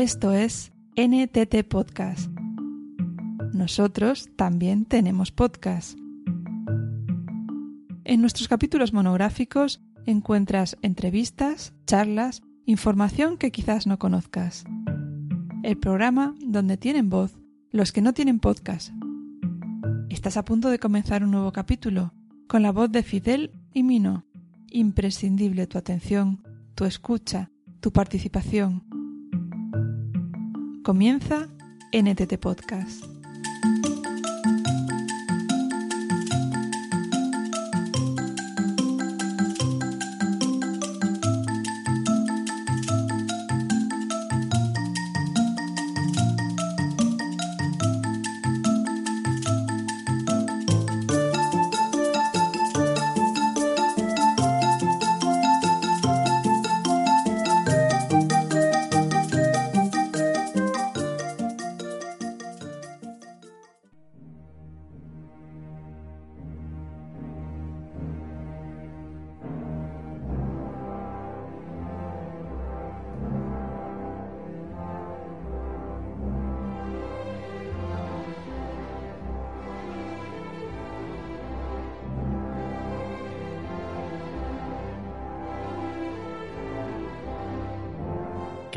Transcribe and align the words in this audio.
Esto 0.00 0.32
es 0.32 0.72
NTT 0.96 1.62
Podcast. 1.68 2.30
Nosotros 3.52 4.30
también 4.34 4.86
tenemos 4.86 5.30
podcast. 5.30 5.98
En 8.04 8.22
nuestros 8.22 8.48
capítulos 8.48 8.94
monográficos 8.94 9.82
encuentras 10.06 10.78
entrevistas, 10.80 11.74
charlas, 11.86 12.40
información 12.64 13.36
que 13.36 13.52
quizás 13.52 13.86
no 13.86 13.98
conozcas. 13.98 14.64
El 15.62 15.76
programa 15.76 16.34
donde 16.46 16.78
tienen 16.78 17.10
voz 17.10 17.36
los 17.70 17.92
que 17.92 18.00
no 18.00 18.14
tienen 18.14 18.40
podcast. 18.40 18.94
Estás 20.08 20.38
a 20.38 20.46
punto 20.46 20.70
de 20.70 20.78
comenzar 20.78 21.24
un 21.24 21.30
nuevo 21.30 21.52
capítulo 21.52 22.14
con 22.48 22.62
la 22.62 22.72
voz 22.72 22.90
de 22.90 23.02
Fidel 23.02 23.50
y 23.74 23.82
Mino. 23.82 24.24
Imprescindible 24.70 25.66
tu 25.66 25.76
atención, 25.76 26.42
tu 26.74 26.86
escucha, 26.86 27.50
tu 27.80 27.92
participación. 27.92 28.89
Comienza 30.90 31.46
NTT 31.92 32.36
Podcast. 32.40 33.19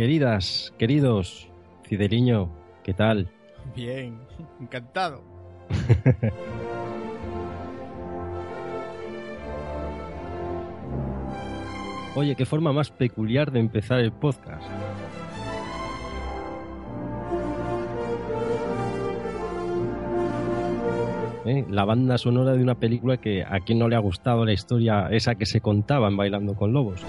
Queridas, 0.04 0.76
queridos, 0.78 1.48
Fideliño, 1.84 2.50
¿qué 2.84 2.94
tal? 2.94 3.30
Bien, 3.74 4.20
encantado. 4.60 5.24
Oye, 12.16 12.36
qué 12.36 12.46
forma 12.46 12.74
más 12.74 12.92
peculiar 12.92 13.54
de 13.54 13.62
empezar 13.62 14.02
el 14.02 14.12
podcast. 14.12 14.70
¿Eh? 21.46 21.64
La 21.70 21.86
banda 21.86 22.18
sonora 22.18 22.52
de 22.52 22.62
una 22.62 22.76
película 22.76 23.16
que 23.16 23.46
a 23.46 23.62
quien 23.62 23.80
no 23.80 23.88
le 23.88 23.96
ha 23.96 24.00
gustado 24.00 24.44
la 24.44 24.52
historia 24.52 25.08
esa 25.12 25.36
que 25.36 25.46
se 25.46 25.62
contaban 25.62 26.18
bailando 26.18 26.56
con 26.56 26.74
lobos. 26.74 27.06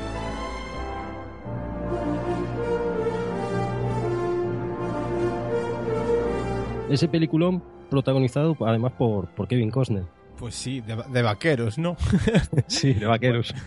Ese 6.94 7.08
peliculón 7.08 7.60
protagonizado 7.90 8.56
además 8.60 8.92
por, 8.92 9.28
por 9.34 9.48
Kevin 9.48 9.70
Costner. 9.70 10.04
Pues 10.38 10.54
sí, 10.54 10.80
de, 10.80 10.96
de 11.12 11.22
vaqueros, 11.22 11.76
¿no? 11.76 11.96
sí, 12.68 12.92
de 12.92 13.06
vaqueros. 13.06 13.52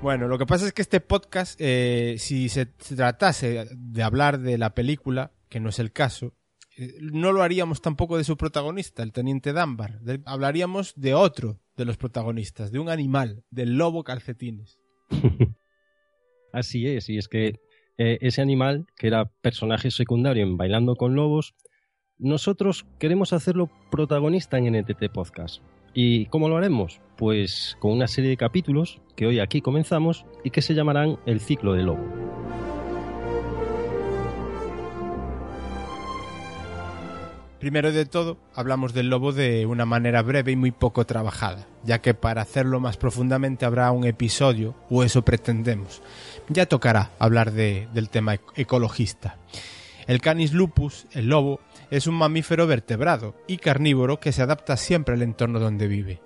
Bueno, 0.00 0.26
lo 0.26 0.36
que 0.36 0.46
pasa 0.46 0.66
es 0.66 0.72
que 0.72 0.82
este 0.82 1.00
podcast, 1.00 1.54
eh, 1.60 2.16
si 2.18 2.48
se 2.48 2.66
tratase 2.66 3.68
de 3.72 4.02
hablar 4.02 4.40
de 4.40 4.58
la 4.58 4.74
película, 4.74 5.30
que 5.48 5.60
no 5.60 5.68
es 5.68 5.78
el 5.78 5.92
caso, 5.92 6.34
eh, 6.76 6.94
no 7.00 7.30
lo 7.30 7.44
haríamos 7.44 7.80
tampoco 7.82 8.18
de 8.18 8.24
su 8.24 8.36
protagonista, 8.36 9.04
el 9.04 9.12
teniente 9.12 9.52
Dunbar. 9.52 10.00
De- 10.00 10.20
hablaríamos 10.26 10.94
de 10.96 11.14
otro 11.14 11.60
de 11.76 11.84
los 11.84 11.98
protagonistas, 11.98 12.72
de 12.72 12.80
un 12.80 12.88
animal, 12.88 13.44
del 13.50 13.76
lobo 13.76 14.02
calcetines. 14.02 14.80
Así 16.52 16.84
es, 16.88 17.08
y 17.08 17.16
es 17.18 17.28
que 17.28 17.60
eh, 17.98 18.18
ese 18.20 18.42
animal, 18.42 18.86
que 18.96 19.06
era 19.06 19.30
personaje 19.40 19.90
secundario 19.90 20.42
en 20.42 20.56
Bailando 20.56 20.96
con 20.96 21.14
Lobos, 21.14 21.54
nosotros 22.18 22.86
queremos 22.98 23.32
hacerlo 23.32 23.70
protagonista 23.90 24.58
en 24.58 24.72
NTT 24.78 25.10
Podcast. 25.12 25.62
¿Y 25.94 26.26
cómo 26.26 26.48
lo 26.48 26.56
haremos? 26.56 27.00
Pues 27.16 27.76
con 27.80 27.92
una 27.92 28.06
serie 28.06 28.30
de 28.30 28.36
capítulos 28.36 29.00
que 29.16 29.26
hoy 29.26 29.40
aquí 29.40 29.60
comenzamos 29.60 30.24
y 30.42 30.50
que 30.50 30.62
se 30.62 30.74
llamarán 30.74 31.18
El 31.26 31.40
ciclo 31.40 31.74
del 31.74 31.86
lobo. 31.86 32.04
Primero 37.62 37.92
de 37.92 38.06
todo, 38.06 38.38
hablamos 38.56 38.92
del 38.92 39.08
lobo 39.08 39.32
de 39.32 39.66
una 39.66 39.84
manera 39.86 40.20
breve 40.22 40.50
y 40.50 40.56
muy 40.56 40.72
poco 40.72 41.06
trabajada, 41.06 41.68
ya 41.84 42.00
que 42.00 42.12
para 42.12 42.42
hacerlo 42.42 42.80
más 42.80 42.96
profundamente 42.96 43.64
habrá 43.64 43.92
un 43.92 44.04
episodio, 44.04 44.74
o 44.90 45.04
eso 45.04 45.22
pretendemos. 45.24 46.02
Ya 46.48 46.66
tocará 46.66 47.12
hablar 47.20 47.52
de- 47.52 47.86
del 47.94 48.08
tema 48.08 48.34
ec- 48.34 48.40
ecologista. 48.56 49.36
El 50.08 50.20
Canis 50.20 50.52
lupus, 50.52 51.06
el 51.12 51.28
lobo, 51.28 51.60
es 51.92 52.08
un 52.08 52.16
mamífero 52.16 52.66
vertebrado 52.66 53.36
y 53.46 53.58
carnívoro 53.58 54.18
que 54.18 54.32
se 54.32 54.42
adapta 54.42 54.76
siempre 54.76 55.14
al 55.14 55.22
entorno 55.22 55.60
donde 55.60 55.86
vive. 55.86 56.20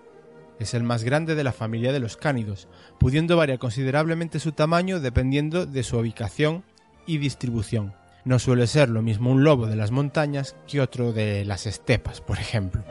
Es 0.58 0.72
el 0.72 0.84
más 0.84 1.04
grande 1.04 1.34
de 1.34 1.44
la 1.44 1.52
familia 1.52 1.92
de 1.92 2.00
los 2.00 2.16
cánidos, 2.16 2.66
pudiendo 2.98 3.36
variar 3.36 3.58
considerablemente 3.58 4.40
su 4.40 4.52
tamaño 4.52 5.00
dependiendo 5.00 5.66
de 5.66 5.82
su 5.82 5.98
ubicación 5.98 6.64
y 7.06 7.18
distribución. 7.18 7.92
No 8.26 8.40
suele 8.40 8.66
ser 8.66 8.88
lo 8.88 9.02
mismo 9.02 9.30
un 9.30 9.44
lobo 9.44 9.68
de 9.68 9.76
las 9.76 9.92
montañas 9.92 10.56
que 10.66 10.80
otro 10.80 11.12
de 11.12 11.44
las 11.44 11.64
estepas, 11.64 12.20
por 12.20 12.40
ejemplo. 12.40 12.82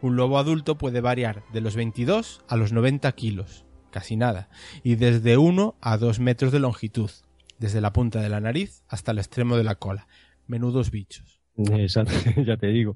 Un 0.00 0.14
lobo 0.14 0.38
adulto 0.38 0.78
puede 0.78 1.00
variar 1.00 1.42
de 1.52 1.60
los 1.60 1.74
22 1.74 2.44
a 2.46 2.54
los 2.56 2.72
90 2.72 3.10
kilos, 3.16 3.64
casi 3.90 4.14
nada, 4.14 4.48
y 4.84 4.94
desde 4.94 5.38
1 5.38 5.74
a 5.80 5.96
2 5.96 6.20
metros 6.20 6.52
de 6.52 6.60
longitud, 6.60 7.10
desde 7.58 7.80
la 7.80 7.92
punta 7.92 8.20
de 8.20 8.28
la 8.28 8.38
nariz 8.38 8.84
hasta 8.86 9.10
el 9.10 9.18
extremo 9.18 9.56
de 9.56 9.64
la 9.64 9.74
cola. 9.74 10.06
Menudos 10.46 10.92
bichos. 10.92 11.40
Exacto, 11.56 12.12
ya 12.46 12.56
te 12.56 12.68
digo. 12.68 12.94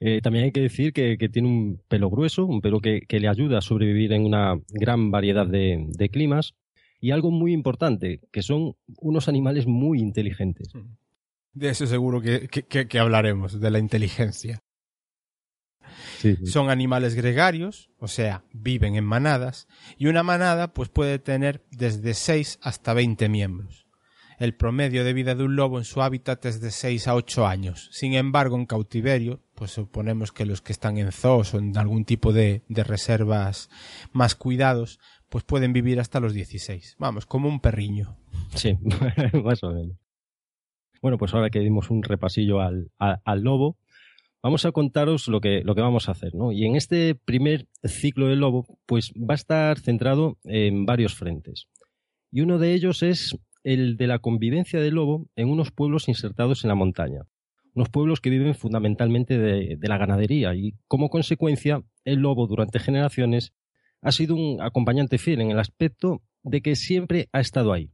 Eh, 0.00 0.20
también 0.22 0.46
hay 0.46 0.52
que 0.52 0.60
decir 0.60 0.92
que, 0.92 1.18
que 1.18 1.28
tiene 1.28 1.48
un 1.48 1.82
pelo 1.88 2.10
grueso, 2.10 2.46
un 2.46 2.60
pelo 2.60 2.80
que, 2.80 3.02
que 3.02 3.20
le 3.20 3.28
ayuda 3.28 3.58
a 3.58 3.62
sobrevivir 3.62 4.12
en 4.12 4.24
una 4.24 4.60
gran 4.70 5.10
variedad 5.10 5.46
de, 5.46 5.86
de 5.88 6.08
climas. 6.08 6.54
Y 7.00 7.12
algo 7.12 7.30
muy 7.30 7.52
importante, 7.52 8.20
que 8.32 8.42
son 8.42 8.74
unos 9.00 9.28
animales 9.28 9.66
muy 9.66 10.00
inteligentes. 10.00 10.72
De 11.52 11.70
eso 11.70 11.86
seguro 11.86 12.20
que, 12.20 12.98
hablaremos, 12.98 13.60
de 13.60 13.70
la 13.70 13.78
inteligencia. 13.78 14.62
Sí, 16.18 16.36
sí. 16.36 16.46
Son 16.46 16.70
animales 16.70 17.14
gregarios, 17.14 17.90
o 17.98 18.08
sea, 18.08 18.44
viven 18.52 18.96
en 18.96 19.04
manadas, 19.04 19.68
y 19.96 20.06
una 20.06 20.22
manada 20.22 20.72
pues 20.74 20.88
puede 20.88 21.18
tener 21.18 21.64
desde 21.70 22.14
6 22.14 22.58
hasta 22.62 22.94
20 22.94 23.28
miembros. 23.28 23.87
El 24.38 24.54
promedio 24.54 25.02
de 25.02 25.12
vida 25.12 25.34
de 25.34 25.42
un 25.44 25.56
lobo 25.56 25.78
en 25.78 25.84
su 25.84 26.00
hábitat 26.00 26.44
es 26.46 26.60
de 26.60 26.70
6 26.70 27.08
a 27.08 27.14
8 27.16 27.46
años. 27.46 27.88
Sin 27.92 28.14
embargo, 28.14 28.56
en 28.56 28.66
cautiverio, 28.66 29.40
pues 29.56 29.72
suponemos 29.72 30.30
que 30.30 30.46
los 30.46 30.62
que 30.62 30.72
están 30.72 30.96
en 30.98 31.10
zoos 31.10 31.54
o 31.54 31.58
en 31.58 31.76
algún 31.76 32.04
tipo 32.04 32.32
de, 32.32 32.62
de 32.68 32.84
reservas 32.84 33.68
más 34.12 34.36
cuidados, 34.36 35.00
pues 35.28 35.42
pueden 35.42 35.72
vivir 35.72 35.98
hasta 35.98 36.20
los 36.20 36.34
16. 36.34 36.96
Vamos, 36.98 37.26
como 37.26 37.48
un 37.48 37.58
perriño. 37.60 38.16
Sí, 38.54 38.78
más 39.44 39.62
o 39.64 39.70
menos. 39.72 39.96
Bueno, 41.02 41.18
pues 41.18 41.34
ahora 41.34 41.50
que 41.50 41.60
dimos 41.60 41.90
un 41.90 42.02
repasillo 42.04 42.60
al, 42.60 42.90
a- 42.98 43.20
al 43.24 43.42
lobo, 43.42 43.76
vamos 44.40 44.64
a 44.64 44.72
contaros 44.72 45.26
lo 45.26 45.40
que, 45.40 45.62
lo 45.64 45.74
que 45.74 45.80
vamos 45.80 46.08
a 46.08 46.12
hacer, 46.12 46.34
¿no? 46.36 46.52
Y 46.52 46.64
en 46.64 46.76
este 46.76 47.16
primer 47.16 47.66
ciclo 47.84 48.28
del 48.28 48.38
lobo, 48.38 48.66
pues 48.86 49.12
va 49.14 49.34
a 49.34 49.36
estar 49.36 49.80
centrado 49.80 50.38
en 50.44 50.86
varios 50.86 51.14
frentes. 51.16 51.66
Y 52.30 52.42
uno 52.42 52.58
de 52.58 52.74
ellos 52.74 53.02
es 53.02 53.36
el 53.64 53.96
de 53.96 54.06
la 54.06 54.18
convivencia 54.18 54.80
del 54.80 54.94
lobo 54.94 55.28
en 55.36 55.48
unos 55.48 55.70
pueblos 55.70 56.08
insertados 56.08 56.64
en 56.64 56.68
la 56.68 56.74
montaña. 56.74 57.22
Unos 57.74 57.90
pueblos 57.90 58.20
que 58.20 58.30
viven 58.30 58.54
fundamentalmente 58.54 59.38
de, 59.38 59.78
la 59.82 59.98
ganadería 59.98 60.54
y, 60.54 60.74
como 60.88 61.10
consecuencia, 61.10 61.82
el 62.04 62.20
lobo 62.20 62.46
durante 62.46 62.78
generaciones 62.78 63.52
ha 64.02 64.12
sido 64.12 64.34
un 64.34 64.60
acompañante 64.60 65.18
fiel 65.18 65.40
en 65.40 65.50
el 65.50 65.58
aspecto 65.58 66.22
de 66.42 66.60
que 66.60 66.76
siempre 66.76 67.28
ha 67.32 67.40
estado 67.40 67.72
ahí 67.72 67.90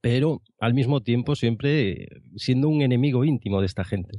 pero 0.00 0.42
al 0.58 0.74
mismo 0.74 1.02
tiempo 1.02 1.34
siempre 1.34 2.08
siendo 2.36 2.68
un 2.68 2.82
enemigo 2.82 3.24
íntimo 3.24 3.60
de 3.60 3.66
esta 3.66 3.84
gente. 3.84 4.18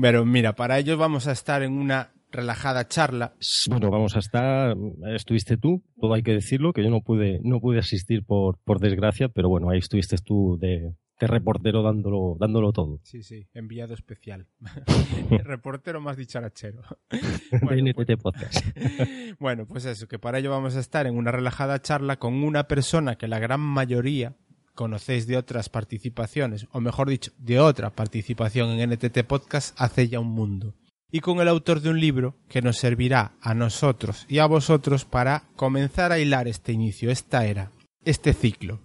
Pero 0.00 0.24
mira, 0.24 0.54
para 0.54 0.78
ello 0.78 0.96
vamos 0.96 1.26
a 1.26 1.32
estar 1.32 1.62
en 1.62 1.72
una 1.72 2.13
relajada 2.34 2.86
charla. 2.88 3.34
Bueno, 3.68 3.90
vamos 3.90 4.16
a 4.16 4.18
estar, 4.18 4.76
estuviste 5.14 5.56
tú, 5.56 5.82
todo 5.98 6.14
hay 6.14 6.22
que 6.22 6.32
decirlo, 6.32 6.72
que 6.72 6.82
yo 6.82 6.90
no 6.90 7.00
pude, 7.00 7.40
no 7.42 7.60
pude 7.60 7.78
asistir 7.78 8.24
por, 8.24 8.58
por 8.64 8.80
desgracia, 8.80 9.28
pero 9.28 9.48
bueno, 9.48 9.70
ahí 9.70 9.78
estuviste 9.78 10.16
tú 10.18 10.58
de, 10.60 10.92
de 11.20 11.26
reportero 11.26 11.82
dándolo, 11.82 12.36
dándolo 12.38 12.72
todo. 12.72 13.00
Sí, 13.02 13.22
sí, 13.22 13.46
enviado 13.54 13.94
especial. 13.94 14.46
reportero 15.44 16.00
más 16.00 16.16
dicharachero. 16.16 16.82
bueno, 17.62 17.92
pues, 17.94 18.08
Podcast. 18.20 18.64
bueno, 19.38 19.66
pues 19.66 19.84
eso, 19.84 20.08
que 20.08 20.18
para 20.18 20.38
ello 20.38 20.50
vamos 20.50 20.76
a 20.76 20.80
estar 20.80 21.06
en 21.06 21.16
una 21.16 21.30
relajada 21.30 21.80
charla 21.80 22.16
con 22.18 22.42
una 22.42 22.64
persona 22.64 23.16
que 23.16 23.28
la 23.28 23.38
gran 23.38 23.60
mayoría 23.60 24.36
conocéis 24.74 25.26
de 25.26 25.36
otras 25.36 25.68
participaciones, 25.68 26.66
o 26.72 26.80
mejor 26.80 27.08
dicho, 27.08 27.30
de 27.38 27.60
otra 27.60 27.90
participación 27.90 28.70
en 28.70 28.90
NTT 28.90 29.24
Podcast 29.24 29.80
hace 29.80 30.08
ya 30.08 30.18
un 30.18 30.32
mundo. 30.32 30.74
Y 31.14 31.20
con 31.20 31.38
el 31.38 31.46
autor 31.46 31.80
de 31.80 31.90
un 31.90 32.00
libro 32.00 32.34
que 32.48 32.60
nos 32.60 32.78
servirá 32.78 33.36
a 33.40 33.54
nosotros 33.54 34.26
y 34.28 34.40
a 34.40 34.46
vosotros 34.46 35.04
para 35.04 35.44
comenzar 35.54 36.10
a 36.10 36.18
hilar 36.18 36.48
este 36.48 36.72
inicio, 36.72 37.08
esta 37.08 37.46
era, 37.46 37.70
este 38.04 38.32
ciclo. 38.34 38.80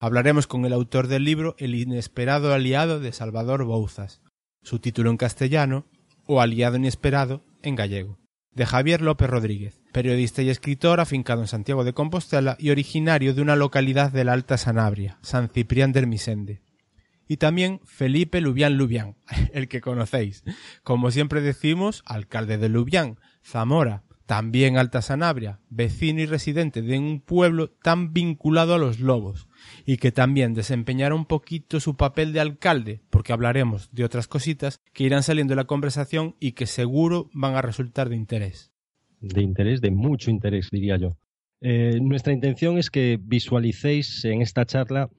Hablaremos 0.00 0.46
con 0.46 0.64
el 0.64 0.72
autor 0.72 1.08
del 1.08 1.24
libro 1.24 1.56
El 1.58 1.74
inesperado 1.74 2.54
aliado 2.54 3.00
de 3.00 3.12
Salvador 3.12 3.64
Bouzas, 3.64 4.22
su 4.62 4.78
título 4.78 5.10
en 5.10 5.18
castellano, 5.18 5.84
o 6.24 6.40
Aliado 6.40 6.78
inesperado 6.78 7.44
en 7.60 7.74
gallego, 7.74 8.18
de 8.54 8.64
Javier 8.64 9.02
López 9.02 9.28
Rodríguez, 9.28 9.82
periodista 9.92 10.40
y 10.40 10.48
escritor 10.48 11.00
afincado 11.00 11.42
en 11.42 11.48
Santiago 11.48 11.84
de 11.84 11.92
Compostela 11.92 12.56
y 12.58 12.70
originario 12.70 13.34
de 13.34 13.42
una 13.42 13.56
localidad 13.56 14.10
de 14.10 14.24
la 14.24 14.32
Alta 14.32 14.56
Sanabria, 14.56 15.18
San 15.20 15.50
Ciprián 15.50 15.92
del 15.92 16.06
Misende. 16.06 16.62
Y 17.28 17.36
también 17.36 17.80
Felipe 17.84 18.40
Lubián 18.40 18.76
Lubián, 18.76 19.16
el 19.52 19.68
que 19.68 19.80
conocéis, 19.80 20.42
como 20.82 21.10
siempre 21.10 21.42
decimos, 21.42 22.02
alcalde 22.06 22.58
de 22.58 22.70
Lubián, 22.70 23.18
Zamora, 23.44 24.02
también 24.28 24.76
Alta 24.76 25.00
Sanabria, 25.00 25.60
vecino 25.70 26.20
y 26.20 26.26
residente 26.26 26.82
de 26.82 26.98
un 26.98 27.20
pueblo 27.20 27.70
tan 27.70 28.12
vinculado 28.12 28.74
a 28.74 28.78
los 28.78 29.00
lobos, 29.00 29.48
y 29.86 29.96
que 29.96 30.12
también 30.12 30.52
desempeñará 30.52 31.14
un 31.14 31.24
poquito 31.24 31.80
su 31.80 31.96
papel 31.96 32.34
de 32.34 32.40
alcalde, 32.40 33.00
porque 33.08 33.32
hablaremos 33.32 33.88
de 33.90 34.04
otras 34.04 34.28
cositas 34.28 34.80
que 34.92 35.04
irán 35.04 35.22
saliendo 35.22 35.52
de 35.52 35.56
la 35.56 35.64
conversación 35.64 36.36
y 36.40 36.52
que 36.52 36.66
seguro 36.66 37.30
van 37.32 37.54
a 37.54 37.62
resultar 37.62 38.10
de 38.10 38.16
interés. 38.16 38.70
De 39.20 39.40
interés, 39.40 39.80
de 39.80 39.90
mucho 39.90 40.30
interés, 40.30 40.68
diría 40.70 40.98
yo. 40.98 41.16
Eh, 41.60 41.98
nuestra 42.00 42.32
intención 42.32 42.76
es 42.76 42.90
que 42.90 43.18
visualicéis 43.20 44.24
en 44.26 44.42
esta 44.42 44.66
charla 44.66 45.10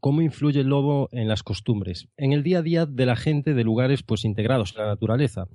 cómo 0.00 0.22
influye 0.22 0.60
el 0.60 0.68
lobo 0.68 1.08
en 1.12 1.28
las 1.28 1.42
costumbres, 1.42 2.08
en 2.16 2.32
el 2.32 2.42
día 2.42 2.58
a 2.58 2.62
día 2.62 2.86
de 2.86 3.06
la 3.06 3.16
gente 3.16 3.54
de 3.54 3.64
lugares 3.64 4.02
pues 4.02 4.24
integrados 4.24 4.74
a 4.76 4.82
la 4.82 4.88
naturaleza 4.88 5.46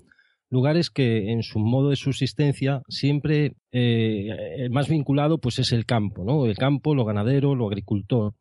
lugares 0.49 0.89
que 0.89 1.31
en 1.31 1.43
su 1.43 1.59
modo 1.59 1.89
de 1.89 1.95
subsistencia 1.95 2.81
siempre 2.87 3.55
eh, 3.71 4.69
más 4.71 4.87
vinculado 4.87 5.39
pues 5.39 5.59
es 5.59 5.71
el 5.71 5.85
campo, 5.85 6.23
¿no? 6.23 6.45
El 6.45 6.57
campo, 6.57 6.95
lo 6.95 7.05
ganadero, 7.05 7.55
lo 7.55 7.67
agricultor. 7.67 8.33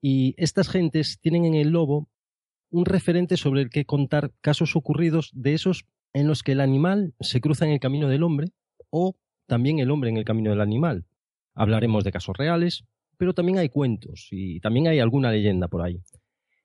Y 0.00 0.34
estas 0.36 0.68
gentes 0.68 1.18
tienen 1.20 1.44
en 1.44 1.54
el 1.54 1.70
lobo 1.70 2.08
un 2.70 2.84
referente 2.84 3.36
sobre 3.36 3.62
el 3.62 3.70
que 3.70 3.84
contar 3.84 4.32
casos 4.40 4.76
ocurridos 4.76 5.30
de 5.32 5.54
esos 5.54 5.86
en 6.12 6.26
los 6.26 6.42
que 6.42 6.52
el 6.52 6.60
animal 6.60 7.14
se 7.20 7.40
cruza 7.40 7.64
en 7.64 7.72
el 7.72 7.80
camino 7.80 8.08
del 8.08 8.22
hombre 8.22 8.48
o 8.90 9.16
también 9.46 9.78
el 9.78 9.90
hombre 9.90 10.10
en 10.10 10.16
el 10.16 10.24
camino 10.24 10.50
del 10.50 10.60
animal. 10.60 11.04
Hablaremos 11.54 12.04
de 12.04 12.12
casos 12.12 12.36
reales, 12.36 12.84
pero 13.16 13.34
también 13.34 13.58
hay 13.58 13.68
cuentos 13.68 14.28
y 14.30 14.60
también 14.60 14.88
hay 14.88 15.00
alguna 15.00 15.30
leyenda 15.30 15.68
por 15.68 15.82
ahí. 15.82 16.00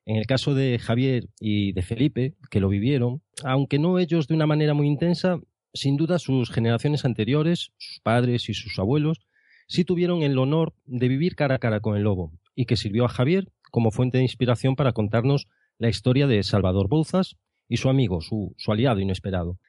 En 0.05 0.15
el 0.15 0.25
caso 0.25 0.55
de 0.55 0.79
Javier 0.79 1.27
y 1.39 1.71
de 1.73 1.81
Felipe, 1.81 2.35
que 2.49 2.59
lo 2.59 2.69
vivieron, 2.69 3.21
aunque 3.43 3.77
no 3.77 3.99
ellos 3.99 4.27
de 4.27 4.33
una 4.33 4.47
manera 4.47 4.73
muy 4.73 4.87
intensa, 4.87 5.39
sin 5.73 5.97
duda 5.97 6.17
sus 6.17 6.49
generaciones 6.49 7.05
anteriores, 7.05 7.71
sus 7.77 7.99
padres 8.01 8.49
y 8.49 8.53
sus 8.53 8.79
abuelos, 8.79 9.19
sí 9.67 9.85
tuvieron 9.85 10.23
el 10.23 10.37
honor 10.37 10.73
de 10.85 11.07
vivir 11.07 11.35
cara 11.35 11.55
a 11.55 11.59
cara 11.59 11.79
con 11.79 11.95
el 11.95 12.03
lobo, 12.03 12.31
y 12.55 12.65
que 12.65 12.75
sirvió 12.75 13.05
a 13.05 13.09
Javier 13.09 13.49
como 13.69 13.91
fuente 13.91 14.17
de 14.17 14.23
inspiración 14.23 14.75
para 14.75 14.93
contarnos 14.93 15.47
la 15.77 15.89
historia 15.89 16.27
de 16.27 16.41
Salvador 16.43 16.87
Bouzas 16.89 17.35
y 17.67 17.77
su 17.77 17.89
amigo, 17.89 18.21
su, 18.21 18.55
su 18.57 18.71
aliado 18.71 18.99
inesperado. 18.99 19.59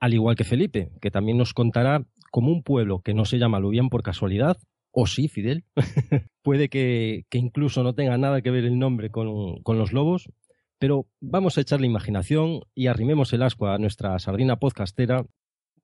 Al 0.00 0.14
igual 0.14 0.36
que 0.36 0.44
Felipe, 0.44 0.90
que 1.00 1.10
también 1.10 1.36
nos 1.36 1.52
contará 1.52 2.04
cómo 2.30 2.50
un 2.50 2.62
pueblo 2.62 3.02
que 3.02 3.14
no 3.14 3.24
se 3.24 3.38
llama 3.38 3.60
Lubián 3.60 3.90
por 3.90 4.02
casualidad, 4.02 4.56
o 4.92 5.06
sí, 5.06 5.28
Fidel, 5.28 5.64
puede 6.42 6.68
que, 6.68 7.24
incluso 7.32 7.82
no 7.82 7.94
tenga 7.94 8.16
nada 8.18 8.42
que 8.42 8.50
ver 8.50 8.64
el 8.64 8.78
nombre 8.78 9.10
con, 9.10 9.62
los 9.64 9.92
lobos, 9.92 10.30
pero 10.78 11.06
vamos 11.20 11.56
a 11.56 11.62
echar 11.62 11.80
la 11.80 11.86
imaginación 11.86 12.60
y 12.74 12.86
arrimemos 12.86 13.32
el 13.32 13.42
asco 13.42 13.68
a 13.68 13.78
nuestra 13.78 14.18
sardina 14.18 14.56
podcastera. 14.56 15.24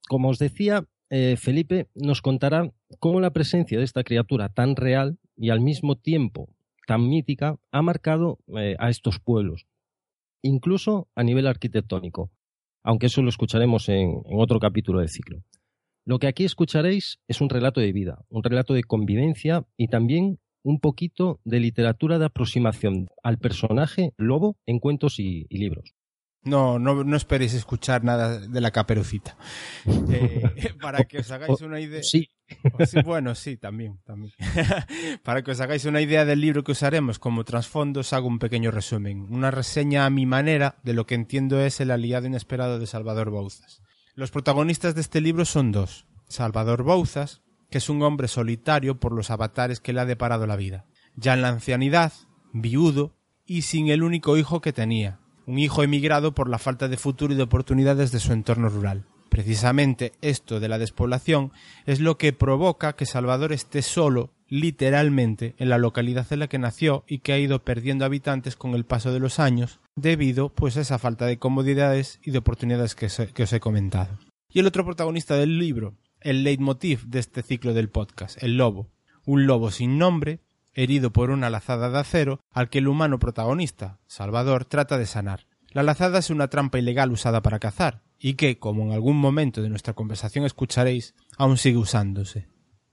Como 0.08 0.28
os 0.28 0.38
decía, 0.38 0.84
eh, 1.10 1.36
Felipe 1.38 1.88
nos 1.94 2.20
contará 2.20 2.70
cómo 2.98 3.20
la 3.20 3.32
presencia 3.32 3.78
de 3.78 3.84
esta 3.84 4.04
criatura 4.04 4.50
tan 4.50 4.76
real 4.76 5.18
y 5.36 5.50
al 5.50 5.60
mismo 5.60 5.96
tiempo 5.96 6.50
tan 6.86 7.08
mítica 7.08 7.56
ha 7.70 7.82
marcado 7.82 8.38
eh, 8.56 8.76
a 8.78 8.90
estos 8.90 9.20
pueblos, 9.20 9.66
incluso 10.42 11.08
a 11.14 11.22
nivel 11.22 11.46
arquitectónico, 11.46 12.30
aunque 12.82 13.06
eso 13.06 13.22
lo 13.22 13.28
escucharemos 13.28 13.88
en 13.88 14.22
otro 14.32 14.58
capítulo 14.58 15.00
del 15.00 15.10
ciclo. 15.10 15.42
Lo 16.08 16.18
que 16.18 16.26
aquí 16.26 16.46
escucharéis 16.46 17.20
es 17.28 17.42
un 17.42 17.50
relato 17.50 17.82
de 17.82 17.92
vida, 17.92 18.24
un 18.30 18.42
relato 18.42 18.72
de 18.72 18.82
convivencia 18.82 19.66
y 19.76 19.88
también 19.88 20.38
un 20.62 20.80
poquito 20.80 21.38
de 21.44 21.60
literatura 21.60 22.18
de 22.18 22.24
aproximación 22.24 23.10
al 23.22 23.36
personaje 23.36 24.14
lobo 24.16 24.56
en 24.64 24.78
cuentos 24.78 25.18
y, 25.18 25.46
libros. 25.50 25.92
No, 26.44 26.78
no, 26.78 27.04
no, 27.04 27.14
esperéis 27.14 27.52
escuchar 27.52 28.04
nada 28.04 28.40
de 28.40 28.60
la 28.62 28.70
caperucita. 28.70 29.36
Eh, 30.10 30.72
para 30.80 31.04
que 31.04 31.18
os 31.18 31.30
hagáis 31.30 31.60
una 31.60 31.78
idea. 31.78 32.02
Sí. 32.02 32.30
Bueno, 33.04 33.34
sí, 33.34 33.58
también. 33.58 33.98
también. 34.06 34.32
para 35.22 35.42
que 35.42 35.50
os 35.50 35.60
hagáis 35.60 35.84
una 35.84 36.00
idea 36.00 36.24
del 36.24 36.40
libro 36.40 36.64
que 36.64 36.72
usaremos 36.72 37.18
como 37.18 37.44
trasfondo, 37.44 38.00
os 38.00 38.14
hago 38.14 38.28
un 38.28 38.38
pequeño 38.38 38.70
resumen. 38.70 39.26
Una 39.28 39.50
reseña 39.50 40.06
a 40.06 40.10
mi 40.10 40.24
manera 40.24 40.76
de 40.84 40.94
lo 40.94 41.04
que 41.04 41.16
entiendo 41.16 41.60
es 41.60 41.82
el 41.82 41.90
aliado 41.90 42.26
inesperado 42.26 42.78
de 42.78 42.86
Salvador 42.86 43.28
Bouzas. 43.28 43.82
Los 44.18 44.32
protagonistas 44.32 44.96
de 44.96 45.00
este 45.00 45.20
libro 45.20 45.44
son 45.44 45.70
dos. 45.70 46.04
Salvador 46.26 46.82
Bouzas, 46.82 47.40
que 47.70 47.78
es 47.78 47.88
un 47.88 48.02
hombre 48.02 48.26
solitario 48.26 48.98
por 48.98 49.12
los 49.12 49.30
avatares 49.30 49.78
que 49.78 49.92
le 49.92 50.00
ha 50.00 50.06
deparado 50.06 50.44
la 50.48 50.56
vida. 50.56 50.86
Ya 51.14 51.34
en 51.34 51.42
la 51.42 51.50
ancianidad, 51.50 52.12
viudo 52.52 53.14
y 53.46 53.62
sin 53.62 53.86
el 53.90 54.02
único 54.02 54.36
hijo 54.36 54.60
que 54.60 54.72
tenía, 54.72 55.20
un 55.46 55.60
hijo 55.60 55.84
emigrado 55.84 56.34
por 56.34 56.48
la 56.48 56.58
falta 56.58 56.88
de 56.88 56.96
futuro 56.96 57.32
y 57.32 57.36
de 57.36 57.44
oportunidades 57.44 58.10
de 58.10 58.18
su 58.18 58.32
entorno 58.32 58.68
rural. 58.68 59.06
Precisamente 59.28 60.10
esto 60.20 60.58
de 60.58 60.68
la 60.68 60.78
despoblación 60.78 61.52
es 61.86 62.00
lo 62.00 62.18
que 62.18 62.32
provoca 62.32 62.96
que 62.96 63.06
Salvador 63.06 63.52
esté 63.52 63.82
solo, 63.82 64.32
literalmente, 64.48 65.54
en 65.58 65.68
la 65.68 65.78
localidad 65.78 66.26
en 66.32 66.40
la 66.40 66.48
que 66.48 66.58
nació 66.58 67.04
y 67.06 67.20
que 67.20 67.34
ha 67.34 67.38
ido 67.38 67.62
perdiendo 67.62 68.04
habitantes 68.04 68.56
con 68.56 68.74
el 68.74 68.84
paso 68.84 69.12
de 69.12 69.20
los 69.20 69.38
años, 69.38 69.78
debido 70.00 70.50
pues 70.54 70.76
a 70.76 70.80
esa 70.80 70.98
falta 70.98 71.26
de 71.26 71.38
comodidades 71.38 72.20
y 72.22 72.30
de 72.30 72.38
oportunidades 72.38 72.94
que, 72.94 73.08
que 73.32 73.42
os 73.42 73.52
he 73.52 73.60
comentado. 73.60 74.18
Y 74.50 74.60
el 74.60 74.66
otro 74.66 74.84
protagonista 74.84 75.36
del 75.36 75.58
libro, 75.58 75.96
el 76.20 76.44
leitmotiv 76.44 77.04
de 77.06 77.18
este 77.18 77.42
ciclo 77.42 77.74
del 77.74 77.90
podcast, 77.90 78.42
el 78.42 78.56
lobo, 78.56 78.90
un 79.24 79.46
lobo 79.46 79.70
sin 79.70 79.98
nombre, 79.98 80.40
herido 80.72 81.12
por 81.12 81.30
una 81.30 81.50
lazada 81.50 81.90
de 81.90 81.98
acero, 81.98 82.40
al 82.50 82.70
que 82.70 82.78
el 82.78 82.88
humano 82.88 83.18
protagonista, 83.18 83.98
Salvador, 84.06 84.64
trata 84.64 84.96
de 84.96 85.06
sanar. 85.06 85.46
La 85.70 85.82
lazada 85.82 86.18
es 86.18 86.30
una 86.30 86.48
trampa 86.48 86.78
ilegal 86.78 87.12
usada 87.12 87.42
para 87.42 87.58
cazar, 87.58 88.02
y 88.18 88.34
que, 88.34 88.58
como 88.58 88.84
en 88.84 88.92
algún 88.92 89.16
momento 89.16 89.60
de 89.60 89.68
nuestra 89.68 89.94
conversación 89.94 90.44
escucharéis, 90.44 91.14
aún 91.36 91.58
sigue 91.58 91.76
usándose. 91.76 92.48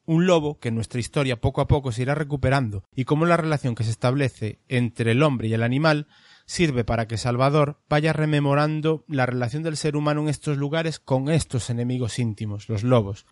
Un 0.06 0.28
lobo 0.28 0.60
que 0.60 0.68
en 0.70 0.76
nuestra 0.76 1.00
historia 1.00 1.40
poco 1.40 1.62
a 1.62 1.68
poco 1.68 1.92
se 1.92 2.02
irá 2.02 2.16
recuperando, 2.16 2.84
y 2.94 3.06
como 3.06 3.26
la 3.26 3.38
relación 3.38 3.76
que 3.76 3.84
se 3.84 3.92
establece 3.92 4.60
entre 4.68 5.12
el 5.12 5.24
hombre 5.24 5.48
y 5.48 5.54
el 5.54 5.64
animal 5.64 6.08
sirve 6.46 6.84
para 6.84 7.08
que 7.08 7.18
Salvador 7.18 7.82
vaya 7.90 8.14
rememorando 8.14 9.04
la 9.08 9.26
relación 9.26 9.64
del 9.64 9.78
ser 9.78 9.96
humano 9.96 10.22
en 10.22 10.30
estos 10.30 10.58
lugares 10.58 11.00
con 11.00 11.30
estos 11.30 11.70
enemigos 11.70 12.20
íntimos, 12.20 12.70
los 12.70 12.84
lobos. 12.84 13.26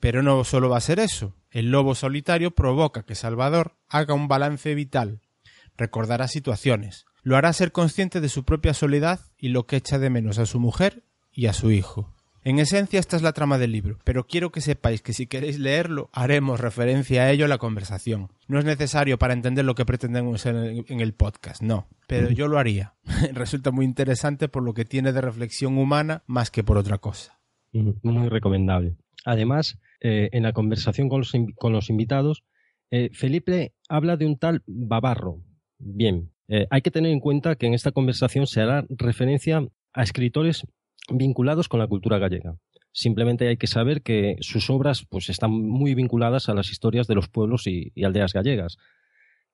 Pero 0.00 0.22
no 0.22 0.44
solo 0.44 0.68
va 0.68 0.78
a 0.78 0.80
ser 0.80 0.98
eso. 0.98 1.34
El 1.50 1.70
lobo 1.70 1.94
solitario 1.94 2.50
provoca 2.52 3.04
que 3.04 3.14
Salvador 3.14 3.76
haga 3.88 4.14
un 4.14 4.28
balance 4.28 4.74
vital, 4.74 5.20
recordará 5.76 6.28
situaciones, 6.28 7.06
lo 7.22 7.36
hará 7.36 7.52
ser 7.52 7.72
consciente 7.72 8.20
de 8.20 8.28
su 8.28 8.44
propia 8.44 8.74
soledad 8.74 9.20
y 9.38 9.48
lo 9.48 9.66
que 9.66 9.76
echa 9.76 9.98
de 9.98 10.10
menos 10.10 10.38
a 10.38 10.46
su 10.46 10.58
mujer 10.58 11.04
y 11.30 11.46
a 11.46 11.52
su 11.52 11.70
hijo. 11.70 12.12
En 12.44 12.58
esencia 12.58 12.98
esta 12.98 13.14
es 13.14 13.22
la 13.22 13.32
trama 13.32 13.56
del 13.56 13.70
libro, 13.70 13.98
pero 14.02 14.26
quiero 14.26 14.50
que 14.50 14.60
sepáis 14.60 15.00
que 15.00 15.12
si 15.12 15.28
queréis 15.28 15.60
leerlo 15.60 16.10
haremos 16.12 16.58
referencia 16.58 17.22
a 17.22 17.30
ello 17.30 17.44
en 17.44 17.50
la 17.50 17.58
conversación. 17.58 18.30
No 18.48 18.58
es 18.58 18.64
necesario 18.64 19.16
para 19.16 19.32
entender 19.32 19.64
lo 19.64 19.76
que 19.76 19.84
pretendemos 19.84 20.44
en 20.46 20.84
el, 20.88 21.14
podcast, 21.14 21.62
no, 21.62 21.86
pero 22.08 22.30
yo 22.30 22.48
lo 22.48 22.58
haría. 22.58 22.94
Resulta 23.32 23.70
muy 23.70 23.84
interesante 23.84 24.48
por 24.48 24.64
lo 24.64 24.74
que 24.74 24.84
tiene 24.84 25.12
de 25.12 25.20
reflexión 25.20 25.78
humana 25.78 26.24
más 26.26 26.50
que 26.50 26.64
por 26.64 26.78
otra 26.78 26.98
cosa. 26.98 27.38
Muy 27.72 28.28
recomendable. 28.28 28.96
Además, 29.24 29.78
eh, 30.00 30.28
en 30.32 30.42
la 30.42 30.52
conversación 30.52 31.08
con 31.08 31.20
los, 31.72 31.90
invitados, 31.90 32.42
eh, 32.90 33.10
Felipe 33.12 33.72
habla 33.88 34.16
de 34.16 34.26
un 34.26 34.36
tal 34.36 34.64
Babarro. 34.66 35.44
Bien, 35.78 36.32
eh, 36.48 36.66
hay 36.70 36.82
que 36.82 36.90
tener 36.90 37.12
en 37.12 37.20
cuenta 37.20 37.54
que 37.54 37.66
en 37.68 37.74
esta 37.74 37.92
conversación 37.92 38.48
se 38.48 38.62
hará 38.62 38.84
referencia 38.88 39.64
a 39.92 40.02
escritores 40.02 40.66
vinculados 41.12 41.68
con 41.68 41.80
la 41.80 41.86
cultura 41.86 42.18
gallega. 42.18 42.56
Simplemente 42.92 43.48
hay 43.48 43.56
que 43.56 43.66
saber 43.66 44.02
que 44.02 44.36
sus 44.40 44.68
obras 44.70 45.06
pues, 45.08 45.28
están 45.30 45.50
muy 45.50 45.94
vinculadas 45.94 46.48
a 46.48 46.54
las 46.54 46.70
historias 46.70 47.06
de 47.06 47.14
los 47.14 47.28
pueblos 47.28 47.66
y, 47.66 47.92
aldeas 48.04 48.32
gallegas. 48.32 48.76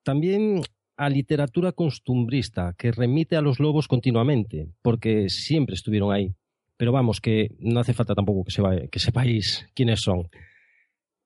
También 0.02 0.62
a 0.96 1.08
literatura 1.08 1.72
costumbrista, 1.72 2.74
que 2.76 2.90
remite 2.90 3.36
a 3.36 3.40
los 3.40 3.60
lobos 3.60 3.86
continuamente, 3.86 4.68
porque 4.82 5.28
siempre 5.28 5.74
estuvieron 5.74 6.12
ahí. 6.12 6.34
Pero 6.76 6.90
vamos, 6.90 7.20
que 7.20 7.50
no 7.60 7.80
hace 7.80 7.94
falta 7.94 8.14
tampoco 8.14 8.44
que, 8.44 8.88
que 8.88 8.98
sepáis 8.98 9.68
quiénes 9.74 10.00
son. 10.00 10.28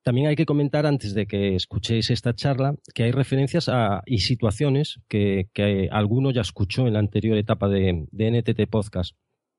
También 0.02 0.26
hay 0.26 0.34
que 0.34 0.46
comentar, 0.46 0.84
antes 0.84 1.14
de 1.14 1.26
que 1.26 1.54
escuchéis 1.54 2.10
esta 2.10 2.34
charla, 2.34 2.74
que 2.92 3.04
hay 3.04 3.12
referencias 3.12 3.68
a, 3.68 4.02
y 4.04 4.18
situaciones 4.18 5.00
que, 5.08 5.48
alguno 5.92 6.32
ya 6.32 6.40
escuchó 6.40 6.88
en 6.88 6.94
la 6.94 6.98
anterior 6.98 7.38
etapa 7.38 7.68
de, 7.68 8.08
NTT 8.12 8.68
Podcast, 8.68 9.14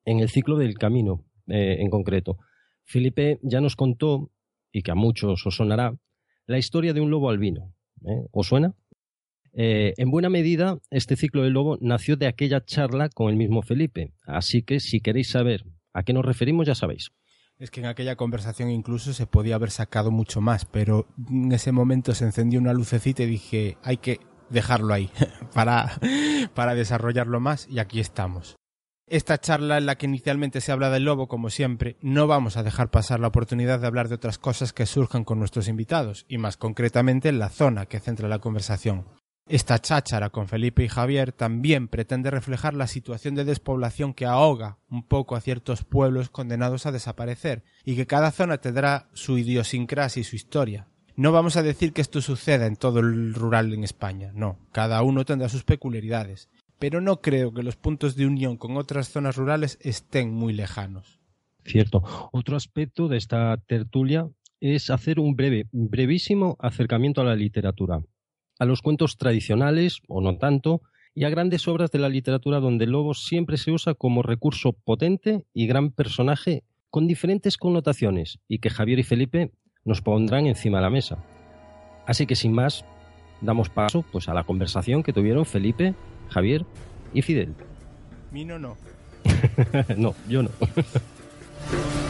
en 0.06 0.20
el 0.20 0.30
ciclo 0.30 0.58
del 0.58 0.78
camino 0.78 1.26
eh, 1.48 1.78
en 1.80 1.90
concreto. 1.90 2.38
Felipe 2.84 3.40
ya 3.42 3.62
nos 3.62 3.76
contó, 3.76 4.32
y 4.72 4.82
que 4.82 4.92
a 4.92 4.96
muchos 4.96 5.46
os 5.46 5.56
sonará, 5.56 5.96
la 6.46 6.58
historia 6.58 6.94
de 6.94 7.02
un 7.02 7.10
lobo 7.10 7.30
albino. 7.30 7.74
¿eh? 8.06 8.28
¿Os 8.32 8.48
suena? 8.48 8.76
Eh, 9.54 9.94
en 9.98 10.10
buena 10.10 10.30
medida, 10.30 10.80
este 10.90 11.16
ciclo 11.16 11.44
del 11.44 11.54
lobo 11.54 11.78
nació 11.80 12.18
de 12.18 12.28
aquella 12.28 12.66
charla 12.66 13.10
con 13.10 13.30
el 13.30 13.36
mismo 13.36 13.62
Felipe, 13.62 14.14
así 14.26 14.64
que 14.64 14.80
si 14.80 15.00
queréis 15.00 15.30
saber 15.30 15.64
a 15.94 16.04
qué 16.04 16.12
nos 16.12 16.26
referimos 16.26 16.66
ya 16.66 16.76
sabéis. 16.76 17.12
Es 17.60 17.70
que 17.70 17.82
en 17.82 17.86
aquella 17.86 18.16
conversación 18.16 18.72
incluso 18.72 19.14
se 19.14 19.28
podía 19.28 19.56
haber 19.56 19.70
sacado 19.70 20.10
mucho 20.10 20.42
más, 20.42 20.66
pero 20.66 21.08
en 21.30 21.52
ese 21.52 21.72
momento 21.72 22.16
se 22.16 22.26
encendió 22.26 22.60
una 22.60 22.74
lucecita 22.74 23.24
y 23.24 23.28
dije, 23.28 23.78
hay 23.84 23.98
que 23.98 24.20
dejarlo 24.50 24.94
ahí 24.94 25.10
para, 25.54 26.00
para 26.56 26.74
desarrollarlo 26.74 27.40
más 27.40 27.68
y 27.70 27.78
aquí 27.78 28.00
estamos. 28.00 28.56
Esta 29.14 29.38
charla 29.38 29.78
en 29.78 29.86
la 29.86 29.96
que 29.96 30.08
inicialmente 30.08 30.60
se 30.60 30.72
habla 30.72 30.90
del 30.90 31.04
lobo, 31.04 31.28
como 31.28 31.52
siempre, 31.52 31.98
no 32.02 32.26
vamos 32.26 32.58
a 32.58 32.64
dejar 32.64 32.90
pasar 32.90 33.20
la 33.20 33.28
oportunidad 33.28 33.80
de 33.80 33.86
hablar 33.86 34.10
de 34.10 34.16
otras 34.16 34.40
cosas 34.40 34.74
que 34.74 34.88
surjan 34.88 35.24
con 35.24 35.38
nuestros 35.38 35.68
invitados, 35.68 36.26
y 36.28 36.40
más 36.40 36.58
concretamente 36.58 37.30
en 37.30 37.38
la 37.38 37.50
zona 37.50 37.86
que 37.86 38.00
centra 38.00 38.28
la 38.28 38.40
conversación. 38.40 39.06
Esta 39.48 39.78
cháchara 39.78 40.32
con 40.32 40.48
Felipe 40.48 40.84
y 40.84 40.88
Javier 40.88 41.32
también 41.32 41.90
pretende 41.90 42.32
reflejar 42.32 42.74
la 42.74 42.88
situación 42.88 43.36
de 43.36 43.46
despoblación 43.46 44.16
que 44.16 44.26
ahoga 44.26 44.80
un 44.90 45.08
poco 45.08 45.36
a 45.36 45.42
ciertos 45.42 45.84
pueblos 45.84 46.32
condenados 46.32 46.88
a 46.88 46.92
desaparecer 46.92 47.64
y 47.86 47.96
que 47.96 48.08
cada 48.08 48.32
zona 48.32 48.58
tendrá 48.58 49.10
su 49.14 49.38
idiosincrasia 49.38 50.22
y 50.22 50.24
su 50.24 50.36
historia. 50.36 50.88
No 51.16 51.32
vamos 51.32 51.56
a 51.56 51.62
decir 51.62 51.94
que 51.94 52.02
esto 52.02 52.20
suceda 52.20 52.66
en 52.66 52.78
todo 52.78 53.00
el 53.00 53.36
rural 53.36 53.72
en 53.76 53.84
España, 53.84 54.32
no, 54.34 54.58
cada 54.72 55.04
uno 55.04 55.24
tendrá 55.24 55.50
sus 55.50 55.64
peculiaridades, 55.64 56.50
pero 56.84 57.00
no 57.00 57.22
creo 57.22 57.54
que 57.54 57.64
los 57.64 57.78
puntos 57.78 58.18
de 58.18 58.28
unión 58.28 58.58
con 58.58 58.76
otras 58.76 59.08
zonas 59.08 59.38
rurales 59.38 59.80
estén 59.80 60.34
muy 60.34 60.52
lejanos. 60.52 61.22
Cierto. 61.64 62.04
Otro 62.34 62.58
aspecto 62.58 63.08
de 63.08 63.16
esta 63.16 63.56
tertulia 63.56 64.28
es 64.60 64.90
hacer 64.90 65.18
un 65.18 65.38
breve, 65.38 65.70
brevísimo 65.72 66.58
acercamiento 66.60 67.22
a 67.22 67.24
la 67.24 67.38
literatura 67.38 68.02
a 68.60 68.66
los 68.66 68.82
cuentos 68.82 69.18
tradicionales, 69.18 70.02
o 70.10 70.20
no 70.20 70.38
tanto, 70.38 70.82
y 71.16 71.24
a 71.24 71.30
grandes 71.30 71.70
obras 71.70 71.90
de 71.90 72.00
la 72.00 72.10
literatura 72.10 72.60
donde 72.60 72.84
el 72.84 72.92
lobo 72.92 73.14
siempre 73.14 73.56
se 73.56 73.72
usa 73.72 73.94
como 73.94 74.22
recurso 74.22 74.74
potente 74.74 75.46
y 75.54 75.68
gran 75.68 75.90
personaje 75.90 76.66
con 76.90 77.08
diferentes 77.08 77.56
connotaciones 77.56 78.40
y 78.50 78.60
que 78.60 78.70
Javier 78.70 79.00
y 79.00 79.04
Felipe 79.04 79.52
nos 79.86 80.02
pondrán 80.02 80.48
encima 80.48 80.80
de 80.80 80.84
la 80.84 80.90
mesa. 80.90 81.24
Así 82.06 82.26
que 82.26 82.36
sin 82.36 82.52
más, 82.52 82.84
damos 83.40 83.70
paso 83.70 84.04
pues 84.12 84.28
a 84.28 84.34
la 84.34 84.44
conversación 84.44 85.02
que 85.02 85.14
tuvieron 85.14 85.46
Felipe, 85.46 85.96
Javier 86.30 86.66
y 87.14 87.22
Fidel. 87.22 87.54
Mino 88.32 88.60
no. 88.60 88.78
no, 89.98 90.16
yo 90.28 90.44
no. 90.44 90.50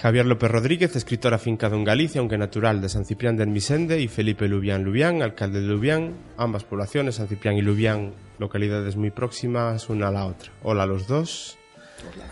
Javier 0.00 0.24
López 0.24 0.50
Rodríguez, 0.50 0.96
escritor 0.96 1.34
afincado 1.34 1.76
en 1.76 1.84
Galicia, 1.84 2.20
aunque 2.20 2.38
natural 2.38 2.80
de 2.80 2.88
San 2.88 3.04
Ciprián 3.04 3.36
de 3.36 3.42
Enmisende, 3.42 4.00
y 4.00 4.08
Felipe 4.08 4.48
Lubián 4.48 4.82
Lubián, 4.82 5.20
alcalde 5.20 5.60
de 5.60 5.66
Lubián, 5.66 6.14
ambas 6.38 6.64
poblaciones, 6.64 7.16
San 7.16 7.28
Ciprián 7.28 7.58
y 7.58 7.60
Lubián, 7.60 8.14
localidades 8.38 8.96
muy 8.96 9.10
próximas 9.10 9.90
una 9.90 10.08
a 10.08 10.10
la 10.10 10.24
otra. 10.24 10.52
Hola 10.62 10.84
a 10.84 10.86
los 10.86 11.06
dos. 11.06 11.58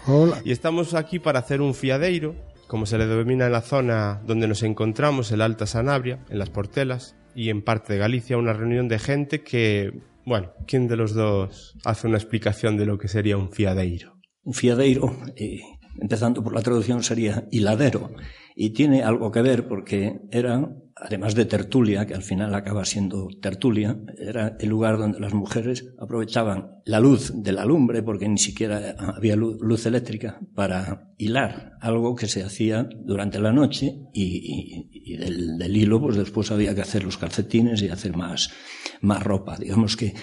Hola. 0.07 0.41
Y 0.47 0.53
estamos 0.53 0.95
aquí 0.95 1.19
para 1.19 1.41
hacer 1.41 1.61
un 1.61 1.75
fiadeiro, 1.75 2.35
como 2.69 2.87
se 2.87 2.97
le 2.97 3.07
denomina 3.07 3.45
en 3.45 3.53
la 3.53 3.61
zona 3.61 4.23
donde 4.25 4.49
nos 4.49 4.63
encontramos, 4.63 5.31
el 5.31 5.43
Alta 5.43 5.67
Sanabria, 5.67 6.25
en 6.31 6.39
las 6.39 6.49
Portelas, 6.49 7.17
y 7.35 7.51
en 7.51 7.61
parte 7.61 7.93
de 7.93 7.99
Galicia, 7.99 8.39
una 8.39 8.55
reunión 8.55 8.89
de 8.89 8.99
gente 8.99 9.43
que, 9.43 9.93
bueno, 10.25 10.53
¿quién 10.67 10.89
de 10.89 10.97
los 10.97 11.13
dos 11.13 11.77
hace 11.85 12.07
una 12.07 12.17
explicación 12.17 12.79
de 12.79 12.87
lo 12.87 12.97
que 12.97 13.09
sería 13.09 13.37
un 13.37 13.53
fiadeiro? 13.53 14.19
Un 14.43 14.55
fiadeiro, 14.55 15.15
eh, 15.37 15.61
empezando 16.01 16.43
por 16.43 16.55
la 16.55 16.63
traducción, 16.63 17.03
sería 17.03 17.47
hiladero. 17.51 18.11
Y 18.61 18.71
tiene 18.71 19.05
algo 19.05 19.31
que 19.31 19.41
ver 19.41 19.69
porque 19.69 20.21
era, 20.33 20.69
además 20.97 21.37
de 21.37 21.45
tertulia, 21.45 22.07
que 22.07 22.15
al 22.15 22.25
final 22.25 22.55
acaba 22.55 22.85
siendo 22.85 23.29
tertulia, 23.41 24.01
era 24.19 24.57
el 24.59 24.69
lugar 24.69 24.99
donde 24.99 25.21
las 25.21 25.33
mujeres 25.33 25.95
aprovechaban 25.97 26.73
la 26.85 26.99
luz 26.99 27.33
de 27.37 27.53
la 27.53 27.65
lumbre, 27.65 28.03
porque 28.03 28.29
ni 28.29 28.39
siquiera 28.39 28.97
había 28.99 29.37
luz, 29.37 29.87
eléctrica, 29.87 30.41
para 30.55 31.13
hilar 31.19 31.75
algo 31.81 32.17
que 32.17 32.27
se 32.27 32.43
hacía 32.43 32.89
durante 33.05 33.39
la 33.39 33.53
noche 33.53 34.01
y, 34.13 35.17
del, 35.17 35.77
hilo, 35.77 36.01
pues 36.01 36.17
después 36.17 36.51
había 36.51 36.75
que 36.75 36.81
hacer 36.81 37.05
los 37.05 37.17
calcetines 37.17 37.81
y 37.83 37.91
hacer 37.91 38.17
más, 38.17 38.51
más 39.01 39.23
ropa. 39.23 39.57
Digamos 39.57 39.97
que 39.97 40.15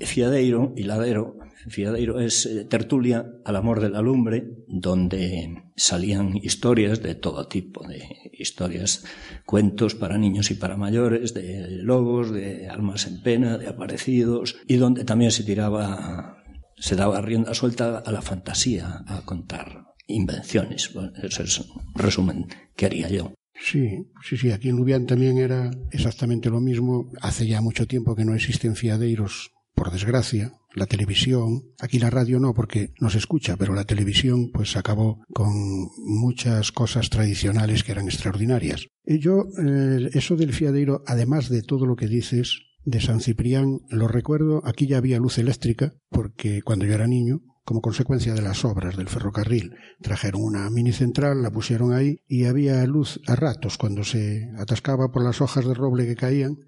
fiadeiro, 0.00 0.74
hiladero, 0.76 1.36
Fiadeiro 1.68 2.20
es 2.20 2.46
eh, 2.46 2.64
tertulia 2.64 3.26
al 3.44 3.56
amor 3.56 3.80
de 3.80 3.90
la 3.90 4.00
lumbre, 4.00 4.64
donde 4.68 5.64
salían 5.76 6.36
historias 6.36 7.02
de 7.02 7.14
todo 7.14 7.48
tipo, 7.48 7.86
de 7.86 8.02
historias, 8.32 9.04
cuentos 9.44 9.94
para 9.94 10.18
niños 10.18 10.50
y 10.50 10.54
para 10.54 10.76
mayores, 10.76 11.34
de 11.34 11.68
lobos, 11.82 12.30
de 12.30 12.68
almas 12.68 13.06
en 13.06 13.22
pena, 13.22 13.58
de 13.58 13.68
aparecidos, 13.68 14.56
y 14.66 14.76
donde 14.76 15.04
también 15.04 15.30
se 15.30 15.44
tiraba, 15.44 16.42
se 16.76 16.96
daba 16.96 17.20
rienda 17.20 17.54
suelta 17.54 17.98
a 17.98 18.12
la 18.12 18.22
fantasía, 18.22 19.04
a 19.06 19.22
contar 19.24 19.86
invenciones. 20.06 20.92
Bueno, 20.94 21.12
ese 21.22 21.42
es 21.42 21.58
un 21.60 21.94
resumen 21.94 22.46
que 22.76 22.86
haría 22.86 23.08
yo. 23.08 23.32
Sí, 23.58 24.06
sí, 24.22 24.36
sí, 24.36 24.50
aquí 24.52 24.68
en 24.68 24.76
Lubián 24.76 25.06
también 25.06 25.38
era 25.38 25.70
exactamente 25.90 26.50
lo 26.50 26.60
mismo. 26.60 27.10
Hace 27.20 27.46
ya 27.46 27.60
mucho 27.60 27.86
tiempo 27.86 28.14
que 28.14 28.24
no 28.24 28.34
existen 28.34 28.76
fiadeiros 28.76 29.52
por 29.74 29.90
desgracia, 29.90 30.52
la 30.76 30.86
televisión, 30.86 31.72
aquí 31.80 31.98
la 31.98 32.10
radio 32.10 32.38
no 32.38 32.54
porque 32.54 32.92
no 33.00 33.10
se 33.10 33.18
escucha, 33.18 33.56
pero 33.56 33.74
la 33.74 33.84
televisión 33.84 34.50
pues 34.52 34.76
acabó 34.76 35.24
con 35.32 35.88
muchas 36.04 36.70
cosas 36.70 37.08
tradicionales 37.10 37.82
que 37.82 37.92
eran 37.92 38.06
extraordinarias. 38.06 38.86
Y 39.04 39.18
yo, 39.18 39.46
eh, 39.58 40.10
eso 40.12 40.36
del 40.36 40.52
fiadeiro, 40.52 41.02
además 41.06 41.48
de 41.48 41.62
todo 41.62 41.86
lo 41.86 41.96
que 41.96 42.06
dices 42.06 42.60
de 42.84 43.00
San 43.00 43.20
Ciprián, 43.20 43.80
lo 43.88 44.06
recuerdo, 44.06 44.62
aquí 44.64 44.86
ya 44.86 44.98
había 44.98 45.18
luz 45.18 45.38
eléctrica, 45.38 45.94
porque 46.10 46.62
cuando 46.62 46.84
yo 46.84 46.92
era 46.92 47.06
niño, 47.06 47.40
como 47.66 47.80
consecuencia 47.80 48.32
de 48.32 48.42
las 48.42 48.64
obras 48.64 48.96
del 48.96 49.08
ferrocarril. 49.08 49.74
Trajeron 50.00 50.40
una 50.42 50.70
mini 50.70 50.92
central, 50.92 51.42
la 51.42 51.50
pusieron 51.50 51.92
ahí 51.92 52.20
y 52.28 52.44
había 52.44 52.86
luz 52.86 53.20
a 53.26 53.34
ratos 53.34 53.76
cuando 53.76 54.04
se 54.04 54.48
atascaba 54.56 55.10
por 55.10 55.24
las 55.24 55.40
hojas 55.40 55.66
de 55.66 55.74
roble 55.74 56.06
que 56.06 56.14
caían 56.14 56.58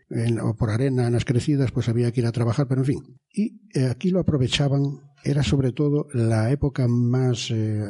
o 0.43 0.57
por 0.57 0.71
arena 0.71 1.07
en 1.07 1.12
las 1.12 1.25
crecidas, 1.25 1.71
pues 1.71 1.88
había 1.88 2.11
que 2.11 2.21
ir 2.21 2.26
a 2.26 2.33
trabajar, 2.33 2.67
pero 2.69 2.81
en 2.81 2.87
fin. 2.87 3.21
Y 3.33 3.61
eh, 3.78 3.87
aquí 3.87 4.11
lo 4.11 4.19
aprovechaban 4.19 5.08
era 5.25 5.43
sobre 5.43 5.73
todo 5.73 6.07
la 6.13 6.51
época 6.51 6.87
más 6.89 7.51
eh, 7.51 7.85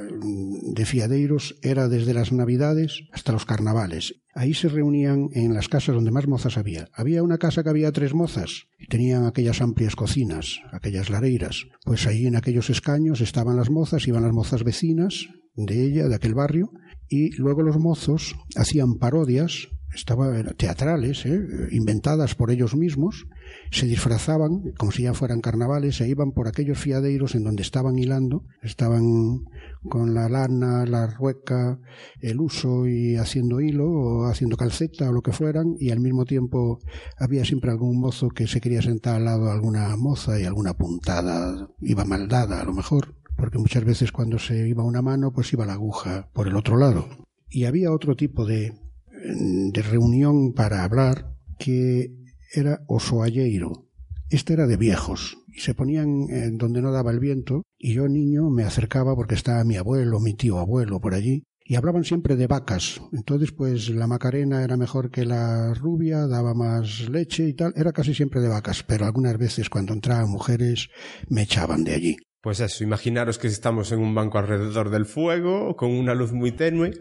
de 0.75 0.85
fiadeiros, 0.87 1.57
era 1.63 1.89
desde 1.89 2.15
las 2.15 2.33
navidades 2.33 3.03
hasta 3.13 3.33
los 3.33 3.45
carnavales. 3.45 4.15
Ahí 4.35 4.55
se 4.55 4.69
reunían 4.69 5.29
en 5.33 5.55
las 5.55 5.69
casas 5.69 5.95
donde 5.95 6.11
más 6.11 6.29
mozas 6.29 6.59
había. 6.59 6.89
Había 6.95 7.23
una 7.23 7.39
casa 7.39 7.63
que 7.63 7.71
había 7.71 7.93
tres 7.93 8.15
mozas 8.15 8.69
y 8.79 8.87
tenían 8.87 9.27
aquellas 9.27 9.61
amplias 9.61 9.97
cocinas, 9.97 10.61
aquellas 10.73 11.11
lareiras. 11.11 11.67
Pues 11.85 12.07
ahí 12.07 12.27
en 12.27 12.37
aquellos 12.37 12.71
escaños 12.71 13.21
estaban 13.21 13.57
las 13.57 13.71
mozas, 13.71 14.07
iban 14.07 14.23
las 14.23 14.33
mozas 14.33 14.65
vecinas 14.65 15.29
de 15.57 15.85
ella, 15.85 16.09
de 16.09 16.15
aquel 16.15 16.35
barrio, 16.35 16.71
y 17.09 17.31
luego 17.37 17.63
los 17.63 17.79
mozos 17.79 18.37
hacían 18.55 18.95
parodias 18.95 19.69
estaban 19.95 20.55
teatrales, 20.57 21.25
¿eh? 21.27 21.41
inventadas 21.71 22.35
por 22.35 22.51
ellos 22.51 22.75
mismos, 22.75 23.27
se 23.71 23.87
disfrazaban 23.87 24.73
como 24.77 24.93
si 24.93 25.05
ya 25.05 25.15
fueran 25.15 25.41
carnavales 25.41 26.01
e 26.01 26.09
iban 26.09 26.33
por 26.33 26.49
aquellos 26.49 26.79
fiadeiros 26.79 27.35
en 27.35 27.45
donde 27.45 27.63
estaban 27.63 27.99
hilando, 27.99 28.45
estaban 28.63 29.45
con 29.89 30.15
la 30.15 30.29
lana, 30.29 30.85
la 30.87 31.07
rueca, 31.07 31.79
el 32.21 32.41
uso 32.41 32.87
y 32.87 33.17
haciendo 33.17 33.61
hilo 33.61 33.91
o 33.91 34.25
haciendo 34.27 34.57
calceta 34.57 35.09
o 35.09 35.13
lo 35.13 35.23
que 35.23 35.33
fueran 35.33 35.77
y 35.79 35.91
al 35.91 36.01
mismo 36.01 36.25
tiempo 36.25 36.81
había 37.19 37.45
siempre 37.45 37.71
algún 37.71 37.99
mozo 38.01 38.29
que 38.29 38.47
se 38.47 38.61
quería 38.61 38.83
sentar 38.83 39.17
al 39.17 39.25
lado 39.25 39.47
de 39.47 39.53
alguna 39.53 39.97
moza 39.97 40.39
y 40.41 40.45
alguna 40.45 40.75
puntada 40.75 41.69
iba 41.81 42.05
mal 42.05 42.29
dada 42.29 42.61
a 42.61 42.65
lo 42.65 42.73
mejor 42.73 43.15
porque 43.37 43.59
muchas 43.59 43.85
veces 43.85 44.13
cuando 44.13 44.39
se 44.39 44.69
iba 44.69 44.83
una 44.83 45.03
mano 45.03 45.33
pues 45.33 45.53
iba 45.53 45.65
la 45.65 45.75
aguja 45.75 46.29
por 46.33 46.49
el 46.49 46.57
otro 46.57 46.77
lado 46.77 47.09
y 47.51 47.65
había 47.65 47.93
otro 47.93 48.15
tipo 48.17 48.45
de, 48.45 48.75
de 49.23 49.83
reunión 49.83 50.53
para 50.55 50.85
hablar 50.85 51.35
que 51.59 52.15
era 52.53 52.81
osoalleiro 52.87 53.89
este 54.31 54.53
era 54.53 54.67
de 54.67 54.77
viejos 54.77 55.39
y 55.47 55.61
se 55.61 55.75
ponían 55.75 56.27
en 56.29 56.59
donde 56.59 56.83
no 56.83 56.93
daba 56.93 57.11
el 57.11 57.19
viento 57.19 57.63
y 57.79 57.95
yo 57.95 58.09
niño 58.09 58.51
me 58.51 58.65
acercaba 58.65 59.17
porque 59.17 59.35
estaba 59.35 59.65
mi 59.65 59.77
abuelo, 59.77 60.21
mi 60.21 60.35
tío 60.35 60.59
abuelo 60.59 61.01
por 61.01 61.15
allí 61.15 61.45
y 61.65 61.77
hablaban 61.77 62.05
siempre 62.05 62.37
de 62.37 62.47
vacas. 62.47 63.01
Entonces, 63.13 63.53
pues 63.53 63.91
la 63.91 64.07
Macarena 64.07 64.65
era 64.65 64.79
mejor 64.79 65.11
que 65.11 65.27
la 65.27 65.75
rubia, 65.75 66.27
daba 66.27 66.55
más 66.55 67.11
leche 67.11 67.47
y 67.47 67.53
tal. 67.53 67.75
Era 67.77 67.93
casi 67.93 68.15
siempre 68.15 68.41
de 68.41 68.49
vacas, 68.49 68.83
pero 68.83 69.05
algunas 69.05 69.37
veces 69.37 69.69
cuando 69.69 69.93
entraban 69.93 70.31
mujeres 70.31 70.89
me 71.29 71.43
echaban 71.43 71.85
de 71.85 71.95
allí. 71.95 72.17
Pues 72.41 72.61
eso, 72.61 72.85
imaginaros 72.85 73.37
que 73.37 73.49
estamos 73.49 73.91
en 73.91 73.99
un 73.99 74.15
banco 74.15 74.39
alrededor 74.39 74.91
del 74.91 75.07
fuego, 75.07 75.75
con 75.75 75.91
una 75.91 76.15
luz 76.15 76.33
muy 76.33 76.53
tenue, 76.53 76.93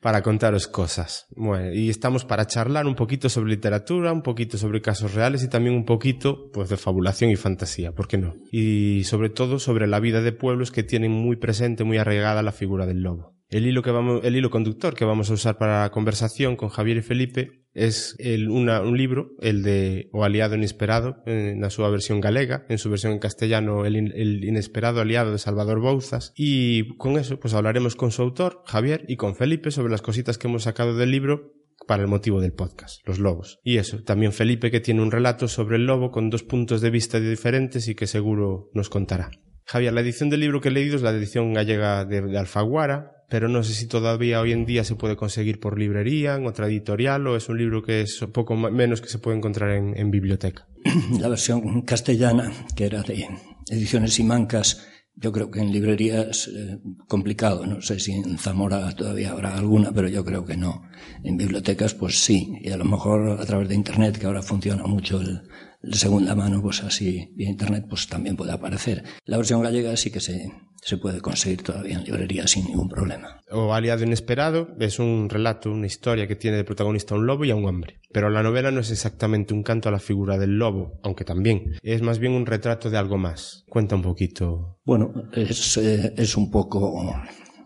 para 0.00 0.22
contaros 0.22 0.68
cosas. 0.68 1.26
Bueno, 1.34 1.72
y 1.72 1.90
estamos 1.90 2.24
para 2.24 2.46
charlar 2.46 2.86
un 2.86 2.94
poquito 2.94 3.28
sobre 3.28 3.50
literatura, 3.50 4.12
un 4.12 4.22
poquito 4.22 4.56
sobre 4.56 4.82
casos 4.82 5.14
reales 5.14 5.42
y 5.42 5.48
también 5.48 5.74
un 5.74 5.84
poquito, 5.84 6.48
pues, 6.52 6.68
de 6.68 6.76
fabulación 6.76 7.32
y 7.32 7.36
fantasía, 7.36 7.90
¿por 7.90 8.06
qué 8.06 8.18
no? 8.18 8.36
Y 8.52 9.02
sobre 9.04 9.30
todo 9.30 9.58
sobre 9.58 9.88
la 9.88 9.98
vida 9.98 10.22
de 10.22 10.30
pueblos 10.30 10.70
que 10.70 10.84
tienen 10.84 11.10
muy 11.10 11.36
presente, 11.36 11.82
muy 11.82 11.98
arraigada 11.98 12.44
la 12.44 12.52
figura 12.52 12.86
del 12.86 13.02
lobo. 13.02 13.34
El 13.48 13.66
hilo, 13.66 13.82
que 13.82 13.90
vamos, 13.90 14.20
el 14.22 14.36
hilo 14.36 14.50
conductor 14.50 14.94
que 14.94 15.04
vamos 15.04 15.28
a 15.28 15.34
usar 15.34 15.58
para 15.58 15.82
la 15.82 15.90
conversación 15.90 16.54
con 16.54 16.68
Javier 16.68 16.98
y 16.98 17.02
Felipe 17.02 17.63
es 17.74 18.16
un 18.20 18.96
libro, 18.96 19.32
el 19.40 19.62
de 19.62 20.08
O 20.12 20.24
Aliado 20.24 20.54
Inesperado, 20.54 21.22
en 21.26 21.60
la 21.60 21.70
su 21.70 21.82
versión 21.82 22.20
galega, 22.20 22.64
en 22.68 22.78
su 22.78 22.88
versión 22.88 23.12
en 23.12 23.18
castellano, 23.18 23.84
el, 23.84 24.44
Inesperado 24.44 25.00
Aliado 25.00 25.32
de 25.32 25.38
Salvador 25.38 25.80
Bouzas. 25.80 26.32
Y 26.36 26.96
con 26.96 27.18
eso, 27.18 27.38
pues 27.40 27.52
hablaremos 27.52 27.96
con 27.96 28.12
su 28.12 28.22
autor, 28.22 28.62
Javier, 28.66 29.04
y 29.08 29.16
con 29.16 29.34
Felipe 29.34 29.70
sobre 29.70 29.90
las 29.90 30.02
cositas 30.02 30.38
que 30.38 30.46
hemos 30.46 30.62
sacado 30.62 30.96
del 30.96 31.10
libro 31.10 31.52
para 31.86 32.02
el 32.02 32.08
motivo 32.08 32.40
del 32.40 32.52
podcast, 32.52 33.06
los 33.06 33.18
lobos. 33.18 33.58
Y 33.64 33.76
eso, 33.78 34.02
también 34.04 34.32
Felipe 34.32 34.70
que 34.70 34.80
tiene 34.80 35.02
un 35.02 35.10
relato 35.10 35.48
sobre 35.48 35.76
el 35.76 35.86
lobo 35.86 36.10
con 36.10 36.30
dos 36.30 36.44
puntos 36.44 36.80
de 36.80 36.90
vista 36.90 37.20
diferentes 37.20 37.88
y 37.88 37.94
que 37.94 38.06
seguro 38.06 38.70
nos 38.72 38.88
contará. 38.88 39.30
Javier, 39.66 39.92
la 39.92 40.00
edición 40.00 40.30
del 40.30 40.40
libro 40.40 40.60
que 40.60 40.68
he 40.68 40.72
leído 40.72 40.96
es 40.96 41.02
la 41.02 41.10
edición 41.10 41.52
gallega 41.54 42.04
de 42.04 42.38
Alfaguara, 42.38 43.13
pero 43.28 43.48
no 43.48 43.62
sé 43.62 43.74
si 43.74 43.86
todavía 43.86 44.40
hoy 44.40 44.52
en 44.52 44.66
día 44.66 44.84
se 44.84 44.96
puede 44.96 45.16
conseguir 45.16 45.60
por 45.60 45.78
librería, 45.78 46.34
en 46.36 46.46
otra 46.46 46.66
editorial, 46.66 47.26
o 47.26 47.36
es 47.36 47.48
un 47.48 47.58
libro 47.58 47.82
que 47.82 48.02
es 48.02 48.24
poco 48.32 48.54
menos 48.56 49.00
que 49.00 49.08
se 49.08 49.18
puede 49.18 49.36
encontrar 49.36 49.70
en, 49.70 50.10
biblioteca. 50.10 50.66
La 51.20 51.28
versión 51.28 51.82
castellana, 51.82 52.52
que 52.76 52.86
era 52.86 53.02
de 53.02 53.28
Ediciones 53.68 54.18
y 54.18 54.24
Mancas, 54.24 54.86
yo 55.16 55.30
creo 55.30 55.50
que 55.50 55.60
en 55.60 55.72
librerías 55.72 56.48
eh, 56.48 56.80
complicado, 57.06 57.64
no 57.66 57.80
sé 57.80 58.00
si 58.00 58.12
en 58.12 58.36
Zamora 58.36 58.94
todavía 58.96 59.30
habrá 59.30 59.56
alguna, 59.56 59.92
pero 59.92 60.08
yo 60.08 60.24
creo 60.24 60.44
que 60.44 60.56
no. 60.56 60.82
En 61.22 61.36
bibliotecas 61.36 61.94
pues 61.94 62.18
sí, 62.18 62.58
y 62.60 62.70
a 62.70 62.76
lo 62.76 62.84
mejor 62.84 63.40
a 63.40 63.46
través 63.46 63.68
de 63.68 63.76
internet, 63.76 64.18
que 64.18 64.26
ahora 64.26 64.42
funciona 64.42 64.84
mucho 64.84 65.20
el, 65.20 65.42
de 65.86 65.96
segunda 65.96 66.34
mano, 66.34 66.62
pues 66.62 66.82
así 66.82 67.30
vía 67.34 67.50
internet, 67.50 67.86
pues 67.88 68.08
también 68.08 68.36
puede 68.36 68.52
aparecer. 68.52 69.04
La 69.24 69.36
versión 69.36 69.62
gallega 69.62 69.96
sí 69.96 70.10
que 70.10 70.20
se, 70.20 70.50
se 70.82 70.98
puede 70.98 71.20
conseguir 71.20 71.62
todavía 71.62 71.96
en 71.96 72.04
librería 72.04 72.46
sin 72.46 72.66
ningún 72.66 72.88
problema. 72.88 73.40
O 73.50 73.72
Aliado 73.72 74.04
Inesperado 74.04 74.68
es 74.78 74.98
un 74.98 75.28
relato, 75.30 75.70
una 75.70 75.86
historia 75.86 76.26
que 76.26 76.36
tiene 76.36 76.58
de 76.58 76.64
protagonista 76.64 77.14
a 77.14 77.18
un 77.18 77.26
lobo 77.26 77.44
y 77.44 77.50
a 77.50 77.56
un 77.56 77.64
hombre. 77.64 78.00
Pero 78.12 78.30
la 78.30 78.42
novela 78.42 78.70
no 78.70 78.80
es 78.80 78.90
exactamente 78.90 79.54
un 79.54 79.62
canto 79.62 79.88
a 79.88 79.92
la 79.92 79.98
figura 79.98 80.38
del 80.38 80.58
lobo, 80.58 81.00
aunque 81.02 81.24
también. 81.24 81.72
Es 81.82 82.02
más 82.02 82.18
bien 82.18 82.32
un 82.32 82.46
retrato 82.46 82.90
de 82.90 82.98
algo 82.98 83.18
más. 83.18 83.64
Cuenta 83.68 83.96
un 83.96 84.02
poquito. 84.02 84.78
Bueno, 84.84 85.12
es, 85.32 85.76
eh, 85.78 86.12
es 86.16 86.36
un 86.36 86.50
poco, 86.50 87.14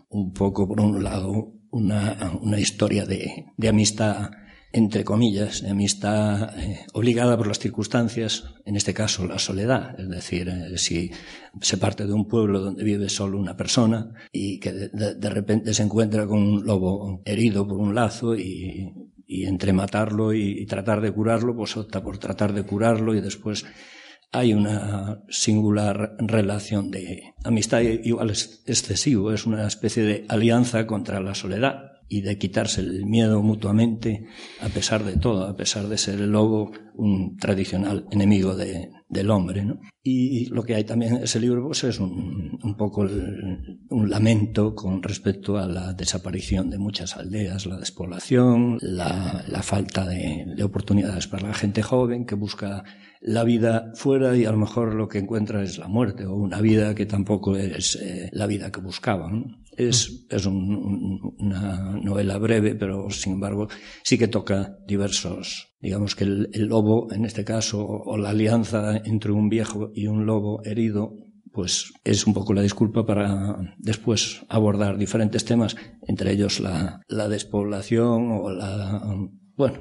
un 0.09 0.33
poco 0.33 0.67
por 0.67 0.79
un 0.79 1.03
lado, 1.03 1.53
una, 1.71 2.31
una 2.41 2.59
historia 2.59 3.05
de, 3.05 3.45
de 3.57 3.67
amistad 3.67 4.31
entre 4.71 5.03
comillas, 5.03 5.63
amistad 5.63 6.57
eh, 6.59 6.85
obligada 6.93 7.35
por 7.37 7.47
las 7.47 7.59
circunstancias, 7.59 8.43
en 8.65 8.75
este 8.75 8.93
caso 8.93 9.25
la 9.25 9.39
soledad. 9.39 9.99
Es 9.99 10.09
decir, 10.09 10.49
eh, 10.49 10.77
si 10.77 11.11
se 11.61 11.77
parte 11.77 12.05
de 12.05 12.13
un 12.13 12.27
pueblo 12.27 12.59
donde 12.59 12.83
vive 12.83 13.09
solo 13.09 13.39
una 13.39 13.57
persona 13.57 14.11
y 14.31 14.59
que 14.59 14.71
de, 14.71 15.29
repente 15.29 15.73
se 15.73 15.83
encuentra 15.83 16.27
con 16.27 16.39
un 16.39 16.65
lobo 16.65 17.21
herido 17.25 17.67
por 17.67 17.77
un 17.77 17.95
lazo 17.95 18.35
y, 18.35 18.93
y 19.25 19.45
entre 19.45 19.73
matarlo 19.73 20.33
y, 20.33 20.61
y, 20.61 20.65
tratar 20.67 21.01
de 21.01 21.11
curarlo, 21.11 21.55
pues 21.55 21.75
opta 21.75 22.03
por 22.03 22.19
tratar 22.19 22.53
de 22.53 22.63
curarlo 22.63 23.15
y 23.15 23.21
después 23.21 23.65
hay 24.31 24.53
una 24.53 25.23
singular 25.29 26.15
relación 26.19 26.91
de 26.91 27.33
amistad 27.43 27.81
igual 27.81 28.29
es 28.29 28.61
excesivo, 28.67 29.31
es 29.31 29.47
una 29.47 29.65
especie 29.65 30.03
de 30.03 30.25
alianza 30.29 30.85
contra 30.85 31.19
la 31.19 31.33
soledad 31.33 31.88
y 32.09 32.21
de 32.21 32.37
quitarse 32.37 32.81
el 32.81 33.05
miedo 33.05 33.41
mutuamente 33.41 34.25
a 34.59 34.67
pesar 34.69 35.03
de 35.05 35.17
todo, 35.17 35.45
a 35.45 35.55
pesar 35.55 35.87
de 35.87 35.97
ser 35.97 36.15
el 36.15 36.31
lobo 36.31 36.71
un 36.95 37.37
tradicional 37.37 38.07
enemigo 38.11 38.55
de, 38.55 38.89
del 39.07 39.29
hombre. 39.29 39.63
¿no? 39.63 39.79
Y 40.03 40.47
lo 40.47 40.63
que 40.63 40.75
hay 40.75 40.83
también 40.83 41.17
en 41.17 41.23
ese 41.23 41.39
libro 41.39 41.65
pues, 41.67 41.83
es 41.83 41.99
un, 41.99 42.59
un 42.61 42.75
poco 42.75 43.01
un 43.01 44.09
lamento 44.09 44.73
con 44.73 45.01
respecto 45.03 45.57
a 45.57 45.67
la 45.67 45.93
desaparición 45.93 46.69
de 46.69 46.79
muchas 46.79 47.15
aldeas, 47.15 47.67
la 47.67 47.77
despoblación, 47.77 48.79
la, 48.81 49.45
la 49.47 49.61
falta 49.61 50.05
de, 50.07 50.45
de 50.55 50.63
oportunidades 50.63 51.27
para 51.27 51.47
la 51.47 51.53
gente 51.53 51.83
joven 51.83 52.25
que 52.25 52.35
busca 52.35 52.83
la 53.21 53.43
vida 53.43 53.91
fuera 53.95 54.35
y 54.35 54.45
a 54.45 54.51
lo 54.51 54.57
mejor 54.57 54.95
lo 54.95 55.07
que 55.07 55.19
encuentra 55.19 55.61
es 55.61 55.77
la 55.77 55.87
muerte 55.87 56.25
o 56.25 56.35
una 56.35 56.61
vida 56.61 56.95
que 56.95 57.05
tampoco 57.05 57.55
es 57.55 57.95
eh, 57.95 58.29
la 58.31 58.47
vida 58.47 58.71
que 58.71 58.79
buscaban. 58.79 59.57
Es, 59.79 60.25
es 60.29 60.45
un, 60.45 60.75
un, 60.75 61.35
una 61.39 61.97
novela 62.03 62.37
breve, 62.37 62.75
pero 62.75 63.09
sin 63.11 63.33
embargo 63.33 63.69
sí 64.03 64.17
que 64.17 64.27
toca 64.27 64.75
diversos, 64.85 65.69
digamos 65.79 66.15
que 66.15 66.25
el, 66.25 66.65
lobo, 66.67 67.07
en 67.13 67.23
este 67.23 67.45
caso, 67.45 67.79
o, 67.79 68.11
o 68.11 68.17
la 68.17 68.31
alianza 68.31 68.97
entre 68.97 69.31
un 69.31 69.47
viejo 69.47 69.91
y 69.95 70.07
un 70.07 70.25
lobo 70.25 70.61
herido, 70.65 71.13
pues 71.53 71.93
es 72.03 72.27
un 72.27 72.33
poco 72.33 72.53
la 72.53 72.61
disculpa 72.61 73.05
para 73.05 73.55
después 73.77 74.45
abordar 74.49 74.97
diferentes 74.97 75.45
temas, 75.45 75.77
entre 76.07 76.33
ellos 76.33 76.59
la, 76.59 77.01
la 77.07 77.29
despoblación 77.29 78.31
o 78.31 78.49
la, 78.49 79.01
bueno, 79.55 79.79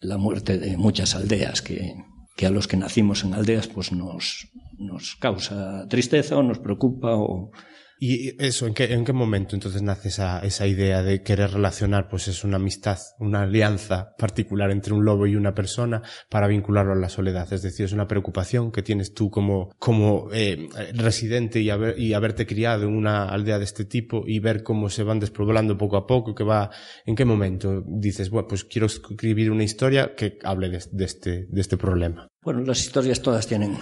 la 0.00 0.18
muerte 0.18 0.58
de 0.58 0.76
muchas 0.76 1.14
aldeas 1.14 1.62
que, 1.62 1.94
que 2.36 2.46
a 2.46 2.50
los 2.50 2.66
que 2.66 2.76
nacimos 2.76 3.22
en 3.22 3.34
aldeas 3.34 3.68
pues 3.68 3.92
nos, 3.92 4.48
nos 4.76 5.14
causa 5.16 5.86
tristeza 5.88 6.36
o 6.36 6.42
nos 6.42 6.58
preocupa 6.58 7.14
o, 7.14 7.52
¿Y 7.98 8.42
eso, 8.42 8.66
en 8.66 8.74
qué, 8.74 8.92
en 8.92 9.04
qué 9.04 9.12
momento 9.12 9.56
entonces 9.56 9.80
nace 9.82 10.08
esa, 10.08 10.40
esa 10.40 10.66
idea 10.66 11.02
de 11.02 11.22
querer 11.22 11.52
relacionar, 11.52 12.08
pues 12.08 12.28
es 12.28 12.44
una 12.44 12.56
amistad, 12.56 12.98
una 13.18 13.42
alianza 13.42 14.14
particular 14.18 14.70
entre 14.70 14.92
un 14.92 15.04
lobo 15.04 15.26
y 15.26 15.34
una 15.34 15.54
persona 15.54 16.02
para 16.28 16.46
vincularlo 16.46 16.92
a 16.92 16.96
la 16.96 17.08
soledad? 17.08 17.50
Es 17.52 17.62
decir, 17.62 17.86
es 17.86 17.92
una 17.92 18.06
preocupación 18.06 18.70
que 18.70 18.82
tienes 18.82 19.14
tú 19.14 19.30
como, 19.30 19.70
como 19.78 20.28
eh, 20.32 20.68
residente 20.94 21.60
y, 21.60 21.70
haber, 21.70 21.98
y 21.98 22.12
haberte 22.12 22.46
criado 22.46 22.84
en 22.84 22.94
una 22.94 23.28
aldea 23.28 23.58
de 23.58 23.64
este 23.64 23.86
tipo 23.86 24.24
y 24.26 24.40
ver 24.40 24.62
cómo 24.62 24.90
se 24.90 25.02
van 25.02 25.18
despoblando 25.18 25.78
poco 25.78 25.96
a 25.96 26.06
poco, 26.06 26.34
que 26.34 26.44
va, 26.44 26.70
¿en 27.06 27.14
qué 27.14 27.24
momento 27.24 27.82
dices, 27.86 28.28
bueno, 28.28 28.48
pues 28.48 28.64
quiero 28.64 28.86
escribir 28.86 29.50
una 29.50 29.64
historia 29.64 30.14
que 30.14 30.38
hable 30.42 30.68
de, 30.68 30.82
de 30.92 31.04
este, 31.04 31.46
de 31.48 31.60
este 31.60 31.76
problema? 31.76 32.28
Bueno, 32.42 32.60
las 32.60 32.78
historias 32.80 33.20
todas 33.22 33.46
tienen 33.46 33.76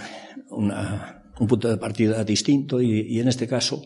una, 0.49 1.14
un 1.39 1.47
punto 1.47 1.69
de 1.69 1.77
partida 1.77 2.23
distinto 2.23 2.81
y, 2.81 3.01
y, 3.01 3.19
en 3.19 3.27
este 3.27 3.47
caso 3.47 3.83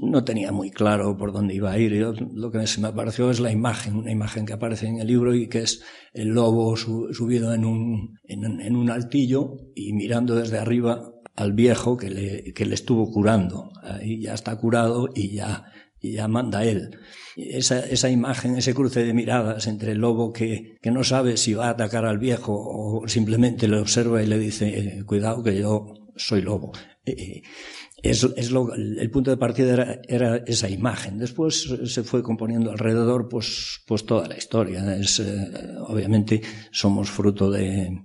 no 0.00 0.22
tenía 0.24 0.52
muy 0.52 0.70
claro 0.70 1.16
por 1.16 1.32
dónde 1.32 1.54
iba 1.54 1.72
a 1.72 1.78
ir. 1.78 1.94
Yo, 1.94 2.12
lo 2.12 2.50
que 2.50 2.66
se 2.66 2.80
me 2.80 2.88
apareció 2.88 3.30
es 3.30 3.40
la 3.40 3.50
imagen, 3.50 3.96
una 3.96 4.12
imagen 4.12 4.46
que 4.46 4.52
aparece 4.52 4.86
en 4.86 5.00
el 5.00 5.06
libro 5.06 5.34
y 5.34 5.48
que 5.48 5.60
es 5.60 5.82
el 6.12 6.28
lobo 6.28 6.76
su, 6.76 7.08
subido 7.12 7.52
en 7.54 7.64
un, 7.64 8.18
en, 8.24 8.60
en, 8.60 8.76
un 8.76 8.90
altillo 8.90 9.56
y 9.74 9.92
mirando 9.92 10.36
desde 10.36 10.58
arriba 10.58 11.10
al 11.36 11.52
viejo 11.52 11.96
que 11.96 12.10
le, 12.10 12.52
que 12.52 12.66
le 12.66 12.74
estuvo 12.74 13.10
curando. 13.10 13.70
Ahí 13.82 14.22
ya 14.22 14.34
está 14.34 14.56
curado 14.56 15.08
y 15.14 15.34
ya, 15.34 15.64
y 15.98 16.12
ya 16.12 16.28
manda 16.28 16.64
él. 16.64 16.98
Esa, 17.36 17.80
esa 17.80 18.10
imagen, 18.10 18.56
ese 18.56 18.74
cruce 18.74 19.04
de 19.04 19.14
miradas 19.14 19.66
entre 19.66 19.92
el 19.92 19.98
lobo 19.98 20.32
que, 20.32 20.76
que 20.82 20.90
no 20.90 21.02
sabe 21.02 21.36
si 21.36 21.54
va 21.54 21.66
a 21.66 21.70
atacar 21.70 22.04
al 22.04 22.18
viejo 22.18 22.52
o 22.54 23.08
simplemente 23.08 23.68
le 23.68 23.78
observa 23.78 24.22
y 24.22 24.26
le 24.26 24.38
dice, 24.38 25.02
cuidado 25.06 25.42
que 25.42 25.58
yo 25.58 25.94
soy 26.20 26.42
lobo. 26.42 26.72
Eh, 27.04 27.42
es, 28.02 28.24
es 28.36 28.50
el 28.50 29.10
punto 29.10 29.30
de 29.30 29.36
partida 29.36 30.00
era, 30.08 30.36
esa 30.46 30.68
imagen. 30.68 31.18
Después 31.18 31.68
se 31.84 32.02
fue 32.02 32.22
componiendo 32.22 32.70
alrededor 32.70 33.28
pues, 33.28 33.82
pues 33.86 34.06
toda 34.06 34.26
la 34.26 34.36
historia. 34.36 34.82
Eh, 34.96 35.04
obviamente 35.86 36.40
somos 36.70 37.10
fruto 37.10 37.50
de, 37.50 38.02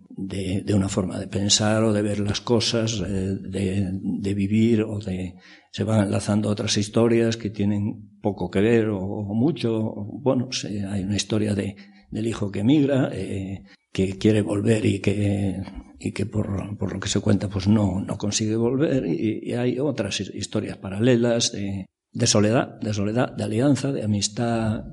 una 0.73 0.89
forma 0.89 1.19
de 1.19 1.27
pensar 1.27 1.83
o 1.83 1.93
de 1.93 2.01
ver 2.01 2.19
las 2.19 2.41
cosas, 2.41 3.01
eh, 3.07 3.37
de, 3.41 4.33
vivir 4.33 4.83
o 4.83 4.99
de... 4.99 5.35
Se 5.71 5.83
van 5.83 6.05
enlazando 6.05 6.49
otras 6.49 6.77
historias 6.77 7.35
que 7.37 7.49
tienen 7.49 8.19
poco 8.21 8.49
que 8.49 8.61
ver 8.61 8.89
o, 8.89 8.99
mucho. 9.33 9.93
Bueno, 10.21 10.49
hay 10.89 11.03
una 11.03 11.15
historia 11.15 11.53
de, 11.53 11.75
del 12.11 12.27
hijo 12.27 12.51
que 12.51 12.59
emigra, 12.59 13.09
eh, 13.13 13.63
que 13.95 14.17
quiere 14.17 14.41
volver 14.41 14.85
y 14.85 14.99
que 14.99 15.63
y 15.97 16.11
que 16.11 16.25
por, 16.25 16.77
por, 16.77 16.91
lo 16.91 16.99
que 16.99 17.07
se 17.07 17.21
cuenta 17.21 17.47
pues 17.47 17.65
no, 17.65 18.01
no 18.01 18.17
consigue 18.17 18.57
volver 18.57 19.05
y, 19.07 19.39
y 19.41 19.53
hay 19.53 19.79
otras 19.79 20.19
historias 20.19 20.77
paralelas 20.77 21.53
de, 21.53 21.85
de, 22.11 22.27
soledad, 22.27 22.77
de 22.81 22.93
soledad, 22.93 23.31
de 23.31 23.45
alianza, 23.45 23.93
de 23.93 24.03
amistad, 24.03 24.83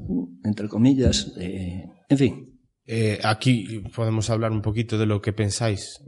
entre 0.45 0.69
comillas, 0.69 1.35
de, 1.35 1.85
en 2.09 2.17
fin. 2.17 2.61
Eh, 2.87 3.19
aquí 3.25 3.83
podemos 3.95 4.31
hablar 4.31 4.53
un 4.53 4.63
poquito 4.63 4.97
de 4.97 5.07
lo 5.07 5.21
que 5.21 5.33
pensáis, 5.33 6.01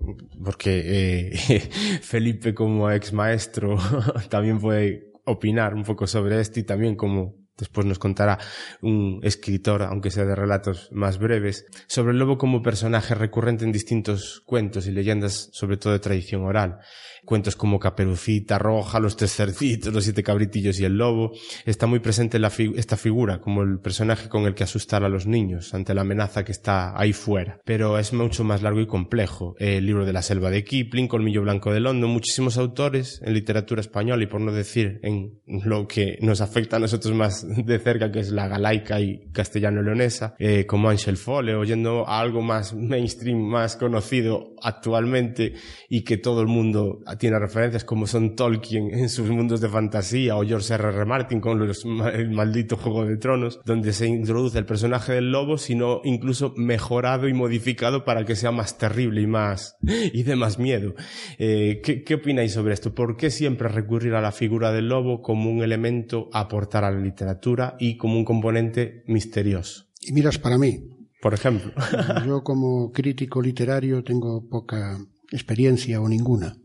porque 0.45 0.83
eh, 0.85 1.61
Felipe 2.01 2.55
como 2.55 2.89
ex 2.93 3.13
maestro 3.13 3.77
también 4.31 4.61
puede 4.61 5.13
opinar 5.27 5.75
un 5.75 5.83
poco 5.83 6.07
sobre 6.07 6.41
esto 6.41 6.61
y 6.61 6.63
también 6.63 6.95
como 6.95 7.44
después 7.57 7.87
nos 7.87 7.99
contará 7.99 8.38
un 8.83 9.21
escritor, 9.23 9.83
aunque 9.83 10.11
sea 10.11 10.25
de 10.25 10.35
relatos 10.35 10.88
más 10.93 11.19
breves, 11.19 11.67
sobre 11.87 12.12
el 12.12 12.19
lobo 12.19 12.38
como 12.38 12.62
personaje 12.62 13.14
recurrente 13.14 13.64
en 13.64 13.73
distintos 13.73 14.43
cuentos 14.45 14.87
y 14.87 14.93
leyendas, 14.93 15.49
sobre 15.53 15.77
todo 15.77 15.93
de 15.93 16.01
tradición 16.01 16.45
oral 16.45 16.81
cuentos 17.25 17.57
como 17.57 17.79
Caperucita 17.79 18.59
Roja, 18.59 19.01
Los 19.01 19.17
Tres 19.17 19.35
Cerditos, 19.35 19.93
Los 19.93 20.05
Siete 20.05 20.23
Cabritillos 20.23 20.79
y 20.81 20.85
el 20.85 20.97
Lobo, 20.97 21.33
está 21.64 21.87
muy 21.87 21.99
presente 21.99 22.38
la 22.38 22.53
esta 22.77 22.97
figura 22.97 23.40
como 23.40 23.62
el 23.62 23.81
personaje 23.81 24.29
con 24.29 24.45
el 24.45 24.55
que 24.55 24.64
asustar 24.64 25.05
a 25.05 25.09
los 25.09 25.27
niños 25.27 25.75
ante 25.75 25.95
la 25.95 26.03
amenaza 26.03 26.45
que 26.45 26.53
está 26.53 26.99
ahí 26.99 27.12
fuera. 27.12 27.61
Pero 27.64 27.99
es 27.99 28.12
mucho 28.12 28.45
más 28.45 28.62
largo 28.62 28.81
y 28.81 28.87
complejo. 28.87 29.57
El 29.59 29.87
libro 29.87 30.07
de 30.07 30.12
la 30.12 30.23
selva 30.23 30.51
de 30.51 30.64
Kipling, 30.64 31.09
Colmillo 31.09 31.43
Blanco 31.43 31.73
de 31.73 31.81
London, 31.81 32.11
muchísimos 32.11 32.59
autores 32.59 33.21
en 33.25 33.35
literatura 33.35 33.81
española 33.81 34.23
y 34.23 34.27
por 34.27 34.40
no 34.40 34.53
decir 34.53 35.01
en 35.03 35.40
lo 35.47 35.88
que 35.88 36.19
nos 36.21 36.40
afecta 36.40 36.77
a 36.77 36.81
nosotros 36.81 37.14
más 37.14 37.44
de 37.49 37.79
cerca, 37.79 38.11
que 38.11 38.21
es 38.21 38.31
la 38.31 38.49
galaica 38.49 39.01
y 39.01 39.31
castellano-leonesa, 39.33 40.35
eh, 40.39 40.67
como 40.67 40.89
Angel 40.89 41.17
Fole, 41.17 41.55
oyendo 41.55 42.09
algo 42.09 42.43
más 42.43 42.75
mainstream, 42.75 43.39
más 43.39 43.77
conocido 43.77 44.55
actualmente 44.63 45.55
y 45.89 46.03
que 46.03 46.17
todo 46.17 46.41
el 46.41 46.47
mundo 46.47 47.01
tiene 47.19 47.39
referencias 47.39 47.85
como 47.85 48.07
son 48.07 48.35
Tolkien 48.35 48.93
en 48.93 49.09
sus 49.09 49.29
mundos 49.29 49.61
de 49.61 49.69
fantasía 49.69 50.37
o 50.37 50.45
George 50.45 50.75
R. 50.75 50.89
R. 50.89 51.05
Martin 51.05 51.41
con 51.41 51.61
el 51.63 52.31
maldito 52.31 52.77
Juego 52.77 53.05
de 53.05 53.17
Tronos, 53.17 53.61
donde 53.65 53.93
se 53.93 54.07
introduce 54.07 54.59
el 54.59 54.67
personaje 54.67 55.13
del 55.13 55.31
lobo, 55.31 55.59
sino 55.59 56.01
incluso 56.05 56.55
mejorado 56.57 57.29
y 57.29 57.35
modificado 57.35 58.05
para 58.05 58.25
que 58.25 58.37
sea 58.37 58.51
más 58.51 58.79
terrible 58.79 59.21
y 59.21 59.27
más 59.27 59.77
y 60.13 60.23
de 60.23 60.37
más 60.37 60.59
miedo. 60.59 60.95
Eh, 61.39 61.81
¿qué, 61.85 62.03
¿Qué 62.03 62.15
opináis 62.15 62.53
sobre 62.53 62.75
esto? 62.75 62.95
¿Por 62.95 63.17
qué 63.17 63.31
siempre 63.31 63.69
recurrir 63.69 64.15
a 64.15 64.21
la 64.21 64.33
figura 64.33 64.73
del 64.73 64.89
lobo 64.89 65.21
como 65.21 65.51
un 65.51 65.63
elemento 65.63 66.29
a 66.33 66.41
aportar 66.41 66.85
a 66.85 66.91
la 66.91 67.01
literatura 67.01 67.34
y 67.79 67.97
como 67.97 68.16
un 68.16 68.25
componente 68.25 69.05
misterioso? 69.07 69.87
Y 70.01 70.12
miras 70.12 70.38
para 70.38 70.59
mí. 70.59 70.90
Por 71.20 71.35
ejemplo. 71.35 71.73
Yo 72.27 72.44
como 72.44 72.92
crítico 72.92 73.40
literario 73.40 74.05
tengo 74.05 74.47
poca 74.49 74.99
experiencia 75.31 76.01
o 76.01 76.09
ninguna. 76.09 76.57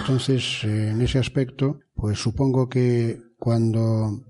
Entonces, 0.00 0.64
en 0.64 1.00
ese 1.00 1.18
aspecto, 1.18 1.80
pues 1.94 2.18
supongo 2.18 2.68
que 2.68 3.20
cuando 3.38 4.24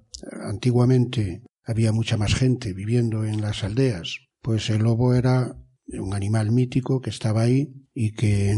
antiguamente 0.45 1.43
había 1.65 1.93
mucha 1.93 2.17
más 2.17 2.35
gente 2.35 2.73
viviendo 2.73 3.25
en 3.25 3.41
las 3.41 3.65
aldeas, 3.65 4.21
pues 4.43 4.71
el 4.71 4.83
lobo 4.83 5.15
era 5.15 5.57
un 5.89 6.15
animal 6.15 6.53
mítico 6.53 7.01
que 7.01 7.11
estaba 7.11 7.43
ahí 7.43 7.73
y 7.95 8.13
que 8.13 8.55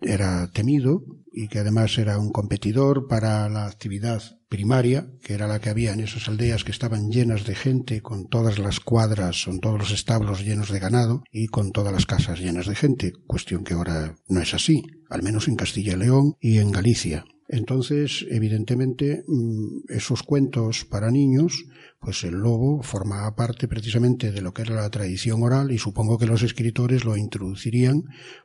era 0.00 0.50
temido 0.52 1.04
y 1.32 1.48
que 1.48 1.58
además 1.58 1.98
era 1.98 2.18
un 2.18 2.30
competidor 2.30 3.08
para 3.08 3.48
la 3.48 3.66
actividad 3.66 4.22
primaria, 4.48 5.10
que 5.22 5.34
era 5.34 5.46
la 5.46 5.60
que 5.60 5.70
había 5.70 5.92
en 5.92 6.00
esas 6.00 6.28
aldeas 6.28 6.64
que 6.64 6.72
estaban 6.72 7.10
llenas 7.10 7.44
de 7.44 7.54
gente, 7.54 8.00
con 8.00 8.28
todas 8.28 8.58
las 8.58 8.80
cuadras, 8.80 9.44
con 9.44 9.60
todos 9.60 9.78
los 9.78 9.90
establos 9.90 10.44
llenos 10.44 10.70
de 10.70 10.78
ganado 10.78 11.24
y 11.32 11.48
con 11.48 11.72
todas 11.72 11.92
las 11.92 12.06
casas 12.06 12.40
llenas 12.40 12.66
de 12.66 12.74
gente, 12.74 13.12
cuestión 13.26 13.64
que 13.64 13.74
ahora 13.74 14.16
no 14.28 14.40
es 14.40 14.54
así, 14.54 14.82
al 15.10 15.22
menos 15.22 15.48
en 15.48 15.56
Castilla 15.56 15.94
y 15.94 15.96
León 15.96 16.34
y 16.40 16.58
en 16.58 16.70
Galicia. 16.70 17.24
Entonces, 17.48 18.26
evidentemente, 18.28 19.24
mm, 19.26 19.92
esos 19.92 20.22
cuentos 20.22 20.84
para 20.84 21.10
niños, 21.10 21.64
pues 22.00 22.24
el 22.24 22.34
lobo 22.34 22.82
formaba 22.82 23.34
parte 23.34 23.68
precisamente 23.68 24.32
de 24.32 24.40
lo 24.40 24.52
que 24.52 24.62
era 24.62 24.74
la 24.74 24.90
tradición 24.90 25.42
oral 25.42 25.72
y 25.72 25.78
supongo 25.78 26.18
que 26.18 26.26
los 26.26 26.42
escritores 26.42 27.04
lo 27.04 27.16
introducirían 27.16 28.04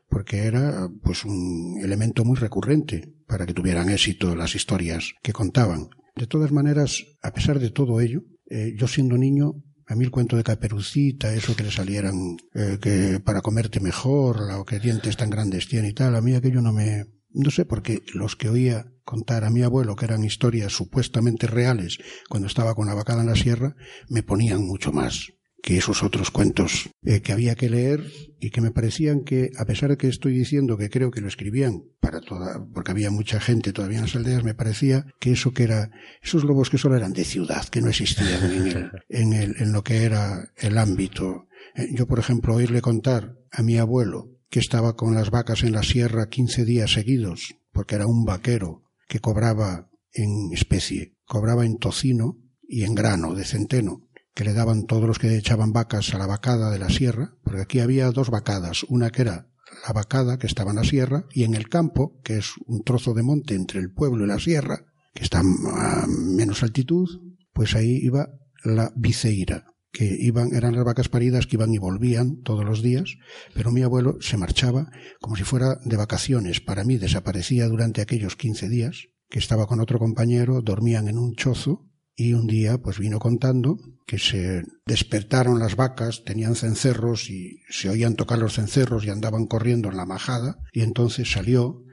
porque 0.09 0.45
era 0.45 0.89
pues 1.03 1.25
un 1.25 1.79
elemento 1.83 2.23
muy 2.25 2.37
recurrente 2.37 3.13
para 3.27 3.45
que 3.45 3.53
tuvieran 3.53 3.89
éxito 3.89 4.35
las 4.35 4.55
historias 4.55 5.13
que 5.21 5.33
contaban. 5.33 5.89
De 6.15 6.27
todas 6.27 6.51
maneras, 6.51 7.05
a 7.21 7.31
pesar 7.31 7.59
de 7.59 7.71
todo 7.71 8.01
ello, 8.01 8.21
eh, 8.49 8.73
yo 8.77 8.87
siendo 8.87 9.17
niño 9.17 9.63
a 9.87 9.95
mí 9.95 10.05
el 10.05 10.11
cuento 10.11 10.37
de 10.37 10.43
Caperucita, 10.43 11.33
eso 11.33 11.55
que 11.55 11.63
le 11.63 11.71
salieran, 11.71 12.15
eh, 12.53 12.77
que 12.81 13.19
para 13.19 13.41
comerte 13.41 13.81
mejor, 13.81 14.37
o 14.57 14.63
que 14.63 14.79
dientes 14.79 15.17
tan 15.17 15.29
grandes 15.29 15.67
tiene 15.67 15.89
y 15.89 15.93
tal, 15.93 16.15
a 16.15 16.21
mí 16.21 16.33
aquello 16.33 16.61
no 16.61 16.71
me, 16.71 17.07
no 17.34 17.52
sé 17.52 17.65
por 17.65 17.82
qué 17.82 18.02
los 18.13 18.36
que 18.36 18.50
oía 18.50 18.91
contar 19.04 19.44
a 19.44 19.50
mi 19.50 19.62
abuelo 19.62 19.96
que 19.96 20.06
eran 20.06 20.24
historias 20.24 20.74
supuestamente 20.74 21.48
reales 21.48 22.00
cuando 22.30 22.48
estaba 22.48 22.76
con 22.76 22.88
la 22.88 22.94
vacada 22.94 23.22
en 23.22 23.28
la 23.28 23.36
sierra, 23.36 23.76
me 24.08 24.24
ponían 24.24 24.65
mucho 24.65 24.91
más 24.91 25.34
que 25.62 25.78
esos 25.78 26.02
otros 26.04 26.32
cuentos 26.32 26.89
eh, 27.04 27.22
que 27.22 27.34
había 27.34 27.56
que 27.56 27.70
leer 27.70 28.04
y 28.39 28.50
que 28.50 28.62
me 28.62 28.72
parecían 28.72 29.22
que, 29.22 29.52
a 29.58 29.65
pesar 29.65 29.91
de 29.91 29.98
que 29.98 30.08
estoy 30.08 30.34
diciendo 30.34 30.78
que 30.78 30.89
creo 30.89 31.12
que 31.12 31.22
lo 31.22 31.28
escribían 31.28 31.84
para 32.00 32.20
toda, 32.20 32.65
porque 32.74 32.91
había 32.91 33.12
mucha 33.12 33.39
gente 33.39 33.72
todavía 33.72 34.00
en 34.00 34.06
las 34.06 34.15
aldeas, 34.15 34.44
me 34.44 34.56
parecía 34.56 35.06
que 35.20 35.32
eso 35.32 35.54
que 35.54 35.63
era, 35.63 35.91
esos 36.22 36.44
lobos 36.44 36.70
que 36.70 36.80
solo 36.80 36.96
eran 36.96 37.13
de 37.13 37.24
ciudad, 37.24 37.65
que 37.65 37.82
no 37.82 37.89
existían 37.89 38.44
en 38.44 38.67
el, 38.67 38.91
en 39.10 39.34
el, 39.34 39.56
en 39.60 39.72
lo 39.72 39.84
que 39.84 40.04
era 40.04 40.52
el 40.58 40.78
ámbito. 40.78 41.48
Eh, 41.76 41.89
yo, 41.91 42.08
por 42.08 42.17
ejemplo, 42.17 42.56
oírle 42.56 42.82
contar 42.82 43.36
a 43.52 43.62
mi 43.62 43.78
abuelo 43.78 44.40
que 44.51 44.59
estaba 44.59 44.97
con 44.97 45.15
las 45.15 45.31
vacas 45.31 45.63
en 45.63 45.71
la 45.71 45.81
sierra 45.81 46.27
quince 46.27 46.65
días 46.65 46.91
seguidos, 46.91 47.55
porque 47.71 47.95
era 47.95 48.05
un 48.05 48.25
vaquero 48.25 48.83
que 49.07 49.21
cobraba 49.21 49.89
en 50.13 50.51
especie, 50.51 51.15
cobraba 51.25 51.65
en 51.65 51.77
tocino 51.77 52.37
y 52.67 52.83
en 52.83 52.93
grano 52.93 53.33
de 53.33 53.45
centeno, 53.45 54.09
que 54.35 54.43
le 54.43 54.53
daban 54.53 54.85
todos 54.87 55.05
los 55.05 55.19
que 55.19 55.37
echaban 55.37 55.71
vacas 55.71 56.13
a 56.13 56.17
la 56.17 56.27
vacada 56.27 56.69
de 56.69 56.79
la 56.79 56.89
sierra, 56.89 57.33
porque 57.45 57.61
aquí 57.61 57.79
había 57.79 58.11
dos 58.11 58.29
vacadas, 58.29 58.83
una 58.89 59.09
que 59.09 59.21
era 59.21 59.47
la 59.87 59.93
vacada 59.93 60.37
que 60.37 60.47
estaba 60.47 60.71
en 60.71 60.77
la 60.77 60.83
sierra 60.83 61.25
y 61.31 61.45
en 61.45 61.55
el 61.55 61.69
campo, 61.69 62.19
que 62.21 62.37
es 62.37 62.51
un 62.65 62.83
trozo 62.83 63.13
de 63.13 63.23
monte 63.23 63.55
entre 63.55 63.79
el 63.79 63.93
pueblo 63.93 64.25
y 64.25 64.27
la 64.27 64.39
sierra, 64.39 64.85
que 65.13 65.23
está 65.23 65.39
a 65.39 66.05
menos 66.07 66.61
altitud, 66.61 67.07
pues 67.53 67.73
ahí 67.73 67.99
iba 68.03 68.29
la 68.65 68.91
viceira, 68.97 69.70
que 69.91 70.06
iban, 70.19 70.54
eran 70.54 70.75
las 70.75 70.86
vacas 70.86 71.10
paridas 71.10 71.47
que 71.47 71.58
iban 71.58 71.73
y 71.73 71.77
volvían 71.77 72.41
todos 72.43 72.65
los 72.65 72.82
días, 72.82 73.17
pero 73.54 73.71
mi 73.71 73.82
abuelo 73.82 74.17
se 74.21 74.38
marchaba 74.38 74.89
como 75.19 75.36
si 75.36 75.43
fuera 75.43 75.77
de 75.84 75.97
vacaciones. 75.97 76.62
Para 76.62 76.84
mí 76.84 76.97
desaparecía 76.97 77.67
durante 77.67 78.01
aquellos 78.01 78.36
quince 78.36 78.69
días, 78.69 79.08
que 79.30 79.39
estaba 79.39 79.67
con 79.67 79.80
otro 79.80 79.99
compañero, 79.99 80.62
dormían 80.62 81.08
en 81.08 81.17
un 81.17 81.36
chozo, 81.36 81.88
y 82.15 82.34
un 82.34 82.47
día 82.47 82.77
pues 82.77 82.99
vino 82.99 83.19
contando 83.19 83.77
que 84.06 84.19
se 84.19 84.63
despertaron 84.86 85.60
las 85.60 85.75
vacas, 85.75 86.23
tenían 86.25 86.56
cencerros 86.56 87.30
y 87.30 87.62
se 87.69 87.89
oían 87.89 88.15
tocar 88.15 88.38
los 88.39 88.56
cencerros 88.56 89.06
y 89.06 89.10
andaban 89.10 89.45
corriendo 89.45 89.89
en 89.89 89.97
la 89.97 90.06
majada, 90.06 90.58
y 90.73 90.82
entonces 90.82 91.32
salió, 91.32 91.84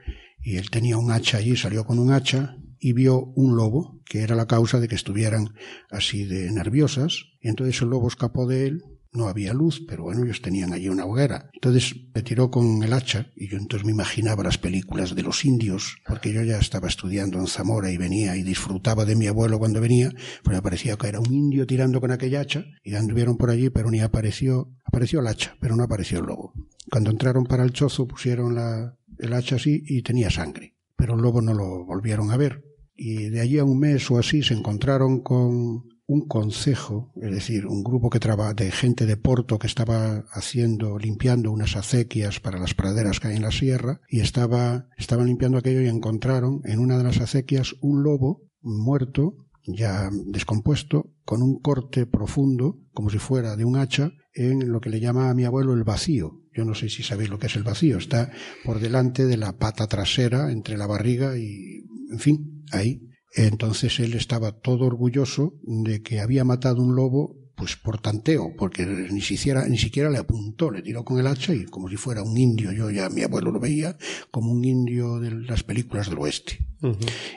y 0.41 0.57
él 0.57 0.69
tenía 0.69 0.97
un 0.97 1.11
hacha 1.11 1.37
allí, 1.37 1.55
salió 1.55 1.85
con 1.85 1.99
un 1.99 2.11
hacha, 2.11 2.57
y 2.79 2.93
vio 2.93 3.25
un 3.35 3.55
lobo, 3.55 3.99
que 4.05 4.21
era 4.21 4.35
la 4.35 4.47
causa 4.47 4.79
de 4.79 4.87
que 4.87 4.95
estuvieran 4.95 5.53
así 5.89 6.25
de 6.25 6.51
nerviosas, 6.51 7.25
y 7.41 7.49
entonces 7.49 7.81
el 7.81 7.89
lobo 7.89 8.07
escapó 8.07 8.47
de 8.47 8.67
él, 8.67 8.83
no 9.11 9.27
había 9.27 9.53
luz, 9.53 9.83
pero 9.87 10.03
bueno, 10.03 10.23
ellos 10.23 10.41
tenían 10.41 10.73
allí 10.73 10.87
una 10.87 11.05
hoguera. 11.05 11.49
Entonces 11.53 11.95
me 12.13 12.21
tiró 12.21 12.51
con 12.51 12.83
el 12.83 12.93
hacha 12.93 13.31
y 13.35 13.49
yo 13.49 13.57
entonces 13.57 13.85
me 13.85 13.91
imaginaba 13.91 14.43
las 14.43 14.57
películas 14.57 15.15
de 15.15 15.23
los 15.23 15.45
indios, 15.45 15.97
porque 16.07 16.31
yo 16.31 16.43
ya 16.43 16.57
estaba 16.57 16.87
estudiando 16.87 17.39
en 17.39 17.47
Zamora 17.47 17.91
y 17.91 17.97
venía 17.97 18.35
y 18.37 18.43
disfrutaba 18.43 19.05
de 19.05 19.15
mi 19.15 19.27
abuelo 19.27 19.57
cuando 19.57 19.81
venía, 19.81 20.11
pues 20.43 20.55
me 20.55 20.61
parecía 20.61 20.95
que 20.95 21.07
era 21.07 21.19
un 21.19 21.33
indio 21.33 21.65
tirando 21.65 21.99
con 21.99 22.11
aquella 22.11 22.41
hacha 22.41 22.65
y 22.83 22.93
anduvieron 22.95 23.37
por 23.37 23.49
allí, 23.49 23.69
pero 23.69 23.89
ni 23.89 23.99
apareció, 23.99 24.71
apareció 24.85 25.21
el 25.21 25.27
hacha, 25.27 25.55
pero 25.59 25.75
no 25.75 25.83
apareció 25.83 26.19
el 26.19 26.25
lobo. 26.25 26.53
Cuando 26.91 27.09
entraron 27.09 27.45
para 27.45 27.63
el 27.63 27.71
chozo 27.71 28.07
pusieron 28.07 28.53
la, 28.53 28.95
el 29.17 29.33
hacha 29.33 29.55
así 29.55 29.83
y 29.87 30.03
tenía 30.03 30.29
sangre, 30.29 30.75
pero 30.95 31.15
el 31.15 31.21
lobo 31.21 31.41
no 31.41 31.53
lo 31.53 31.85
volvieron 31.85 32.31
a 32.31 32.37
ver 32.37 32.68
y 32.99 33.29
de 33.29 33.39
allí 33.39 33.57
a 33.57 33.63
un 33.63 33.79
mes 33.79 34.11
o 34.11 34.17
así 34.17 34.43
se 34.43 34.53
encontraron 34.53 35.21
con 35.21 35.85
un 36.05 36.27
concejo, 36.27 37.13
es 37.21 37.31
decir, 37.31 37.65
un 37.67 37.83
grupo 37.83 38.09
que 38.09 38.19
traba, 38.19 38.53
de 38.53 38.71
gente 38.71 39.05
de 39.05 39.15
Porto 39.15 39.59
que 39.59 39.67
estaba 39.67 40.25
haciendo, 40.31 40.97
limpiando 40.97 41.51
unas 41.51 41.75
acequias 41.75 42.39
para 42.39 42.59
las 42.59 42.73
praderas 42.73 43.19
que 43.19 43.29
hay 43.29 43.35
en 43.35 43.43
la 43.43 43.51
sierra, 43.51 44.01
y 44.09 44.19
estaba, 44.19 44.87
estaban 44.97 45.27
limpiando 45.27 45.59
aquello 45.59 45.81
y 45.81 45.87
encontraron 45.87 46.61
en 46.65 46.79
una 46.79 46.97
de 46.97 47.03
las 47.03 47.21
acequias 47.21 47.75
un 47.81 48.03
lobo 48.03 48.41
muerto, 48.61 49.45
ya 49.65 50.09
descompuesto, 50.25 51.13
con 51.23 51.43
un 51.43 51.59
corte 51.59 52.07
profundo, 52.07 52.79
como 52.91 53.11
si 53.11 53.19
fuera 53.19 53.55
de 53.55 53.65
un 53.65 53.77
hacha, 53.77 54.11
en 54.33 54.71
lo 54.71 54.81
que 54.81 54.89
le 54.89 54.99
llama 54.99 55.29
a 55.29 55.35
mi 55.35 55.45
abuelo 55.45 55.73
el 55.73 55.83
vacío. 55.83 56.41
Yo 56.53 56.65
no 56.65 56.73
sé 56.73 56.89
si 56.89 57.03
sabéis 57.03 57.29
lo 57.29 57.37
que 57.37 57.47
es 57.47 57.55
el 57.55 57.63
vacío. 57.63 57.97
Está 57.97 58.31
por 58.65 58.79
delante 58.79 59.25
de 59.25 59.37
la 59.37 59.57
pata 59.57 59.85
trasera, 59.87 60.51
entre 60.51 60.75
la 60.75 60.87
barriga 60.87 61.37
y, 61.37 61.85
en 62.11 62.19
fin, 62.19 62.58
ahí. 62.71 63.01
Entonces 63.35 63.99
él 63.99 64.13
estaba 64.13 64.51
todo 64.51 64.85
orgulloso 64.85 65.53
de 65.63 66.01
que 66.01 66.19
había 66.19 66.43
matado 66.43 66.81
un 66.81 66.95
lobo 66.95 67.39
pues 67.59 67.75
por 67.75 67.99
tanteo, 67.99 68.53
porque 68.57 68.85
ni 68.85 69.19
siquiera, 69.19 69.67
ni 69.67 69.77
siquiera 69.77 70.09
le 70.09 70.17
apuntó, 70.17 70.71
le 70.71 70.81
tiró 70.81 71.03
con 71.03 71.19
el 71.19 71.27
hacha 71.27 71.53
y 71.53 71.65
como 71.65 71.89
si 71.89 71.97
fuera 71.97 72.23
un 72.23 72.37
indio, 72.37 72.71
yo 72.71 72.89
ya 72.89 73.09
mi 73.09 73.21
abuelo 73.21 73.51
lo 73.51 73.59
veía 73.59 73.97
como 74.31 74.53
un 74.53 74.63
indio 74.63 75.19
de 75.19 75.31
las 75.31 75.63
películas 75.63 76.09
del 76.09 76.19
oeste. 76.19 76.65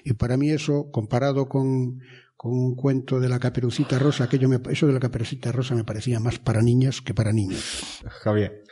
Y 0.05 0.13
para 0.13 0.37
mí 0.37 0.51
eso, 0.51 0.93
comparado 0.93 1.49
con, 1.49 1.99
con 2.37 2.53
un 2.53 2.77
cuento 2.77 3.19
de 3.19 3.29
la 3.29 3.41
caperucita 3.41 3.99
rosa, 3.99 4.25
aquello 4.25 4.49
me, 4.49 4.61
eso 4.71 4.87
de 4.87 4.93
la 4.93 5.01
caperucita 5.01 5.51
rosa 5.51 5.75
me 5.75 5.83
parecía 5.83 6.21
más 6.21 6.39
para 6.39 6.63
niñas 6.63 7.01
que 7.01 7.15
para 7.15 7.33
niños. 7.33 8.01
Javier. 8.23 8.63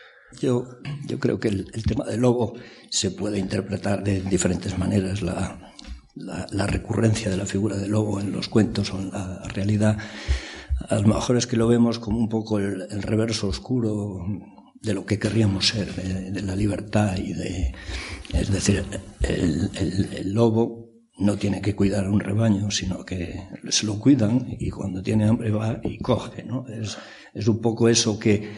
Yo, 0.40 0.64
yo 1.08 1.18
creo 1.18 1.40
que 1.40 1.48
el, 1.48 1.66
el 1.74 1.82
tema 1.82 2.04
del 2.04 2.20
lobo 2.20 2.54
se 2.88 3.10
puede 3.10 3.40
interpretar 3.40 4.04
de 4.04 4.20
diferentes 4.20 4.78
maneras. 4.78 5.22
La, 5.22 5.69
la, 6.14 6.66
recurrencia 6.66 7.30
de 7.30 7.36
la 7.36 7.46
figura 7.46 7.76
del 7.76 7.90
lobo 7.90 8.20
en 8.20 8.32
los 8.32 8.48
cuentos 8.48 8.92
o 8.92 8.98
en 8.98 9.10
la 9.10 9.42
realidad, 9.48 9.98
a 10.88 10.94
lo 10.96 11.08
mejor 11.08 11.36
es 11.36 11.46
que 11.46 11.56
lo 11.56 11.68
vemos 11.68 11.98
como 11.98 12.18
un 12.18 12.28
poco 12.28 12.58
el, 12.58 13.02
reverso 13.02 13.48
oscuro 13.48 14.24
de 14.74 14.94
lo 14.94 15.04
que 15.04 15.18
querríamos 15.18 15.68
ser, 15.68 15.94
de, 15.94 16.42
la 16.42 16.56
libertad 16.56 17.16
y 17.16 17.32
de... 17.34 17.74
Es 18.32 18.50
decir, 18.50 18.84
el, 19.20 20.32
lobo 20.32 20.88
no 21.18 21.36
tiene 21.36 21.60
que 21.60 21.76
cuidar 21.76 22.06
a 22.06 22.10
un 22.10 22.20
rebaño, 22.20 22.70
sino 22.70 23.04
que 23.04 23.48
se 23.68 23.84
lo 23.84 23.98
cuidan 23.98 24.46
y 24.58 24.70
cuando 24.70 25.02
tiene 25.02 25.26
hambre 25.26 25.50
va 25.50 25.80
y 25.84 25.98
coge, 25.98 26.44
¿no? 26.44 26.66
Es, 26.66 26.96
es 27.34 27.46
un 27.46 27.60
poco 27.60 27.90
eso 27.90 28.18
que, 28.18 28.50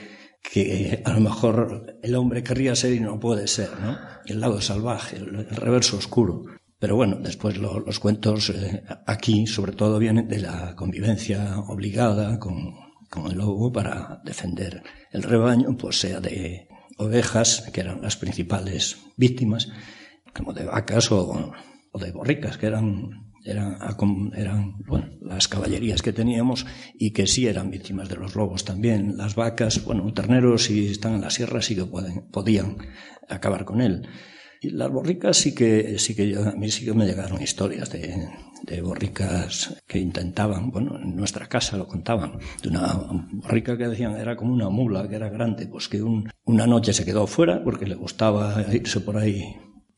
que 0.43 1.03
a 1.05 1.13
lo 1.13 1.21
mejor 1.21 1.99
el 2.03 2.15
hombre 2.15 2.45
querría 2.45 2.77
ser 2.77 2.93
y 2.93 3.01
no 3.01 3.19
puede 3.19 3.49
ser, 3.49 3.71
¿no? 3.81 3.99
El 4.27 4.41
lado 4.41 4.61
salvaje, 4.61 5.17
el 5.17 5.47
reverso 5.49 5.97
oscuro. 5.97 6.45
Pero 6.83 6.97
bueno, 6.97 7.19
después 7.21 7.59
los 7.59 8.01
cuentos 8.01 8.51
eh, 8.51 8.83
aquí, 9.07 9.47
sobre 9.47 9.71
todo, 9.71 10.01
vienen 10.01 10.27
de 10.27 10.41
la 10.41 10.75
convivencia 10.75 11.61
obligada 11.69 12.41
con, 12.41 12.75
el 13.31 13.39
lobo 13.39 13.71
para 13.71 14.21
defender 14.25 14.83
el 15.13 15.23
rebaño, 15.23 15.77
pues 15.77 16.01
sea 16.01 16.19
de 16.19 16.67
ovejas, 16.99 17.71
que 17.73 17.83
eran 17.83 18.03
las 18.03 18.17
principales 18.17 18.99
víctimas, 19.17 19.69
como 20.35 20.53
de 20.53 20.65
vacas 20.65 21.13
o, 21.13 21.53
de 21.95 22.11
borricas, 22.11 22.59
que 22.59 22.67
eran, 22.67 23.31
eran, 23.45 23.79
las 25.21 25.47
caballerías 25.47 26.03
que 26.03 26.13
teníamos 26.13 26.67
y 26.99 27.13
que 27.13 27.29
sí 27.29 27.47
eran 27.47 27.71
víctimas 27.71 28.09
de 28.09 28.17
los 28.17 28.35
lobos 28.35 28.65
también. 28.65 29.17
Las 29.17 29.37
vacas, 29.37 29.85
bueno, 29.85 30.13
terneros, 30.13 30.65
si 30.65 30.89
están 30.89 31.15
en 31.15 31.21
la 31.21 31.31
sierra, 31.31 31.63
sí 31.63 31.77
que 31.77 31.85
podían 31.85 32.79
acabar 33.29 33.65
con 33.65 33.81
él. 33.81 34.09
Y 34.63 34.71
las 34.71 34.93
borricas 34.93 35.37
sí 35.37 35.57
que, 35.57 35.99
sí 35.99 36.15
que 36.15 36.37
a 36.37 36.53
mí 36.53 36.71
sí 36.71 36.85
que 36.85 36.95
me 36.95 37.05
llegaron 37.05 37.43
historias 37.43 37.91
de, 37.91 38.29
de 38.63 38.81
borricas 38.81 39.77
que 39.89 39.99
intentaban, 39.99 40.71
bueno, 40.71 40.97
en 41.03 41.17
nuestra 41.17 41.49
casa 41.49 41.77
lo 41.77 41.89
contaban, 41.89 42.39
de 42.63 42.69
una 42.69 42.95
borrica 43.33 43.77
que 43.77 43.89
decían 43.89 44.15
era 44.15 44.37
como 44.37 44.55
una 44.55 44.69
mula, 44.69 45.09
que 45.09 45.17
era 45.17 45.29
grande, 45.31 45.67
pues 45.67 45.89
que 45.89 46.01
un, 46.01 46.31
una 46.45 46.69
noche 46.69 46.93
se 46.93 47.05
quedó 47.05 47.27
fuera 47.27 47.65
porque 47.65 47.87
le 47.87 47.97
gustaba 47.97 48.65
irse 48.73 49.01
por 49.01 49.17
ahí 49.17 49.57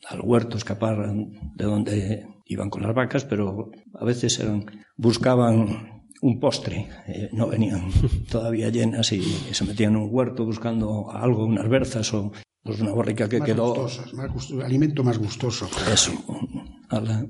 al 0.08 0.22
huerto, 0.22 0.56
escapar 0.56 1.12
de 1.12 1.64
donde 1.64 2.26
iban 2.46 2.70
con 2.70 2.82
las 2.82 2.94
vacas, 2.94 3.26
pero 3.26 3.70
a 3.92 4.04
veces 4.06 4.38
eran, 4.40 4.64
buscaban 4.96 5.93
un 6.24 6.40
postre, 6.40 6.88
eh, 7.06 7.28
no 7.32 7.48
venían 7.48 7.90
todavía 8.30 8.70
llenas 8.70 9.12
y, 9.12 9.20
se 9.52 9.64
metían 9.64 9.92
en 9.92 10.00
un 10.00 10.08
huerto 10.10 10.46
buscando 10.46 11.10
algo, 11.12 11.44
unas 11.44 11.68
berzas 11.68 12.14
o 12.14 12.32
pues 12.62 12.80
una 12.80 12.92
borrica 12.92 13.28
que 13.28 13.42
quedó. 13.42 13.74
Gustosas, 13.74 14.14
más 14.14 14.50
alimento 14.64 15.04
más 15.04 15.18
gustoso. 15.18 15.68
Eso, 15.92 16.12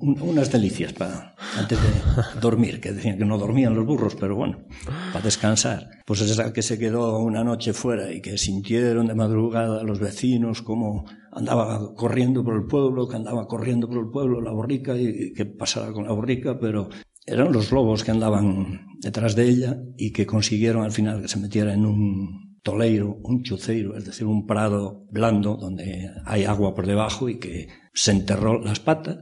unas 0.00 0.52
delicias 0.52 0.92
para 0.92 1.34
antes 1.58 1.76
de 1.82 2.40
dormir, 2.40 2.80
que 2.80 2.92
decían 2.92 3.18
que 3.18 3.24
no 3.24 3.36
dormían 3.36 3.74
los 3.74 3.84
burros, 3.84 4.14
pero 4.14 4.36
bueno, 4.36 4.58
para 5.12 5.24
descansar. 5.24 5.90
Pues 6.06 6.20
esa 6.20 6.52
que 6.52 6.62
se 6.62 6.78
quedó 6.78 7.18
una 7.18 7.42
noche 7.42 7.72
fuera 7.72 8.12
y 8.12 8.22
que 8.22 8.38
sintieron 8.38 9.08
de 9.08 9.16
madrugada 9.16 9.82
los 9.82 9.98
vecinos 9.98 10.62
como 10.62 11.04
andaba 11.32 11.96
corriendo 11.96 12.44
por 12.44 12.54
el 12.54 12.66
pueblo, 12.66 13.08
que 13.08 13.16
andaba 13.16 13.48
corriendo 13.48 13.88
por 13.88 13.98
el 13.98 14.10
pueblo 14.10 14.40
la 14.40 14.52
borrica 14.52 14.96
y 14.96 15.32
que 15.32 15.46
pasaba 15.46 15.92
con 15.92 16.04
la 16.04 16.12
borrica, 16.12 16.60
pero 16.60 16.90
eran 17.26 17.52
los 17.52 17.72
lobos 17.72 18.04
que 18.04 18.10
andaban 18.10 18.86
detrás 19.00 19.34
de 19.34 19.48
ella 19.48 19.78
y 19.96 20.12
que 20.12 20.26
consiguieron 20.26 20.84
al 20.84 20.92
final 20.92 21.22
que 21.22 21.28
se 21.28 21.38
metiera 21.38 21.72
en 21.72 21.86
un 21.86 22.58
toleiro, 22.62 23.18
un 23.22 23.42
chuceiro, 23.42 23.96
es 23.96 24.04
decir, 24.04 24.26
un 24.26 24.46
prado 24.46 25.06
blando 25.10 25.56
donde 25.56 26.10
hay 26.24 26.44
agua 26.44 26.74
por 26.74 26.86
debajo 26.86 27.28
y 27.28 27.38
que 27.38 27.68
se 27.92 28.10
enterró 28.10 28.60
las 28.60 28.80
patas, 28.80 29.18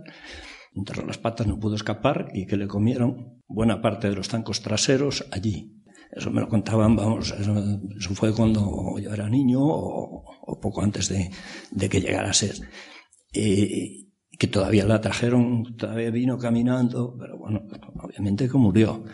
enterró 0.74 1.04
las 1.06 1.18
patas, 1.18 1.46
no 1.46 1.58
pudo 1.58 1.74
escapar 1.74 2.28
y 2.32 2.46
que 2.46 2.56
le 2.56 2.68
comieron 2.68 3.40
buena 3.48 3.82
parte 3.82 4.08
de 4.08 4.16
los 4.16 4.28
zancos 4.28 4.62
traseros 4.62 5.26
allí. 5.30 5.82
Eso 6.12 6.30
me 6.30 6.40
lo 6.40 6.48
contaban, 6.48 6.94
vamos, 6.94 7.32
eso, 7.32 8.14
fue 8.14 8.34
cuando 8.34 8.98
yo 8.98 9.12
era 9.12 9.28
niño 9.28 9.60
o, 9.62 10.58
poco 10.60 10.82
antes 10.82 11.08
de, 11.08 11.88
que 11.88 12.00
llegara 12.00 12.30
a 12.30 12.34
ser. 12.34 12.54
Y, 13.32 14.11
que 14.38 14.46
todavía 14.46 14.84
la 14.84 15.00
trajeron, 15.00 15.76
todavía 15.76 16.10
vino 16.10 16.38
caminando, 16.38 17.16
pero 17.18 17.38
bueno, 17.38 17.62
obviamente 18.00 18.48
que 18.48 18.58
murió. 18.58 19.04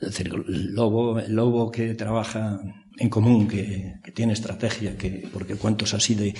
Es 0.00 0.08
decir, 0.08 0.30
el 0.48 0.74
lobo, 0.74 1.18
el 1.18 1.34
lobo 1.34 1.70
que 1.70 1.94
trabaja 1.94 2.60
en 2.98 3.08
común, 3.08 3.46
que, 3.48 3.94
que, 4.02 4.12
tiene 4.12 4.32
estrategia, 4.32 4.96
que, 4.96 5.28
porque 5.32 5.56
cuentos 5.56 5.94
así 5.94 6.14
de, 6.14 6.34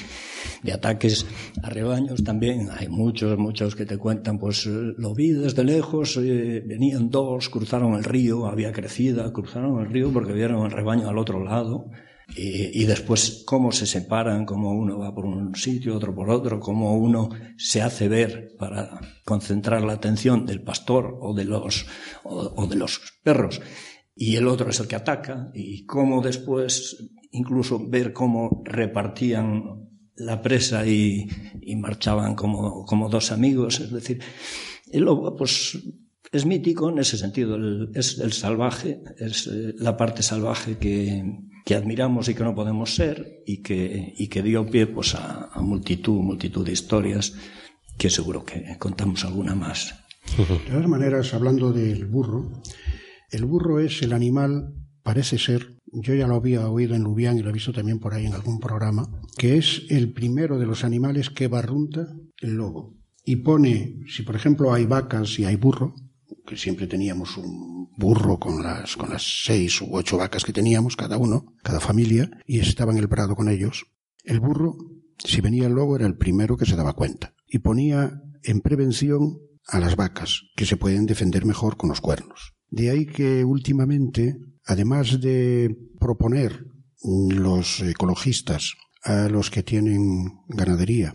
de, 0.63 0.73
ataques 0.73 1.27
a 1.63 1.71
rebaños 1.71 2.25
también 2.25 2.69
hay 2.71 2.89
muchos, 2.89 3.39
muchos 3.39 3.75
que 3.77 3.85
te 3.85 3.99
cuentan, 3.99 4.39
pues 4.39 4.67
lo 4.67 5.15
vi 5.15 5.31
desde 5.31 5.65
lejos, 5.65 6.17
eh, 6.19 6.63
venían 6.67 7.11
dos, 7.11 7.49
cruzaron 7.49 7.95
el 7.95 8.05
río, 8.05 8.47
había 8.47 8.73
crecida, 8.73 9.33
cruzaron 9.33 9.81
el 9.81 9.91
río 9.91 10.11
porque 10.13 10.33
vieron 10.33 10.65
el 10.65 10.73
rebaño 10.73 11.09
al 11.09 11.19
otro 11.19 11.45
lado. 11.45 11.91
Y, 12.35 12.83
y, 12.83 12.85
después 12.87 13.45
cómo 13.47 13.71
se 13.71 13.87
separan, 13.87 14.45
cómo 14.45 14.73
uno 14.73 14.99
va 14.99 15.15
por 15.15 15.25
un 15.25 15.55
sitio, 15.55 15.97
otro 15.97 16.15
por 16.15 16.29
otro, 16.29 16.59
cómo 16.59 16.97
uno 16.97 17.31
se 17.57 17.83
hace 17.83 18.09
ver 18.09 18.55
para 18.59 19.01
concentrar 19.25 19.83
la 19.83 19.93
atención 19.93 20.45
del 20.45 20.61
pastor 20.61 21.19
o 21.21 21.35
de 21.35 21.45
los, 21.45 21.87
o, 22.25 22.53
o 22.57 22.67
de 22.67 22.77
los 22.77 23.01
perros. 23.23 23.61
Y 24.17 24.37
el 24.37 24.49
otro 24.49 24.71
es 24.71 24.81
el 24.81 24.89
que 24.89 24.97
ataca, 24.97 25.51
y 25.55 25.87
cómo 25.87 26.21
después 26.21 27.11
incluso 27.31 27.87
ver 27.89 28.13
cómo 28.13 28.63
repartían 28.65 29.87
la 30.17 30.41
presa 30.41 30.87
y, 30.87 31.27
y 31.61 31.77
marchaban 31.77 32.35
como, 32.35 32.85
como, 32.85 33.09
dos 33.09 33.33
amigos, 33.33 33.81
es 33.81 33.93
decir, 33.93 34.21
el 34.91 35.05
lobo 35.05 35.37
pues 35.37 35.79
es 36.33 36.47
mítico 36.47 36.89
en 36.89 36.99
ese 36.99 37.19
sentido, 37.19 37.57
el, 37.57 37.91
es 37.95 38.19
el 38.19 38.33
salvaje, 38.33 39.03
es 39.19 39.47
eh, 39.47 39.75
la 39.77 39.97
parte 39.97 40.23
salvaje 40.23 40.79
que, 40.79 41.23
que, 41.67 41.75
admiramos 41.75 42.29
y 42.29 42.35
que 42.35 42.45
no 42.45 42.55
podemos 42.55 42.95
ser 42.95 43.43
y 43.45 43.63
que, 43.63 44.15
y 44.17 44.29
que 44.29 44.43
dio 44.43 44.65
pie 44.65 44.87
pues 44.87 45.15
a, 45.17 45.51
a 45.53 45.61
multitud, 45.61 46.23
multitud 46.23 46.65
de 46.65 46.73
historias 46.73 47.35
que 47.99 48.09
seguro 48.09 48.45
que 48.45 48.77
contamos 48.79 49.25
alguna 49.25 49.55
más. 49.55 49.95
De 50.37 50.71
todas 50.71 50.89
maneras, 50.89 51.35
hablando 51.35 51.73
del 51.73 52.07
burro, 52.07 52.63
el 53.31 53.45
burro 53.45 53.81
es 53.81 54.03
el 54.03 54.13
animal, 54.13 54.75
parece 55.03 55.39
ser, 55.39 55.81
yo 55.93 56.15
ya 56.15 56.27
lo 56.27 56.37
había 56.37 56.69
oído 56.69 56.95
en 56.95 57.03
Lubián 57.03 57.39
y 57.39 57.43
lo 57.43 57.51
he 57.51 57.55
visto 57.55 57.73
también 57.73 57.99
por 57.99 58.15
ahí 58.15 58.27
en 58.27 58.35
algún 58.35 58.61
programa, 58.61 59.09
que 59.37 59.57
es 59.57 59.85
el 59.89 60.13
primero 60.13 60.59
de 60.59 60.67
los 60.67 60.85
animales 60.85 61.31
que 61.31 61.49
barrunta 61.49 62.07
el 62.41 62.55
lobo. 62.55 62.95
Y 63.25 63.37
pone, 63.37 64.01
si 64.09 64.23
por 64.23 64.37
ejemplo 64.37 64.73
hay 64.73 64.85
vacas 64.87 65.39
y 65.39 65.45
hay 65.45 65.57
burro, 65.57 65.95
que 66.47 66.57
siempre 66.57 66.87
teníamos 66.87 67.37
un 67.37 67.91
burro 67.97 68.39
con 68.39 68.63
las, 68.63 68.97
con 68.97 69.11
las 69.11 69.45
seis 69.45 69.81
u 69.83 69.89
ocho 69.93 70.17
vacas 70.17 70.45
que 70.45 70.53
teníamos, 70.53 70.97
cada 70.97 71.19
uno, 71.19 71.55
cada 71.63 71.81
familia, 71.81 72.31
y 72.47 72.61
estaba 72.61 72.93
en 72.93 72.99
el 72.99 73.09
prado 73.09 73.35
con 73.35 73.49
ellos. 73.49 73.87
El 74.25 74.41
burro, 74.41 74.77
si 75.19 75.41
venía 75.41 75.67
el 75.67 75.75
lobo, 75.75 75.97
era 75.97 76.07
el 76.07 76.17
primero 76.17 76.57
que 76.57 76.67
se 76.67 76.77
daba 76.77 76.95
cuenta. 76.95 77.35
Y 77.47 77.59
ponía 77.59 78.23
en 78.43 78.61
prevención 78.61 79.39
a 79.67 79.81
las 79.81 79.97
vacas, 79.97 80.43
que 80.57 80.67
se 80.67 80.77
pueden 80.77 81.07
defender 81.07 81.45
mejor 81.45 81.77
con 81.77 81.91
los 81.91 82.01
cuernos. 82.01 82.55
De 82.71 82.91
ahí 82.91 83.07
que 83.07 83.45
últimamente, 83.45 84.37
además 84.65 85.21
de 85.21 85.77
proponer 85.99 86.67
los 87.03 87.81
ecologistas 87.81 88.75
a 89.03 89.29
los 89.29 89.51
que 89.51 89.63
tienen 89.63 90.41
ganadería 90.49 91.15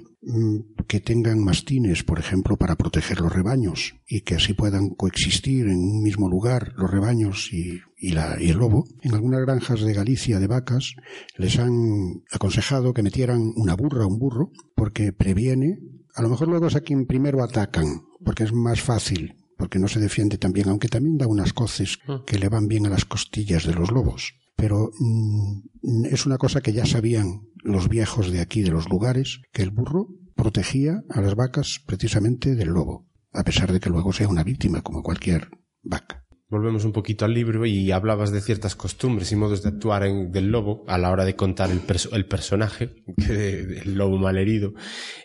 que 0.87 0.99
tengan 0.99 1.43
mastines, 1.43 2.03
por 2.03 2.19
ejemplo, 2.19 2.55
para 2.55 2.75
proteger 2.75 3.21
los 3.21 3.33
rebaños 3.33 3.95
y 4.07 4.21
que 4.21 4.35
así 4.35 4.53
puedan 4.53 4.89
coexistir 4.89 5.67
en 5.67 5.77
un 5.77 6.03
mismo 6.03 6.29
lugar 6.29 6.73
los 6.77 6.91
rebaños 6.91 7.49
y, 7.51 7.81
la, 8.11 8.37
y 8.39 8.49
el 8.49 8.57
lobo. 8.57 8.85
En 9.01 9.15
algunas 9.15 9.41
granjas 9.41 9.81
de 9.81 9.93
Galicia 9.93 10.39
de 10.39 10.47
vacas 10.47 10.93
les 11.37 11.57
han 11.57 12.23
aconsejado 12.31 12.93
que 12.93 13.03
metieran 13.03 13.51
una 13.55 13.75
burra 13.75 14.05
o 14.05 14.09
un 14.09 14.19
burro 14.19 14.51
porque 14.75 15.11
previene. 15.11 15.79
A 16.13 16.21
lo 16.21 16.29
mejor 16.29 16.49
luego 16.49 16.67
es 16.67 16.75
a 16.75 16.81
quien 16.81 17.07
primero 17.07 17.43
atacan, 17.43 18.03
porque 18.23 18.43
es 18.43 18.53
más 18.53 18.81
fácil 18.81 19.37
porque 19.61 19.77
no 19.77 19.87
se 19.87 19.99
defiende 19.99 20.39
tan 20.39 20.53
bien, 20.53 20.69
aunque 20.69 20.87
también 20.87 21.19
da 21.19 21.27
unas 21.27 21.53
coces 21.53 21.99
mm. 22.07 22.25
que 22.25 22.39
le 22.39 22.49
van 22.49 22.67
bien 22.67 22.87
a 22.87 22.89
las 22.89 23.05
costillas 23.05 23.63
de 23.63 23.75
los 23.75 23.91
lobos. 23.91 24.33
Pero 24.55 24.89
mm, 24.99 26.05
es 26.05 26.25
una 26.25 26.39
cosa 26.39 26.61
que 26.61 26.73
ya 26.73 26.83
sabían 26.83 27.43
los 27.63 27.89
viejos 27.89 28.31
de 28.31 28.41
aquí, 28.41 28.61
de 28.61 28.71
los 28.71 28.89
lugares, 28.89 29.41
que 29.51 29.61
el 29.63 29.71
burro 29.71 30.09
protegía 30.35 31.03
a 31.09 31.21
las 31.21 31.35
vacas 31.35 31.81
precisamente 31.85 32.55
del 32.55 32.69
lobo, 32.69 33.07
a 33.31 33.43
pesar 33.43 33.71
de 33.71 33.79
que 33.79 33.89
luego 33.89 34.13
sea 34.13 34.27
una 34.27 34.43
víctima 34.43 34.81
como 34.81 35.03
cualquier 35.03 35.49
vaca 35.83 36.20
volvemos 36.51 36.83
un 36.83 36.91
poquito 36.91 37.23
al 37.23 37.33
libro 37.33 37.65
y 37.65 37.91
hablabas 37.91 38.31
de 38.31 38.41
ciertas 38.41 38.75
costumbres 38.75 39.31
y 39.31 39.37
modos 39.37 39.63
de 39.63 39.69
actuar 39.69 40.03
en, 40.03 40.33
del 40.33 40.51
lobo 40.51 40.83
a 40.85 40.97
la 40.97 41.09
hora 41.09 41.23
de 41.23 41.37
contar 41.37 41.71
el, 41.71 41.79
personaje, 42.25 42.89
el 43.29 43.95
lobo 43.95 44.17
malherido, 44.17 44.73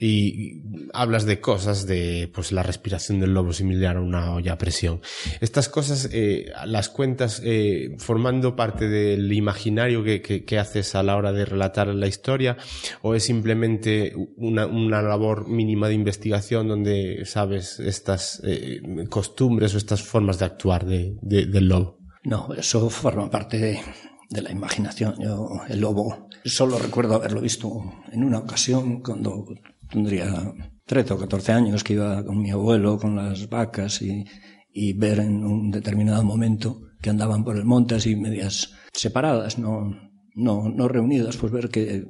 y 0.00 0.62
hablas 0.94 1.26
de 1.26 1.40
cosas 1.40 1.86
de 1.86 2.30
pues 2.32 2.52
la 2.52 2.62
respiración 2.62 3.18
del 3.18 3.34
lobo 3.34 3.52
similar 3.52 3.96
a 3.96 4.00
una 4.00 4.32
olla 4.34 4.52
a 4.52 4.58
presión. 4.58 5.00
Estas 5.40 5.68
cosas 5.68 6.08
eh, 6.12 6.52
las 6.64 6.88
cuentas 6.88 7.42
eh, 7.44 7.96
formando 7.98 8.54
parte 8.54 8.88
del 8.88 9.32
imaginario 9.32 10.04
que, 10.04 10.56
haces 10.56 10.94
a 10.94 11.02
la 11.02 11.16
hora 11.16 11.32
de 11.32 11.44
relatar 11.44 11.88
la 11.88 12.06
historia 12.06 12.56
o 13.02 13.14
es 13.14 13.24
simplemente 13.24 14.14
una, 14.36 14.66
una 14.66 15.02
labor 15.02 15.48
mínima 15.48 15.88
de 15.88 15.94
investigación 15.94 16.68
donde 16.68 17.24
sabes 17.26 17.78
estas 17.80 18.40
eh, 18.44 18.80
costumbres 19.10 19.74
o 19.74 19.78
estas 19.78 20.02
formas 20.02 20.38
de 20.38 20.44
actuar 20.46 20.86
de, 20.86 21.15
del 21.22 21.68
lobo. 21.68 21.98
No, 22.24 22.52
eso 22.54 22.90
forma 22.90 23.30
parte 23.30 23.58
de, 23.58 24.42
la 24.42 24.50
imaginación. 24.50 25.14
Yo, 25.20 25.60
el 25.68 25.80
lobo, 25.80 26.28
solo 26.44 26.78
recuerdo 26.78 27.14
haberlo 27.14 27.40
visto 27.40 27.82
en 28.10 28.24
una 28.24 28.38
ocasión 28.38 29.00
cuando 29.00 29.46
tendría 29.88 30.52
13 30.86 31.14
o 31.14 31.18
14 31.18 31.52
años, 31.52 31.84
que 31.84 31.94
iba 31.94 32.24
con 32.24 32.40
mi 32.40 32.50
abuelo, 32.50 32.98
con 32.98 33.16
las 33.16 33.48
vacas 33.48 34.02
y, 34.02 34.24
y 34.72 34.92
ver 34.92 35.20
en 35.20 35.44
un 35.44 35.70
determinado 35.70 36.22
momento 36.22 36.82
que 37.00 37.10
andaban 37.10 37.44
por 37.44 37.56
el 37.56 37.64
monte 37.64 37.94
así 37.94 38.16
medias 38.16 38.74
separadas, 38.92 39.58
no, 39.58 39.94
no, 40.34 40.68
no 40.68 40.88
reunidas, 40.88 41.36
pues 41.36 41.52
ver 41.52 41.68
que, 41.68 42.04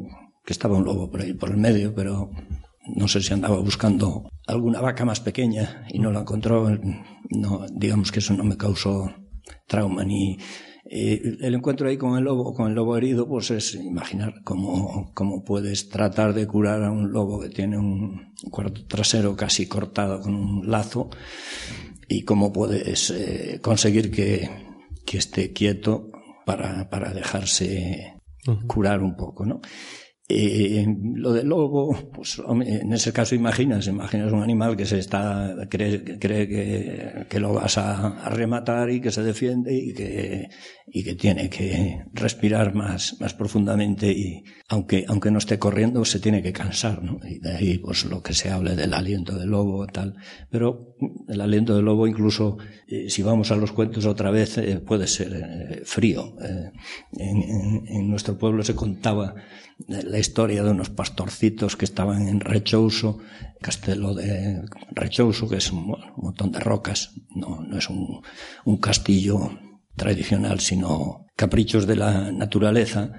que 0.44 0.52
estaba 0.52 0.76
un 0.76 0.84
lobo 0.84 1.10
por 1.10 1.20
ahí 1.20 1.34
por 1.34 1.50
el 1.50 1.58
medio, 1.58 1.94
pero 1.94 2.30
no 2.94 3.08
sé 3.08 3.20
si 3.20 3.32
andaba 3.32 3.58
buscando 3.58 4.28
alguna 4.46 4.80
vaca 4.80 5.04
más 5.04 5.20
pequeña 5.20 5.86
y 5.88 5.98
no 5.98 6.12
la 6.12 6.20
encontró. 6.20 6.68
No, 7.30 7.66
digamos 7.72 8.12
que 8.12 8.20
eso 8.20 8.34
no 8.34 8.44
me 8.44 8.56
causó 8.56 9.12
trauma 9.66 10.04
ni 10.04 10.38
eh, 10.88 11.38
el 11.40 11.54
encuentro 11.54 11.88
ahí 11.88 11.96
con 11.96 12.16
el 12.16 12.24
lobo, 12.24 12.54
con 12.54 12.68
el 12.68 12.74
lobo 12.74 12.96
herido, 12.96 13.28
pues 13.28 13.50
es 13.50 13.74
imaginar 13.74 14.42
cómo, 14.44 15.10
cómo 15.14 15.42
puedes 15.44 15.88
tratar 15.88 16.32
de 16.32 16.46
curar 16.46 16.84
a 16.84 16.92
un 16.92 17.10
lobo 17.10 17.40
que 17.40 17.48
tiene 17.48 17.76
un 17.76 18.32
cuarto 18.50 18.86
trasero 18.86 19.34
casi 19.34 19.66
cortado 19.66 20.20
con 20.20 20.34
un 20.34 20.70
lazo 20.70 21.10
y 22.08 22.22
cómo 22.22 22.52
puedes 22.52 23.10
eh, 23.10 23.58
conseguir 23.60 24.12
que, 24.12 24.48
que 25.04 25.18
esté 25.18 25.52
quieto 25.52 26.12
para, 26.44 26.88
para 26.88 27.12
dejarse 27.12 28.14
curar 28.68 29.02
un 29.02 29.16
poco, 29.16 29.44
¿no? 29.44 29.60
Eh, 30.28 30.84
lo 31.14 31.32
del 31.32 31.46
lobo, 31.46 32.10
pues 32.12 32.42
en 32.48 32.92
ese 32.92 33.12
caso 33.12 33.36
imaginas, 33.36 33.86
imaginas 33.86 34.32
un 34.32 34.42
animal 34.42 34.76
que 34.76 34.84
se 34.84 34.98
está, 34.98 35.54
cree, 35.70 36.18
cree 36.18 36.48
que, 36.48 37.26
que, 37.28 37.38
lo 37.38 37.52
vas 37.52 37.78
a, 37.78 38.28
rematar 38.30 38.90
y 38.90 39.00
que 39.00 39.12
se 39.12 39.22
defiende 39.22 39.72
y 39.72 39.94
que, 39.94 40.48
y 40.88 41.04
que 41.04 41.14
tiene 41.14 41.48
que 41.48 42.06
respirar 42.12 42.74
más, 42.74 43.20
más 43.20 43.34
profundamente 43.34 44.10
y 44.10 44.42
aunque, 44.68 45.04
aunque 45.06 45.30
no 45.30 45.38
esté 45.38 45.60
corriendo 45.60 46.04
se 46.04 46.18
tiene 46.18 46.42
que 46.42 46.52
cansar, 46.52 47.04
¿no? 47.04 47.20
Y 47.24 47.38
de 47.38 47.52
ahí 47.52 47.78
pues 47.78 48.04
lo 48.06 48.20
que 48.20 48.34
se 48.34 48.50
hable 48.50 48.74
del 48.74 48.94
aliento 48.94 49.38
del 49.38 49.50
lobo 49.50 49.86
tal. 49.86 50.16
Pero 50.50 50.96
el 51.28 51.40
aliento 51.40 51.76
del 51.76 51.84
lobo 51.84 52.08
incluso, 52.08 52.58
eh, 52.88 53.08
si 53.10 53.22
vamos 53.22 53.52
a 53.52 53.56
los 53.56 53.70
cuentos 53.70 54.06
otra 54.06 54.32
vez, 54.32 54.58
eh, 54.58 54.80
puede 54.84 55.06
ser 55.06 55.82
frío. 55.84 56.34
En, 57.12 57.42
en, 57.42 57.86
en 57.86 58.10
nuestro 58.10 58.36
pueblo 58.36 58.64
se 58.64 58.74
contaba 58.74 59.36
la 59.86 60.18
historia 60.18 60.62
de 60.62 60.70
unos 60.70 60.90
pastorcitos 60.90 61.76
que 61.76 61.84
estaban 61.84 62.28
en 62.28 62.40
Rechouso, 62.40 63.18
castelo 63.60 64.14
de 64.14 64.62
Rechouso, 64.92 65.48
que 65.48 65.56
es 65.56 65.70
un, 65.70 65.94
montón 66.16 66.52
de 66.52 66.60
rocas, 66.60 67.12
no, 67.34 67.62
no 67.62 67.78
es 67.78 67.88
un, 67.90 68.22
un 68.64 68.76
castillo 68.78 69.58
tradicional, 69.96 70.60
sino 70.60 71.26
caprichos 71.36 71.86
de 71.86 71.96
la 71.96 72.32
naturaleza 72.32 73.12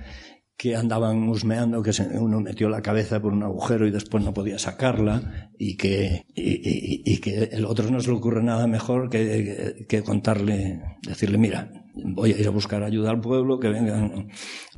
que 0.57 0.75
andaban 0.75 1.29
husmeando, 1.29 1.83
que 1.83 1.91
uno 2.19 2.41
metió 2.41 2.67
la 2.67 2.81
cabeza 2.81 3.21
por 3.21 3.31
un 3.31 3.43
agujero 3.43 3.85
y 3.85 3.91
después 3.91 4.23
no 4.23 4.33
podía 4.33 4.57
sacarla, 4.57 5.51
y 5.57 5.77
que, 5.77 6.25
y, 6.33 7.03
y, 7.05 7.17
que 7.19 7.43
el 7.51 7.63
otro 7.65 7.89
no 7.91 7.99
se 7.99 8.09
le 8.09 8.17
ocurre 8.17 8.41
nada 8.41 8.65
mejor 8.65 9.09
que, 9.11 9.85
que 9.87 10.01
contarle, 10.01 10.81
decirle, 11.03 11.37
mira, 11.37 11.71
voy 11.93 12.33
a 12.33 12.39
ir 12.39 12.47
a 12.47 12.51
buscar 12.51 12.81
ayuda 12.81 13.11
al 13.11 13.21
pueblo, 13.21 13.59
que 13.59 13.69
vengan, 13.69 14.29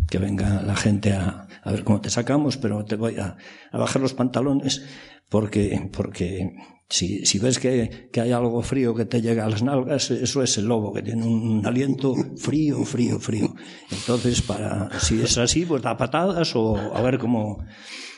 que 0.09 0.17
venga 0.17 0.61
la 0.61 0.75
gente 0.75 1.13
a, 1.13 1.47
a 1.63 1.71
ver 1.71 1.85
cómo 1.85 2.01
te 2.01 2.09
sacamos, 2.09 2.57
pero 2.57 2.83
te 2.83 2.97
voy 2.97 3.17
a, 3.17 3.37
a 3.71 3.77
bajar 3.77 4.01
los 4.01 4.13
pantalones 4.13 4.83
porque, 5.29 5.89
porque 5.93 6.57
si, 6.89 7.23
si 7.25 7.37
ves 7.37 7.59
que, 7.59 8.09
que, 8.11 8.21
hay 8.21 8.31
algo 8.31 8.63
frío 8.63 8.95
que 8.95 9.05
te 9.05 9.21
llega 9.21 9.45
a 9.45 9.49
las 9.49 9.61
nalgas, 9.61 10.09
eso 10.09 10.41
es 10.41 10.57
el 10.57 10.65
lobo, 10.65 10.91
que 10.91 11.03
tiene 11.03 11.23
un 11.25 11.63
aliento 11.65 12.15
frío, 12.35 12.83
frío, 12.83 13.19
frío. 13.19 13.53
Entonces, 13.91 14.41
para, 14.41 14.99
si 14.99 15.21
es 15.21 15.37
así, 15.37 15.65
pues 15.65 15.83
da 15.83 15.95
patadas 15.95 16.55
o 16.55 16.75
a 16.75 17.01
ver 17.01 17.19
cómo... 17.19 17.63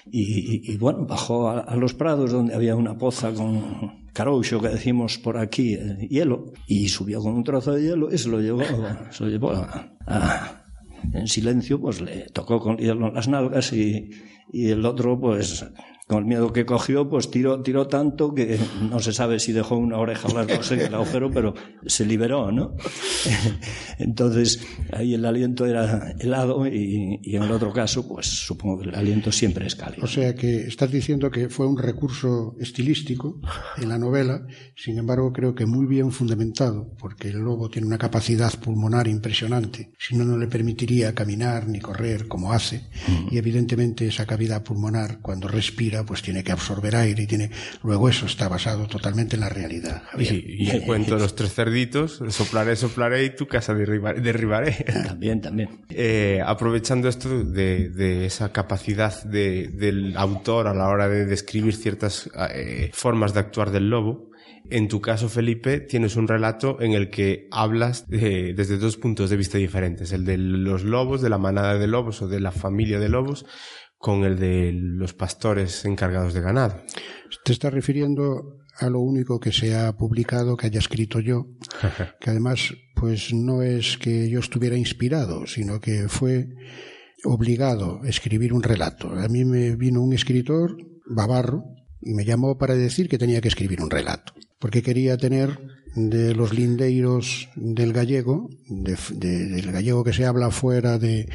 Y, 0.09 0.71
y, 0.71 0.77
bueno, 0.77 1.05
bajó 1.05 1.49
a, 1.49 1.59
a, 1.59 1.75
los 1.75 1.93
prados 1.93 2.31
donde 2.31 2.55
había 2.55 2.75
una 2.75 2.97
poza 2.97 3.31
con 3.33 4.09
caroucho, 4.13 4.59
que 4.59 4.69
decimos 4.69 5.19
por 5.19 5.37
aquí, 5.37 5.75
eh, 5.75 6.07
hielo, 6.09 6.53
y 6.65 6.89
subió 6.89 7.21
con 7.21 7.35
un 7.35 7.43
trozo 7.43 7.73
de 7.73 7.83
hielo 7.83 8.11
y 8.11 8.17
se 8.17 8.29
lo 8.29 8.41
llevó, 8.41 8.63
se 9.11 9.23
lo 9.23 9.29
llevó 9.29 9.51
a, 9.51 9.93
a, 10.07 10.63
en 11.13 11.27
silencio, 11.27 11.79
pues 11.79 12.01
le 12.01 12.29
tocó 12.33 12.59
con 12.59 12.77
hielo 12.77 13.09
en 13.09 13.13
las 13.13 13.27
nalgas 13.27 13.73
y, 13.73 14.09
y 14.51 14.69
el 14.69 14.85
otro, 14.85 15.19
pues 15.19 15.65
con 16.11 16.23
el 16.23 16.25
miedo 16.25 16.51
que 16.51 16.65
cogió, 16.65 17.07
pues 17.07 17.31
tiró, 17.31 17.61
tiró 17.61 17.87
tanto 17.87 18.35
que 18.35 18.59
no 18.81 18.99
se 18.99 19.13
sabe 19.13 19.39
si 19.39 19.53
dejó 19.53 19.77
una 19.77 19.97
oreja 19.97 20.27
o 20.27 20.33
las 20.33 20.45
dos 20.45 20.69
en 20.73 20.81
el 20.81 20.93
agujero, 20.93 21.31
pero 21.31 21.53
se 21.85 22.05
liberó, 22.05 22.51
¿no? 22.51 22.75
Entonces, 23.97 24.61
ahí 24.91 25.13
el 25.13 25.23
aliento 25.23 25.65
era 25.65 26.13
helado 26.19 26.67
y, 26.67 27.21
y, 27.23 27.35
en 27.37 27.43
el 27.43 27.51
otro 27.51 27.71
caso, 27.71 28.05
pues 28.05 28.27
supongo 28.27 28.79
que 28.81 28.89
el 28.89 28.95
aliento 28.95 29.31
siempre 29.31 29.65
es 29.65 29.75
cálido. 29.75 30.03
O 30.03 30.07
sea 30.07 30.35
que 30.35 30.67
estás 30.67 30.91
diciendo 30.91 31.31
que 31.31 31.47
fue 31.47 31.65
un 31.65 31.77
recurso 31.77 32.57
estilístico 32.59 33.39
en 33.77 33.87
la 33.87 33.97
novela, 33.97 34.45
sin 34.75 34.97
embargo 34.97 35.31
creo 35.31 35.55
que 35.55 35.65
muy 35.65 35.85
bien 35.85 36.11
fundamentado, 36.11 36.93
porque 36.99 37.29
el 37.29 37.37
lobo 37.37 37.69
tiene 37.69 37.87
una 37.87 37.97
capacidad 37.97 38.53
pulmonar 38.59 39.07
impresionante, 39.07 39.93
si 39.97 40.17
no, 40.17 40.25
no 40.25 40.37
le 40.37 40.47
permitiría 40.47 41.15
caminar 41.15 41.69
ni 41.69 41.79
correr 41.79 42.27
como 42.27 42.51
hace, 42.51 42.89
mm. 43.07 43.33
y 43.33 43.37
evidentemente 43.37 44.07
esa 44.07 44.25
cavidad 44.25 44.61
pulmonar, 44.61 45.21
cuando 45.21 45.47
respira, 45.47 46.00
pues 46.05 46.21
tiene 46.21 46.43
que 46.43 46.51
absorber 46.51 46.95
aire 46.95 47.23
y 47.23 47.27
tiene. 47.27 47.51
Luego 47.83 48.09
eso 48.09 48.25
está 48.25 48.47
basado 48.47 48.87
totalmente 48.87 49.35
en 49.35 49.41
la 49.41 49.49
realidad. 49.49 50.03
Y, 50.17 50.65
y, 50.65 50.69
el 50.69 50.83
cuento 50.83 51.15
de 51.15 51.21
los 51.21 51.35
tres 51.35 51.53
cerditos, 51.53 52.21
soplaré, 52.29 52.75
soplaré 52.75 53.23
y 53.25 53.35
tu 53.35 53.47
casa 53.47 53.73
derribaré. 53.73 54.21
derribaré. 54.21 54.71
También, 55.07 55.41
también. 55.41 55.85
Eh, 55.89 56.41
aprovechando 56.45 57.07
esto 57.07 57.43
de, 57.43 57.89
de 57.89 58.25
esa 58.25 58.51
capacidad 58.51 59.23
de, 59.23 59.67
del 59.67 60.15
autor 60.17 60.67
a 60.67 60.73
la 60.73 60.87
hora 60.87 61.07
de 61.07 61.25
describir 61.25 61.75
ciertas 61.75 62.29
eh, 62.53 62.89
formas 62.93 63.33
de 63.33 63.39
actuar 63.39 63.71
del 63.71 63.89
lobo, 63.89 64.31
en 64.69 64.87
tu 64.87 65.01
caso, 65.01 65.27
Felipe, 65.27 65.81
tienes 65.81 66.15
un 66.15 66.27
relato 66.27 66.79
en 66.81 66.93
el 66.93 67.09
que 67.09 67.47
hablas 67.51 68.07
de, 68.07 68.53
desde 68.53 68.77
dos 68.77 68.95
puntos 68.95 69.29
de 69.29 69.35
vista 69.35 69.57
diferentes, 69.57 70.13
el 70.13 70.23
de 70.23 70.37
los 70.37 70.83
lobos, 70.83 71.21
de 71.21 71.29
la 71.29 71.37
manada 71.37 71.77
de 71.77 71.87
lobos 71.87 72.21
o 72.21 72.27
de 72.27 72.39
la 72.39 72.51
familia 72.51 72.97
de 72.99 73.09
lobos, 73.09 73.45
con 74.01 74.23
el 74.23 74.37
de 74.39 74.71
los 74.73 75.13
pastores 75.13 75.85
encargados 75.85 76.33
de 76.33 76.41
ganado. 76.41 76.81
Te 77.45 77.53
estás 77.53 77.71
refiriendo 77.71 78.57
a 78.77 78.89
lo 78.89 78.99
único 78.99 79.39
que 79.39 79.51
se 79.51 79.75
ha 79.75 79.95
publicado, 79.95 80.57
que 80.57 80.67
haya 80.67 80.79
escrito 80.79 81.19
yo, 81.19 81.47
que 82.19 82.29
además 82.29 82.73
pues 82.95 83.33
no 83.33 83.61
es 83.61 83.97
que 83.97 84.29
yo 84.29 84.39
estuviera 84.39 84.75
inspirado, 84.75 85.45
sino 85.47 85.79
que 85.79 86.07
fue 86.07 86.49
obligado 87.23 88.01
a 88.03 88.09
escribir 88.09 88.53
un 88.53 88.63
relato. 88.63 89.11
A 89.11 89.27
mí 89.27 89.45
me 89.45 89.75
vino 89.75 90.01
un 90.01 90.13
escritor, 90.13 90.77
Bavarro, 91.05 91.63
y 92.01 92.13
me 92.13 92.25
llamó 92.25 92.57
para 92.57 92.75
decir 92.75 93.07
que 93.07 93.17
tenía 93.17 93.41
que 93.41 93.47
escribir 93.47 93.81
un 93.81 93.91
relato, 93.91 94.33
porque 94.59 94.81
quería 94.81 95.17
tener 95.17 95.59
de 95.95 96.33
los 96.33 96.53
lindeiros 96.53 97.49
del 97.55 97.93
gallego, 97.93 98.49
del 98.67 99.71
gallego 99.71 100.03
que 100.03 100.13
se 100.13 100.25
habla 100.25 100.51
fuera 100.51 100.97
de, 100.97 101.29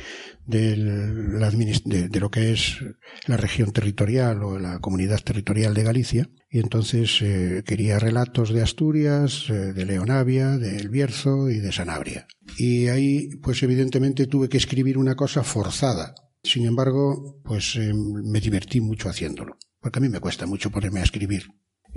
de, 0.47 2.21
lo 2.21 2.31
que 2.31 2.53
es 2.53 2.79
la 3.27 3.37
región 3.37 3.73
territorial 3.73 4.42
o 4.42 4.59
la 4.59 4.79
comunidad 4.79 5.21
territorial 5.23 5.75
de 5.75 5.83
Galicia. 5.83 6.31
Y 6.49 6.61
entonces 6.61 7.20
eh, 7.20 7.62
quería 7.66 7.99
relatos 7.99 8.53
de 8.53 8.62
Asturias, 8.62 9.47
eh, 9.51 9.72
de 9.72 9.85
Leonavia, 9.85 10.57
de 10.57 10.76
El 10.76 10.89
Bierzo 10.89 11.51
y 11.51 11.59
de 11.59 11.72
Sanabria. 11.72 12.26
Y 12.57 12.87
ahí, 12.87 13.28
pues 13.43 13.62
evidentemente 13.62 14.26
tuve 14.26 14.49
que 14.49 14.57
escribir 14.57 14.97
una 14.97 15.16
cosa 15.16 15.43
forzada. 15.43 16.14
Sin 16.43 16.64
embargo, 16.64 17.41
pues 17.45 17.74
eh, 17.76 17.93
me 17.93 18.41
divertí 18.41 18.81
mucho 18.81 19.09
haciéndolo, 19.09 19.59
porque 19.81 19.99
a 19.99 20.03
mí 20.03 20.09
me 20.09 20.20
cuesta 20.20 20.47
mucho 20.47 20.70
ponerme 20.70 21.01
a 21.01 21.05
escribir. 21.05 21.49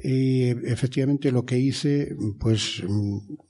Y 0.02 0.50
efectivamente 0.70 1.32
lo 1.32 1.46
que 1.46 1.60
hice, 1.60 2.16
pues 2.40 2.84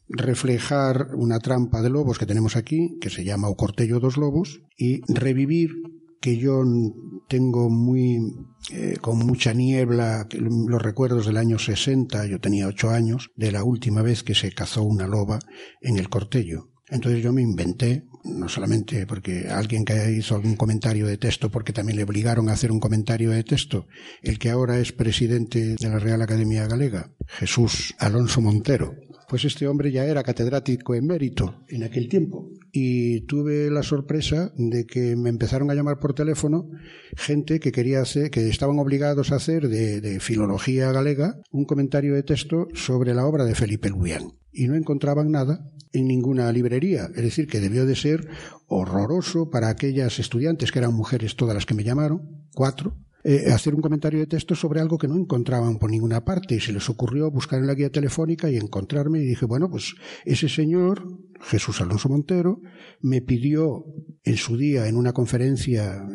reflejar 0.07 1.09
una 1.15 1.39
trampa 1.39 1.81
de 1.81 1.89
lobos 1.89 2.17
que 2.17 2.25
tenemos 2.25 2.55
aquí, 2.55 2.97
que 2.99 3.09
se 3.09 3.23
llama 3.23 3.49
O 3.49 3.55
Cortello 3.55 3.99
dos 3.99 4.17
Lobos, 4.17 4.61
y 4.77 5.01
revivir 5.13 5.71
que 6.19 6.37
yo 6.37 6.63
tengo 7.27 7.69
muy 7.69 8.19
eh, 8.71 8.97
con 8.99 9.19
mucha 9.19 9.53
niebla 9.53 10.27
los 10.31 10.81
recuerdos 10.81 11.25
del 11.25 11.37
año 11.37 11.57
60, 11.59 12.25
yo 12.27 12.39
tenía 12.39 12.67
ocho 12.67 12.89
años, 12.89 13.31
de 13.35 13.51
la 13.51 13.63
última 13.63 14.01
vez 14.01 14.23
que 14.23 14.35
se 14.35 14.51
cazó 14.51 14.83
una 14.83 15.07
loba 15.07 15.39
en 15.81 15.97
el 15.97 16.09
Cortello. 16.09 16.68
Entonces 16.89 17.23
yo 17.23 17.31
me 17.31 17.41
inventé, 17.41 18.03
no 18.23 18.49
solamente 18.49 19.05
porque 19.05 19.47
alguien 19.49 19.85
que 19.85 20.11
hizo 20.11 20.35
algún 20.35 20.55
comentario 20.55 21.07
de 21.07 21.17
texto, 21.17 21.49
porque 21.49 21.73
también 21.73 21.97
le 21.97 22.03
obligaron 22.03 22.49
a 22.49 22.53
hacer 22.53 22.71
un 22.71 22.79
comentario 22.79 23.31
de 23.31 23.43
texto, 23.43 23.87
el 24.21 24.39
que 24.39 24.49
ahora 24.49 24.79
es 24.79 24.91
presidente 24.91 25.75
de 25.79 25.89
la 25.89 25.99
Real 25.99 26.21
Academia 26.21 26.67
Galega, 26.67 27.11
Jesús 27.27 27.95
Alonso 27.99 28.41
Montero, 28.41 28.95
pues 29.29 29.45
este 29.45 29.67
hombre 29.67 29.91
ya 29.91 30.05
era 30.05 30.23
catedrático 30.23 30.95
emérito 30.95 31.63
en 31.69 31.83
aquel 31.83 32.09
tiempo. 32.09 32.49
Y 32.71 33.21
tuve 33.21 33.69
la 33.69 33.83
sorpresa 33.83 34.51
de 34.57 34.85
que 34.85 35.15
me 35.15 35.29
empezaron 35.29 35.69
a 35.69 35.75
llamar 35.75 35.99
por 35.99 36.13
teléfono 36.13 36.69
gente 37.15 37.59
que 37.59 37.71
quería 37.71 38.01
hacer, 38.01 38.31
que 38.31 38.49
estaban 38.49 38.79
obligados 38.79 39.31
a 39.31 39.35
hacer 39.35 39.69
de, 39.69 40.19
filología 40.19 40.91
galega 40.91 41.39
un 41.51 41.65
comentario 41.65 42.15
de 42.15 42.23
texto 42.23 42.67
sobre 42.73 43.13
la 43.13 43.25
obra 43.25 43.45
de 43.45 43.55
Felipe 43.55 43.89
Lubián. 43.89 44.33
Y 44.51 44.67
no 44.67 44.75
encontraban 44.75 45.31
nada 45.31 45.63
en 45.93 46.07
ninguna 46.07 46.51
librería. 46.51 47.09
Es 47.15 47.23
decir, 47.23 47.47
que 47.47 47.59
debió 47.59 47.85
de 47.85 47.95
ser 47.95 48.27
horroroso 48.67 49.49
para 49.51 49.69
aquellas 49.69 50.17
estudiantes, 50.19 50.71
que 50.71 50.79
eran 50.79 50.93
mujeres 50.93 51.35
todas 51.35 51.53
las 51.53 51.67
que 51.67 51.75
me 51.75 51.83
llamaron, 51.83 52.47
cuatro, 52.53 52.97
eh, 53.23 53.51
hacer 53.51 53.75
un 53.75 53.81
comentario 53.81 54.19
de 54.19 54.27
texto 54.27 54.55
sobre 54.55 54.79
algo 54.79 54.97
que 54.97 55.07
no 55.07 55.17
encontraban 55.17 55.77
por 55.77 55.91
ninguna 55.91 56.23
parte 56.23 56.55
y 56.55 56.59
se 56.59 56.71
les 56.71 56.89
ocurrió 56.89 57.29
buscar 57.29 57.59
en 57.59 57.67
la 57.67 57.73
guía 57.73 57.89
telefónica 57.89 58.49
y 58.49 58.55
encontrarme 58.55 59.19
y 59.19 59.25
dije, 59.25 59.45
bueno, 59.45 59.69
pues 59.69 59.95
ese 60.23 60.47
señor, 60.47 61.03
Jesús 61.41 61.81
Alonso 61.81 62.07
Montero, 62.07 62.61
me 63.01 63.21
pidió 63.21 63.83
en 64.23 64.37
su 64.37 64.57
día 64.57 64.87
en 64.87 64.95
una 64.95 65.11
conferencia 65.11 66.05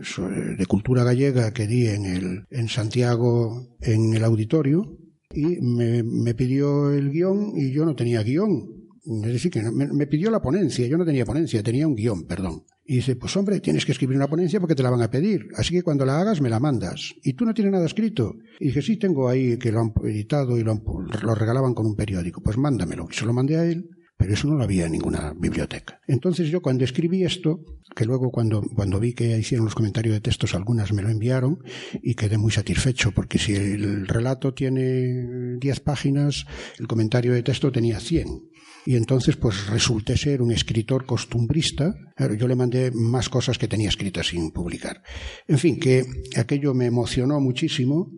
de 0.58 0.66
cultura 0.66 1.04
gallega 1.04 1.52
que 1.52 1.66
di 1.66 1.88
en, 1.88 2.06
el, 2.06 2.44
en 2.50 2.68
Santiago 2.68 3.76
en 3.80 4.14
el 4.14 4.24
auditorio 4.24 4.96
y 5.30 5.60
me, 5.60 6.02
me 6.02 6.34
pidió 6.34 6.90
el 6.90 7.10
guion 7.10 7.52
y 7.56 7.72
yo 7.72 7.84
no 7.84 7.94
tenía 7.94 8.22
guion. 8.22 8.70
Es 9.04 9.32
decir, 9.32 9.50
que 9.50 9.62
me, 9.62 9.86
me 9.88 10.06
pidió 10.06 10.30
la 10.30 10.40
ponencia, 10.40 10.86
yo 10.86 10.96
no 10.96 11.04
tenía 11.04 11.26
ponencia, 11.26 11.62
tenía 11.62 11.86
un 11.86 11.94
guion, 11.94 12.24
perdón. 12.24 12.64
Y 12.86 12.96
dice, 12.96 13.16
pues 13.16 13.36
hombre, 13.36 13.60
tienes 13.60 13.86
que 13.86 13.92
escribir 13.92 14.16
una 14.16 14.28
ponencia 14.28 14.60
porque 14.60 14.74
te 14.74 14.82
la 14.82 14.90
van 14.90 15.02
a 15.02 15.10
pedir. 15.10 15.48
Así 15.56 15.74
que 15.74 15.82
cuando 15.82 16.04
la 16.04 16.20
hagas 16.20 16.40
me 16.40 16.50
la 16.50 16.60
mandas. 16.60 17.14
Y 17.22 17.32
tú 17.32 17.46
no 17.46 17.54
tienes 17.54 17.72
nada 17.72 17.86
escrito. 17.86 18.34
Y 18.60 18.66
dije, 18.66 18.82
sí, 18.82 18.98
tengo 18.98 19.28
ahí 19.28 19.58
que 19.58 19.72
lo 19.72 19.80
han 19.80 19.92
editado 20.04 20.58
y 20.58 20.62
lo, 20.62 20.82
lo 21.22 21.34
regalaban 21.34 21.72
con 21.72 21.86
un 21.86 21.96
periódico. 21.96 22.42
Pues 22.42 22.58
mándamelo. 22.58 23.08
Y 23.10 23.14
se 23.14 23.24
lo 23.24 23.32
mandé 23.32 23.56
a 23.56 23.64
él, 23.64 23.88
pero 24.16 24.34
eso 24.34 24.48
no 24.48 24.56
lo 24.56 24.64
había 24.64 24.86
en 24.86 24.92
ninguna 24.92 25.34
biblioteca. 25.34 26.00
Entonces 26.06 26.48
yo 26.48 26.60
cuando 26.60 26.84
escribí 26.84 27.24
esto, 27.24 27.60
que 27.96 28.04
luego 28.04 28.30
cuando, 28.30 28.62
cuando 28.74 29.00
vi 29.00 29.14
que 29.14 29.38
hicieron 29.38 29.64
los 29.64 29.74
comentarios 29.74 30.14
de 30.14 30.20
textos, 30.20 30.54
algunas 30.54 30.92
me 30.92 31.02
lo 31.02 31.08
enviaron 31.08 31.58
y 32.02 32.14
quedé 32.14 32.38
muy 32.38 32.52
satisfecho 32.52 33.12
porque 33.12 33.38
si 33.38 33.54
el 33.54 34.06
relato 34.06 34.54
tiene 34.54 35.56
10 35.58 35.80
páginas, 35.80 36.46
el 36.78 36.86
comentario 36.86 37.32
de 37.32 37.42
texto 37.42 37.72
tenía 37.72 37.98
100 37.98 38.53
y 38.86 38.96
entonces 38.96 39.36
pues 39.36 39.66
resulté 39.68 40.16
ser 40.16 40.42
un 40.42 40.50
escritor 40.50 41.06
costumbrista. 41.06 41.94
yo 42.38 42.48
le 42.48 42.56
mandé 42.56 42.90
más 42.92 43.28
cosas 43.28 43.58
que 43.58 43.68
tenía 43.68 43.88
escritas 43.88 44.28
sin 44.28 44.50
publicar. 44.50 45.02
En 45.46 45.58
fin, 45.58 45.78
que 45.78 46.04
aquello 46.36 46.74
me 46.74 46.86
emocionó 46.86 47.40
muchísimo. 47.40 48.10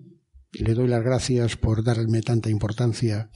Le 0.53 0.73
doy 0.73 0.89
las 0.89 1.03
gracias 1.03 1.57
por 1.57 1.85
darme 1.85 2.23
tanta 2.23 2.49
importancia 2.49 3.31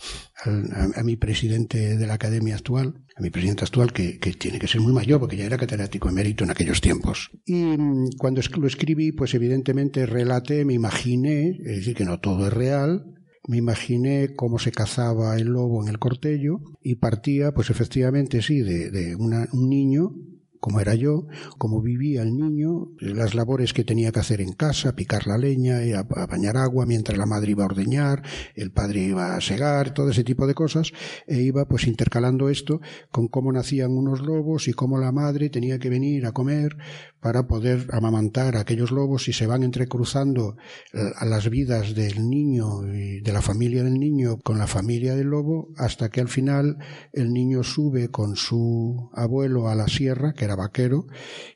a, 0.44 1.02
mi 1.02 1.16
presidente 1.16 1.98
de 1.98 2.06
la 2.06 2.14
academia 2.14 2.54
actual, 2.54 3.04
a 3.14 3.20
mi 3.20 3.28
presidente 3.28 3.64
actual, 3.64 3.92
que, 3.92 4.18
que, 4.18 4.32
tiene 4.32 4.58
que 4.58 4.68
ser 4.68 4.80
muy 4.80 4.92
mayor, 4.94 5.20
porque 5.20 5.36
ya 5.36 5.44
era 5.44 5.58
catedrático 5.58 6.08
emérito 6.08 6.44
en 6.44 6.50
aquellos 6.50 6.80
tiempos. 6.80 7.30
Y 7.44 7.62
mm, 7.62 8.12
cuando 8.16 8.40
lo 8.56 8.66
escribí, 8.66 9.12
pues 9.12 9.34
evidentemente 9.34 10.06
relaté, 10.06 10.64
me 10.64 10.72
imaginé, 10.72 11.58
es 11.62 11.76
decir, 11.78 11.94
que 11.94 12.06
no 12.06 12.20
todo 12.20 12.46
es 12.46 12.52
real, 12.54 13.19
me 13.48 13.56
imaginé 13.56 14.34
cómo 14.36 14.58
se 14.58 14.72
cazaba 14.72 15.36
el 15.36 15.48
lobo 15.48 15.82
en 15.82 15.88
el 15.88 15.98
cortello 15.98 16.60
y 16.82 16.96
partía, 16.96 17.52
pues 17.52 17.70
efectivamente 17.70 18.42
sí, 18.42 18.60
de, 18.60 18.90
de 18.90 19.16
un 19.16 19.68
niño 19.68 20.14
como 20.60 20.80
era 20.80 20.94
yo, 20.94 21.26
como 21.58 21.80
vivía 21.80 22.22
el 22.22 22.36
niño, 22.36 22.88
las 23.00 23.34
labores 23.34 23.72
que 23.72 23.84
tenía 23.84 24.12
que 24.12 24.20
hacer 24.20 24.40
en 24.40 24.52
casa, 24.52 24.94
picar 24.94 25.26
la 25.26 25.38
leña, 25.38 25.84
y 25.84 25.92
a, 25.92 26.02
bañar 26.02 26.56
agua 26.56 26.86
mientras 26.86 27.18
la 27.18 27.26
madre 27.26 27.52
iba 27.52 27.64
a 27.64 27.66
ordeñar, 27.66 28.22
el 28.54 28.70
padre 28.70 29.00
iba 29.00 29.36
a 29.36 29.40
segar, 29.40 29.94
todo 29.94 30.10
ese 30.10 30.24
tipo 30.24 30.46
de 30.46 30.54
cosas, 30.54 30.92
e 31.26 31.40
iba 31.40 31.66
pues 31.66 31.86
intercalando 31.86 32.48
esto 32.48 32.80
con 33.10 33.28
cómo 33.28 33.52
nacían 33.52 33.92
unos 33.92 34.20
lobos 34.20 34.68
y 34.68 34.72
cómo 34.72 34.98
la 34.98 35.12
madre 35.12 35.50
tenía 35.50 35.78
que 35.78 35.88
venir 35.88 36.26
a 36.26 36.32
comer 36.32 36.76
para 37.20 37.46
poder 37.46 37.86
amamantar 37.92 38.56
a 38.56 38.60
aquellos 38.60 38.90
lobos 38.90 39.28
y 39.28 39.32
se 39.32 39.46
van 39.46 39.62
entrecruzando 39.62 40.56
eh, 40.92 41.10
las 41.26 41.48
vidas 41.50 41.94
del 41.94 42.28
niño 42.28 42.86
y 42.92 43.20
de 43.20 43.32
la 43.32 43.42
familia 43.42 43.84
del 43.84 43.98
niño 43.98 44.38
con 44.38 44.58
la 44.58 44.66
familia 44.66 45.14
del 45.14 45.28
lobo 45.28 45.68
hasta 45.76 46.08
que 46.08 46.20
al 46.20 46.28
final 46.28 46.78
el 47.12 47.32
niño 47.32 47.62
sube 47.62 48.08
con 48.08 48.36
su 48.36 49.10
abuelo 49.14 49.68
a 49.68 49.74
la 49.74 49.88
sierra, 49.88 50.32
que 50.32 50.46
era 50.50 50.56
vaquero, 50.56 51.06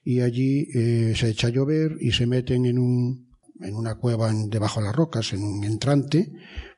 y 0.05 0.21
allí 0.21 0.69
eh, 0.75 1.15
se 1.17 1.29
echa 1.29 1.49
a 1.49 1.51
llover 1.51 1.97
y 2.01 2.13
se 2.13 2.27
meten 2.27 2.67
en 2.67 2.79
un 2.79 3.35
en 3.61 3.77
una 3.77 3.95
cueva 3.95 4.33
debajo 4.33 4.81
de 4.81 4.87
las 4.87 4.97
rocas, 4.97 5.33
en 5.33 5.43
un 5.43 5.65
entrante, 5.65 6.33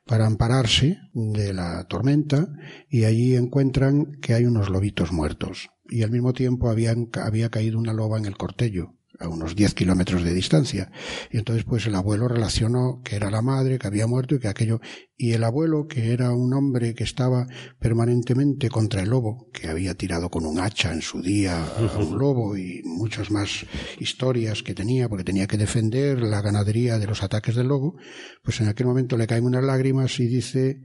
para 0.05 0.27
ampararse 0.27 0.99
de 1.13 1.51
la 1.53 1.85
tormenta, 1.87 2.47
y 2.89 3.03
allí 3.05 3.35
encuentran 3.35 4.19
que 4.21 4.35
hay 4.35 4.45
unos 4.45 4.69
lobitos 4.69 5.11
muertos. 5.11 5.69
Y 5.89 6.03
al 6.03 6.11
mismo 6.11 6.33
tiempo 6.33 6.69
había 6.69 7.49
caído 7.49 7.79
una 7.79 7.93
loba 7.93 8.19
en 8.19 8.25
el 8.25 8.37
cortello 8.37 8.96
a 9.19 9.27
unos 9.27 9.55
10 9.55 9.73
kilómetros 9.73 10.23
de 10.23 10.33
distancia. 10.33 10.91
Y 11.31 11.37
entonces 11.37 11.63
pues 11.63 11.85
el 11.87 11.95
abuelo 11.95 12.27
relacionó 12.27 13.01
que 13.03 13.15
era 13.15 13.29
la 13.29 13.41
madre, 13.41 13.79
que 13.79 13.87
había 13.87 14.07
muerto 14.07 14.35
y 14.35 14.39
que 14.39 14.47
aquello... 14.47 14.79
Y 15.19 15.31
el 15.31 15.43
abuelo, 15.43 15.87
que 15.87 16.13
era 16.13 16.31
un 16.31 16.53
hombre 16.53 16.93
que 16.93 17.03
estaba 17.03 17.47
permanentemente 17.79 18.69
contra 18.69 19.01
el 19.01 19.09
lobo, 19.09 19.49
que 19.51 19.67
había 19.67 19.95
tirado 19.95 20.29
con 20.29 20.45
un 20.45 20.59
hacha 20.59 20.93
en 20.93 21.01
su 21.01 21.23
día 21.23 21.65
a 21.65 21.97
un 21.97 22.19
lobo 22.19 22.55
y 22.55 22.83
muchas 22.83 23.31
más 23.31 23.65
historias 23.99 24.61
que 24.61 24.75
tenía, 24.75 25.09
porque 25.09 25.23
tenía 25.23 25.47
que 25.47 25.57
defender 25.57 26.21
la 26.21 26.43
ganadería 26.43 26.99
de 26.99 27.07
los 27.07 27.23
ataques 27.23 27.55
del 27.55 27.69
lobo, 27.69 27.95
pues 28.43 28.61
en 28.61 28.67
aquel 28.67 28.85
momento 28.85 29.17
le 29.17 29.25
caen 29.25 29.45
unas 29.45 29.63
lágrimas 29.63 30.19
y 30.19 30.27
dice 30.27 30.81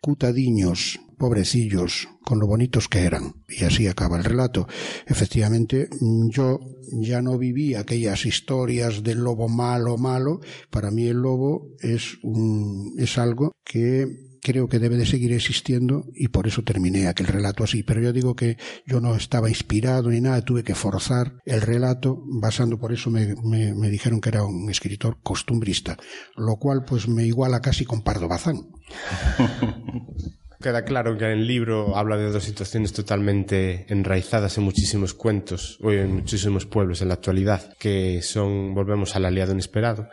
cutadiños, 0.00 0.98
pobrecillos, 1.16 2.08
con 2.24 2.38
lo 2.38 2.46
bonitos 2.46 2.88
que 2.88 3.00
eran. 3.00 3.44
Y 3.48 3.64
así 3.64 3.86
acaba 3.86 4.16
el 4.16 4.24
relato. 4.24 4.66
Efectivamente, 5.06 5.88
yo 6.28 6.60
ya 6.92 7.22
no 7.22 7.38
viví 7.38 7.74
aquellas 7.74 8.26
historias 8.26 9.02
del 9.02 9.18
lobo 9.18 9.48
malo, 9.48 9.96
malo. 9.96 10.40
Para 10.70 10.90
mí 10.90 11.06
el 11.06 11.18
lobo 11.18 11.68
es 11.80 12.18
un, 12.22 12.94
es 12.98 13.18
algo 13.18 13.52
que 13.64 14.06
creo 14.46 14.68
que 14.68 14.78
debe 14.78 14.96
de 14.96 15.06
seguir 15.06 15.32
existiendo 15.32 16.04
y 16.14 16.28
por 16.28 16.46
eso 16.46 16.62
terminé 16.62 17.08
aquel 17.08 17.26
relato 17.26 17.64
así. 17.64 17.82
Pero 17.82 18.00
yo 18.00 18.12
digo 18.12 18.36
que 18.36 18.56
yo 18.86 19.00
no 19.00 19.16
estaba 19.16 19.48
inspirado 19.48 20.08
ni 20.08 20.20
nada, 20.20 20.40
tuve 20.42 20.62
que 20.62 20.76
forzar 20.76 21.40
el 21.44 21.62
relato, 21.62 22.22
basando 22.24 22.78
por 22.78 22.92
eso 22.92 23.10
me, 23.10 23.34
me, 23.42 23.90
dijeron 23.90 24.20
que 24.20 24.28
era 24.28 24.44
un 24.44 24.70
escritor 24.70 25.18
costumbrista, 25.20 25.96
lo 26.36 26.56
cual 26.58 26.84
pues 26.84 27.08
me 27.08 27.24
iguala 27.26 27.60
casi 27.60 27.84
con 27.84 28.02
Pardo 28.02 28.28
Bazán. 28.28 28.68
Queda 30.60 30.84
claro 30.84 31.18
que 31.18 31.30
el 31.30 31.46
libro 31.46 31.96
habla 31.96 32.16
de 32.16 32.30
dos 32.30 32.44
situaciones 32.44 32.92
totalmente 32.92 33.84
enraizadas 33.88 34.56
en 34.56 34.64
muchísimos 34.64 35.12
cuentos 35.12 35.78
o 35.82 35.92
en 35.92 36.14
muchísimos 36.14 36.66
pueblos 36.66 37.02
en 37.02 37.08
la 37.08 37.14
actualidad, 37.14 37.74
que 37.78 38.22
son, 38.22 38.74
volvemos 38.74 39.16
al 39.16 39.26
aliado 39.26 39.52
inesperado, 39.52 40.08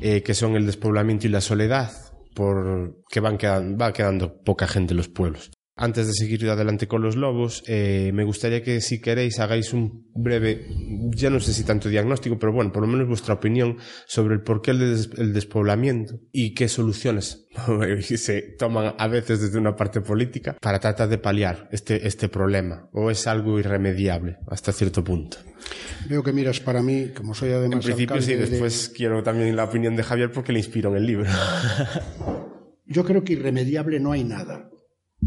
eh, 0.00 0.22
que 0.22 0.34
son 0.34 0.54
el 0.56 0.66
despoblamiento 0.66 1.26
y 1.26 1.30
la 1.30 1.40
soledad, 1.40 1.90
por 2.34 3.04
que 3.08 3.20
van 3.20 3.38
quedando, 3.38 3.78
va 3.78 3.92
quedando 3.92 4.42
poca 4.42 4.66
gente 4.66 4.92
en 4.92 4.98
los 4.98 5.08
pueblos. 5.08 5.50
Antes 5.78 6.06
de 6.06 6.14
seguir 6.14 6.48
adelante 6.48 6.88
con 6.88 7.02
los 7.02 7.16
lobos, 7.16 7.62
eh, 7.66 8.10
me 8.14 8.24
gustaría 8.24 8.62
que 8.62 8.80
si 8.80 8.98
queréis 8.98 9.38
hagáis 9.40 9.74
un 9.74 10.10
breve, 10.14 10.66
ya 11.14 11.28
no 11.28 11.38
sé 11.38 11.52
si 11.52 11.64
tanto 11.64 11.90
diagnóstico, 11.90 12.38
pero 12.38 12.50
bueno, 12.50 12.72
por 12.72 12.80
lo 12.80 12.88
menos 12.88 13.06
vuestra 13.06 13.34
opinión 13.34 13.76
sobre 14.06 14.36
el 14.36 14.40
porqué 14.40 14.72
del 14.72 15.34
despoblamiento 15.34 16.18
y 16.32 16.54
qué 16.54 16.68
soluciones 16.68 17.46
se 18.00 18.40
toman 18.58 18.94
a 18.96 19.06
veces 19.06 19.42
desde 19.42 19.58
una 19.58 19.76
parte 19.76 20.00
política 20.00 20.56
para 20.62 20.80
tratar 20.80 21.10
de 21.10 21.18
paliar 21.18 21.68
este, 21.70 22.08
este 22.08 22.30
problema, 22.30 22.88
o 22.92 23.10
es 23.10 23.26
algo 23.26 23.58
irremediable 23.58 24.38
hasta 24.48 24.72
cierto 24.72 25.04
punto. 25.04 25.36
Veo 26.08 26.22
que 26.22 26.32
miras 26.32 26.58
para 26.58 26.80
mí, 26.80 27.10
como 27.14 27.34
soy 27.34 27.50
además. 27.50 27.84
En 27.84 27.92
principio 27.92 28.22
sí, 28.22 28.34
después 28.34 28.90
quiero 28.96 29.22
también 29.22 29.54
la 29.54 29.64
opinión 29.64 29.94
de 29.94 30.02
Javier 30.02 30.32
porque 30.32 30.54
le 30.54 30.60
inspiro 30.60 30.88
en 30.88 30.96
el 30.96 31.06
libro. 31.06 31.30
Yo 32.86 33.04
creo 33.04 33.22
que 33.24 33.34
irremediable 33.34 34.00
no 34.00 34.12
hay 34.12 34.24
nada 34.24 34.70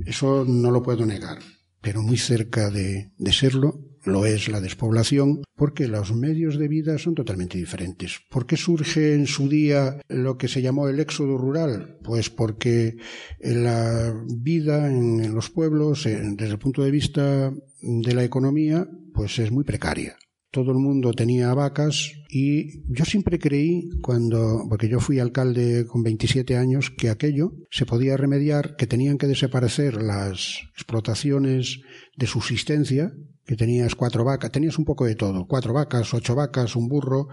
eso 0.06 0.46
no 0.46 0.72
lo 0.72 0.84
puedo 0.84 1.06
negar, 1.06 1.40
pero 1.82 2.02
muy 2.02 2.18
cerca 2.18 2.70
de, 2.70 3.12
serlo 3.32 3.86
lo 4.06 4.26
es 4.26 4.48
la 4.48 4.62
despoblación, 4.62 5.44
porque 5.56 5.88
los 5.88 6.16
medios 6.16 6.58
de 6.58 6.70
vida 6.70 6.98
son 6.98 7.16
totalmente 7.16 7.58
diferentes. 7.58 8.22
¿Por 8.30 8.46
qué 8.46 8.56
surge 8.56 9.14
en 9.14 9.28
su 9.28 9.50
día 9.50 10.00
lo 10.08 10.38
que 10.38 10.48
se 10.48 10.62
llamó 10.62 10.88
el 10.88 11.00
éxodo 11.02 11.38
rural? 11.38 11.98
Pues 12.02 12.30
porque 12.30 12.96
la 13.40 14.14
vida 14.26 14.88
en 14.88 15.36
los 15.36 15.50
pueblos, 15.50 16.06
desde 16.06 16.52
el 16.54 16.60
punto 16.60 16.82
de 16.82 16.92
vista 16.92 17.54
de 17.82 18.14
la 18.14 18.24
economía, 18.24 18.88
pues 19.14 19.38
es 19.38 19.52
muy 19.52 19.66
precaria 19.66 20.18
todo 20.52 20.72
el 20.72 20.78
mundo 20.78 21.14
tenía 21.14 21.54
vacas 21.54 22.12
y 22.30 22.82
yo 22.92 23.06
siempre 23.06 23.38
creí 23.38 23.90
cuando, 24.02 24.66
porque 24.68 24.90
yo 24.90 25.00
fui 25.00 25.20
alcalde 25.20 25.86
con 25.86 26.02
27 26.02 26.58
años, 26.58 26.90
que 26.90 27.10
aquello 27.10 27.54
se 27.70 27.86
podía 27.86 28.18
remediar, 28.18 28.76
que 28.76 28.88
tenían 28.88 29.18
que 29.18 29.28
desaparecer 29.28 30.02
las 30.02 30.62
explotaciones 30.74 31.82
de 32.18 32.28
subsistencia, 32.28 33.12
que 33.46 33.56
tenías 33.56 33.96
cuatro 33.96 34.24
vacas, 34.24 34.52
tenías 34.52 34.78
un 34.80 34.86
poco 34.86 35.06
de 35.06 35.16
todo, 35.16 35.48
cuatro 35.48 35.74
vacas, 35.74 36.14
ocho 36.14 36.36
vacas, 36.36 36.76
un 36.76 36.88
burro, 36.88 37.28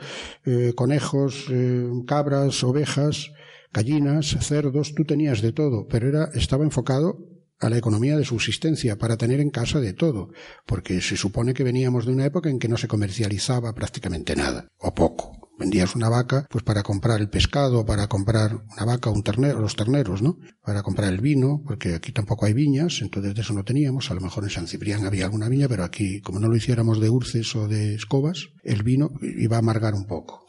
eh, 0.45 0.73
conejos, 0.75 1.47
eh, 1.51 1.89
cabras, 2.07 2.63
ovejas, 2.65 3.33
gallinas, 3.73 4.37
cerdos, 4.41 4.95
tú 4.95 5.05
tenías 5.05 5.43
de 5.43 5.53
todo, 5.53 5.87
pero 5.89 6.09
era, 6.09 6.31
estaba 6.35 6.65
enfocado 6.65 7.36
a 7.61 7.71
la 7.71 7.79
economía 7.79 8.17
de 8.17 8.25
subsistencia 8.25 8.97
para 8.97 9.17
tener 9.17 9.41
en 9.41 9.51
casa 9.51 9.81
de 9.81 9.93
todo, 9.93 10.31
porque 10.67 11.01
se 11.01 11.17
supone 11.17 11.55
que 11.55 11.65
veníamos 11.65 12.07
de 12.07 12.13
una 12.13 12.27
época 12.27 12.51
en 12.51 12.59
que 12.59 12.69
no 12.69 12.77
se 12.77 12.89
comercializaba 12.89 13.73
prácticamente 13.73 14.37
nada, 14.37 14.69
o 14.79 14.95
poco. 14.95 15.33
Vendías 15.59 15.97
una 15.97 16.11
vaca, 16.11 16.47
pues 16.51 16.63
para 16.65 16.83
comprar 16.83 17.19
el 17.19 17.31
pescado, 17.31 17.87
para 17.87 18.09
comprar 18.09 18.63
una 18.77 18.85
vaca, 18.85 19.09
un 19.09 19.23
ternero, 19.23 19.59
los 19.59 19.75
terneros, 19.75 20.21
¿no? 20.21 20.37
Para 20.63 20.83
comprar 20.83 21.11
el 21.11 21.23
vino, 21.23 21.63
porque 21.67 21.95
aquí 21.95 22.13
tampoco 22.13 22.45
hay 22.45 22.53
viñas, 22.53 23.01
entonces 23.01 23.35
de 23.35 23.41
eso 23.41 23.55
no 23.55 23.65
teníamos. 23.65 24.11
A 24.11 24.15
lo 24.15 24.21
mejor 24.21 24.45
en 24.45 24.51
San 24.51 24.67
Ciprián 24.67 25.07
había 25.07 25.25
alguna 25.25 25.49
viña, 25.49 25.67
pero 25.67 25.83
aquí, 25.83 26.21
como 26.21 26.41
no 26.41 26.49
lo 26.49 26.57
hiciéramos 26.57 27.01
de 27.01 27.09
urces 27.09 27.57
o 27.57 27.69
de 27.69 27.95
escobas, 27.95 28.49
el 28.65 28.83
vino 28.83 29.13
iba 29.23 29.57
a 29.57 29.61
amargar 29.61 29.95
un 29.95 30.05
poco. 30.05 30.45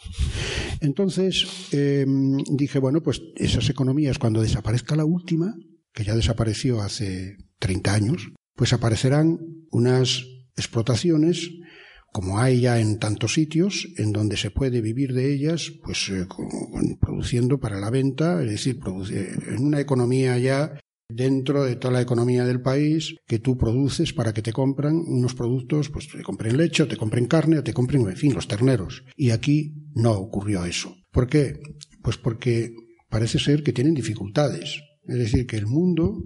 Entonces, 0.82 1.48
em, 1.72 2.38
dije, 2.52 2.80
bueno, 2.80 3.02
pues 3.02 3.22
esas 3.38 3.70
economías, 3.70 4.20
cuando 4.20 4.42
desaparezca 4.42 4.98
la 4.98 5.06
última, 5.06 5.56
que 5.98 6.04
ya 6.04 6.16
desapareció 6.16 6.82
hace 6.82 7.38
30 7.58 7.92
años, 7.92 8.32
pues 8.56 8.72
aparecerán 8.72 9.40
unas 9.72 10.24
explotaciones 10.56 11.50
como 12.14 12.38
hay 12.38 12.62
ya 12.62 12.80
en 12.80 13.00
tantos 13.00 13.34
sitios 13.34 13.88
en 13.98 14.12
donde 14.12 14.38
se 14.38 14.52
puede 14.52 14.82
vivir 14.82 15.14
de 15.14 15.34
ellas, 15.34 15.72
pues 15.84 16.10
eh, 16.10 16.28
produciendo 17.02 17.60
para 17.60 17.80
la 17.80 17.90
venta, 17.90 18.44
es 18.44 18.52
decir, 18.52 18.80
en 18.86 19.66
una 19.66 19.80
economía 19.80 20.38
ya 20.38 20.80
dentro 21.10 21.64
de 21.64 21.78
toda 21.78 21.96
la 21.96 22.02
economía 22.02 22.46
del 22.46 22.62
país 22.62 23.16
que 23.26 23.40
tú 23.40 23.58
produces 23.58 24.14
para 24.14 24.34
que 24.36 24.44
te 24.44 24.54
compran 24.54 24.98
unos 24.98 25.34
productos, 25.34 25.90
pues 25.90 26.08
te 26.10 26.22
compren 26.22 26.58
leche, 26.58 26.86
te 26.86 26.98
compren 26.98 27.26
carne, 27.26 27.58
o 27.58 27.64
te 27.64 27.74
compren, 27.74 28.08
en 28.08 28.18
fin, 28.18 28.36
los 28.36 28.48
terneros. 28.48 29.04
Y 29.16 29.32
aquí 29.32 29.74
no 29.96 30.12
ocurrió 30.12 30.64
eso. 30.64 30.96
¿Por 31.12 31.28
qué? 31.28 31.60
Pues 32.04 32.18
porque 32.18 32.72
parece 33.10 33.40
ser 33.40 33.64
que 33.64 33.74
tienen 33.74 33.96
dificultades. 33.96 34.80
Es 35.08 35.18
decir, 35.18 35.46
que 35.48 35.58
el 35.58 35.68
mundo 35.68 36.24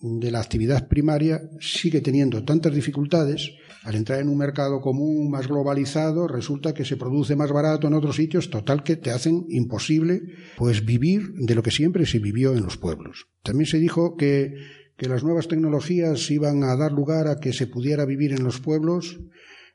de 0.00 0.30
la 0.30 0.40
actividad 0.40 0.86
primaria 0.86 1.40
sigue 1.60 2.00
teniendo 2.00 2.44
tantas 2.44 2.72
dificultades, 2.72 3.50
al 3.82 3.96
entrar 3.96 4.20
en 4.20 4.28
un 4.28 4.38
mercado 4.38 4.80
común 4.80 5.30
más 5.30 5.48
globalizado, 5.48 6.28
resulta 6.28 6.74
que 6.74 6.84
se 6.84 6.96
produce 6.96 7.36
más 7.36 7.50
barato 7.50 7.86
en 7.86 7.94
otros 7.94 8.16
sitios, 8.16 8.50
total 8.50 8.82
que 8.82 8.96
te 8.96 9.10
hacen 9.10 9.46
imposible 9.48 10.22
pues 10.56 10.84
vivir 10.84 11.32
de 11.34 11.54
lo 11.54 11.62
que 11.62 11.70
siempre 11.70 12.06
se 12.06 12.18
vivió 12.18 12.54
en 12.54 12.62
los 12.62 12.76
pueblos. 12.76 13.28
También 13.42 13.66
se 13.66 13.78
dijo 13.78 14.16
que, 14.16 14.54
que 14.96 15.08
las 15.08 15.24
nuevas 15.24 15.48
tecnologías 15.48 16.30
iban 16.30 16.62
a 16.64 16.76
dar 16.76 16.92
lugar 16.92 17.28
a 17.28 17.40
que 17.40 17.52
se 17.52 17.66
pudiera 17.66 18.04
vivir 18.04 18.32
en 18.32 18.44
los 18.44 18.60
pueblos 18.60 19.18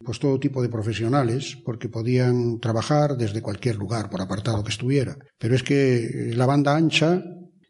pues 0.06 0.20
todo 0.20 0.40
tipo 0.40 0.62
de 0.62 0.68
profesionales, 0.68 1.58
porque 1.64 1.88
podían 1.88 2.60
trabajar 2.60 3.16
desde 3.16 3.42
cualquier 3.42 3.78
lugar, 3.78 4.10
por 4.10 4.22
apartado 4.22 4.62
que 4.62 4.72
estuviera. 4.72 5.18
Pero 5.38 5.56
es 5.56 5.64
que 5.64 6.34
la 6.36 6.46
banda 6.46 6.76
ancha 6.76 7.24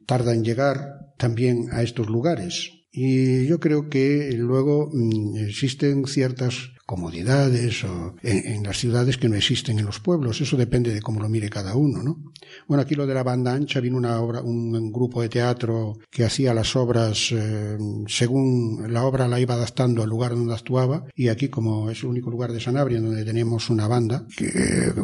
tarda 0.05 0.33
en 0.33 0.43
llegar 0.43 1.13
también 1.17 1.69
a 1.71 1.83
estos 1.83 2.07
lugares. 2.07 2.71
Y 2.91 3.47
yo 3.47 3.59
creo 3.59 3.89
que 3.89 4.31
luego 4.37 4.89
mm, 4.93 5.37
existen 5.37 6.05
ciertas 6.05 6.73
comodidades 6.85 7.83
o 7.85 8.15
en, 8.21 8.61
las 8.63 8.77
ciudades 8.77 9.17
que 9.17 9.29
no 9.29 9.35
existen 9.35 9.79
en 9.79 9.85
los 9.85 9.99
pueblos. 9.99 10.41
Eso 10.41 10.57
depende 10.57 10.93
de 10.93 11.01
cómo 11.01 11.21
lo 11.21 11.29
mire 11.29 11.49
cada 11.49 11.75
uno, 11.75 12.03
¿no? 12.03 12.23
Bueno, 12.67 12.83
aquí 12.83 12.93
lo 12.93 13.07
de 13.07 13.13
la 13.13 13.23
banda 13.23 13.53
ancha 13.53 13.79
vino 13.79 13.97
una 13.97 14.19
obra, 14.19 14.41
un, 14.41 14.91
grupo 14.91 15.21
de 15.21 15.29
teatro 15.29 15.97
que 16.11 16.23
hacía 16.23 16.53
las 16.53 16.75
obras 16.75 17.31
eh, 17.31 17.77
según 18.07 18.93
la 18.93 19.05
obra 19.05 19.27
la 19.27 19.39
iba 19.39 19.55
adaptando 19.55 20.03
al 20.03 20.09
lugar 20.09 20.35
donde 20.35 20.53
actuaba 20.53 21.05
y 21.15 21.29
aquí 21.29 21.47
como 21.47 21.89
es 21.89 22.03
el 22.03 22.09
único 22.09 22.29
lugar 22.29 22.51
de 22.51 22.59
Sanabria 22.59 23.01
donde 23.01 23.25
tenemos 23.25 23.69
una 23.69 23.87
banda 23.87 24.27
que, 24.37 24.51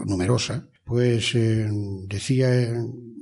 numerosa, 0.05 0.67
pues 0.85 1.33
eh, 1.33 1.67
decía 2.07 2.71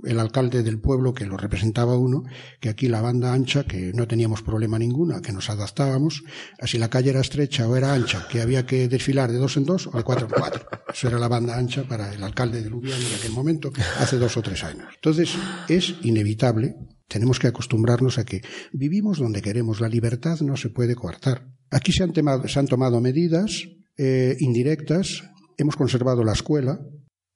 el 0.03 0.19
alcalde 0.19 0.63
del 0.63 0.79
pueblo 0.79 1.13
que 1.13 1.25
lo 1.25 1.37
representaba 1.37 1.97
uno, 1.97 2.23
que 2.59 2.69
aquí 2.69 2.87
la 2.87 3.01
banda 3.01 3.33
ancha, 3.33 3.63
que 3.63 3.91
no 3.93 4.07
teníamos 4.07 4.41
problema 4.41 4.79
ninguna, 4.79 5.21
que 5.21 5.31
nos 5.31 5.49
adaptábamos, 5.49 6.23
así 6.59 6.77
la 6.77 6.89
calle 6.89 7.11
era 7.11 7.21
estrecha 7.21 7.67
o 7.67 7.75
era 7.75 7.93
ancha, 7.93 8.27
que 8.29 8.41
había 8.41 8.65
que 8.65 8.87
desfilar 8.87 9.31
de 9.31 9.37
dos 9.37 9.57
en 9.57 9.65
dos 9.65 9.87
o 9.87 9.97
de 9.97 10.03
cuatro 10.03 10.27
en 10.27 10.33
cuatro. 10.33 10.67
Eso 10.91 11.07
era 11.07 11.19
la 11.19 11.27
banda 11.27 11.57
ancha 11.57 11.83
para 11.83 12.13
el 12.13 12.23
alcalde 12.23 12.61
de 12.61 12.69
Lubián 12.69 12.99
en 12.99 13.15
aquel 13.15 13.31
momento, 13.31 13.71
hace 13.99 14.17
dos 14.17 14.37
o 14.37 14.41
tres 14.41 14.63
años. 14.63 14.87
Entonces, 14.95 15.35
es 15.67 15.95
inevitable, 16.01 16.75
tenemos 17.07 17.39
que 17.39 17.47
acostumbrarnos 17.47 18.17
a 18.17 18.25
que 18.25 18.41
vivimos 18.73 19.19
donde 19.19 19.41
queremos, 19.41 19.79
la 19.79 19.89
libertad 19.89 20.39
no 20.41 20.57
se 20.57 20.69
puede 20.69 20.95
coartar. 20.95 21.47
Aquí 21.69 21.91
se 21.91 22.03
han, 22.03 22.13
se 22.47 22.59
han 22.59 22.67
tomado 22.67 23.01
medidas 23.01 23.67
eh, 23.97 24.35
indirectas, 24.39 25.23
hemos 25.57 25.75
conservado 25.75 26.23
la 26.23 26.33
escuela, 26.33 26.79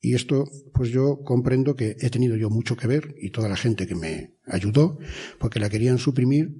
y 0.01 0.15
esto, 0.15 0.49
pues 0.73 0.89
yo 0.89 1.21
comprendo 1.23 1.75
que 1.75 1.95
he 1.99 2.09
tenido 2.09 2.35
yo 2.35 2.49
mucho 2.49 2.75
que 2.75 2.87
ver 2.87 3.15
y 3.21 3.29
toda 3.29 3.47
la 3.47 3.55
gente 3.55 3.85
que 3.85 3.95
me 3.95 4.33
ayudó, 4.47 4.97
porque 5.39 5.59
la 5.59 5.69
querían 5.69 5.99
suprimir 5.99 6.55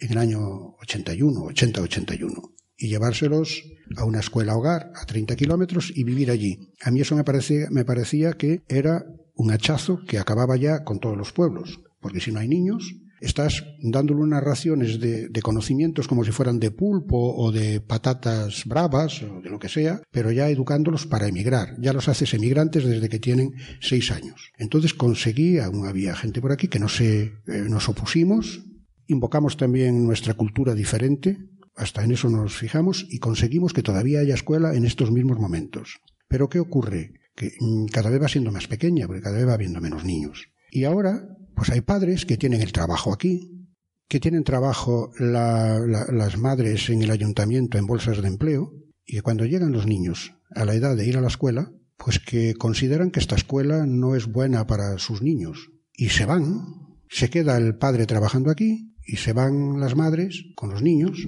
en 0.00 0.10
el 0.12 0.18
año 0.18 0.74
81, 0.82 1.40
80-81, 1.40 2.52
y 2.76 2.88
llevárselos 2.88 3.62
a 3.96 4.04
una 4.04 4.18
escuela 4.18 4.56
hogar 4.56 4.90
a 4.96 5.06
30 5.06 5.36
kilómetros 5.36 5.92
y 5.94 6.02
vivir 6.02 6.32
allí. 6.32 6.72
A 6.82 6.90
mí 6.90 7.00
eso 7.00 7.14
me 7.14 7.22
parecía, 7.22 7.68
me 7.70 7.84
parecía 7.84 8.32
que 8.32 8.62
era 8.68 9.06
un 9.34 9.52
hachazo 9.52 10.00
que 10.06 10.18
acababa 10.18 10.56
ya 10.56 10.82
con 10.82 10.98
todos 10.98 11.16
los 11.16 11.32
pueblos, 11.32 11.80
porque 12.00 12.20
si 12.20 12.32
no 12.32 12.40
hay 12.40 12.48
niños, 12.48 12.96
estás 13.20 13.64
dándole 13.82 14.20
unas 14.20 14.42
raciones 14.42 14.98
de, 14.98 15.30
conocimientos 15.42 16.08
como 16.08 16.24
si 16.24 16.32
fueran 16.32 16.58
de 16.58 16.70
pulpo 16.70 17.34
o 17.36 17.52
de 17.52 17.80
patatas 17.80 18.64
bravas 18.66 19.22
o 19.22 19.40
de 19.40 19.50
lo 19.50 19.58
que 19.58 19.68
sea, 19.68 20.02
pero 20.10 20.32
ya 20.32 20.48
educándolos 20.48 21.06
para 21.06 21.28
emigrar. 21.28 21.76
Ya 21.78 21.92
los 21.92 22.08
haces 22.08 22.34
emigrantes 22.34 22.84
desde 22.84 23.08
que 23.08 23.18
tienen 23.18 23.54
seis 23.80 24.10
años. 24.10 24.52
Entonces 24.58 24.94
conseguí, 24.94 25.58
aún 25.58 25.86
había 25.86 26.14
gente 26.14 26.40
por 26.40 26.52
aquí 26.52 26.68
que 26.68 26.78
no 26.78 26.88
se, 26.88 27.22
eh, 27.22 27.32
nos 27.68 27.88
opusimos, 27.88 28.64
invocamos 29.06 29.56
también 29.56 30.04
nuestra 30.04 30.34
cultura 30.34 30.74
diferente, 30.74 31.38
hasta 31.76 32.04
en 32.04 32.12
eso 32.12 32.28
nos 32.28 32.54
fijamos 32.54 33.06
y 33.08 33.18
conseguimos 33.18 33.72
que 33.72 33.82
todavía 33.82 34.20
haya 34.20 34.34
escuela 34.34 34.74
en 34.74 34.84
estos 34.84 35.10
mismos 35.10 35.38
momentos. 35.38 36.00
Pero 36.28 36.48
¿qué 36.48 36.60
ocurre? 36.60 37.14
Que 37.34 37.52
mm, 37.58 37.86
cada 37.86 38.10
vez 38.10 38.22
va 38.22 38.28
siendo 38.28 38.52
más 38.52 38.66
pequeña, 38.68 39.06
porque 39.06 39.22
cada 39.22 39.38
vez 39.38 39.48
va 39.48 39.54
habiendo 39.54 39.80
menos 39.80 40.04
niños. 40.04 40.48
Y 40.70 40.84
ahora 40.84 41.36
pues 41.60 41.68
hay 41.68 41.82
padres 41.82 42.24
que 42.24 42.38
tienen 42.38 42.62
el 42.62 42.72
trabajo 42.72 43.12
aquí, 43.12 43.68
que 44.08 44.18
tienen 44.18 44.44
trabajo 44.44 45.10
las 45.18 46.38
madres 46.38 46.88
en 46.88 47.02
el 47.02 47.10
ayuntamiento 47.10 47.76
en 47.76 47.86
bolsas 47.86 48.22
de 48.22 48.28
empleo, 48.28 48.72
y 49.04 49.16
que 49.16 49.20
cuando 49.20 49.44
llegan 49.44 49.70
los 49.70 49.86
niños 49.86 50.32
a 50.54 50.64
la 50.64 50.72
edad 50.72 50.96
de 50.96 51.06
ir 51.06 51.18
a 51.18 51.20
la 51.20 51.28
escuela, 51.28 51.70
pues 51.98 52.18
que 52.18 52.54
consideran 52.54 53.10
que 53.10 53.20
esta 53.20 53.34
escuela 53.34 53.84
no 53.84 54.16
es 54.16 54.24
buena 54.24 54.66
para 54.66 54.96
sus 54.96 55.20
niños. 55.20 55.70
Y 55.92 56.08
se 56.08 56.24
van, 56.24 56.64
se 57.10 57.28
queda 57.28 57.58
el 57.58 57.76
padre 57.76 58.06
trabajando 58.06 58.50
aquí, 58.50 58.94
y 59.04 59.16
se 59.16 59.34
van 59.34 59.80
las 59.80 59.94
madres 59.94 60.42
con 60.56 60.70
los 60.70 60.80
niños 60.80 61.26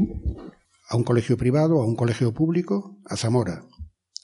a 0.89 0.97
un 0.97 1.05
colegio 1.05 1.37
privado, 1.37 1.83
a 1.83 1.87
un 1.87 1.95
colegio 1.95 2.33
público, 2.33 2.99
a 3.05 3.19
Zamora. 3.19 3.67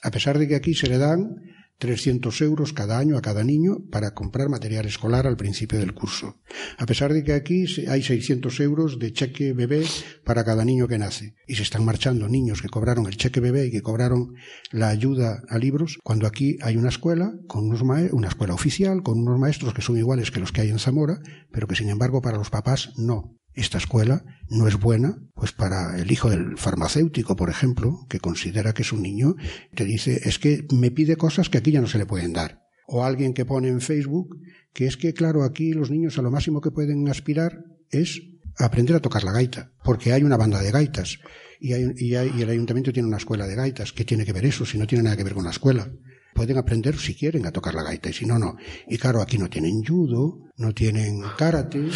A 0.01 0.09
pesar 0.09 0.39
de 0.39 0.47
que 0.47 0.55
aquí 0.55 0.73
se 0.73 0.87
le 0.87 0.97
dan 0.97 1.35
300 1.79 2.41
euros 2.41 2.73
cada 2.73 2.99
año 2.99 3.17
a 3.17 3.21
cada 3.21 3.43
niño 3.43 3.79
para 3.89 4.13
comprar 4.13 4.49
material 4.49 4.85
escolar 4.85 5.25
al 5.25 5.37
principio 5.37 5.79
del 5.79 5.93
curso. 5.93 6.35
A 6.77 6.85
pesar 6.85 7.13
de 7.13 7.23
que 7.23 7.33
aquí 7.33 7.65
hay 7.87 8.03
600 8.03 8.59
euros 8.59 8.99
de 8.99 9.13
cheque 9.13 9.53
bebé 9.53 9.85
para 10.25 10.43
cada 10.43 10.65
niño 10.65 10.87
que 10.87 10.97
nace. 10.97 11.35
Y 11.47 11.55
se 11.55 11.63
están 11.63 11.85
marchando 11.85 12.27
niños 12.27 12.61
que 12.61 12.69
cobraron 12.69 13.07
el 13.07 13.17
cheque 13.17 13.39
bebé 13.39 13.67
y 13.67 13.71
que 13.71 13.81
cobraron 13.81 14.35
la 14.71 14.89
ayuda 14.89 15.41
a 15.49 15.57
libros, 15.57 15.97
cuando 16.03 16.27
aquí 16.27 16.57
hay 16.61 16.75
una 16.75 16.89
escuela, 16.89 17.33
con 17.47 17.65
unos 17.65 17.81
una 17.81 18.27
escuela 18.27 18.53
oficial, 18.53 19.01
con 19.01 19.19
unos 19.19 19.39
maestros 19.39 19.73
que 19.73 19.81
son 19.81 19.97
iguales 19.97 20.31
que 20.31 20.41
los 20.41 20.51
que 20.51 20.61
hay 20.61 20.69
en 20.69 20.79
Zamora, 20.79 21.21
pero 21.51 21.67
que 21.67 21.75
sin 21.75 21.89
embargo 21.89 22.21
para 22.21 22.37
los 22.37 22.49
papás 22.49 22.91
no 22.97 23.39
esta 23.61 23.77
escuela 23.77 24.23
no 24.49 24.67
es 24.67 24.79
buena, 24.79 25.17
pues 25.35 25.51
para 25.51 25.99
el 25.99 26.11
hijo 26.11 26.29
del 26.29 26.57
farmacéutico, 26.57 27.35
por 27.35 27.49
ejemplo, 27.49 28.05
que 28.09 28.19
considera 28.19 28.73
que 28.73 28.81
es 28.83 28.91
un 28.91 29.01
niño, 29.01 29.35
te 29.75 29.85
dice, 29.85 30.21
es 30.23 30.39
que 30.39 30.65
me 30.71 30.91
pide 30.91 31.17
cosas 31.17 31.49
que 31.49 31.57
aquí 31.57 31.71
ya 31.71 31.81
no 31.81 31.87
se 31.87 31.97
le 31.97 32.05
pueden 32.05 32.33
dar. 32.33 32.63
O 32.87 33.03
alguien 33.03 33.33
que 33.33 33.45
pone 33.45 33.67
en 33.67 33.81
Facebook 33.81 34.35
que 34.73 34.87
es 34.87 34.97
que, 34.97 35.13
claro, 35.13 35.43
aquí 35.43 35.73
los 35.73 35.91
niños 35.91 36.17
a 36.17 36.21
lo 36.21 36.31
máximo 36.31 36.61
que 36.61 36.71
pueden 36.71 37.07
aspirar 37.09 37.63
es 37.89 38.21
aprender 38.57 38.95
a 38.95 38.99
tocar 38.99 39.23
la 39.23 39.31
gaita, 39.31 39.71
porque 39.83 40.13
hay 40.13 40.23
una 40.23 40.37
banda 40.37 40.61
de 40.61 40.71
gaitas 40.71 41.19
y, 41.59 41.73
y, 41.73 42.15
el 42.15 42.49
ayuntamiento 42.49 42.93
tiene 42.93 43.07
una 43.07 43.17
escuela 43.17 43.47
de 43.47 43.55
gaitas. 43.55 43.91
¿Qué 43.91 44.05
tiene 44.05 44.25
que 44.25 44.33
ver 44.33 44.45
eso 44.45 44.65
si 44.65 44.77
no 44.77 44.87
tiene 44.87 45.03
nada 45.03 45.17
que 45.17 45.23
ver 45.23 45.33
con 45.33 45.43
la 45.43 45.51
escuela? 45.51 45.91
Pueden 46.33 46.57
aprender 46.57 46.97
si 46.97 47.15
quieren 47.15 47.45
a 47.45 47.51
tocar 47.51 47.73
la 47.73 47.83
gaita 47.83 48.09
y 48.09 48.13
si 48.13 48.25
no, 48.25 48.39
no. 48.39 48.55
Y 48.87 48.97
claro, 48.97 49.21
aquí 49.21 49.37
no 49.37 49.49
tienen 49.49 49.83
judo, 49.83 50.39
no 50.57 50.73
tienen 50.73 51.21
karate, 51.37 51.89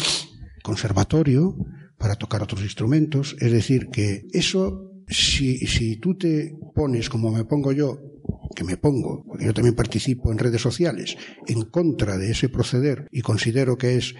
conservatorio 0.64 1.54
para 1.98 2.16
tocar 2.16 2.42
otros 2.42 2.62
instrumentos. 2.62 3.36
Es 3.38 3.52
decir, 3.52 3.88
que 3.92 4.22
eso, 4.32 4.90
si, 5.06 5.58
si 5.66 5.96
tú 5.96 6.16
te 6.16 6.56
pones 6.74 7.10
como 7.10 7.30
me 7.30 7.44
pongo 7.44 7.70
yo, 7.70 8.00
que 8.56 8.64
me 8.64 8.78
pongo, 8.78 9.24
porque 9.26 9.44
yo 9.44 9.54
también 9.54 9.74
participo 9.74 10.32
en 10.32 10.38
redes 10.38 10.62
sociales, 10.62 11.16
en 11.46 11.66
contra 11.66 12.16
de 12.16 12.30
ese 12.30 12.48
proceder 12.48 13.08
y 13.12 13.20
considero 13.20 13.76
que 13.76 13.96
es 13.96 14.14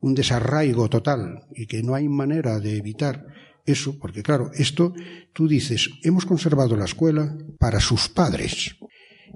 un 0.00 0.14
desarraigo 0.14 0.88
total 0.90 1.46
y 1.54 1.66
que 1.66 1.82
no 1.82 1.94
hay 1.94 2.08
manera 2.08 2.60
de 2.60 2.76
evitar 2.76 3.24
eso, 3.64 3.98
porque 3.98 4.22
claro, 4.22 4.50
esto 4.54 4.92
tú 5.32 5.48
dices, 5.48 5.90
hemos 6.04 6.26
conservado 6.26 6.76
la 6.76 6.84
escuela 6.84 7.36
para 7.58 7.80
sus 7.80 8.08
padres, 8.08 8.76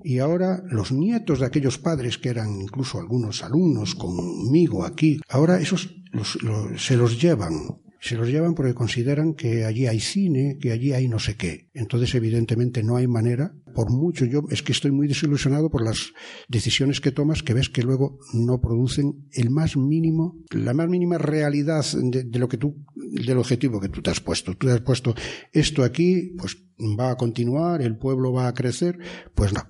y 0.04 0.18
ahora 0.18 0.62
los 0.70 0.92
nietos 0.92 1.40
de 1.40 1.46
aquellos 1.46 1.78
padres 1.78 2.18
que 2.18 2.28
eran 2.28 2.60
incluso 2.60 2.98
algunos 2.98 3.42
alumnos 3.42 3.94
conmigo 3.94 4.84
aquí, 4.84 5.20
ahora 5.28 5.60
esos 5.60 5.99
se 6.76 6.96
los 6.96 7.20
llevan. 7.20 7.80
Se 8.02 8.16
los 8.16 8.28
llevan 8.28 8.54
porque 8.54 8.72
consideran 8.72 9.34
que 9.34 9.66
allí 9.66 9.86
hay 9.86 10.00
cine, 10.00 10.56
que 10.58 10.72
allí 10.72 10.94
hay 10.94 11.06
no 11.06 11.18
sé 11.18 11.36
qué. 11.36 11.68
Entonces, 11.74 12.14
evidentemente, 12.14 12.82
no 12.82 12.96
hay 12.96 13.06
manera. 13.06 13.52
Por 13.74 13.90
mucho 13.90 14.24
yo 14.24 14.42
es 14.50 14.62
que 14.62 14.72
estoy 14.72 14.90
muy 14.90 15.06
desilusionado 15.06 15.68
por 15.68 15.84
las 15.84 16.14
decisiones 16.48 17.02
que 17.02 17.12
tomas, 17.12 17.42
que 17.42 17.52
ves 17.52 17.68
que 17.68 17.82
luego 17.82 18.18
no 18.32 18.58
producen 18.60 19.26
el 19.32 19.50
más 19.50 19.76
mínimo, 19.76 20.38
la 20.50 20.72
más 20.72 20.88
mínima 20.88 21.18
realidad 21.18 21.84
de, 21.92 22.24
de 22.24 22.38
lo 22.38 22.48
que 22.48 22.56
tú, 22.56 22.74
del 22.96 23.36
objetivo 23.36 23.80
que 23.80 23.90
tú 23.90 24.00
te 24.00 24.10
has 24.10 24.20
puesto. 24.20 24.56
Tú 24.56 24.66
te 24.66 24.72
has 24.72 24.80
puesto 24.80 25.14
esto 25.52 25.84
aquí, 25.84 26.34
pues 26.38 26.56
va 26.98 27.10
a 27.10 27.16
continuar, 27.16 27.82
el 27.82 27.98
pueblo 27.98 28.32
va 28.32 28.48
a 28.48 28.54
crecer, 28.54 28.98
pues 29.34 29.52
no 29.52 29.60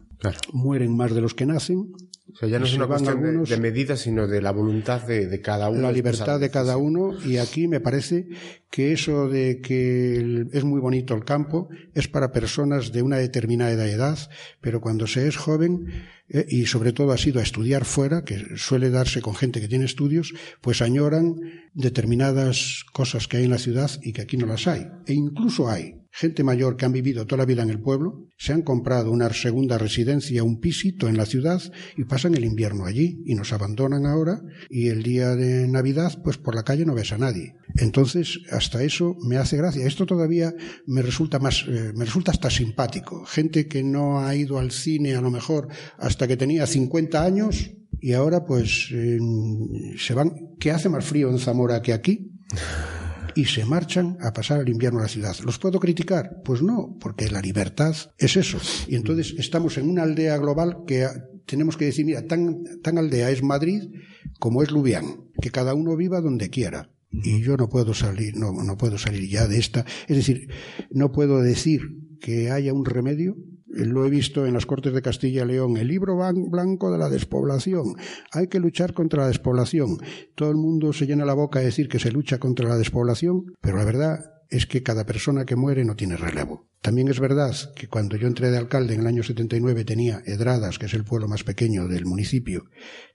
Mueren 0.53 0.97
más 0.97 1.15
de 1.15 1.21
los 1.21 1.35
que 1.35 1.47
nacen. 1.47 1.93
O 2.33 2.37
sea, 2.37 2.49
ya 2.49 2.59
no 2.59 2.67
es 2.67 2.75
una 2.75 2.87
cuestión 2.87 3.45
de, 3.45 3.57
medidas, 3.57 4.01
sino 4.01 4.27
de 4.27 4.41
la 4.41 4.53
voluntad 4.53 5.03
de, 5.07 5.41
cada 5.41 5.69
uno. 5.71 5.83
La 5.83 5.93
libertad 5.93 6.41
de 6.41 6.51
cada 6.51 6.77
uno. 6.77 7.15
Y 7.25 7.39
aquí 7.39 7.69
me 7.69 7.81
parece 7.81 8.29
que 8.71 8.93
eso 8.93 9.29
de 9.29 9.61
que 9.61 10.47
es 10.53 10.65
muy 10.65 10.81
bonito 10.81 11.15
el 11.15 11.25
campo 11.25 11.69
es 11.95 12.09
para 12.09 12.33
personas 12.33 12.93
de 12.93 13.03
una 13.03 13.19
determinada 13.19 13.87
edad, 13.89 14.19
pero 14.61 14.81
cuando 14.81 15.07
se 15.07 15.27
es 15.27 15.37
joven 15.37 15.87
eh, 16.29 16.47
y 16.49 16.67
sobre 16.67 16.93
todo 16.93 17.13
ha 17.13 17.19
sido 17.19 17.41
a 17.41 17.43
estudiar 17.43 17.85
fuera, 17.85 18.25
que 18.25 18.57
suele 18.57 18.91
darse 18.91 19.21
con 19.21 19.35
gente 19.35 19.61
que 19.61 19.69
tiene 19.69 19.85
estudios, 19.85 20.33
pues 20.61 20.83
añoran 20.83 21.37
determinadas 21.75 22.85
cosas 22.93 23.27
que 23.29 23.39
hay 23.39 23.45
en 23.45 23.51
la 23.51 23.59
ciudad 23.59 23.91
y 24.03 24.13
que 24.13 24.23
aquí 24.23 24.37
no 24.37 24.47
las 24.47 24.67
hay. 24.67 24.87
E 25.07 25.15
incluso 25.15 25.69
hay 25.69 26.00
gente 26.11 26.43
mayor 26.43 26.77
que 26.77 26.85
han 26.85 26.93
vivido 26.93 27.27
toda 27.27 27.39
la 27.39 27.47
vida 27.47 27.63
en 27.63 27.71
el 27.71 27.81
pueblo, 27.81 28.27
se 28.37 28.53
han 28.53 28.63
comprado 28.63 29.11
una 29.11 29.33
segunda 29.33 29.79
residencia, 29.79 30.43
un 30.43 30.61
pisito 30.61 31.09
en 31.09 31.17
la 31.17 31.27
ciudad 31.27 31.61
y 31.97 32.05
pasan 32.05 32.35
el 32.35 32.45
invierno 32.45 32.85
allí 32.85 33.23
y 33.25 33.35
nos 33.35 33.53
abandonan 33.53 34.07
ahora 34.07 34.43
y 34.69 34.89
el 34.89 35.03
día 35.03 35.37
de 35.37 35.69
Navidad 35.69 36.21
pues 36.23 36.39
por 36.39 36.55
la 36.55 36.65
calle 36.65 36.85
no 36.85 36.95
ves 36.95 37.13
a 37.13 37.19
nadie. 37.19 37.55
Entonces 37.77 38.41
hasta 38.51 38.83
eso 38.83 39.17
me 39.27 39.37
hace 39.37 39.57
gracia. 39.57 39.87
Esto 39.87 40.07
todavía 40.07 40.53
me 40.87 41.03
resulta 41.03 41.39
más, 41.39 41.65
eh, 41.69 41.93
me 41.95 42.05
resulta 42.05 42.33
hasta 42.33 42.51
simpático. 42.51 43.25
Gente 43.27 43.69
que 43.69 43.83
no 43.83 44.21
ha 44.21 44.35
ido 44.35 44.59
al 44.59 44.73
cine 44.73 45.15
a 45.15 45.21
lo 45.21 45.31
mejor 45.31 45.69
hasta 45.99 46.27
que 46.27 46.37
tenía 46.37 46.67
50 46.67 47.23
años 47.23 47.71
y 48.01 48.15
ahora 48.15 48.45
pues 48.45 48.89
se 49.99 50.15
van, 50.15 50.33
que 50.59 50.71
hace 50.71 50.89
más 50.89 51.05
frío 51.05 51.31
en 51.31 51.39
Zamora 51.39 51.83
que 51.83 51.93
aquí 51.93 52.31
y 53.35 53.45
se 53.47 53.65
marchan 53.65 54.17
a 54.21 54.33
pasar 54.33 54.61
el 54.61 54.69
invierno 54.69 55.01
a 55.01 55.03
la 55.03 55.09
ciudad. 55.09 55.37
¿Los 55.45 55.59
puedo 55.59 55.81
criticar? 55.81 56.43
Pues 56.45 56.63
no, 56.63 56.97
porque 57.01 57.29
la 57.29 57.41
libertad 57.41 57.95
es 58.19 58.37
eso. 58.37 58.59
Y 58.89 58.97
entonces 58.97 59.35
estamos 59.39 59.79
en 59.79 59.89
una 59.89 60.03
aldea 60.03 60.37
global 60.39 60.79
que 60.87 61.07
tenemos 61.47 61.77
que 61.77 61.87
decir, 61.87 62.05
mira, 62.07 62.27
tan, 62.27 62.65
tan 62.83 62.99
aldea 62.99 63.31
es 63.31 63.43
Madrid 63.43 63.83
como 64.39 64.63
es 64.63 64.71
Lubián, 64.71 65.25
que 65.41 65.51
cada 65.51 65.75
uno 65.75 65.97
viva 65.97 66.21
donde 66.21 66.51
quiera. 66.51 66.91
Y 67.11 67.43
yo 67.43 67.57
no 67.57 67.69
puedo 67.69 67.93
salir, 67.93 68.37
no, 68.37 68.53
no 68.53 68.77
puedo 68.77 68.97
salir 68.97 69.29
ya 69.29 69.49
de 69.49 69.59
esta. 69.59 69.85
Es 70.07 70.17
decir, 70.17 70.49
no 70.91 71.11
puedo 71.11 71.41
decir 71.41 71.83
que 72.21 72.51
haya 72.51 72.73
un 72.73 72.85
remedio 72.85 73.37
lo 73.73 74.05
he 74.05 74.11
visto 74.11 74.47
en 74.47 74.55
las 74.55 74.67
Cortes 74.67 74.93
de 74.93 75.03
Castilla 75.03 75.45
y 75.45 75.47
León, 75.47 75.77
el 75.77 75.89
libro 75.89 76.17
blanco 76.17 76.91
de 76.91 76.99
la 76.99 77.09
despoblación. 77.09 77.95
Hay 78.33 78.49
que 78.49 78.61
luchar 78.61 78.95
contra 78.95 79.23
la 79.23 79.29
despoblación. 79.29 79.99
Todo 80.35 80.51
el 80.51 80.57
mundo 80.57 80.93
se 80.93 81.07
llena 81.07 81.25
la 81.25 81.35
boca 81.35 81.61
de 81.61 81.67
decir 81.67 81.89
que 81.89 81.99
se 81.99 82.11
lucha 82.11 82.39
contra 82.39 82.69
la 82.69 82.77
despoblación, 82.77 83.55
pero 83.61 83.77
la 83.77 83.85
verdad 83.85 84.19
es 84.51 84.67
que 84.67 84.83
cada 84.83 85.07
persona 85.07 85.45
que 85.45 85.55
muere 85.55 85.85
no 85.85 85.95
tiene 85.95 86.17
relevo. 86.17 86.69
También 86.83 87.09
es 87.09 87.21
verdad 87.21 87.55
que 87.77 87.87
cuando 87.87 88.17
yo 88.17 88.27
entré 88.27 88.51
de 88.51 88.59
alcalde 88.59 88.95
en 88.95 89.01
el 89.01 89.07
año 89.07 89.23
79 89.23 89.85
tenía 89.85 90.23
Edradas, 90.25 90.79
que 90.79 90.87
es 90.87 90.95
el 90.95 91.05
pueblo 91.05 91.29
más 91.29 91.45
pequeño 91.45 91.87
del 91.87 92.07
municipio, 92.07 92.65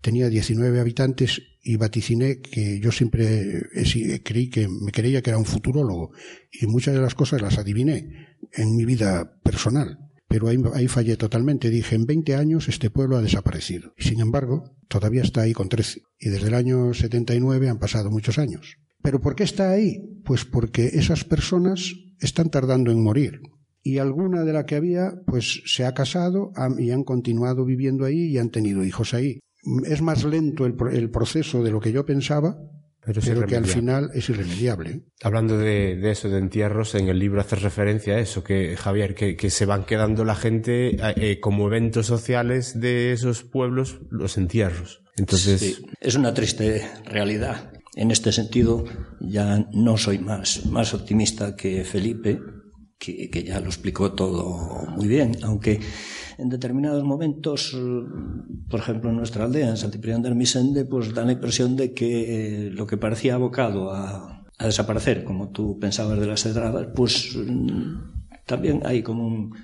tenía 0.01 0.29
19 0.29 0.79
habitantes 0.79 1.41
y 1.61 1.75
vaticiné 1.75 2.39
que 2.39 2.79
yo 2.79 2.91
siempre 2.91 3.63
creí 4.23 4.49
que 4.49 4.67
me 4.67 4.91
creía 4.91 5.21
que 5.21 5.31
era 5.31 5.39
un 5.39 5.45
futurólogo 5.45 6.11
y 6.51 6.67
muchas 6.67 6.93
de 6.93 7.01
las 7.01 7.15
cosas 7.15 7.41
las 7.41 7.57
adiviné 7.57 8.37
en 8.53 8.75
mi 8.75 8.85
vida 8.85 9.39
personal 9.41 10.04
pero 10.35 10.49
ahí, 10.49 10.89
fallé 10.89 11.15
totalmente. 11.15 11.69
Dije, 11.69 11.95
en 11.95 12.05
20 12.05 12.35
años 12.35 12.67
este 12.67 12.89
pueblo 12.89 13.15
ha 13.15 13.21
desaparecido. 13.21 13.93
Y 13.97 14.03
sin 14.03 14.19
embargo, 14.19 14.75
todavía 14.89 15.21
está 15.21 15.43
ahí 15.43 15.53
con 15.53 15.69
13. 15.69 16.01
Y 16.19 16.27
desde 16.27 16.49
el 16.49 16.55
año 16.55 16.93
79 16.93 17.69
han 17.69 17.79
pasado 17.79 18.11
muchos 18.11 18.37
años. 18.37 18.75
¿Pero 19.01 19.21
por 19.21 19.37
qué 19.37 19.45
está 19.45 19.71
ahí? 19.71 20.01
Pues 20.25 20.43
porque 20.43 20.87
esas 20.87 21.23
personas 21.23 21.93
están 22.19 22.49
tardando 22.49 22.91
en 22.91 23.01
morir. 23.01 23.39
Y 23.81 23.99
alguna 23.99 24.43
de 24.43 24.51
la 24.51 24.65
que 24.65 24.75
había, 24.75 25.13
pues 25.25 25.61
se 25.67 25.85
ha 25.85 25.93
casado 25.93 26.51
y 26.77 26.91
han 26.91 27.05
continuado 27.05 27.63
viviendo 27.63 28.03
ahí 28.03 28.25
y 28.25 28.37
han 28.37 28.49
tenido 28.49 28.83
hijos 28.83 29.13
ahí. 29.13 29.39
Es 29.85 30.01
más 30.01 30.25
lento 30.25 30.65
el 30.65 31.11
proceso 31.11 31.63
de 31.63 31.71
lo 31.71 31.79
que 31.79 31.93
yo 31.93 32.05
pensaba, 32.05 32.57
pero, 33.05 33.45
que 33.45 33.55
al 33.55 33.65
final 33.65 34.09
es 34.13 34.29
irremediable. 34.29 35.01
Hablando 35.21 35.57
de, 35.57 36.09
eso, 36.09 36.29
de 36.29 36.39
entierros, 36.39 36.95
en 36.95 37.07
el 37.07 37.19
libro 37.19 37.41
haces 37.41 37.61
referencia 37.61 38.15
a 38.15 38.19
eso, 38.19 38.43
que 38.43 38.75
Javier, 38.75 39.13
que, 39.13 39.49
se 39.49 39.65
van 39.65 39.85
quedando 39.85 40.25
la 40.25 40.35
gente 40.35 40.97
eh, 41.15 41.39
como 41.39 41.67
eventos 41.67 42.07
sociales 42.07 42.79
de 42.79 43.13
esos 43.13 43.43
pueblos, 43.43 43.99
los 44.09 44.37
entierros. 44.37 45.03
Entonces... 45.17 45.61
Sí, 45.61 45.85
es 46.01 46.15
una 46.15 46.33
triste 46.33 46.87
realidad. 47.05 47.71
En 47.95 48.11
este 48.11 48.31
sentido, 48.31 48.83
ya 49.21 49.65
no 49.71 49.97
soy 49.97 50.19
más, 50.19 50.65
más 50.65 50.93
optimista 50.93 51.55
que 51.55 51.85
Felipe, 51.85 52.41
que, 52.97 53.29
que 53.29 53.43
ya 53.43 53.59
lo 53.59 53.67
explicó 53.67 54.13
todo 54.13 54.87
muy 54.95 55.07
bien, 55.07 55.37
aunque 55.43 55.79
en 56.37 56.49
determinados 56.49 57.03
momentos, 57.03 57.77
por 58.69 58.79
ejemplo 58.79 59.09
en 59.09 59.17
nuestra 59.17 59.45
aldea, 59.45 59.69
en 59.69 59.77
San 59.77 59.91
Ciprián 59.91 60.21
de 60.21 60.29
Armisende, 60.29 60.85
pues 60.85 61.13
da 61.13 61.23
la 61.23 61.33
impresión 61.33 61.75
de 61.75 61.93
que 61.93 62.67
eh, 62.67 62.69
lo 62.71 62.87
que 62.87 62.97
parecía 62.97 63.35
abocado 63.35 63.91
a, 63.91 64.45
a, 64.57 64.65
desaparecer, 64.65 65.23
como 65.23 65.49
tú 65.49 65.79
pensabas 65.79 66.19
de 66.19 66.27
las 66.27 66.45
edradas, 66.45 66.87
pues 66.95 67.35
mm, 67.35 68.15
también 68.45 68.81
hay 68.85 69.01
como 69.01 69.27
un... 69.27 69.55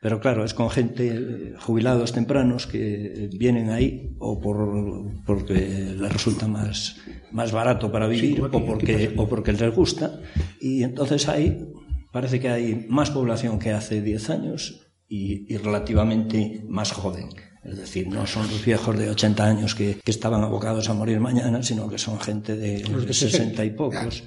Pero 0.00 0.18
claro, 0.18 0.44
es 0.44 0.52
con 0.52 0.68
gente, 0.68 1.14
eh, 1.14 1.54
jubilados 1.60 2.12
tempranos, 2.12 2.66
que 2.66 3.30
vienen 3.38 3.70
ahí 3.70 4.16
o 4.18 4.40
por, 4.40 5.12
porque 5.24 5.54
les 5.54 6.12
resulta 6.12 6.48
más, 6.48 6.96
más 7.30 7.52
barato 7.52 7.92
para 7.92 8.08
vivir 8.08 8.42
o, 8.42 8.50
porque, 8.50 9.14
o 9.16 9.28
porque 9.28 9.52
les 9.52 9.72
gusta. 9.72 10.20
Y 10.60 10.82
entonces 10.82 11.28
hay, 11.28 11.68
parece 12.12 12.38
que 12.38 12.48
hay 12.48 12.86
más 12.88 13.10
población 13.10 13.58
que 13.58 13.72
hace 13.72 14.00
10 14.00 14.30
años 14.30 14.86
y, 15.08 15.56
relativamente 15.56 16.64
más 16.68 16.92
joven. 16.92 17.28
Es 17.64 17.76
decir, 17.76 18.08
no 18.08 18.26
son 18.26 18.48
los 18.48 18.64
viejos 18.64 18.98
de 18.98 19.10
80 19.10 19.44
años 19.44 19.74
que, 19.74 20.00
estaban 20.04 20.42
abocados 20.42 20.88
a 20.88 20.94
morir 20.94 21.20
mañana, 21.20 21.62
sino 21.62 21.88
que 21.88 21.98
son 21.98 22.18
gente 22.20 22.56
de, 22.56 22.84
60 23.12 23.64
y 23.64 23.70
pocos 23.70 24.24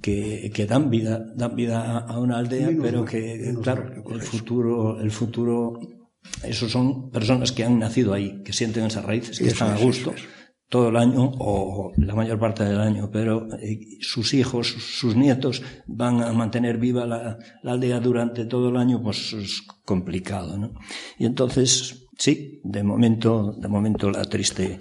que, 0.00 0.50
que, 0.54 0.66
dan 0.66 0.90
vida, 0.90 1.24
dan 1.34 1.56
vida 1.56 1.98
a 1.98 2.18
una 2.18 2.38
aldea, 2.38 2.70
pero 2.80 3.04
que, 3.04 3.54
claro, 3.62 4.04
el 4.10 4.22
futuro, 4.22 5.00
el 5.00 5.10
futuro 5.10 5.80
Esos 6.42 6.70
son 6.70 7.10
personas 7.10 7.52
que 7.52 7.64
han 7.64 7.78
nacido 7.78 8.12
ahí, 8.12 8.42
que 8.44 8.52
sienten 8.52 8.84
esas 8.84 9.04
raíces, 9.04 9.38
que 9.38 9.48
están 9.48 9.72
a 9.72 9.78
gusto 9.78 10.14
todo 10.68 10.88
el 10.88 10.96
año 10.96 11.32
o 11.38 11.92
la 11.96 12.14
mayor 12.14 12.38
parte 12.38 12.64
del 12.64 12.80
año, 12.80 13.08
pero 13.12 13.46
eh, 13.60 13.98
sus 14.00 14.34
hijos, 14.34 14.68
sus 14.68 15.14
nietos 15.14 15.62
van 15.86 16.22
a 16.22 16.32
mantener 16.32 16.78
viva 16.78 17.06
la, 17.06 17.38
aldea 17.64 18.00
durante 18.00 18.44
todo 18.46 18.70
el 18.70 18.76
año, 18.76 19.02
pues 19.02 19.32
es 19.32 19.62
complicado, 19.84 20.58
¿no? 20.58 20.74
Y 21.18 21.26
entonces, 21.26 22.08
sí, 22.18 22.60
de 22.64 22.82
momento, 22.82 23.52
de 23.56 23.68
momento 23.68 24.10
la 24.10 24.24
triste 24.24 24.78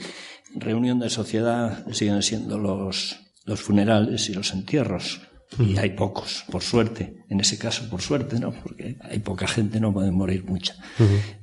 reunión 0.56 1.00
de 1.00 1.10
sociedad 1.10 1.86
siguen 1.92 2.24
siendo 2.24 2.58
los, 2.58 3.20
los 3.46 3.62
funerales 3.62 4.30
y 4.30 4.34
los 4.34 4.54
entierros. 4.54 5.22
Y 5.60 5.78
hay 5.78 5.92
pocos, 5.92 6.44
por 6.52 6.64
suerte. 6.64 7.24
En 7.30 7.40
ese 7.40 7.58
caso, 7.58 7.90
por 7.90 8.02
suerte, 8.02 8.40
¿no? 8.40 8.52
Porque 8.52 8.98
hay 9.02 9.20
poca 9.20 9.48
gente, 9.48 9.80
no 9.80 9.94
puede 9.94 10.12
morir 10.12 10.44
mucha. 10.46 10.76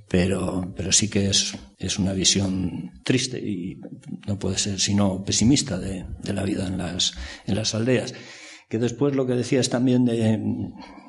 Pero, 0.09 0.73
pero 0.77 0.93
sí 0.93 1.09
que 1.09 1.31
es, 1.31 1.55
es 1.79 1.99
una 1.99 2.13
visión 2.13 3.01
triste 3.05 3.39
y 3.39 3.81
no 4.27 4.39
puede 4.39 4.59
ser 4.59 4.79
sino 4.79 5.25
pesimista 5.25 5.79
de, 5.79 6.05
de 6.23 6.33
la 6.33 6.43
vida 6.45 6.67
en 6.67 6.79
las, 6.79 7.15
en 7.47 7.55
las 7.55 7.75
aldeas. 7.75 8.13
Que 8.73 8.79
después 8.79 9.15
lo 9.15 9.27
que 9.27 9.35
decías 9.35 9.69
también 9.69 10.07
de, 10.07 10.41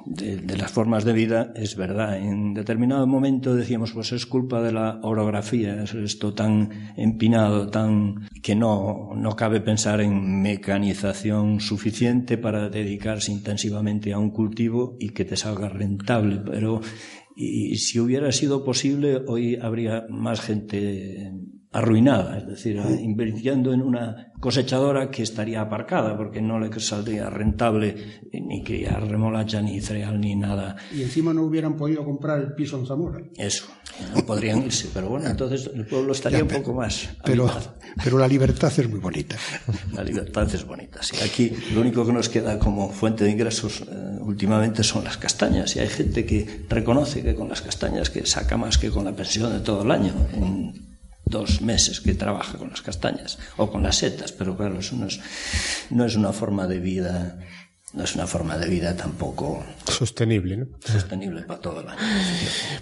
de, 0.05 0.57
las 0.57 0.69
formas 0.69 1.05
de 1.05 1.13
vida 1.13 1.53
es 1.55 1.77
verdad. 1.77 2.17
En 2.17 2.53
determinado 2.53 3.07
momento 3.07 3.55
decíamos, 3.55 3.93
pues 3.93 4.11
es 4.11 4.25
culpa 4.25 4.61
de 4.61 4.73
la 4.73 4.99
orografía, 5.01 5.81
es 5.81 5.93
esto 5.93 6.33
tan 6.33 6.91
empinado, 6.97 7.69
tan 7.69 8.27
que 8.41 8.53
no, 8.53 9.11
no 9.15 9.37
cabe 9.37 9.61
pensar 9.61 10.01
en 10.01 10.41
mecanización 10.41 11.61
suficiente 11.61 12.37
para 12.37 12.67
dedicarse 12.67 13.31
intensivamente 13.31 14.11
a 14.11 14.19
un 14.19 14.31
cultivo 14.31 14.97
y 14.99 15.11
que 15.11 15.23
te 15.23 15.37
salga 15.37 15.69
rentable. 15.69 16.41
Pero 16.45 16.81
y 17.33 17.77
si 17.77 17.97
hubiera 17.97 18.33
sido 18.33 18.65
posible, 18.65 19.21
hoy 19.25 19.55
habría 19.55 20.05
más 20.09 20.41
gente 20.41 21.31
arruinada, 21.73 22.37
es 22.37 22.47
decir, 22.47 22.79
invirtiendo 23.01 23.73
en 23.73 23.81
una 23.81 24.31
cosechadora 24.39 25.09
que 25.09 25.23
estaría 25.23 25.61
aparcada 25.61 26.15
porque 26.15 26.41
no 26.41 26.59
le 26.59 26.69
saldría 26.79 27.29
rentable 27.29 28.21
ni 28.31 28.63
criar 28.63 29.07
remolacha, 29.07 29.61
ni 29.61 29.81
cereal, 29.81 30.21
ni 30.21 30.35
nada. 30.35 30.75
Y 30.93 31.01
encima 31.01 31.33
no 31.33 31.43
hubieran 31.43 31.75
podido 31.75 32.05
comprar 32.05 32.39
el 32.39 32.53
piso 32.53 32.77
en 32.77 32.85
Zamora. 32.85 33.19
Eso, 33.37 33.65
no 34.15 34.23
podrían 34.23 34.63
irse, 34.63 34.89
pero 34.93 35.09
bueno, 35.09 35.27
entonces 35.27 35.69
el 35.73 35.85
pueblo 35.87 36.11
estaría 36.11 36.39
ya, 36.39 36.45
pero, 36.45 36.59
un 36.59 36.63
poco 36.63 36.77
más. 36.77 37.09
Pero, 37.25 37.49
pero 38.03 38.19
la 38.19 38.27
libertad 38.27 38.71
es 38.77 38.87
muy 38.87 38.99
bonita. 38.99 39.35
La 39.93 40.03
libertad 40.03 40.53
es 40.53 40.65
bonita, 40.65 41.01
sí. 41.01 41.17
Aquí 41.23 41.51
lo 41.73 41.81
único 41.81 42.05
que 42.05 42.13
nos 42.13 42.29
queda 42.29 42.59
como 42.59 42.89
fuente 42.89 43.23
de 43.23 43.31
ingresos 43.31 43.81
eh, 43.81 44.17
últimamente 44.21 44.83
son 44.83 45.05
las 45.05 45.17
castañas 45.17 45.75
y 45.75 45.79
hay 45.79 45.87
gente 45.87 46.25
que 46.25 46.65
reconoce 46.69 47.23
que 47.23 47.33
con 47.33 47.49
las 47.49 47.61
castañas 47.61 48.11
que 48.11 48.25
saca 48.27 48.57
más 48.57 48.77
que 48.77 48.91
con 48.91 49.05
la 49.05 49.13
pensión 49.13 49.51
de 49.51 49.59
todo 49.61 49.81
el 49.81 49.91
año. 49.91 50.13
En, 50.33 50.92
dos 51.25 51.61
meses 51.61 52.01
que 52.01 52.13
trabaja 52.13 52.57
con 52.57 52.69
las 52.69 52.81
castañas 52.81 53.39
o 53.57 53.71
con 53.71 53.83
las 53.83 53.97
setas, 53.97 54.31
pero 54.31 54.55
claro, 54.57 54.79
eso 54.79 54.95
no 54.95 55.07
es, 55.07 55.19
no 55.89 56.05
es 56.05 56.15
una 56.15 56.33
forma 56.33 56.67
de 56.67 56.79
vida, 56.79 57.39
no 57.93 58.03
es 58.03 58.15
una 58.15 58.27
forma 58.27 58.57
de 58.57 58.67
vida 58.69 58.95
tampoco 58.95 59.63
sostenible, 59.85 60.57
¿no? 60.57 60.67
Sostenible 60.79 61.43
para 61.43 61.59
todo 61.59 61.81
el 61.81 61.89
año. 61.89 61.99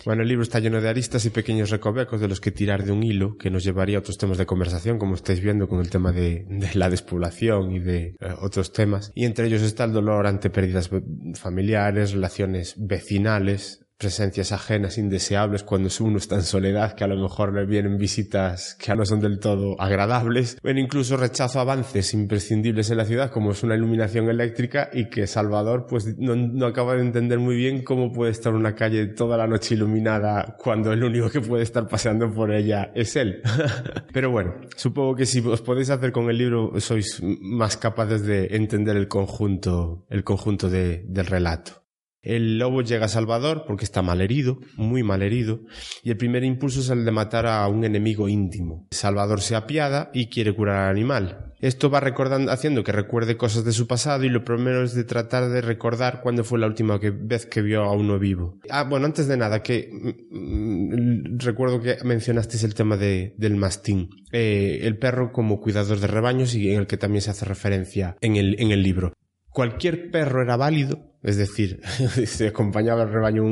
Bueno, 0.06 0.24
el 0.24 0.30
libro 0.30 0.44
está 0.44 0.60
lleno 0.60 0.82
de 0.82 0.90
aristas 0.90 1.26
y 1.26 1.30
pequeños 1.30 1.70
recovecos 1.70 2.22
de 2.22 2.28
los 2.28 2.40
que 2.40 2.52
tirar 2.52 2.84
de 2.84 2.92
un 2.92 3.04
hilo 3.04 3.38
que 3.38 3.50
nos 3.50 3.64
llevaría 3.64 3.98
a 3.98 4.00
otros 4.00 4.18
temas 4.18 4.38
de 4.38 4.46
conversación, 4.46 4.98
como 4.98 5.16
estáis 5.16 5.42
viendo 5.42 5.68
con 5.68 5.80
el 5.80 5.90
tema 5.90 6.12
de, 6.12 6.46
de 6.50 6.70
la 6.76 6.90
despoblación 6.90 7.72
y 7.72 7.80
de 7.80 8.16
eh, 8.20 8.34
otros 8.42 8.72
temas. 8.72 9.12
Y 9.14 9.26
entre 9.26 9.48
ellos 9.48 9.62
está 9.62 9.84
el 9.84 9.92
dolor 9.92 10.28
ante 10.28 10.50
pérdidas 10.50 10.90
familiares, 11.36 12.14
relaciones 12.14 12.76
vecinales, 12.78 13.86
presencias 14.02 14.52
ajenas 14.52 14.98
indeseables 14.98 15.62
cuando 15.62 15.90
uno 16.00 16.18
está 16.18 16.34
en 16.34 16.42
soledad, 16.42 16.96
que 16.96 17.04
a 17.04 17.08
lo 17.08 17.16
mejor 17.22 17.54
le 17.54 17.68
vienen 17.68 18.00
visitas 18.00 18.76
que 18.80 18.96
no 18.96 19.06
son 19.06 19.20
del 19.20 19.38
todo 19.38 19.80
agradables, 19.80 20.58
ven 20.64 20.80
incluso 20.80 21.18
rechazo 21.18 21.60
avances 21.60 22.16
imprescindibles 22.16 22.90
en 22.90 22.98
la 22.98 23.06
ciudad, 23.06 23.30
como 23.30 23.52
es 23.52 23.62
una 23.62 23.76
iluminación 23.76 24.28
eléctrica 24.28 24.90
y 24.92 25.06
que 25.06 25.28
Salvador 25.28 25.86
pues 25.88 26.18
no, 26.18 26.36
no 26.36 26.66
acaba 26.66 26.96
de 26.96 27.02
entender 27.02 27.38
muy 27.38 27.56
bien 27.56 27.84
cómo 27.84 28.12
puede 28.12 28.32
estar 28.32 28.56
una 28.56 28.74
calle 28.74 29.06
toda 29.06 29.38
la 29.38 29.46
noche 29.46 29.76
iluminada 29.76 30.56
cuando 30.58 30.92
el 30.92 31.04
único 31.04 31.30
que 31.30 31.40
puede 31.40 31.62
estar 31.62 31.88
paseando 31.88 32.34
por 32.34 32.52
ella 32.52 32.92
es 32.96 33.16
él. 33.16 33.44
Pero 34.12 34.32
bueno, 34.32 34.56
supongo 34.76 35.16
que 35.16 35.28
si 35.28 35.42
os 35.46 35.62
podéis 35.62 35.92
hacer 35.92 36.12
con 36.12 36.28
el 36.28 36.40
libro 36.40 36.72
sois 36.80 37.22
más 37.22 37.78
capaces 37.78 38.26
de 38.26 38.48
entender 38.56 38.98
el 38.98 39.08
conjunto, 39.08 40.08
el 40.10 40.24
conjunto 40.24 40.72
de, 40.72 41.06
del 41.08 41.28
relato. 41.28 41.81
El 42.22 42.60
lobo 42.60 42.84
llega 42.84 43.06
a 43.06 43.10
Salvador 43.10 43.64
porque 43.66 43.84
está 43.84 44.02
mal 44.02 44.22
herido, 44.22 44.60
muy 44.76 45.02
mal 45.02 45.24
herido, 45.24 45.62
y 46.04 46.12
el 46.12 46.18
primer 46.18 46.44
impulso 46.44 46.82
es 46.82 46.90
el 46.90 47.04
de 47.04 47.12
matar 47.12 47.48
a 47.48 47.68
un 47.68 47.84
enemigo 47.84 48.30
íntimo. 48.30 48.88
Salvador 48.92 49.42
se 49.42 49.56
apiada 49.56 50.12
y 50.14 50.28
quiere 50.28 50.54
curar 50.54 50.78
al 50.78 50.92
animal. 50.92 51.52
Esto 51.62 51.90
va 51.92 52.02
haciendo 52.50 52.84
que 52.84 52.92
recuerde 52.92 53.38
cosas 53.38 53.64
de 53.64 53.72
su 53.72 53.86
pasado 53.86 54.24
y 54.24 54.30
lo 54.30 54.44
primero 54.44 54.84
es 54.84 54.96
de 54.96 55.04
tratar 55.04 55.50
de 55.50 55.62
recordar 55.62 56.22
cuándo 56.22 56.44
fue 56.44 56.60
la 56.60 56.66
última 56.66 56.98
vez 56.98 57.46
que 57.46 57.62
vio 57.62 57.84
a 57.84 57.94
uno 57.94 58.18
vivo. 58.18 58.60
Ah, 58.70 58.84
bueno, 58.84 59.06
antes 59.06 59.28
de 59.28 59.38
nada, 59.38 59.62
que 59.62 59.90
mm, 60.32 61.38
recuerdo 61.38 61.82
que 61.82 61.98
mencionasteis 62.04 62.64
el 62.64 62.74
tema 62.74 62.98
de, 62.98 63.36
del 63.38 63.56
mastín, 63.56 64.10
eh, 64.32 64.80
el 64.84 64.98
perro 64.98 65.32
como 65.32 65.60
cuidador 65.60 66.00
de 66.00 66.08
rebaños 66.08 66.56
y 66.56 66.72
en 66.72 66.82
el 66.82 66.88
que 66.88 66.98
también 66.98 67.22
se 67.22 67.32
hace 67.32 67.46
referencia 67.46 68.18
en 68.22 68.36
el 68.36 68.84
libro. 68.84 69.14
Cualquier 69.50 70.10
perro 70.12 70.42
era 70.42 70.56
válido, 70.56 71.11
es 71.24 71.38
decir, 71.38 71.82
se 72.26 72.48
acompañaba 72.48 73.04
el 73.04 73.12
rebaño 73.12 73.44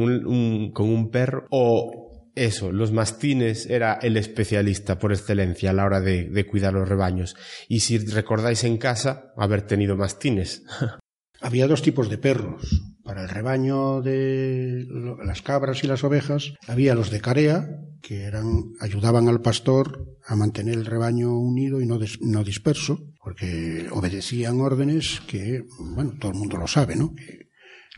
con 0.74 0.90
un 0.90 1.12
perro, 1.12 1.46
o 1.50 2.10
eso, 2.40 2.72
los 2.72 2.94
mastines 2.94 3.66
era 3.66 4.00
el 4.02 4.16
especialista 4.16 4.98
por 4.98 5.12
excelencia 5.12 5.72
a 5.72 5.74
la 5.74 5.86
hora 5.86 6.00
de, 6.00 6.46
cuidar 6.46 6.74
los 6.74 6.88
rebaños. 6.88 7.36
Y 7.68 7.82
si 7.82 7.98
recordáis 7.98 8.64
en 8.64 8.78
casa, 8.78 9.34
haber 9.36 9.64
tenido 9.64 9.98
mastines. 9.98 10.64
Había 11.42 11.68
dos 11.68 11.82
tipos 11.82 12.10
de 12.10 12.18
perros. 12.18 12.96
Para 13.04 13.24
el 13.24 13.30
rebaño 13.30 14.02
de 14.02 14.86
las 15.26 15.42
cabras 15.42 15.84
y 15.84 15.88
las 15.88 16.04
ovejas 16.04 16.54
había 16.68 16.94
los 16.94 17.10
de 17.10 17.22
carea, 17.22 17.68
que 18.02 18.24
eran, 18.24 18.74
ayudaban 18.82 19.28
al 19.28 19.42
pastor 19.42 20.18
a 20.28 20.36
mantener 20.36 20.76
el 20.76 20.86
rebaño 20.86 21.32
unido 21.40 21.82
y 21.82 21.88
no, 21.88 21.98
des, 21.98 22.20
no 22.22 22.44
disperso, 22.44 23.00
porque 23.24 23.88
obedecían 23.92 24.60
órdenes 24.60 25.22
que, 25.28 25.64
bueno, 25.80 26.14
todo 26.20 26.34
el 26.34 26.38
mundo 26.38 26.58
lo 26.58 26.68
sabe, 26.68 26.98
¿no? 26.98 27.14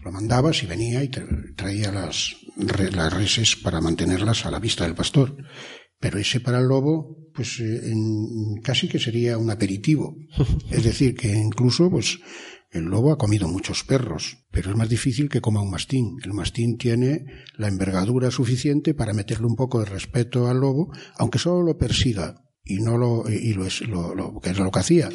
Lo 0.03 0.11
mandabas 0.11 0.63
y 0.63 0.67
venía 0.67 1.03
y 1.03 1.09
traía 1.55 1.91
las, 1.91 2.35
las 2.55 3.13
reses 3.13 3.55
para 3.55 3.81
mantenerlas 3.81 4.45
a 4.45 4.51
la 4.51 4.59
vista 4.59 4.83
del 4.83 4.95
pastor. 4.95 5.35
Pero 5.99 6.17
ese 6.17 6.39
para 6.39 6.59
el 6.59 6.67
lobo, 6.67 7.29
pues 7.33 7.59
eh, 7.59 7.91
en, 7.91 8.61
casi 8.63 8.87
que 8.87 8.99
sería 8.99 9.37
un 9.37 9.51
aperitivo. 9.51 10.15
Es 10.71 10.83
decir, 10.83 11.15
que 11.15 11.31
incluso, 11.31 11.89
pues, 11.91 12.19
el 12.71 12.85
lobo 12.85 13.11
ha 13.11 13.17
comido 13.17 13.47
muchos 13.47 13.83
perros, 13.83 14.45
pero 14.49 14.71
es 14.71 14.77
más 14.77 14.89
difícil 14.89 15.29
que 15.29 15.41
coma 15.41 15.61
un 15.61 15.69
mastín. 15.69 16.17
El 16.23 16.33
mastín 16.33 16.77
tiene 16.77 17.25
la 17.57 17.67
envergadura 17.67 18.31
suficiente 18.31 18.93
para 18.93 19.13
meterle 19.13 19.45
un 19.45 19.55
poco 19.55 19.79
de 19.79 19.85
respeto 19.85 20.47
al 20.47 20.61
lobo, 20.61 20.89
aunque 21.17 21.37
solo 21.37 21.63
lo 21.63 21.77
persiga 21.77 22.41
y 22.63 22.79
no 22.79 22.97
lo 22.97 23.29
y 23.29 23.53
lo 23.53 23.65
es 23.65 23.81
lo, 23.81 24.15
lo 24.15 24.39
que 24.39 24.51
es 24.51 24.57
lo 24.57 24.71
que 24.71 24.79
hacía, 24.79 25.09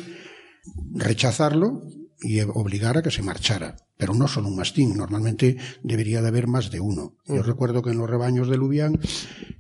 rechazarlo 0.95 1.81
y 2.21 2.41
obligar 2.41 2.99
a 2.99 3.03
que 3.03 3.11
se 3.11 3.23
marchara. 3.23 3.77
Pero 3.99 4.15
no 4.15 4.29
solo 4.29 4.49
un 4.49 4.57
mastín, 4.57 4.97
normalmente 4.97 5.57
debería 5.83 6.21
de 6.21 6.29
haber 6.29 6.47
más 6.47 6.71
de 6.71 6.81
uno. 6.81 7.17
Yo 7.27 7.43
recuerdo 7.43 7.83
que 7.83 7.91
en 7.91 7.99
los 7.99 8.11
rebaños 8.11 8.49
de 8.49 8.59
Lubián, 8.59 9.01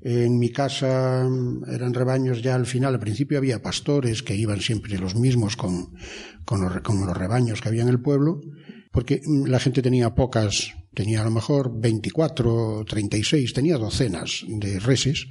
en 0.02 0.38
mi 0.38 0.50
casa 0.50 1.26
eran 1.68 1.94
rebaños 1.94 2.42
ya 2.42 2.54
al 2.54 2.66
final, 2.66 2.94
al 2.94 3.00
principio 3.00 3.38
había 3.38 3.62
pastores 3.62 4.22
que 4.22 4.36
iban 4.36 4.60
siempre 4.60 4.98
los 4.98 5.14
mismos 5.14 5.56
con, 5.56 5.94
con, 6.44 6.60
los, 6.60 6.80
con 6.82 7.06
los 7.06 7.16
rebaños 7.16 7.62
que 7.62 7.68
había 7.68 7.82
en 7.82 7.88
el 7.88 8.00
pueblo, 8.00 8.40
porque 8.96 9.20
la 9.26 9.60
gente 9.60 9.82
tenía 9.82 10.14
pocas, 10.14 10.72
tenía 10.94 11.20
a 11.20 11.24
lo 11.24 11.30
mejor 11.30 11.70
24, 11.78 12.82
36, 12.88 13.52
tenía 13.52 13.76
docenas 13.76 14.42
de 14.48 14.78
reses 14.78 15.26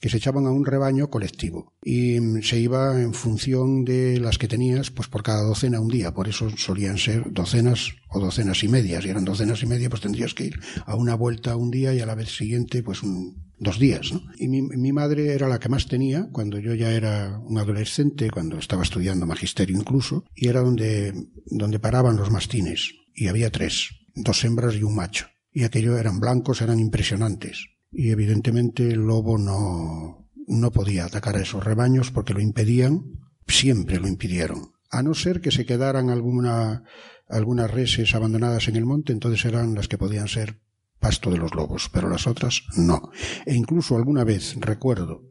que 0.00 0.08
se 0.08 0.18
echaban 0.18 0.46
a 0.46 0.52
un 0.52 0.64
rebaño 0.64 1.10
colectivo. 1.10 1.72
Y 1.82 2.18
se 2.42 2.60
iba 2.60 3.02
en 3.02 3.12
función 3.12 3.84
de 3.84 4.20
las 4.20 4.38
que 4.38 4.46
tenías, 4.46 4.92
pues 4.92 5.08
por 5.08 5.24
cada 5.24 5.42
docena 5.42 5.80
un 5.80 5.88
día, 5.88 6.14
por 6.14 6.28
eso 6.28 6.56
solían 6.56 6.98
ser 6.98 7.32
docenas 7.32 7.96
o 8.10 8.20
docenas 8.20 8.62
y 8.62 8.68
medias, 8.68 9.04
y 9.04 9.08
eran 9.08 9.24
docenas 9.24 9.60
y 9.64 9.66
media, 9.66 9.90
pues 9.90 10.02
tendrías 10.02 10.32
que 10.32 10.44
ir 10.44 10.60
a 10.86 10.94
una 10.94 11.16
vuelta 11.16 11.56
un 11.56 11.72
día 11.72 11.92
y 11.92 11.98
a 11.98 12.06
la 12.06 12.14
vez 12.14 12.28
siguiente, 12.36 12.84
pues 12.84 13.02
un, 13.02 13.50
dos 13.58 13.80
días, 13.80 14.12
¿no? 14.12 14.22
Y 14.38 14.46
mi, 14.46 14.62
mi 14.62 14.92
madre 14.92 15.34
era 15.34 15.48
la 15.48 15.58
que 15.58 15.68
más 15.68 15.86
tenía 15.86 16.28
cuando 16.30 16.60
yo 16.60 16.74
ya 16.74 16.92
era 16.92 17.40
un 17.40 17.58
adolescente, 17.58 18.30
cuando 18.30 18.56
estaba 18.56 18.84
estudiando 18.84 19.26
magisterio 19.26 19.76
incluso, 19.76 20.24
y 20.34 20.48
era 20.48 20.60
donde, 20.60 21.12
donde 21.46 21.80
paraban 21.80 22.16
los 22.16 22.30
mastines, 22.30 22.94
y 23.20 23.28
había 23.28 23.50
tres, 23.50 23.90
dos 24.14 24.42
hembras 24.44 24.74
y 24.76 24.82
un 24.82 24.94
macho. 24.94 25.26
Y 25.52 25.64
aquello 25.64 25.98
eran 25.98 26.20
blancos, 26.20 26.62
eran 26.62 26.80
impresionantes 26.80 27.66
y 27.92 28.10
evidentemente 28.10 28.88
el 28.88 29.00
lobo 29.00 29.36
no, 29.36 30.30
no 30.46 30.70
podía 30.70 31.04
atacar 31.04 31.36
a 31.36 31.42
esos 31.42 31.62
rebaños 31.62 32.10
porque 32.10 32.32
lo 32.32 32.40
impedían, 32.40 33.04
siempre 33.46 34.00
lo 34.00 34.08
impidieron. 34.08 34.72
A 34.90 35.02
no 35.02 35.12
ser 35.12 35.42
que 35.42 35.50
se 35.50 35.66
quedaran 35.66 36.08
alguna, 36.08 36.84
algunas 37.28 37.70
reses 37.70 38.14
abandonadas 38.14 38.68
en 38.68 38.76
el 38.76 38.86
monte, 38.86 39.12
entonces 39.12 39.44
eran 39.44 39.74
las 39.74 39.88
que 39.88 39.98
podían 39.98 40.26
ser 40.26 40.58
pasto 40.98 41.30
de 41.30 41.38
los 41.38 41.54
lobos, 41.54 41.90
pero 41.92 42.08
las 42.08 42.26
otras 42.26 42.62
no. 42.76 43.10
E 43.44 43.54
incluso 43.54 43.96
alguna 43.96 44.24
vez 44.24 44.56
recuerdo 44.58 45.24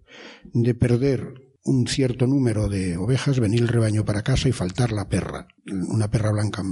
de 0.53 0.75
perder 0.75 1.48
un 1.63 1.87
cierto 1.87 2.25
número 2.25 2.69
de 2.69 2.97
ovejas, 2.97 3.39
venir 3.39 3.61
el 3.61 3.67
rebaño 3.67 4.05
para 4.05 4.23
casa 4.23 4.49
y 4.49 4.51
faltar 4.53 4.91
la 4.91 5.09
perra, 5.09 5.47
una 5.89 6.09
perra 6.09 6.31
blanca, 6.31 6.63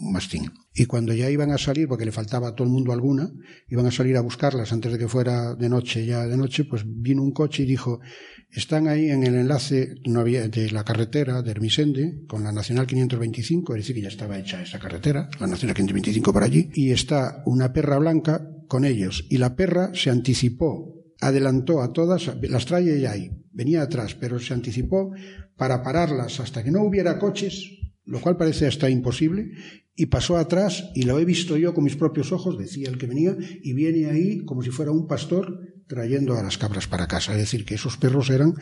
mastín. 0.00 0.52
Y 0.74 0.86
cuando 0.86 1.14
ya 1.14 1.30
iban 1.30 1.50
a 1.50 1.58
salir, 1.58 1.88
porque 1.88 2.04
le 2.04 2.12
faltaba 2.12 2.48
a 2.48 2.54
todo 2.54 2.66
el 2.66 2.72
mundo 2.72 2.92
alguna, 2.92 3.30
iban 3.68 3.86
a 3.86 3.90
salir 3.90 4.16
a 4.16 4.20
buscarlas 4.20 4.72
antes 4.72 4.92
de 4.92 4.98
que 4.98 5.08
fuera 5.08 5.54
de 5.54 5.68
noche, 5.68 6.04
ya 6.04 6.26
de 6.26 6.36
noche, 6.36 6.64
pues 6.64 6.84
vino 6.86 7.22
un 7.22 7.32
coche 7.32 7.62
y 7.62 7.66
dijo, 7.66 8.00
están 8.50 8.88
ahí 8.88 9.10
en 9.10 9.24
el 9.24 9.34
enlace 9.34 9.94
de 10.04 10.70
la 10.70 10.84
carretera 10.84 11.42
de 11.42 11.50
Hermisende 11.50 12.24
con 12.26 12.44
la 12.44 12.52
Nacional 12.52 12.86
525, 12.86 13.74
es 13.74 13.82
decir, 13.82 13.96
que 13.96 14.02
ya 14.02 14.08
estaba 14.08 14.38
hecha 14.38 14.62
esa 14.62 14.78
carretera, 14.78 15.28
la 15.40 15.46
Nacional 15.46 15.74
525 15.74 16.32
por 16.32 16.42
allí, 16.42 16.70
y 16.74 16.90
está 16.90 17.42
una 17.46 17.72
perra 17.72 17.98
blanca 17.98 18.50
con 18.68 18.84
ellos. 18.84 19.26
Y 19.30 19.38
la 19.38 19.56
perra 19.56 19.92
se 19.94 20.10
anticipó 20.10 20.95
adelantó 21.20 21.82
a 21.82 21.92
todas, 21.92 22.30
las 22.42 22.66
trae 22.66 22.96
ella 22.96 23.12
ahí, 23.12 23.30
venía 23.52 23.82
atrás, 23.82 24.14
pero 24.14 24.38
se 24.38 24.54
anticipó 24.54 25.12
para 25.56 25.82
pararlas 25.82 26.40
hasta 26.40 26.62
que 26.62 26.70
no 26.70 26.82
hubiera 26.82 27.18
coches, 27.18 27.70
lo 28.04 28.20
cual 28.20 28.36
parece 28.36 28.66
hasta 28.66 28.90
imposible, 28.90 29.52
y 29.94 30.06
pasó 30.06 30.36
atrás 30.36 30.90
y 30.94 31.02
lo 31.02 31.18
he 31.18 31.24
visto 31.24 31.56
yo 31.56 31.72
con 31.72 31.84
mis 31.84 31.96
propios 31.96 32.30
ojos, 32.32 32.58
decía 32.58 32.88
el 32.88 32.98
que 32.98 33.06
venía, 33.06 33.36
y 33.62 33.72
viene 33.72 34.10
ahí 34.10 34.44
como 34.44 34.62
si 34.62 34.70
fuera 34.70 34.92
un 34.92 35.06
pastor 35.06 35.76
trayendo 35.86 36.36
a 36.36 36.42
las 36.42 36.58
cabras 36.58 36.86
para 36.86 37.06
casa. 37.06 37.32
Es 37.32 37.38
decir, 37.38 37.64
que 37.64 37.76
esos 37.76 37.96
perros 37.96 38.30
eran 38.30 38.54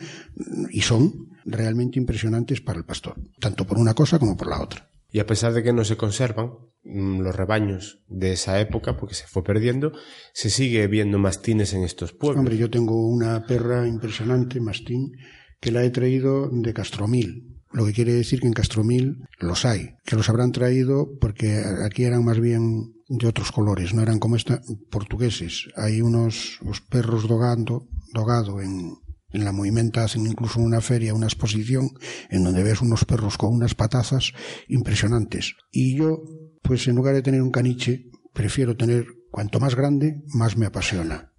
y 0.71 0.81
son 0.81 1.29
realmente 1.43 1.99
impresionantes 1.99 2.61
para 2.61 2.79
el 2.79 2.85
pastor, 2.85 3.15
tanto 3.39 3.65
por 3.67 3.77
una 3.77 3.93
cosa 3.93 4.19
como 4.19 4.37
por 4.37 4.49
la 4.49 4.61
otra. 4.61 4.89
Y 5.15 5.19
a 5.21 5.25
pesar 5.25 5.53
de 5.53 5.63
que 5.63 5.71
no 5.71 5.85
se 5.85 5.95
conservan 5.95 6.51
mm, 6.83 7.21
los 7.21 7.33
rebaños 7.33 8.03
de 8.09 8.33
esa 8.33 8.59
época, 8.59 8.97
porque 8.97 9.15
se 9.15 9.25
fue 9.27 9.45
perdiendo, 9.45 9.93
se 10.33 10.49
sigue 10.49 10.85
viendo 10.87 11.17
mastines 11.19 11.73
en 11.73 11.83
estos 11.83 12.11
pueblos. 12.11 12.39
Hombre, 12.39 12.57
yo 12.57 12.69
tengo 12.69 13.07
una 13.07 13.45
perra 13.45 13.87
impresionante, 13.87 14.59
mastín, 14.59 15.13
que 15.61 15.71
la 15.71 15.85
he 15.85 15.89
traído 15.89 16.49
de 16.51 16.73
Castromil. 16.73 17.61
Lo 17.71 17.85
que 17.85 17.93
quiere 17.93 18.11
decir 18.11 18.41
que 18.41 18.47
en 18.47 18.51
Castromil 18.51 19.19
los 19.39 19.63
hay, 19.63 19.95
que 20.03 20.17
los 20.17 20.27
habrán 20.27 20.51
traído 20.51 21.07
porque 21.21 21.63
aquí 21.85 22.03
eran 22.03 22.25
más 22.25 22.41
bien 22.41 22.93
de 23.07 23.27
otros 23.27 23.53
colores, 23.53 23.93
no 23.93 24.01
eran 24.01 24.19
como 24.19 24.35
esta, 24.35 24.59
portugueses. 24.91 25.69
Hay 25.77 26.01
unos, 26.01 26.59
perros 26.89 27.25
dogando, 27.25 27.87
dogado 28.13 28.59
en, 28.59 28.97
en 29.35 29.45
la 29.45 29.51
Movimenta 29.51 30.03
hacen 30.03 30.25
incluso 30.25 30.59
una 30.59 30.81
feria, 30.81 31.13
una 31.13 31.27
exposición, 31.27 31.89
en 32.29 32.43
donde 32.43 32.63
ves 32.63 32.81
unos 32.81 33.05
perros 33.05 33.37
con 33.37 33.53
unas 33.53 33.75
patazas 33.75 34.33
impresionantes. 34.67 35.55
Y 35.71 35.97
yo, 35.97 36.23
pues 36.61 36.87
en 36.87 36.95
lugar 36.95 37.15
de 37.15 37.21
tener 37.21 37.41
un 37.41 37.51
caniche, 37.51 38.09
prefiero 38.33 38.75
tener, 38.75 39.05
cuanto 39.31 39.59
más 39.59 39.75
grande, 39.75 40.23
más 40.33 40.57
me 40.57 40.65
apasiona. 40.65 41.31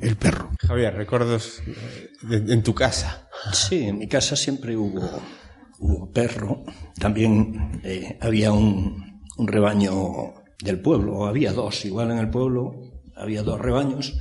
El 0.00 0.16
perro. 0.16 0.50
Javier, 0.58 0.94
¿recuerdos 0.94 1.62
en 2.28 2.62
tu 2.62 2.74
casa? 2.74 3.28
Sí, 3.52 3.84
en 3.84 3.98
mi 3.98 4.08
casa 4.08 4.34
siempre 4.34 4.76
hubo, 4.76 5.08
hubo 5.78 6.10
perro. 6.10 6.64
También 6.98 7.80
eh, 7.84 8.18
había 8.20 8.50
un, 8.50 9.22
un 9.36 9.46
rebaño 9.46 10.34
del 10.62 10.80
pueblo, 10.80 11.26
había 11.26 11.52
dos, 11.52 11.84
igual 11.84 12.10
en 12.10 12.18
el 12.18 12.30
pueblo 12.30 12.74
había 13.14 13.42
dos 13.42 13.60
rebaños 13.60 14.18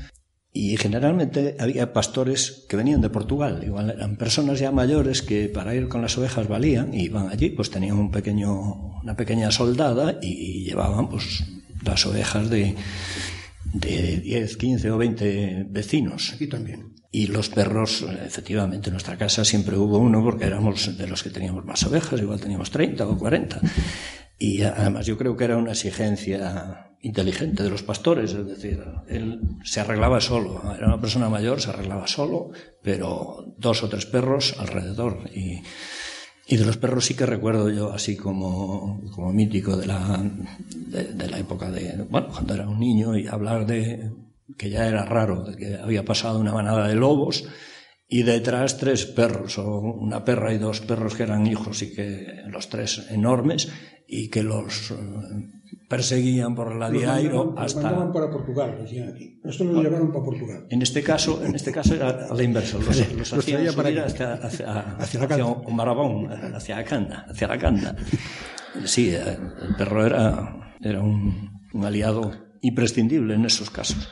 y 0.54 0.76
generalmente 0.76 1.56
había 1.60 1.94
pastores 1.94 2.66
que 2.68 2.76
venían 2.76 3.00
de 3.00 3.10
Portugal, 3.10 3.64
igual 3.64 3.92
eran 3.92 4.18
personas 4.18 4.60
ya 4.60 4.72
mayores 4.72 5.22
que 5.22 5.48
para 5.48 5.74
ir 5.76 5.88
con 5.88 6.02
las 6.02 6.18
ovejas 6.18 6.50
valían 6.50 6.94
y 6.94 7.04
iban 7.04 7.30
allí, 7.30 7.52
pues 7.52 7.72
tenían 7.72 7.98
un 7.98 8.12
pequeño, 8.12 9.00
una 9.02 9.16
pequeña 9.16 9.50
soldada 9.52 10.20
y, 10.22 10.66
llevaban 10.66 11.10
pues 11.10 11.44
las 11.86 12.06
ovejas 12.06 12.50
de, 12.50 12.76
de 13.74 14.18
10, 14.18 14.58
15 14.58 14.92
o 14.92 14.98
20 14.98 15.68
vecinos. 15.70 16.34
Aquí 16.36 16.48
también. 16.48 16.96
Y 17.14 17.28
los 17.28 17.50
perros, 17.50 18.06
efectivamente, 18.26 18.90
en 18.90 18.94
nuestra 18.94 19.18
casa 19.18 19.44
siempre 19.44 19.78
hubo 19.78 19.98
uno 20.00 20.24
porque 20.24 20.46
éramos 20.46 20.98
de 20.98 21.08
los 21.08 21.24
que 21.24 21.30
teníamos 21.30 21.66
más 21.66 21.84
ovejas, 21.84 22.22
igual 22.22 22.40
teníamos 22.40 22.72
30 22.72 23.08
o 23.08 23.18
40. 23.18 23.62
Y 24.38 24.62
además 24.64 25.06
yo 25.06 25.18
creo 25.18 25.36
que 25.38 25.46
era 25.46 25.58
una 25.58 25.72
exigencia 25.72 26.91
inteligente 27.02 27.64
de 27.64 27.70
los 27.70 27.84
pastores, 27.84 28.34
es 28.34 28.46
decir, 28.46 28.84
él 29.08 29.42
se 29.64 29.80
arreglaba 29.80 30.22
solo, 30.22 30.62
era 30.76 30.88
una 30.88 31.02
persona 31.02 31.30
mayor, 31.30 31.60
se 31.60 31.72
arreglaba 31.72 32.08
solo, 32.08 32.52
pero 32.84 33.54
dos 33.58 33.84
o 33.84 33.90
tres 33.90 34.06
perros 34.06 34.56
alrededor. 34.60 35.30
Y, 35.34 35.62
de 36.48 36.66
los 36.66 36.78
perros 36.78 37.06
sí 37.06 37.14
que 37.16 37.26
recuerdo 37.26 37.70
yo 37.70 37.94
así 37.94 38.18
como, 38.18 39.02
como 39.16 39.32
mítico 39.32 39.78
de 39.78 39.88
la, 39.88 40.22
de, 40.22 41.30
la 41.30 41.40
época 41.40 41.72
de, 41.72 42.06
bueno, 42.10 42.28
cuando 42.28 42.54
era 42.54 42.68
un 42.68 42.78
niño 42.78 43.16
y 43.16 43.26
hablar 43.26 43.66
de 43.66 44.12
que 44.58 44.70
ya 44.70 44.86
era 44.86 45.06
raro, 45.06 45.46
de 45.46 45.56
que 45.56 45.76
había 45.78 46.04
pasado 46.04 46.40
una 46.40 46.54
manada 46.54 46.90
de 46.90 46.96
lobos 46.96 47.46
y 48.06 48.24
detrás 48.24 48.78
tres 48.78 49.06
perros, 49.06 49.58
o 49.58 49.80
una 49.80 50.26
perra 50.26 50.54
y 50.54 50.58
dos 50.58 50.82
perros 50.82 51.16
que 51.16 51.24
eran 51.24 51.48
hijos 51.48 51.82
y 51.82 51.94
que 51.94 52.44
los 52.48 52.68
tres 52.68 53.08
enormes, 53.10 53.70
y 54.06 54.30
que 54.30 54.44
los 54.44 54.94
perseguían 55.92 56.56
por 56.56 56.74
la 56.74 56.90
de 56.90 57.06
Airo 57.06 57.54
hasta... 57.58 57.82
mandaban 57.82 58.14
para 58.14 58.32
Portugal, 58.32 58.78
decían 58.82 59.10
aquí. 59.10 59.42
Esto 59.44 59.66
lo 59.66 59.84
llevaron 59.84 60.10
para 60.10 60.24
Portugal. 60.24 60.66
En 60.70 60.82
este 60.82 61.04
caso, 61.04 61.44
en 61.44 61.54
este 61.54 61.74
caso 61.74 61.96
era 61.96 62.28
a 62.30 62.34
la 62.34 62.44
inversa. 62.44 62.78
Los, 62.78 62.88
los 62.88 63.34
hacían 63.34 63.66
los 63.66 63.76
para 63.76 63.90
subir 63.90 64.02
hasta, 64.02 64.34
hacia, 64.36 64.80
hacia, 64.96 65.24
hacia 65.24 65.46
un 65.46 65.76
marabón, 65.76 66.32
hacia 66.56 66.78
Acanda, 66.78 67.26
hacia 67.30 67.48
la 67.50 67.58
canda. 67.58 67.94
Sí, 68.86 69.10
eh, 69.14 69.38
el 69.68 69.76
perro 69.76 70.06
era, 70.06 70.76
era 70.80 71.02
un, 71.02 71.60
un 71.74 71.86
aliado 71.86 72.32
imprescindible 72.62 73.34
en 73.36 73.44
esos 73.44 73.70
casos. 73.70 74.08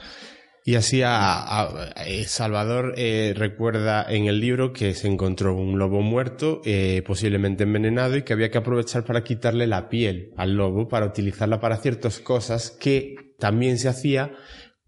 Y 0.66 0.76
así 0.76 1.02
a, 1.04 1.94
eh, 2.06 2.26
Salvador 2.26 2.94
eh, 2.98 3.34
recuerda 3.36 4.06
en 4.08 4.26
el 4.26 4.40
libro 4.40 4.74
que 4.74 4.94
se 4.94 5.08
encontró 5.08 5.56
un 5.56 5.80
lobo 5.80 6.02
muerto, 6.02 6.62
eh, 6.66 7.02
posiblemente 7.06 7.64
envenenado, 7.64 8.18
y 8.18 8.24
que 8.24 8.34
había 8.34 8.52
que 8.52 8.58
aprovechar 8.58 9.06
para 9.06 9.24
quitarle 9.24 9.68
la 9.68 9.90
piel 9.90 10.32
al 10.38 10.56
lobo 10.56 10.88
para 10.88 11.06
utilizarla 11.06 11.60
para 11.60 11.78
ciertas 11.78 12.20
cosas 12.20 12.72
que 12.72 13.34
también 13.40 13.78
se 13.78 13.90
hacía 13.90 14.34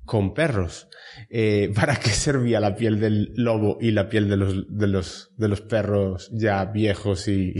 con 0.05 0.33
perros. 0.33 0.87
¿Para 1.75 1.95
qué 1.97 2.09
servía 2.09 2.59
la 2.59 2.75
piel 2.75 2.99
del 2.99 3.33
lobo 3.35 3.77
y 3.81 3.91
la 3.91 4.07
piel 4.07 4.29
de 4.29 4.37
los, 4.37 4.77
de 4.77 4.87
los, 4.87 5.31
de 5.37 5.47
los 5.47 5.61
perros 5.61 6.29
ya 6.33 6.63
viejos 6.65 7.27
y, 7.27 7.53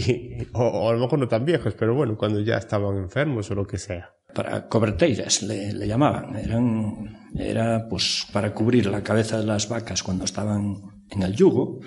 o, 0.53 0.64
o 0.64 0.89
a 0.89 0.93
lo 0.93 0.99
mejor 0.99 1.20
no 1.20 1.28
tan 1.28 1.45
viejos, 1.45 1.76
pero 1.78 1.95
bueno, 1.95 2.18
cuando 2.18 2.39
ya 2.39 2.57
estaban 2.57 2.97
enfermos 2.97 3.51
o 3.51 3.55
lo 3.55 3.66
que 3.66 3.78
sea? 3.78 4.16
Para 4.34 4.67
coberteiras 4.67 5.43
le, 5.43 5.88
llamaban 5.88 6.36
eran 6.36 7.29
era 7.36 7.88
pues 7.89 8.27
para 8.32 8.53
cubrir 8.53 8.88
la 8.88 9.03
cabeza 9.03 9.39
de 9.39 9.45
las 9.45 9.69
vacas 9.69 10.03
cuando 10.03 10.25
estaban 10.25 11.03
en 11.09 11.23
el 11.23 11.36
yugo 11.36 11.79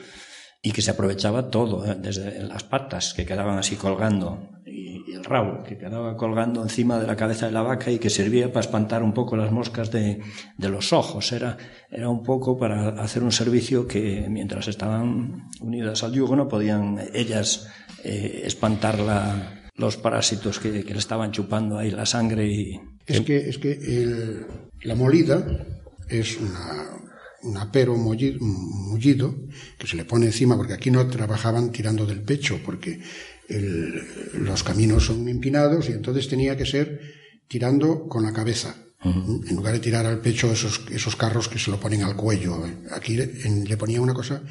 y 0.62 0.72
que 0.72 0.80
se 0.80 0.90
aprovechaba 0.90 1.50
todo 1.50 1.84
¿eh? 1.84 1.96
desde 2.00 2.42
las 2.42 2.64
patas 2.64 3.12
que 3.14 3.26
quedaban 3.26 3.58
así 3.58 3.76
colgando 3.76 4.48
y, 4.64 5.10
y, 5.10 5.14
el 5.14 5.24
rabo 5.24 5.62
que 5.62 5.76
quedaba 5.76 6.16
colgando 6.16 6.62
encima 6.62 6.98
de 6.98 7.06
la 7.06 7.16
cabeza 7.16 7.46
de 7.46 7.52
la 7.52 7.62
vaca 7.62 7.90
y 7.90 7.98
que 7.98 8.08
servía 8.08 8.48
para 8.48 8.60
espantar 8.60 9.02
un 9.02 9.12
poco 9.12 9.36
las 9.36 9.52
moscas 9.52 9.90
de, 9.90 10.22
de 10.56 10.68
los 10.68 10.92
ojos 10.92 11.32
era 11.32 11.58
era 11.90 12.08
un 12.08 12.22
poco 12.22 12.56
para 12.56 12.88
hacer 13.02 13.22
un 13.22 13.32
servicio 13.32 13.86
que 13.86 14.26
mientras 14.30 14.68
estaban 14.68 15.48
unidas 15.60 16.02
al 16.02 16.12
yugo 16.12 16.34
no 16.34 16.48
podían 16.48 16.98
ellas 17.12 17.68
eh, 18.02 18.42
espantar 18.44 18.98
la 18.98 19.63
los 19.76 19.96
parásitos 19.96 20.58
que, 20.58 20.84
que, 20.84 20.92
le 20.92 20.98
estaban 20.98 21.32
chupando 21.32 21.78
ahí 21.78 21.90
la 21.90 22.06
sangre 22.06 22.46
y... 22.46 22.80
Es 23.06 23.20
que, 23.20 23.48
es 23.48 23.58
que 23.58 23.72
el, 23.72 24.46
la 24.82 24.94
molida 24.94 25.66
es 26.08 26.38
una, 26.38 26.94
un 27.42 27.56
apero 27.56 27.96
mullido, 27.96 28.38
mullido, 28.40 29.34
que 29.78 29.86
se 29.86 29.96
le 29.96 30.04
pone 30.04 30.26
encima, 30.26 30.56
porque 30.56 30.74
aquí 30.74 30.90
no 30.90 31.06
trabajaban 31.08 31.70
tirando 31.70 32.06
del 32.06 32.22
pecho, 32.22 32.60
porque 32.64 33.00
el, 33.48 34.02
los 34.34 34.62
caminos 34.62 35.06
son 35.06 35.28
empinados 35.28 35.88
y 35.88 35.92
entonces 35.92 36.28
tenía 36.28 36.56
que 36.56 36.66
ser 36.66 37.00
tirando 37.48 38.08
con 38.08 38.22
la 38.22 38.32
cabeza. 38.32 38.76
Uh 39.04 39.08
-huh. 39.10 39.50
En 39.50 39.56
lugar 39.56 39.74
de 39.74 39.80
tirar 39.80 40.06
al 40.06 40.20
pecho 40.20 40.50
esos, 40.50 40.80
esos 40.90 41.14
carros 41.14 41.48
que 41.48 41.58
se 41.58 41.70
lo 41.70 41.78
ponen 41.78 42.02
al 42.02 42.16
cuello. 42.16 42.64
Aquí 42.90 43.20
en, 43.20 43.64
le 43.64 43.76
ponía 43.76 44.00
una 44.00 44.14
cosa 44.14 44.42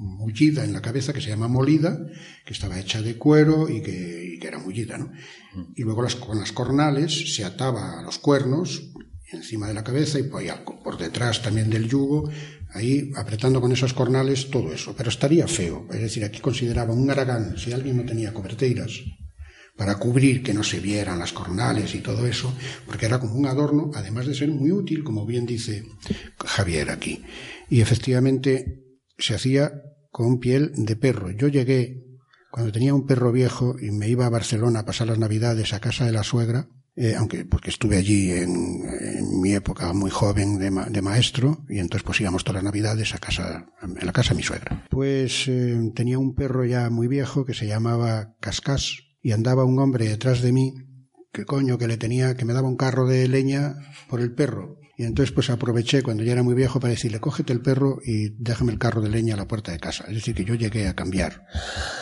mullida 0.00 0.64
en 0.64 0.72
la 0.72 0.80
cabeza 0.80 1.12
que 1.12 1.20
se 1.20 1.28
llama 1.28 1.48
molida, 1.48 1.98
que 2.44 2.52
estaba 2.52 2.80
hecha 2.80 3.02
de 3.02 3.16
cuero 3.16 3.68
y 3.68 3.82
que, 3.82 4.32
y 4.34 4.38
que 4.38 4.48
era 4.48 4.58
mullida, 4.58 4.98
¿no? 4.98 5.12
Y 5.76 5.82
luego 5.82 6.02
las, 6.02 6.16
con 6.16 6.38
las 6.38 6.52
cornales 6.52 7.34
se 7.34 7.44
ataba 7.44 8.00
a 8.00 8.02
los 8.02 8.18
cuernos 8.18 8.90
encima 9.32 9.68
de 9.68 9.74
la 9.74 9.84
cabeza 9.84 10.18
y 10.18 10.24
pues, 10.24 10.52
por 10.82 10.98
detrás 10.98 11.42
también 11.42 11.70
del 11.70 11.88
yugo, 11.88 12.30
ahí 12.72 13.10
apretando 13.16 13.60
con 13.60 13.72
esas 13.72 13.92
cornales 13.92 14.50
todo 14.50 14.72
eso. 14.72 14.94
Pero 14.96 15.10
estaría 15.10 15.46
feo. 15.46 15.86
Es 15.92 16.00
decir, 16.00 16.24
aquí 16.24 16.40
consideraban 16.40 16.98
un 16.98 17.10
aragán, 17.10 17.56
si 17.56 17.72
alguien 17.72 17.98
no 17.98 18.04
tenía 18.04 18.32
coberteiras, 18.32 19.02
para 19.76 19.96
cubrir 19.96 20.42
que 20.42 20.52
no 20.52 20.62
se 20.62 20.80
vieran 20.80 21.18
las 21.18 21.32
cornales 21.32 21.94
y 21.94 22.00
todo 22.00 22.26
eso, 22.26 22.52
porque 22.86 23.06
era 23.06 23.18
como 23.18 23.34
un 23.34 23.46
adorno, 23.46 23.90
además 23.94 24.26
de 24.26 24.34
ser 24.34 24.50
muy 24.50 24.72
útil, 24.72 25.02
como 25.04 25.24
bien 25.24 25.46
dice 25.46 25.84
Javier 26.44 26.90
aquí. 26.90 27.22
Y 27.68 27.80
efectivamente 27.80 28.84
se 29.16 29.34
hacía 29.34 29.72
con 30.10 30.38
piel 30.38 30.72
de 30.76 30.96
perro. 30.96 31.30
Yo 31.30 31.48
llegué, 31.48 32.04
cuando 32.50 32.72
tenía 32.72 32.94
un 32.94 33.06
perro 33.06 33.32
viejo 33.32 33.76
y 33.80 33.90
me 33.90 34.08
iba 34.08 34.26
a 34.26 34.30
Barcelona 34.30 34.80
a 34.80 34.84
pasar 34.84 35.06
las 35.08 35.18
navidades 35.18 35.72
a 35.72 35.80
casa 35.80 36.04
de 36.04 36.12
la 36.12 36.22
suegra, 36.22 36.68
eh, 36.96 37.14
aunque 37.16 37.44
porque 37.44 37.70
estuve 37.70 37.96
allí 37.96 38.32
en, 38.32 39.40
mi 39.40 39.54
época 39.54 39.92
muy 39.92 40.10
joven 40.10 40.58
de, 40.58 40.70
ma, 40.70 40.86
de, 40.86 41.00
maestro 41.00 41.64
y 41.68 41.78
entonces 41.78 42.04
pues 42.04 42.20
íbamos 42.20 42.44
todas 42.44 42.56
las 42.56 42.64
navidades 42.64 43.14
a 43.14 43.18
casa, 43.18 43.66
en 43.82 44.04
la 44.04 44.12
casa 44.12 44.30
de 44.30 44.36
mi 44.36 44.42
suegra. 44.42 44.84
Pues 44.90 45.46
eh, 45.48 45.78
tenía 45.94 46.18
un 46.18 46.34
perro 46.34 46.64
ya 46.64 46.90
muy 46.90 47.06
viejo 47.06 47.44
que 47.44 47.54
se 47.54 47.66
llamaba 47.66 48.34
Cascás 48.40 48.98
y 49.22 49.32
andaba 49.32 49.64
un 49.64 49.78
hombre 49.78 50.08
detrás 50.08 50.42
de 50.42 50.52
mí 50.52 50.74
que 51.32 51.44
coño 51.44 51.78
que 51.78 51.86
le 51.86 51.96
tenía, 51.96 52.36
que 52.36 52.44
me 52.44 52.52
daba 52.52 52.68
un 52.68 52.76
carro 52.76 53.06
de 53.06 53.28
leña 53.28 53.76
por 54.08 54.20
el 54.20 54.34
perro. 54.34 54.79
Y 55.00 55.04
entonces 55.04 55.32
pues 55.32 55.48
aproveché 55.48 56.02
cuando 56.02 56.22
ya 56.24 56.32
era 56.32 56.42
muy 56.42 56.54
viejo 56.54 56.78
para 56.78 56.90
decirle, 56.90 57.20
cógete 57.20 57.54
el 57.54 57.62
perro 57.62 58.00
y 58.04 58.34
déjame 58.36 58.70
el 58.70 58.78
carro 58.78 59.00
de 59.00 59.08
leña 59.08 59.32
a 59.32 59.38
la 59.38 59.48
puerta 59.48 59.72
de 59.72 59.78
casa. 59.78 60.04
Es 60.08 60.16
decir, 60.16 60.34
que 60.34 60.44
yo 60.44 60.54
llegué 60.56 60.88
a 60.88 60.94
cambiar 60.94 61.46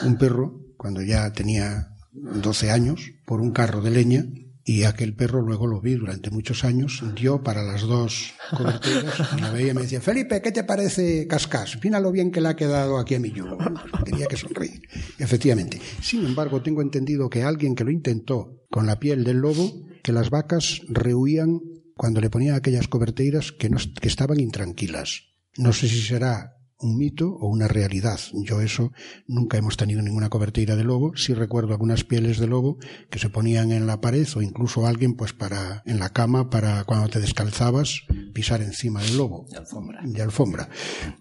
un 0.03 0.19
perro 0.19 0.65
cuando 0.77 1.01
ya 1.03 1.33
tenía 1.33 1.91
12 2.11 2.73
años 2.73 3.13
por 3.25 3.41
un 3.41 3.53
carro 3.53 3.83
de 3.83 3.93
leña 3.93 4.25
y 4.65 4.83
aquel 4.83 5.15
perro 5.15 5.43
luego 5.43 5.69
lo 5.69 5.81
vi 5.81 5.95
durante 5.95 6.31
muchos 6.31 6.65
años, 6.65 7.05
dio 7.15 7.45
para 7.45 7.63
las 7.63 7.83
dos 7.83 8.35
coberturas, 8.51 9.41
la 9.41 9.53
veía 9.53 9.71
y 9.71 9.75
me 9.75 9.83
decía, 9.83 10.01
Felipe, 10.01 10.43
¿qué 10.43 10.51
te 10.51 10.65
parece 10.65 11.29
Cascás? 11.29 11.79
Mira 11.81 12.01
lo 12.01 12.11
bien 12.11 12.33
que 12.33 12.41
le 12.41 12.49
ha 12.49 12.57
quedado 12.57 12.99
aquí 12.99 13.15
a 13.15 13.21
mi 13.21 13.31
yugo. 13.31 13.59
Tenía 14.05 14.27
que 14.27 14.37
sonreír. 14.37 14.83
Efectivamente. 15.21 15.81
Sin 16.03 16.27
embargo, 16.27 16.63
tengo 16.63 16.83
entendido 16.83 17.31
que 17.31 17.45
alguien 17.45 17.77
que 17.77 17.85
lo 17.85 17.93
intentó 17.93 18.59
con 18.69 18.87
la 18.87 18.99
piel 18.99 19.23
del 19.23 19.37
lobo, 19.37 19.87
que 20.03 20.13
las 20.13 20.31
vacas 20.31 20.83
rehuían 20.89 21.61
cuando 21.99 22.23
le 22.23 22.31
ponían 22.31 22.55
aquellas 22.55 22.89
coberteiras 22.89 23.53
que, 23.53 23.69
no, 23.69 23.77
que 24.01 24.09
estaban 24.09 24.41
intranquilas. 24.41 25.25
No 25.59 25.75
sé 25.75 25.89
si 25.89 26.01
será 26.01 26.59
un 26.81 26.97
mito 26.97 27.29
o 27.29 27.49
una 27.49 27.69
realidad. 27.69 28.21
Yo 28.33 28.61
eso 28.61 28.93
nunca 29.27 29.59
hemos 29.59 29.77
tenido 29.77 30.01
ninguna 30.03 30.29
coberteira 30.29 30.77
de 30.77 30.85
lobo. 30.85 31.13
Sí 31.17 31.35
recuerdo 31.35 31.73
algunas 31.73 32.05
pieles 32.05 32.39
de 32.39 32.47
lobo 32.47 32.79
que 33.11 33.19
se 33.19 33.31
ponían 33.31 33.73
en 33.73 33.87
la 33.87 34.01
pared 34.01 34.27
o 34.37 34.43
incluso 34.43 34.87
alguien 34.87 35.15
pues 35.15 35.33
para 35.33 35.83
en 35.87 35.99
la 35.99 36.11
cama 36.11 36.51
para 36.51 36.85
cuando 36.85 37.09
te 37.09 37.21
descalzabas 37.21 38.03
pisar 38.33 38.63
encima 38.63 39.03
del 39.03 39.17
lobo. 39.17 39.47
De 39.51 39.59
alfombra. 39.59 40.01
De 40.05 40.23
alfombra. 40.23 40.69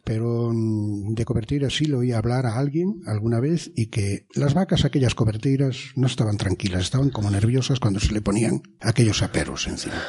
Pero 0.03 0.51
mm, 0.53 1.15
de 1.15 1.25
coberteira 1.25 1.69
sí 1.69 1.85
lo 1.85 1.99
oí 1.99 2.11
hablar 2.11 2.45
a 2.45 2.57
alguien 2.57 3.01
alguna 3.05 3.39
vez 3.39 3.71
y 3.75 3.87
que 3.87 4.27
las 4.35 4.53
vacas 4.53 4.85
aquellas 4.85 5.15
coberteiras 5.15 5.77
no 5.95 6.07
estaban 6.07 6.37
tranquilas, 6.37 6.83
estaban 6.83 7.09
como 7.09 7.31
nerviosas 7.31 7.79
cuando 7.79 7.99
se 7.99 8.13
le 8.13 8.21
ponían 8.21 8.61
aquellos 8.79 9.23
aperos 9.23 9.67
encima. 9.67 10.03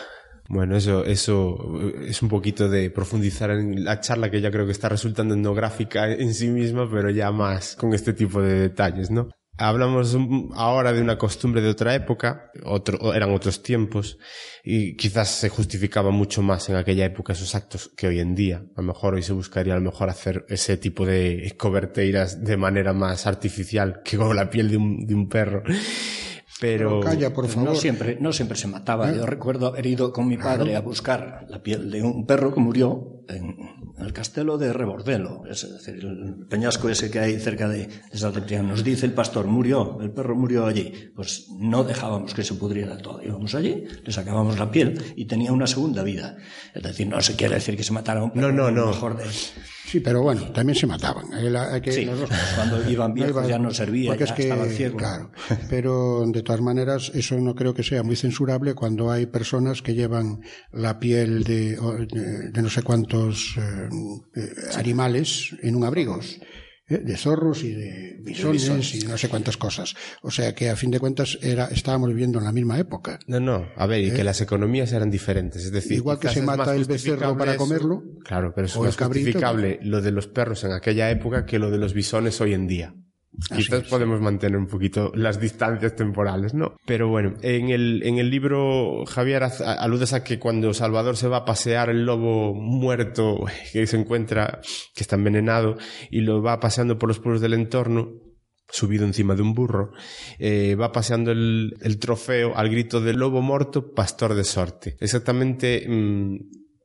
Bueno, 0.50 0.76
eso, 0.76 1.04
eso 1.04 1.58
es 2.00 2.22
un 2.22 2.30
poquito 2.30 2.70
de 2.70 2.90
profundizar 2.90 3.50
en 3.50 3.84
la 3.84 4.00
charla 4.00 4.30
que 4.30 4.40
ya 4.40 4.50
creo 4.50 4.64
que 4.64 4.72
está 4.72 4.88
resultando 4.88 5.34
etnográfica 5.34 6.10
en 6.10 6.32
sí 6.32 6.48
misma, 6.48 6.90
pero 6.90 7.10
ya 7.10 7.30
más 7.30 7.76
con 7.76 7.92
este 7.92 8.14
tipo 8.14 8.40
de 8.40 8.54
detalles, 8.54 9.10
¿no? 9.10 9.28
Hablamos 9.58 10.16
ahora 10.54 10.92
de 10.92 11.02
una 11.02 11.18
costumbre 11.18 11.60
de 11.60 11.68
otra 11.68 11.94
época, 11.94 12.50
otro, 12.64 13.12
eran 13.12 13.34
otros 13.34 13.62
tiempos, 13.62 14.16
y 14.64 14.96
quizás 14.96 15.28
se 15.28 15.50
justificaba 15.50 16.12
mucho 16.12 16.40
más 16.42 16.68
en 16.70 16.76
aquella 16.76 17.04
época 17.04 17.34
esos 17.34 17.54
actos 17.54 17.90
que 17.94 18.06
hoy 18.06 18.20
en 18.20 18.34
día. 18.34 18.62
A 18.74 18.80
lo 18.80 18.86
mejor 18.86 19.14
hoy 19.14 19.22
se 19.22 19.34
buscaría 19.34 19.74
a 19.74 19.78
lo 19.78 19.82
mejor 19.82 20.08
hacer 20.08 20.46
ese 20.48 20.78
tipo 20.78 21.04
de 21.04 21.54
coberteiras 21.58 22.42
de 22.42 22.56
manera 22.56 22.94
más 22.94 23.26
artificial 23.26 24.00
que 24.02 24.16
con 24.16 24.34
la 24.34 24.48
piel 24.48 24.70
de 24.70 24.76
un, 24.78 25.04
de 25.04 25.14
un 25.14 25.28
perro. 25.28 25.62
Pero, 26.60 27.00
Pero 27.00 27.00
calla, 27.00 27.32
por 27.32 27.48
favor. 27.48 27.70
No 27.70 27.74
siempre, 27.74 28.18
no 28.20 28.32
siempre 28.32 28.56
se 28.56 28.66
mataba. 28.66 29.10
¿Eh? 29.10 29.16
Yo 29.16 29.26
recuerdo 29.26 29.66
haber 29.68 29.86
ido 29.86 30.12
con 30.12 30.26
mi 30.26 30.36
padre 30.36 30.70
claro. 30.70 30.78
a 30.78 30.80
buscar 30.80 31.46
la 31.48 31.62
piel 31.62 31.90
de 31.90 32.02
un 32.02 32.26
perro 32.26 32.52
que 32.52 32.60
murió 32.60 33.24
en, 33.28 33.56
el 33.98 34.12
castelo 34.12 34.58
de 34.58 34.72
Rebordelo, 34.72 35.42
es 35.48 35.68
decir, 35.70 36.04
el 36.04 36.46
peñasco 36.48 36.88
ese 36.88 37.10
que 37.10 37.18
hay 37.18 37.38
cerca 37.38 37.68
de, 37.68 37.86
de 37.86 38.32
Cipriano. 38.32 38.68
Nos 38.68 38.84
dice 38.84 39.06
el 39.06 39.12
pastor, 39.12 39.46
murió, 39.46 39.98
el 40.00 40.10
perro 40.10 40.34
murió 40.34 40.66
allí. 40.66 41.10
Pues 41.14 41.48
no 41.58 41.84
dejábamos 41.84 42.34
que 42.34 42.44
se 42.44 42.54
pudriera 42.54 42.96
todo. 42.98 43.22
Íbamos 43.22 43.54
allí, 43.54 43.84
le 44.04 44.12
sacábamos 44.12 44.58
la 44.58 44.70
piel 44.70 45.00
y 45.16 45.26
tenía 45.26 45.52
una 45.52 45.66
segunda 45.66 46.02
vida. 46.02 46.36
Es 46.74 46.82
decir, 46.82 47.06
no 47.06 47.20
se 47.20 47.36
quiere 47.36 47.56
decir 47.56 47.76
que 47.76 47.84
se 47.84 47.92
matara 47.92 48.22
un 48.22 48.30
perro. 48.30 48.52
No, 48.52 48.70
no, 48.70 48.70
no. 48.70 48.86
Mejor 48.88 49.16
de, 49.16 49.24
Sí, 49.88 50.00
pero 50.00 50.22
bueno, 50.22 50.42
también 50.52 50.76
se 50.76 50.86
mataban. 50.86 51.32
Hay 51.32 51.80
que, 51.80 51.92
sí, 51.92 52.04
los 52.04 52.20
dos, 52.20 52.30
cuando 52.54 52.90
iban 52.90 53.14
viejos 53.14 53.32
iba, 53.32 53.46
ya 53.46 53.58
no 53.58 53.72
servía, 53.72 54.10
porque 54.10 54.26
ya 54.26 54.30
es 54.30 54.36
que, 54.36 54.42
estaban 54.42 54.68
ciegos. 54.68 54.98
Claro, 54.98 55.30
pero 55.70 56.24
de 56.26 56.42
todas 56.42 56.60
maneras 56.60 57.10
eso 57.14 57.38
no 57.38 57.54
creo 57.54 57.72
que 57.72 57.82
sea 57.82 58.02
muy 58.02 58.14
censurable 58.14 58.74
cuando 58.74 59.10
hay 59.10 59.24
personas 59.24 59.80
que 59.80 59.94
llevan 59.94 60.42
la 60.72 61.00
piel 61.00 61.42
de, 61.42 61.76
de, 61.76 62.50
de 62.50 62.62
no 62.62 62.68
sé 62.68 62.82
cuántos 62.82 63.56
eh, 63.56 63.88
eh, 64.36 64.52
animales 64.76 65.56
en 65.62 65.74
un 65.74 65.84
abrigo 65.84 66.20
de 66.88 67.16
zorros 67.16 67.64
y 67.64 67.74
de 67.74 68.16
bisones, 68.20 68.62
de 68.62 68.74
bisones, 68.74 68.94
y 68.94 69.06
no 69.06 69.18
sé 69.18 69.28
cuántas 69.28 69.56
cosas. 69.56 69.94
O 70.22 70.30
sea 70.30 70.54
que 70.54 70.70
a 70.70 70.76
fin 70.76 70.90
de 70.90 70.98
cuentas 70.98 71.38
era, 71.42 71.66
estábamos 71.66 72.08
viviendo 72.08 72.38
en 72.38 72.44
la 72.44 72.52
misma 72.52 72.78
época. 72.78 73.18
No, 73.26 73.40
no, 73.40 73.66
a 73.76 73.86
ver, 73.86 74.00
y 74.00 74.10
¿Eh? 74.10 74.14
que 74.14 74.24
las 74.24 74.40
economías 74.40 74.92
eran 74.92 75.10
diferentes. 75.10 75.64
Es 75.64 75.72
decir, 75.72 75.92
igual 75.92 76.18
que 76.18 76.28
se 76.28 76.42
mata 76.42 76.74
el 76.74 76.84
becerro 76.84 77.36
para 77.36 77.56
comerlo. 77.56 78.02
Claro, 78.24 78.52
pero 78.54 78.66
es 78.66 78.76
más 78.78 78.96
justificable 78.96 79.78
lo 79.82 80.00
de 80.00 80.12
los 80.12 80.26
perros 80.28 80.64
en 80.64 80.72
aquella 80.72 81.10
época 81.10 81.44
que 81.44 81.58
lo 81.58 81.70
de 81.70 81.78
los 81.78 81.92
bisones 81.94 82.40
hoy 82.40 82.54
en 82.54 82.66
día. 82.66 82.94
Quizás 83.54 83.84
podemos 83.84 84.20
mantener 84.20 84.58
un 84.58 84.66
poquito 84.66 85.12
las 85.14 85.40
distancias 85.40 85.94
temporales, 85.94 86.54
¿no? 86.54 86.76
Pero 86.86 87.08
bueno, 87.08 87.34
en 87.42 87.68
el, 87.68 88.02
en 88.04 88.18
el 88.18 88.30
libro, 88.30 89.04
Javier, 89.06 89.44
aludes 89.64 90.12
a 90.12 90.24
que 90.24 90.38
cuando 90.38 90.74
Salvador 90.74 91.16
se 91.16 91.28
va 91.28 91.38
a 91.38 91.44
pasear 91.44 91.88
el 91.88 92.04
lobo 92.04 92.54
muerto 92.54 93.44
que 93.72 93.86
se 93.86 93.96
encuentra, 93.96 94.60
que 94.94 95.02
está 95.02 95.16
envenenado, 95.16 95.76
y 96.10 96.22
lo 96.22 96.42
va 96.42 96.58
paseando 96.58 96.98
por 96.98 97.08
los 97.08 97.20
pueblos 97.20 97.40
del 97.40 97.54
entorno, 97.54 98.12
subido 98.70 99.04
encima 99.04 99.34
de 99.34 99.42
un 99.42 99.54
burro, 99.54 99.92
eh, 100.38 100.74
va 100.74 100.92
paseando 100.92 101.30
el, 101.30 101.74
el, 101.80 101.98
trofeo 101.98 102.56
al 102.56 102.68
grito 102.68 103.00
del 103.00 103.16
lobo 103.16 103.40
muerto, 103.40 103.94
pastor 103.94 104.34
de 104.34 104.44
sorte. 104.44 104.96
Exactamente 105.00 105.86
mmm, 105.88 106.36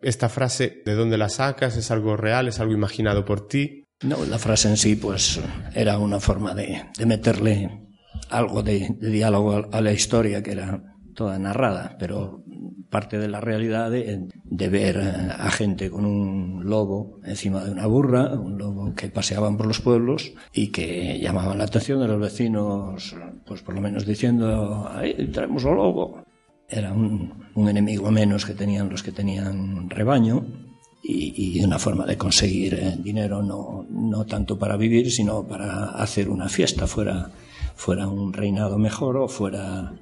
esta 0.02 0.30
frase, 0.30 0.82
¿de 0.86 0.94
dónde 0.94 1.18
la 1.18 1.30
sacas? 1.30 1.78
¿Es 1.78 1.90
algo 1.90 2.16
real? 2.16 2.48
¿Es 2.48 2.60
algo 2.60 2.74
imaginado 2.74 3.26
por 3.26 3.48
ti? 3.48 3.83
No, 4.04 4.26
la 4.26 4.38
frase 4.38 4.70
en 4.70 4.78
sí, 4.78 4.96
pues, 4.96 5.40
era 5.74 5.98
una 5.98 6.20
forma 6.20 6.54
de, 6.54 6.84
de 6.98 7.06
meterle 7.06 7.84
algo 8.30 8.64
de, 8.64 8.96
diálogo 9.00 9.66
a 9.72 9.82
la 9.82 9.94
historia 9.94 10.42
que 10.44 10.52
era 10.52 10.96
toda 11.14 11.38
narrada, 11.40 11.96
pero 12.00 12.44
parte 12.90 13.18
de 13.18 13.28
la 13.28 13.40
realidad 13.40 13.90
de, 13.90 14.70
ver 14.70 15.00
a 15.00 15.50
gente 15.52 15.90
con 15.90 16.06
un 16.06 16.64
lobo 16.66 17.20
encima 17.24 17.64
de 17.64 17.72
una 17.72 17.88
burra, 17.88 18.34
un 18.34 18.58
lobo 18.58 18.94
que 18.94 19.10
paseaban 19.10 19.58
por 19.58 19.66
los 19.66 19.80
pueblos 19.80 20.34
y 20.54 20.68
que 20.68 21.20
llamaban 21.20 21.58
la 21.58 21.64
atención 21.64 22.00
de 22.02 22.08
los 22.08 22.20
vecinos, 22.20 23.16
pues 23.46 23.62
por 23.62 23.74
lo 23.74 23.82
menos 23.82 24.06
diciendo, 24.06 24.88
ahí 24.92 25.30
traemos 25.32 25.64
un 25.64 25.76
lobo. 25.76 26.24
Era 26.70 26.94
un 26.94 27.68
enemigo 27.70 28.10
menos 28.10 28.46
que 28.46 28.54
tenían 28.54 28.90
los 28.90 29.04
que 29.04 29.12
tenían 29.12 29.90
rebaño 29.90 30.46
y, 31.04 31.62
una 31.64 31.78
forma 31.78 32.06
de 32.06 32.18
conseguir 32.18 32.74
eh, 32.76 32.98
dinero 32.98 33.44
no, 33.44 33.86
no 33.90 34.26
tanto 34.26 34.58
para 34.58 34.78
vivir, 34.78 35.12
sino 35.12 35.46
para 35.46 35.90
hacer 35.90 36.30
una 36.30 36.48
fiesta, 36.48 36.88
fuera, 36.88 37.30
fuera 37.76 38.08
un 38.08 38.32
reinado 38.32 38.78
mejor 38.78 39.18
o 39.18 39.28
fuera, 39.28 39.94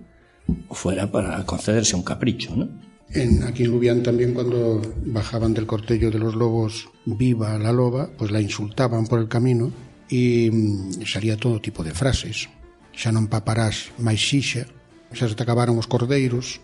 fuera 0.69 1.11
para 1.11 1.43
concederse 1.45 1.95
un 1.95 2.03
capricho. 2.03 2.55
¿no? 2.55 2.69
En, 3.09 3.43
aquí 3.43 3.63
en 3.63 3.71
Lubián 3.71 4.03
también 4.03 4.33
cuando 4.33 4.81
bajaban 5.05 5.53
del 5.53 5.65
cortello 5.65 6.11
de 6.11 6.19
los 6.19 6.35
lobos 6.35 6.89
viva 7.05 7.57
la 7.57 7.73
loba, 7.73 8.09
pues 8.17 8.31
la 8.31 8.41
insultaban 8.41 9.07
por 9.07 9.19
el 9.19 9.27
camino 9.27 9.71
y 10.07 10.49
mm, 10.51 11.05
salía 11.05 11.37
todo 11.37 11.59
tipo 11.59 11.83
de 11.83 11.91
frases. 11.91 12.47
Xa 12.91 13.09
non 13.15 13.31
paparás 13.31 13.95
máis 13.97 14.19
xixa, 14.19 14.67
xa 15.15 15.31
se 15.31 15.35
te 15.35 15.43
acabaron 15.47 15.79
os 15.79 15.87
cordeiros, 15.87 16.59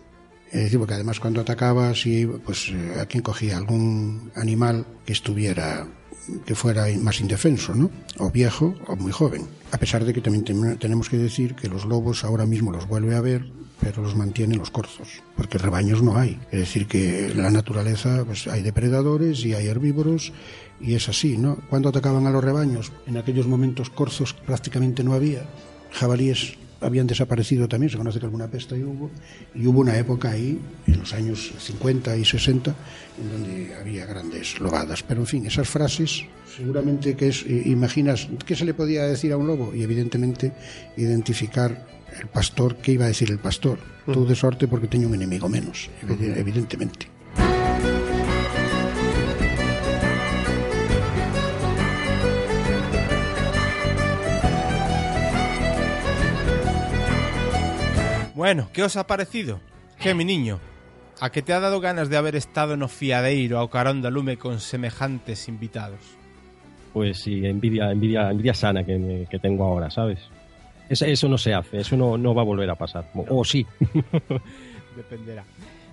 Es 0.52 0.64
decir, 0.64 0.78
porque 0.78 0.94
además 0.94 1.20
cuando 1.20 1.40
atacaba, 1.40 1.94
si 1.94 2.26
pues 2.26 2.72
a 2.98 3.06
quien 3.06 3.22
cogía 3.22 3.56
algún 3.56 4.30
animal 4.34 4.86
que 5.04 5.12
estuviera 5.12 5.86
que 6.44 6.54
fuera 6.54 6.86
más 7.00 7.20
indefenso, 7.20 7.74
¿no? 7.74 7.90
O 8.18 8.30
viejo 8.30 8.74
o 8.86 8.96
muy 8.96 9.12
joven. 9.12 9.46
A 9.72 9.78
pesar 9.78 10.04
de 10.04 10.12
que 10.12 10.20
también 10.20 10.78
tenemos 10.78 11.08
que 11.08 11.16
decir 11.16 11.54
que 11.54 11.68
los 11.68 11.84
lobos 11.84 12.24
ahora 12.24 12.46
mismo 12.46 12.70
los 12.70 12.86
vuelve 12.86 13.14
a 13.14 13.20
ver, 13.20 13.50
pero 13.80 14.02
los 14.02 14.16
mantienen 14.16 14.58
los 14.58 14.70
corzos, 14.70 15.22
porque 15.36 15.58
rebaños 15.58 16.02
no 16.02 16.18
hay. 16.18 16.38
Es 16.50 16.60
decir, 16.60 16.86
que 16.86 17.30
en 17.30 17.42
la 17.42 17.50
naturaleza 17.50 18.24
pues, 18.26 18.46
hay 18.46 18.62
depredadores 18.62 19.44
y 19.44 19.54
hay 19.54 19.66
herbívoros 19.66 20.32
y 20.80 20.94
es 20.94 21.08
así, 21.08 21.38
¿no? 21.38 21.56
Cuando 21.70 21.88
atacaban 21.88 22.26
a 22.26 22.30
los 22.30 22.44
rebaños, 22.44 22.92
en 23.06 23.16
aquellos 23.16 23.46
momentos 23.46 23.90
corzos 23.90 24.34
prácticamente 24.34 25.04
no 25.04 25.14
había, 25.14 25.46
jabalíes 25.92 26.56
habían 26.80 27.06
desaparecido 27.06 27.68
también, 27.68 27.90
se 27.90 27.96
conoce 27.96 28.18
que 28.18 28.26
alguna 28.26 28.48
pesta 28.48 28.76
y 28.76 28.82
hubo, 28.82 29.10
y 29.54 29.66
hubo 29.66 29.80
una 29.80 29.96
época 29.96 30.30
ahí, 30.30 30.58
en 30.86 30.98
los 30.98 31.12
años 31.12 31.52
50 31.58 32.16
y 32.16 32.24
60, 32.24 32.74
en 33.20 33.30
donde 33.30 33.74
había 33.74 34.06
grandes 34.06 34.60
lobadas. 34.60 35.02
Pero 35.02 35.20
en 35.20 35.26
fin, 35.26 35.46
esas 35.46 35.68
frases, 35.68 36.24
seguramente 36.56 37.16
que 37.16 37.28
es, 37.28 37.44
imaginas, 37.46 38.28
¿qué 38.46 38.54
se 38.54 38.64
le 38.64 38.74
podía 38.74 39.04
decir 39.04 39.32
a 39.32 39.36
un 39.36 39.46
lobo? 39.46 39.74
Y 39.74 39.82
evidentemente 39.82 40.52
identificar 40.96 41.86
el 42.18 42.26
pastor, 42.28 42.76
¿qué 42.76 42.92
iba 42.92 43.04
a 43.04 43.08
decir 43.08 43.30
el 43.30 43.38
pastor? 43.38 43.78
Tú 44.06 44.26
de 44.26 44.34
sorte 44.34 44.66
porque 44.66 44.86
tenía 44.86 45.06
un 45.06 45.14
enemigo 45.14 45.48
menos, 45.48 45.90
evidentemente. 46.08 47.17
Bueno, 58.38 58.70
¿qué 58.72 58.84
os 58.84 58.94
ha 58.96 59.04
parecido? 59.04 59.58
Que, 59.98 60.14
mi 60.14 60.24
niño? 60.24 60.60
A 61.18 61.30
que 61.30 61.42
te 61.42 61.52
ha 61.52 61.58
dado 61.58 61.80
ganas 61.80 62.08
de 62.08 62.16
haber 62.16 62.36
estado 62.36 62.76
no 62.76 62.86
fiadeiro 62.86 63.58
ao 63.58 63.66
carón 63.66 63.98
lume 63.98 64.38
con 64.38 64.62
semejantes 64.62 65.50
invitados? 65.50 65.98
Pues 66.94 67.18
sí, 67.18 67.42
envidia, 67.42 67.90
envidia, 67.90 68.30
envidia 68.30 68.54
sana 68.54 68.84
que, 68.86 68.94
me- 68.96 69.26
que 69.26 69.40
tengo 69.42 69.64
ahora, 69.66 69.90
¿sabes? 69.90 70.20
Eso, 70.88 71.04
eso 71.04 71.26
no 71.28 71.36
se 71.36 71.52
hace, 71.52 71.78
eso 71.82 71.96
no, 71.96 72.14
no 72.16 72.30
va 72.32 72.42
a 72.42 72.44
volver 72.44 72.70
a 72.70 72.76
pasar. 72.78 73.10
O, 73.18 73.26
o 73.40 73.44
sí. 73.44 73.66
Dependerá. 74.94 75.42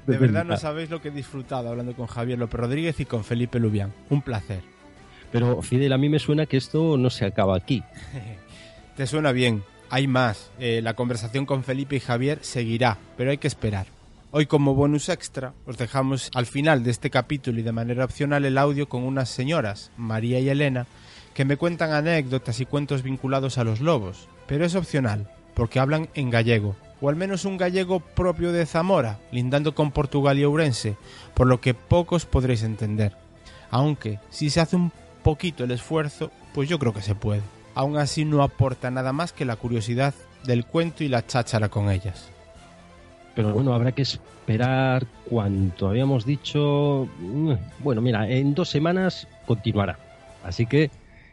De 0.06 0.18
verdad 0.20 0.46
no 0.46 0.56
sabéis 0.56 0.92
lo 0.92 1.02
que 1.02 1.08
he 1.10 1.12
disfrutado 1.18 1.70
hablando 1.70 1.96
con 1.96 2.06
Javier 2.06 2.38
López 2.38 2.60
Rodríguez 2.62 3.00
y 3.00 3.06
con 3.10 3.24
Felipe 3.24 3.58
Lubián. 3.58 3.92
Un 4.12 4.22
placer. 4.22 4.62
Pero 5.32 5.64
Fidel, 5.64 5.94
a 5.94 5.98
mí 5.98 6.10
me 6.10 6.20
suena 6.20 6.46
que 6.46 6.58
esto 6.58 6.96
no 6.96 7.10
se 7.10 7.26
acaba 7.26 7.58
aquí. 7.58 7.82
Te 8.96 9.08
suena 9.08 9.32
bien. 9.32 9.64
Hay 9.96 10.08
más. 10.08 10.52
Eh, 10.60 10.82
la 10.84 10.94
conversación 10.94 11.46
con 11.46 11.64
Felipe 11.64 11.96
y 11.96 12.02
Javier 12.02 12.40
seguirá, 12.42 12.98
pero 13.16 13.32
hay 13.32 13.38
que 13.38 13.48
esperar. 13.48 13.88
Hoy 14.32 14.46
como 14.46 14.76
bonus 14.76 15.08
extra 15.08 15.54
os 15.66 15.78
dejamos 15.78 16.32
al 16.34 16.46
final 16.48 16.84
de 16.84 16.92
este 16.92 17.10
capítulo 17.10 17.62
y 17.62 17.64
de 17.64 17.72
manera 17.72 18.04
opcional 18.04 18.44
el 18.44 18.58
audio 18.58 18.90
con 18.90 19.04
unas 19.04 19.30
señoras, 19.30 19.92
María 19.96 20.42
y 20.42 20.50
Elena, 20.50 20.86
que 21.34 21.46
me 21.46 21.56
cuentan 21.56 21.94
anécdotas 21.94 22.60
y 22.60 22.66
cuentos 22.66 23.04
vinculados 23.04 23.58
a 23.58 23.64
los 23.64 23.80
lobos. 23.80 24.28
Pero 24.48 24.66
es 24.66 24.76
opcional, 24.76 25.32
porque 25.54 25.80
hablan 25.80 26.10
en 26.14 26.30
gallego, 26.30 26.76
o 27.00 27.08
al 27.08 27.16
menos 27.16 27.46
un 27.46 27.56
gallego 27.56 28.02
propio 28.02 28.52
de 28.52 28.66
Zamora, 28.66 29.22
lindando 29.32 29.76
con 29.76 29.92
Portugal 29.92 30.38
y 30.38 30.44
Ourense, 30.44 30.98
por 31.34 31.48
lo 31.48 31.62
que 31.62 31.74
pocos 31.74 32.26
podréis 32.26 32.64
entender. 32.64 33.16
Aunque, 33.72 34.20
si 34.30 34.50
se 34.50 34.60
hace 34.60 34.76
un 34.76 34.92
poquito 35.24 35.64
el 35.64 35.72
esfuerzo, 35.72 36.32
pues 36.54 36.68
yo 36.68 36.80
creo 36.80 36.94
que 36.94 37.02
se 37.02 37.16
puede. 37.16 37.55
Aún 37.76 37.98
así 37.98 38.26
no 38.26 38.42
aporta 38.42 38.90
nada 38.90 39.14
más 39.14 39.34
que 39.34 39.46
la 39.46 39.58
curiosidad 39.58 40.14
del 40.46 40.66
cuento 40.66 41.04
y 41.04 41.10
la 41.10 41.26
cháchara 41.26 41.70
con 41.70 41.92
ellas. 41.92 42.32
Pero 43.36 43.54
bueno, 43.54 43.74
habrá 43.74 43.92
que 43.92 44.02
esperar 44.02 45.06
cuanto 45.30 45.90
habíamos 45.90 46.26
dicho. 46.26 47.10
mm, 47.20 47.54
Bueno, 47.80 48.02
mira, 48.02 48.30
en 48.30 48.56
dos 48.56 48.70
semanas 48.70 49.28
continuará. 49.46 50.00
Así 50.44 50.66
que 50.66 50.90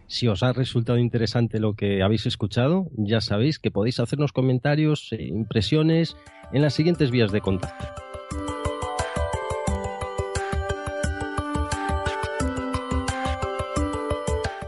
si 0.08 0.26
os 0.26 0.42
ha 0.42 0.52
resultado 0.52 0.98
interesante 0.98 1.60
lo 1.60 1.74
que 1.74 2.02
habéis 2.02 2.26
escuchado, 2.26 2.88
ya 2.96 3.20
sabéis 3.20 3.58
que 3.58 3.70
podéis 3.70 4.00
hacernos 4.00 4.32
comentarios 4.32 5.12
e 5.12 5.22
impresiones 5.22 6.16
en 6.52 6.62
las 6.62 6.74
siguientes 6.74 7.10
vías 7.10 7.30
de 7.30 7.40
contacto. 7.40 8.11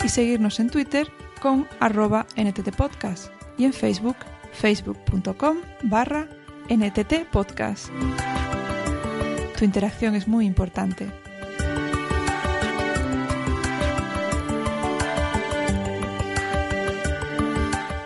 y 0.04 0.08
seguirnos 0.08 0.60
en 0.60 0.70
Twitter 0.70 1.08
con 1.42 1.66
arroba 1.80 2.28
nttpodcast 2.36 3.32
y 3.58 3.64
en 3.64 3.72
Facebook 3.72 4.14
facebook.com 4.52 5.56
barra 5.82 6.28
NTT 6.70 7.26
Podcast. 7.30 7.90
Tu 9.58 9.64
interacción 9.64 10.14
es 10.14 10.26
muy 10.28 10.46
importante. 10.46 11.08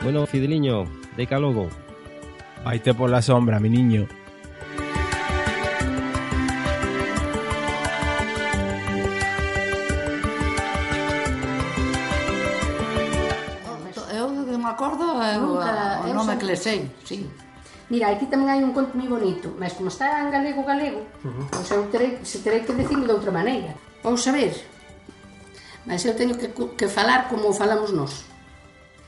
Bueno, 0.03 0.27
Fideliño, 0.27 0.85
decálogo. 1.17 1.69
Vaite 2.65 2.95
por 2.95 3.11
la 3.11 3.23
sombra, 3.23 3.59
mi 3.61 3.69
niño. 3.71 4.07
Eu 14.13 14.29
me 14.59 14.71
acordo 14.71 15.05
Nunca, 15.41 16.03
o 16.05 16.09
eu 16.09 16.21
sempre- 16.25 16.49
que 16.49 16.57
sei, 16.57 16.91
sí. 17.05 17.29
mira, 17.91 18.09
aquí 18.09 18.27
tamén 18.27 18.49
hai 18.49 18.61
un 18.65 18.73
conto 18.73 18.97
moi 18.97 19.09
bonito, 19.09 19.53
mas 19.61 19.77
como 19.77 19.93
está 19.93 20.21
en 20.23 20.33
galego 20.33 20.65
galego, 20.65 21.05
uh 21.25 21.29
-huh. 21.29 21.47
pois 21.53 21.69
eu 21.71 21.85
terei, 21.93 22.21
se 22.25 22.41
terei 22.41 22.65
que 22.65 22.73
decirlo 22.73 23.05
de 23.05 23.15
outra 23.15 23.33
maneira. 23.33 23.77
Ou 24.05 24.17
saber, 24.17 24.53
mas 25.85 26.05
eu 26.05 26.17
teño 26.17 26.37
que, 26.37 26.49
que 26.53 26.89
falar 26.89 27.29
como 27.29 27.53
falamos 27.53 27.93
nós. 27.93 28.25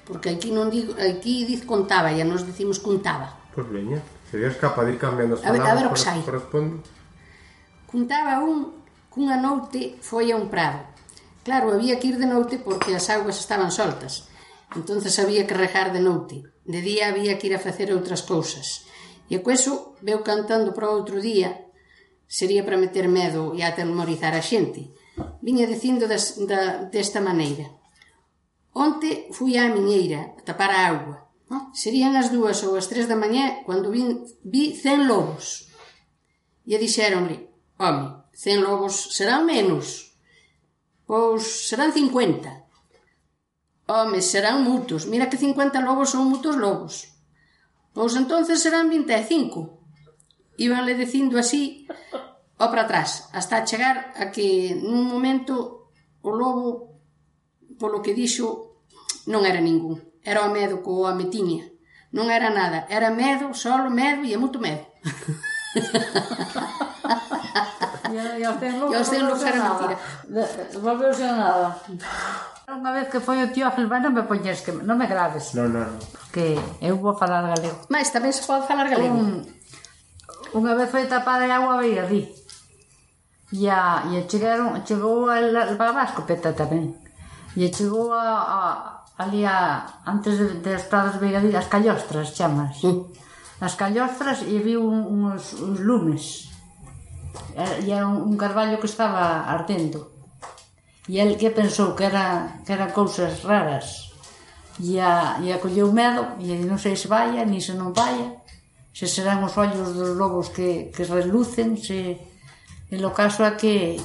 Porque 0.05 0.31
aquí 0.31 0.55
non 0.55 0.70
digo, 0.70 0.95
aquí 0.95 1.49
diz 1.49 1.66
contaba, 1.66 2.12
e 2.12 2.22
nos 2.22 2.45
decimos 2.45 2.79
contaba. 2.79 3.35
Pois 3.51 3.66
pues 3.66 3.72
veña, 3.72 3.99
serías 4.29 4.55
capaz 4.61 4.85
de 4.87 4.95
ir 4.95 5.01
cambiando 5.01 5.35
as 5.35 5.43
palabras 5.43 5.64
a 5.64 5.72
ver, 5.72 5.72
a 5.72 5.81
ver, 5.81 5.87
o 5.89 5.95
que 5.97 6.03
sai. 6.05 6.20
corresponde. 6.22 6.85
Contaba 7.89 8.45
un 8.45 8.87
cunha 9.09 9.41
noite 9.41 9.97
foi 10.05 10.31
a 10.31 10.37
un 10.37 10.53
prado. 10.53 10.85
Claro, 11.43 11.72
había 11.72 11.97
que 11.97 12.12
ir 12.12 12.18
de 12.20 12.29
noite 12.29 12.61
porque 12.61 12.93
as 12.93 13.09
augas 13.09 13.41
estaban 13.41 13.72
soltas 13.72 14.29
entonces 14.75 15.19
había 15.19 15.47
que 15.47 15.55
regar 15.55 15.93
de 15.93 16.01
noite. 16.01 16.43
De 16.64 16.81
día 16.83 17.09
había 17.09 17.39
que 17.39 17.47
ir 17.47 17.55
a 17.55 17.62
facer 17.62 17.95
outras 17.95 18.27
cousas. 18.27 18.89
E 19.31 19.39
co 19.39 19.55
eso 19.55 19.95
veu 20.03 20.27
cantando 20.27 20.75
para 20.75 20.91
outro 20.91 21.23
día 21.23 21.67
sería 22.27 22.67
para 22.67 22.81
meter 22.81 23.07
medo 23.07 23.55
e 23.55 23.62
atemorizar 23.62 24.35
a 24.35 24.43
xente. 24.43 24.91
Viña 25.41 25.71
dicindo 25.71 26.11
das, 26.11 26.35
da, 26.43 26.91
desta 26.91 27.23
maneira. 27.23 27.71
Onte 28.75 29.31
fui 29.33 29.55
á 29.57 29.71
miñeira 29.71 30.35
a 30.37 30.43
tapar 30.43 30.75
a 30.75 30.91
agua. 30.91 31.17
Serían 31.73 32.19
as 32.19 32.35
dúas 32.35 32.59
ou 32.67 32.75
as 32.75 32.91
tres 32.91 33.07
da 33.07 33.14
mañá 33.14 33.62
cando 33.62 33.95
vin, 33.95 34.27
vi 34.43 34.75
cen 34.75 35.07
lobos. 35.07 35.71
E 36.67 36.75
dixeronle, 36.75 37.47
home, 37.79 38.27
cen 38.35 38.67
lobos 38.67 39.14
serán 39.14 39.47
menos. 39.47 40.19
Pois 41.07 41.71
serán 41.71 41.95
cincuenta. 41.95 42.66
Home, 43.87 44.22
serán 44.22 44.64
mutos. 44.64 45.07
Mira 45.07 45.30
que 45.30 45.39
50 45.39 45.80
lobos 45.80 46.11
son 46.11 46.28
mutos 46.28 46.57
lobos. 46.57 47.09
Pois 47.95 48.14
entonces 48.14 48.62
serán 48.62 48.91
25. 48.91 49.80
Íbanle 50.59 50.95
dicindo 50.95 51.39
así 51.39 51.87
ó 52.59 52.70
para 52.70 52.82
atrás, 52.82 53.28
hasta 53.32 53.64
chegar 53.64 54.12
a 54.16 54.30
que 54.32 54.74
nun 54.80 55.05
momento 55.05 55.93
o 56.24 56.30
lobo, 56.32 56.97
polo 57.76 58.01
que 58.01 58.16
dixo, 58.16 58.80
non 59.28 59.45
era 59.45 59.61
ningún. 59.61 60.01
Era 60.24 60.43
o 60.43 60.51
medo 60.51 60.82
que 60.82 60.91
o 60.91 61.05
home 61.05 61.28
tiña. 61.28 61.68
Non 62.16 62.32
era 62.32 62.49
nada, 62.49 62.89
era 62.89 63.12
medo, 63.12 63.53
solo 63.53 63.93
medo 63.93 64.24
e 64.24 64.32
moito 64.41 64.59
medo. 64.59 64.89
e 68.41 68.43
os 68.49 68.57
ten 68.57 68.80
lobos, 68.80 68.97
e 68.97 68.99
os 68.99 69.09
ten 69.12 69.20
lobos 69.22 69.45
era 69.45 69.61
mentira. 69.61 70.01
Volveu 70.80 71.12
ser 71.12 71.37
nada. 71.37 71.76
Unha 72.67 72.91
vez 72.91 73.07
que 73.07 73.23
foi 73.23 73.39
o 73.47 73.55
tío 73.55 73.62
a 73.62 73.71
filmar 73.71 74.03
non 74.03 74.11
me 74.11 74.27
poñes 74.27 74.59
que 74.67 74.75
non 74.75 74.99
me 74.99 75.07
graves. 75.07 75.55
Non, 75.55 75.71
non. 75.71 75.87
Porque 76.11 76.59
eu 76.83 76.99
vou 76.99 77.14
falar 77.14 77.47
galego. 77.47 77.87
Mais 77.87 78.11
tamén 78.11 78.35
se 78.35 78.43
pode 78.43 78.67
falar 78.67 78.91
galego. 78.91 79.14
Un, 79.14 79.47
unha 80.51 80.75
vez 80.75 80.91
foi 80.91 81.07
tapada 81.07 81.47
de 81.47 81.55
agua 81.55 81.79
veía 81.79 82.03
di. 82.11 82.27
E, 83.55 83.71
a, 83.71 84.11
e 84.11 84.27
chegaron, 84.27 84.83
chegou 84.83 85.31
a 85.31 85.39
levaba 85.39 86.03
a 86.03 86.11
escopeta 86.11 86.59
tamén. 86.59 86.99
E 87.55 87.71
chegou 87.71 88.11
a, 88.11 88.27
a 88.35 88.59
ali 89.23 89.47
a, 89.47 89.87
antes 90.03 90.35
de, 90.35 90.59
de 90.59 91.19
beira 91.23 91.39
di, 91.39 91.55
as 91.55 91.71
callostras 91.71 92.35
chamas. 92.35 92.83
Uh. 92.83 93.07
As 93.62 93.79
callostras 93.79 94.43
e 94.43 94.59
viu 94.59 94.83
un, 94.83 95.07
uns, 95.07 95.55
uns 95.55 95.79
lumes. 95.87 96.51
E 97.55 97.87
era 97.95 98.11
un, 98.11 98.27
un 98.27 98.35
carballo 98.35 98.83
que 98.83 98.91
estaba 98.91 99.47
ardendo. 99.47 100.16
E 101.07 101.23
el 101.23 101.39
que 101.39 101.55
pensou 101.55 101.95
que 101.95 102.11
era, 102.11 102.61
que 102.67 102.75
eran 102.75 102.91
cousas 102.91 103.47
raras. 103.47 104.11
E 104.83 104.99
a, 105.01 105.39
e 105.41 105.55
a 105.55 105.63
colleu 105.63 105.89
medo, 105.95 106.37
e 106.43 106.53
non 106.67 106.77
sei 106.83 106.99
se 106.99 107.09
vaya 107.09 107.47
ni 107.47 107.63
se 107.63 107.73
non 107.79 107.95
vaya 107.95 108.47
se 108.97 109.07
serán 109.07 109.45
os 109.45 109.53
ollos 109.61 109.93
dos 109.93 110.17
lobos 110.17 110.49
que, 110.49 110.89
que 110.89 111.05
relucen, 111.05 111.77
se... 111.77 112.17
En 112.89 113.03
lo 113.05 113.13
caso 113.13 113.45
é 113.45 113.53
que, 113.53 114.01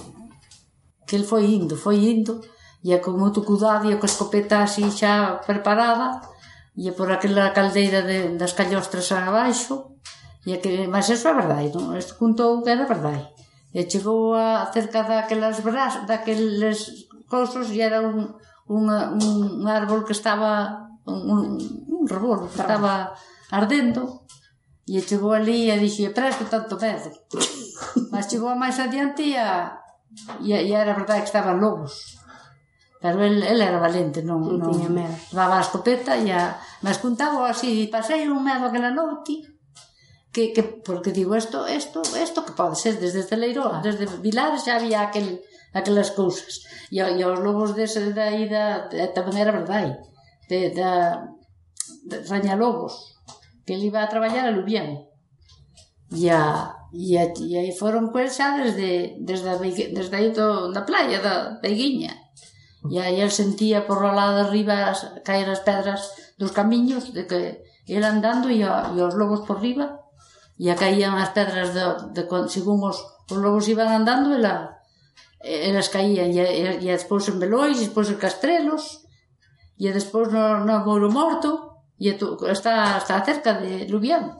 que 1.08 1.16
el 1.16 1.24
foi 1.24 1.48
indo, 1.48 1.80
foi 1.80 2.12
indo, 2.12 2.44
e 2.84 2.92
con 3.00 3.16
moito 3.16 3.40
cuidado 3.48 3.88
e 3.88 3.96
a 3.96 4.04
escopeta 4.04 4.60
así 4.60 4.84
xa 4.92 5.40
preparada, 5.48 6.20
e 6.76 6.92
por 6.92 7.08
aquela 7.08 7.56
caldeira 7.56 8.04
de, 8.04 8.36
das 8.36 8.52
callostras 8.52 9.08
abaixo, 9.16 9.96
e 10.44 10.60
que, 10.60 10.92
mas 10.92 11.08
eso 11.08 11.32
é 11.32 11.40
verdade, 11.40 11.72
non? 11.72 11.96
Isto 11.96 12.20
contou 12.20 12.60
que 12.60 12.76
era 12.76 12.84
verdade. 12.84 13.32
E 13.72 13.88
chegou 13.88 14.36
a 14.36 14.68
cerca 14.76 15.08
daquelas 15.08 15.64
bras, 15.64 16.04
daqueles 16.04 17.08
cosos 17.32 17.72
e 17.72 17.80
era 17.80 18.04
un, 18.04 18.36
unha, 18.68 19.16
un 19.16 19.64
árbol 19.64 20.04
que 20.04 20.12
estaba 20.12 20.92
un, 21.08 21.56
un 21.88 22.04
rebolo 22.08 22.52
que 22.52 22.60
estaba. 22.60 23.16
ardendo. 23.52 24.24
E 24.88 25.00
chegou 25.08 25.32
ali 25.32 25.72
e 25.72 25.80
dixe 25.80 26.10
presto 26.12 26.44
tanto 26.52 26.76
medo? 26.76 27.12
Mas 28.12 28.28
chegou 28.28 28.50
a 28.52 28.60
máis 28.60 28.76
adiante 28.80 29.24
e, 29.24 29.38
a, 29.38 29.78
e, 30.42 30.52
e 30.52 30.72
era 30.74 30.98
verdade 30.98 31.24
que 31.24 31.32
estaban 31.32 31.62
lobos. 31.62 32.20
Pero 33.00 33.24
el, 33.24 33.40
el 33.42 33.60
era 33.62 33.80
valente 33.80 34.20
non, 34.22 34.44
non 34.44 34.68
tiña 34.68 34.90
medo. 34.92 35.16
levaba 35.32 35.58
a 35.58 35.66
escopeta 35.66 36.20
e 36.20 36.30
a, 36.30 36.60
mas 36.84 37.00
contaba 37.00 37.48
así 37.50 37.88
pasei 37.88 38.28
un 38.28 38.44
medo 38.44 38.68
aquela 38.68 38.92
noite 38.92 39.42
que, 40.32 40.54
que 40.54 40.64
porque 40.64 41.12
digo 41.12 41.36
isto, 41.36 41.68
isto, 41.68 42.02
isto 42.16 42.46
que 42.46 42.56
pode 42.56 42.76
ser 42.76 43.00
desde 43.00 43.24
Celeiro, 43.24 43.68
leiroa, 43.68 43.84
desde 43.84 44.08
Vilares 44.24 44.64
xa 44.64 44.80
había 44.80 45.04
aquel, 45.04 45.44
aquelas 45.76 46.12
cousas. 46.12 46.64
E, 46.90 47.00
e 47.00 47.22
os 47.24 47.40
lobos 47.40 47.76
dese 47.76 48.00
aí 48.16 48.48
da, 48.48 48.88
tamén 49.12 49.38
era 49.44 49.52
verdade 49.52 50.00
de, 50.48 50.72
da, 50.72 51.28
de 52.08 52.16
Rañalobos 52.28 53.20
que 53.66 53.76
ele 53.76 53.92
iba 53.92 54.02
a 54.04 54.12
traballar 54.12 54.48
a 54.48 54.56
Lubián. 54.56 55.04
E, 56.12 56.28
a, 56.32 56.76
e, 56.92 57.16
a, 57.20 57.32
e 57.36 57.56
aí 57.60 57.72
foron 57.72 58.12
con 58.12 58.28
xa 58.28 58.56
desde, 58.56 59.20
desde, 59.20 59.48
a, 59.48 59.56
desde 59.60 60.16
aí 60.16 60.32
do, 60.32 60.72
da 60.72 60.84
playa 60.88 61.20
da 61.20 61.60
Beguiña 61.64 62.16
e 62.90 62.98
aí 62.98 63.22
el 63.22 63.30
sentía 63.30 63.86
por 63.86 64.02
lá 64.02 64.34
de 64.34 64.42
arriba 64.42 64.90
as, 64.90 65.06
caer 65.22 65.46
as 65.50 65.62
pedras 65.62 66.34
dos 66.42 66.52
camiños 66.52 67.14
de 67.14 67.30
que 67.30 67.62
ele 67.86 68.08
andando 68.08 68.50
e, 68.50 68.66
a, 68.66 68.90
e 68.90 68.98
os 68.98 69.14
lobos 69.14 69.46
por 69.46 69.62
riba 69.62 70.01
e 70.62 70.70
a 70.70 70.78
caían 70.78 71.18
as 71.18 71.34
pedras 71.34 71.74
de, 71.74 71.82
de, 72.14 72.22
de 72.30 72.50
según 72.54 72.86
os, 72.86 73.02
os 73.02 73.38
lobos 73.42 73.66
iban 73.66 73.90
andando 73.90 74.38
ela, 74.38 74.78
elas 75.42 75.90
caían 75.90 76.30
e, 76.30 76.38
e, 76.38 76.86
e 76.86 76.88
despois 76.94 77.26
en 77.34 77.42
Belois 77.42 77.82
e 77.82 77.90
despois 77.90 78.14
en 78.14 78.22
Castrelos 78.22 79.02
e 79.82 79.90
despois 79.90 80.30
no, 80.30 80.62
no 80.62 80.86
Mouro 80.86 81.10
Morto 81.10 81.82
e 81.98 82.14
tu, 82.14 82.38
está, 82.46 83.02
está 83.02 83.26
cerca 83.26 83.58
de 83.58 83.90
Lubián. 83.90 84.38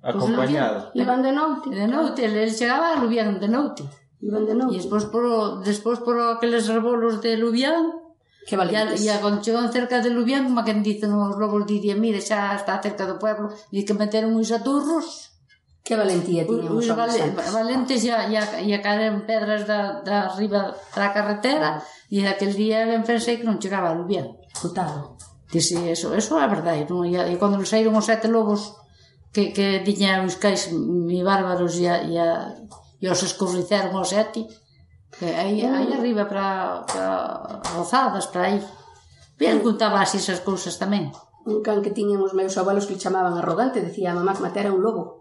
Acompañado. 0.00 0.88
Pues, 0.92 1.04
iban 1.04 1.20
de 1.20 1.32
noite. 1.36 1.66
De 1.68 1.88
noite, 1.88 2.24
eles 2.24 2.56
chegaba 2.56 2.96
a 2.96 3.00
Lubián 3.00 3.36
de 3.36 3.48
noite. 3.48 3.84
Iban 4.24 4.48
de 4.48 4.54
noite. 4.56 4.72
E 4.72 4.80
despois 4.80 5.04
por, 5.12 5.60
despois 5.60 6.00
por 6.00 6.16
aqueles 6.16 6.64
rebolos 6.68 7.20
de 7.20 7.36
Lubián 7.36 8.08
Que 8.48 8.56
valientes. 8.56 9.04
E, 9.04 9.12
a, 9.12 9.16
e 9.16 9.18
a, 9.18 9.20
cando 9.20 9.44
chegan 9.44 9.68
cerca 9.68 10.00
de 10.00 10.08
Lubián, 10.08 10.48
como 10.48 10.64
que 10.64 10.72
dicen 10.80 11.12
os 11.12 11.36
lobos, 11.36 11.68
dirían 11.68 12.00
mire, 12.00 12.24
xa 12.24 12.56
está 12.56 12.80
cerca 12.80 13.04
do 13.04 13.20
pueblo, 13.20 13.52
e 13.68 13.84
que 13.84 13.92
meteron 13.92 14.32
uns 14.32 14.48
aturros, 14.48 15.27
Que 15.86 15.96
valentía 15.96 16.44
tiñan 16.44 16.76
os 16.76 16.84
homens 16.84 17.16
vale, 17.16 17.52
Valentes 17.54 18.04
ia, 18.04 18.28
ia, 18.28 18.44
ia 18.60 18.78
caen 18.84 19.24
pedras 19.24 19.64
da, 19.64 20.04
da 20.04 20.28
riba 20.36 20.76
da 20.92 21.08
carretera 21.16 21.80
e 22.12 22.24
aquel 22.24 22.52
día 22.52 22.84
ben 22.84 23.04
pensei 23.04 23.40
que 23.40 23.48
non 23.48 23.56
chegaba 23.56 23.88
a 23.92 23.96
luviar. 23.96 24.28
Contado. 24.52 25.16
Dixe, 25.48 25.80
eso, 25.88 26.12
eso 26.12 26.36
é 26.36 26.44
verdade. 26.44 26.84
Non? 26.92 27.08
E, 27.08 27.16
e 27.16 27.34
cando 27.40 27.56
nos 27.56 27.72
saíron 27.72 27.96
os 27.96 28.04
sete 28.04 28.28
lobos 28.28 28.76
que, 29.32 29.52
que 29.56 29.80
tiñan 29.80 30.28
os 30.28 30.36
cais 30.36 30.72
mi 30.72 31.24
bárbaros 31.24 31.80
e, 31.80 31.88
a, 31.88 32.04
e, 32.04 32.20
a, 32.20 32.52
e 33.00 33.08
os 33.08 33.20
escurriceron 33.24 33.96
os 33.96 34.12
sete, 34.12 34.44
que 35.16 35.24
aí, 35.24 35.64
uh. 35.64 35.72
aí 35.72 35.88
arriba 35.96 36.28
para, 36.28 36.84
para 36.84 37.64
rozadas, 37.76 38.28
para 38.28 38.52
aí. 38.52 38.60
Ben 39.40 39.64
contaba 39.64 40.04
así 40.04 40.20
esas 40.20 40.44
cousas 40.44 40.76
tamén. 40.76 41.12
Un 41.48 41.64
can 41.64 41.80
que 41.80 41.96
tiñan 41.96 42.20
os 42.20 42.36
meus 42.36 42.52
abuelos 42.60 42.84
que 42.84 43.00
chamaban 43.00 43.40
arrogante, 43.40 43.80
decía 43.80 44.12
a 44.12 44.18
mamá 44.18 44.36
que 44.36 44.44
matera 44.44 44.68
un 44.68 44.84
lobo 44.84 45.17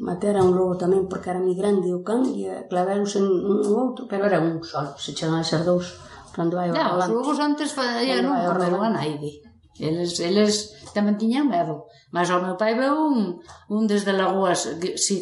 Matera 0.00 0.42
un 0.42 0.56
lobo 0.56 0.74
tamén 0.80 1.06
porque 1.06 1.28
era 1.28 1.38
moi 1.38 1.52
grande 1.52 1.92
o 1.92 2.00
can 2.00 2.24
e 2.24 2.48
clavaronse 2.66 3.20
un 3.20 3.62
outro, 3.76 4.08
pero 4.08 4.24
era 4.24 4.40
un 4.40 4.64
sol, 4.64 4.96
se 4.96 5.12
chegan 5.12 5.38
a 5.38 5.44
ser 5.44 5.62
dous. 5.62 5.92
Cando 6.32 6.56
vai 6.56 6.72
o 6.72 6.74
ya, 6.74 6.96
os 6.96 7.06
lobos 7.12 7.38
antes 7.38 7.76
fallaron 7.76 8.32
por 8.32 8.56
unha 8.58 8.90
naide. 8.90 9.44
Eles, 9.76 10.20
eles 10.20 10.72
tamén 10.96 11.20
tiñan 11.20 11.48
medo. 11.48 11.88
Mas 12.12 12.28
o 12.28 12.40
meu 12.40 12.56
pai 12.60 12.76
veu 12.76 12.96
un, 12.96 13.40
un 13.72 13.82
desde 13.88 14.12
Lagoas, 14.12 14.68
si 14.96 15.20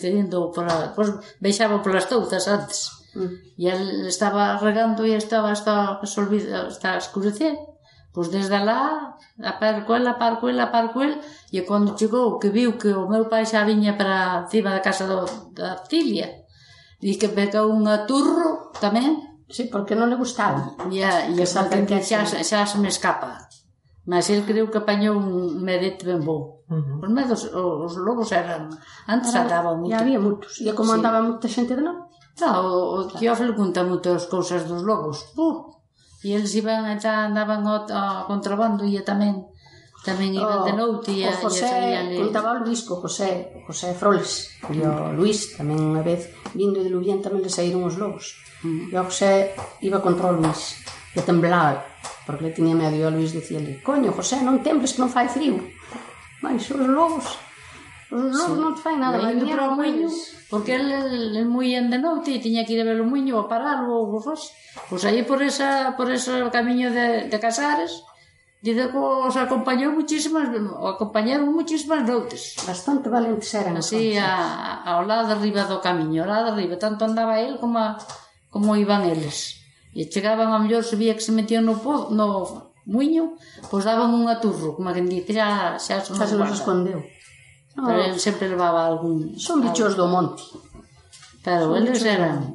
pola, 0.55 0.95
pois, 0.95 1.11
veixaba 1.43 1.83
polas 1.83 2.07
touzas 2.07 2.47
antes. 2.51 2.81
Mm. 3.15 3.35
E 3.59 3.65
ele 3.67 4.07
estaba 4.07 4.59
regando 4.59 5.03
e 5.07 5.15
estaba 5.15 5.51
hasta, 5.51 5.99
hasta, 5.99 6.23
hasta 6.67 6.91
escurecer 6.99 7.55
Pois 8.13 8.29
desde 8.29 8.59
lá, 8.59 9.15
a 9.39 9.53
Parcuel, 9.63 10.03
a 10.09 10.19
Parcuel, 10.19 10.59
a 10.59 10.75
Parcuel, 10.75 11.23
e 11.55 11.63
cando 11.63 11.95
chegou, 11.95 12.43
que 12.43 12.51
viu 12.51 12.75
que 12.75 12.91
o 12.91 13.07
meu 13.07 13.31
pai 13.31 13.47
xa 13.47 13.63
viña 13.63 13.95
para 13.95 14.51
cima 14.51 14.75
da 14.75 14.83
casa 14.83 15.07
do, 15.07 15.23
da 15.55 15.79
Tilia, 15.87 16.43
e 16.99 17.15
que 17.15 17.31
pegou 17.31 17.71
un 17.71 17.87
aturro 17.87 18.75
tamén. 18.83 19.31
Sí, 19.47 19.71
porque 19.71 19.95
non 19.95 20.11
le 20.11 20.19
gustaba. 20.19 20.75
E, 20.91 21.03
a, 21.07 21.31
e 21.31 21.39
a, 21.39 21.87
que 21.87 21.99
xa, 22.03 22.27
xa 22.27 22.67
se 22.67 22.79
me 22.83 22.91
escapa. 22.91 23.47
Mas 24.11 24.27
el 24.31 24.43
creu 24.43 24.67
que 24.71 24.83
apañou 24.83 25.15
un 25.15 25.63
medete 25.63 26.03
ben 26.03 26.23
bo. 26.27 26.67
Uh 26.67 26.83
-huh. 26.83 27.07
Os 27.07 27.11
medos, 27.15 27.41
os 27.47 27.95
lobos 27.95 28.31
eran... 28.35 28.71
Antes 29.07 29.31
Era, 29.35 29.47
andaban 29.47 29.83
moito. 29.83 29.95
E 29.95 29.95
había 29.95 30.19
moitos. 30.19 30.59
E 30.59 30.71
como 30.75 30.91
sí. 30.91 30.97
andaba 30.99 31.23
moita 31.23 31.47
xente 31.47 31.79
de 31.79 31.83
novo? 31.87 32.11
Ah, 32.43 32.59
o, 32.59 32.71
o 32.71 33.07
claro. 33.07 33.19
Teófilo 33.23 33.55
conta 33.55 33.87
moitas 33.87 34.27
cousas 34.27 34.67
dos 34.67 34.83
lobos. 34.83 35.31
Uh, 35.39 35.80
e 36.21 36.37
eles 36.37 36.53
iban 36.53 36.85
allá, 36.85 37.25
andaban 37.29 37.65
o, 37.65 37.77
o 37.89 38.03
contrabando 38.29 38.85
e 38.85 39.01
tamén 39.01 39.49
tamén 40.01 40.33
iban 40.33 40.65
o, 40.65 40.67
de 40.69 40.75
noite 40.77 41.13
e, 41.13 41.29
o 41.29 41.33
José, 41.37 41.69
contaba 42.17 42.57
o 42.57 42.65
Luís 42.65 42.85
co 42.89 43.01
José, 43.01 43.53
o 43.57 43.69
José 43.69 43.93
Froles 43.93 44.57
e 44.73 44.81
o 44.81 45.13
Luís 45.13 45.57
tamén 45.57 45.81
unha 45.81 46.01
vez 46.01 46.33
vindo 46.57 46.81
de 46.81 46.89
Lubián 46.89 47.21
tamén 47.21 47.45
le 47.45 47.53
saíron 47.53 47.85
os 47.85 48.01
lobos. 48.01 48.41
Mm. 48.65 48.93
E 48.93 48.95
o 48.97 49.05
José 49.05 49.53
iba 49.85 50.01
contra 50.01 50.33
o 50.33 50.37
Luís 50.37 50.81
e 51.17 51.21
temblaba 51.21 51.85
porque 52.25 52.49
le 52.49 52.57
tiña 52.57 52.77
medo 52.77 52.97
e 52.97 53.05
o 53.05 53.13
Luís 53.13 53.33
dicíale, 53.33 53.81
coño 53.85 54.13
José 54.13 54.41
non 54.41 54.65
tembles 54.65 54.97
que 54.97 55.03
non 55.05 55.13
fai 55.13 55.29
frío. 55.29 55.61
Mais 56.41 56.65
os 56.73 56.89
lobos. 56.89 57.50
Non, 58.11 58.35
sí. 58.35 58.59
non 58.59 58.75
te 58.75 58.83
fai 58.83 58.99
nada, 58.99 59.23
vai 59.23 59.39
viñer 59.39 59.63
ao 59.63 59.79
muiño, 59.79 60.11
porque 60.51 60.75
el, 60.75 60.91
el 61.37 61.47
muían 61.47 61.87
de 61.95 61.99
noite 62.03 62.35
e 62.35 62.43
tiña 62.43 62.67
que 62.67 62.75
ir 62.75 62.83
a 62.83 62.89
ver 62.91 62.99
o 62.99 63.07
muiño 63.07 63.39
a 63.39 63.47
parar 63.47 63.87
ou 63.87 64.11
o 64.11 64.19
fos. 64.19 64.51
Pois 64.91 65.07
aí 65.07 65.23
por 65.23 65.39
esa 65.47 65.95
por 65.95 66.11
ese 66.11 66.35
camiño 66.51 66.91
de, 66.91 67.31
de 67.31 67.39
Casares, 67.39 68.03
Dice 68.61 68.93
que 68.93 69.01
os 69.01 69.37
acompañou 69.41 69.89
muchísimas, 69.97 70.53
acompañaron 70.53 71.49
muchísimas 71.49 72.05
noites, 72.05 72.61
Bastante 72.69 73.09
valentes 73.09 73.49
eran. 73.57 73.81
Así, 73.81 74.21
a, 74.21 74.85
ao 74.85 75.09
lado 75.09 75.33
de 75.33 75.35
arriba 75.41 75.65
do 75.65 75.81
camiño, 75.81 76.21
ao 76.21 76.29
lado 76.29 76.53
de 76.53 76.53
arriba. 76.53 76.77
Tanto 76.77 77.09
andaba 77.09 77.41
el 77.41 77.57
como, 77.57 77.81
a, 77.81 77.97
como 78.53 78.77
iban 78.77 79.09
eles. 79.09 79.65
E 79.97 80.13
chegaban 80.13 80.53
a 80.53 80.61
mellor, 80.61 80.85
se 80.85 81.01
vía 81.01 81.17
que 81.17 81.25
se 81.25 81.33
metían 81.33 81.65
no, 81.65 81.81
po, 81.81 82.13
no 82.13 82.77
muiño, 82.85 83.41
pois 83.73 83.89
daban 83.89 84.13
un 84.13 84.29
aturro, 84.29 84.77
como 84.77 84.93
que 84.93 85.01
dice, 85.09 85.41
xa, 85.41 85.81
xa, 85.81 86.05
xa 86.05 86.25
se 86.29 86.37
nos 86.37 86.53
escondeu. 86.53 87.01
Pero 87.75 88.01
oh. 88.01 88.05
el 88.11 88.19
sempre 88.19 88.49
levaba 88.49 88.87
algún... 88.87 89.39
Son 89.39 89.63
bichos 89.63 89.97
do 89.97 90.07
monte. 90.11 90.43
Pero 91.45 91.71
Son 91.71 91.77
eles 91.79 92.05
eran... 92.05 92.55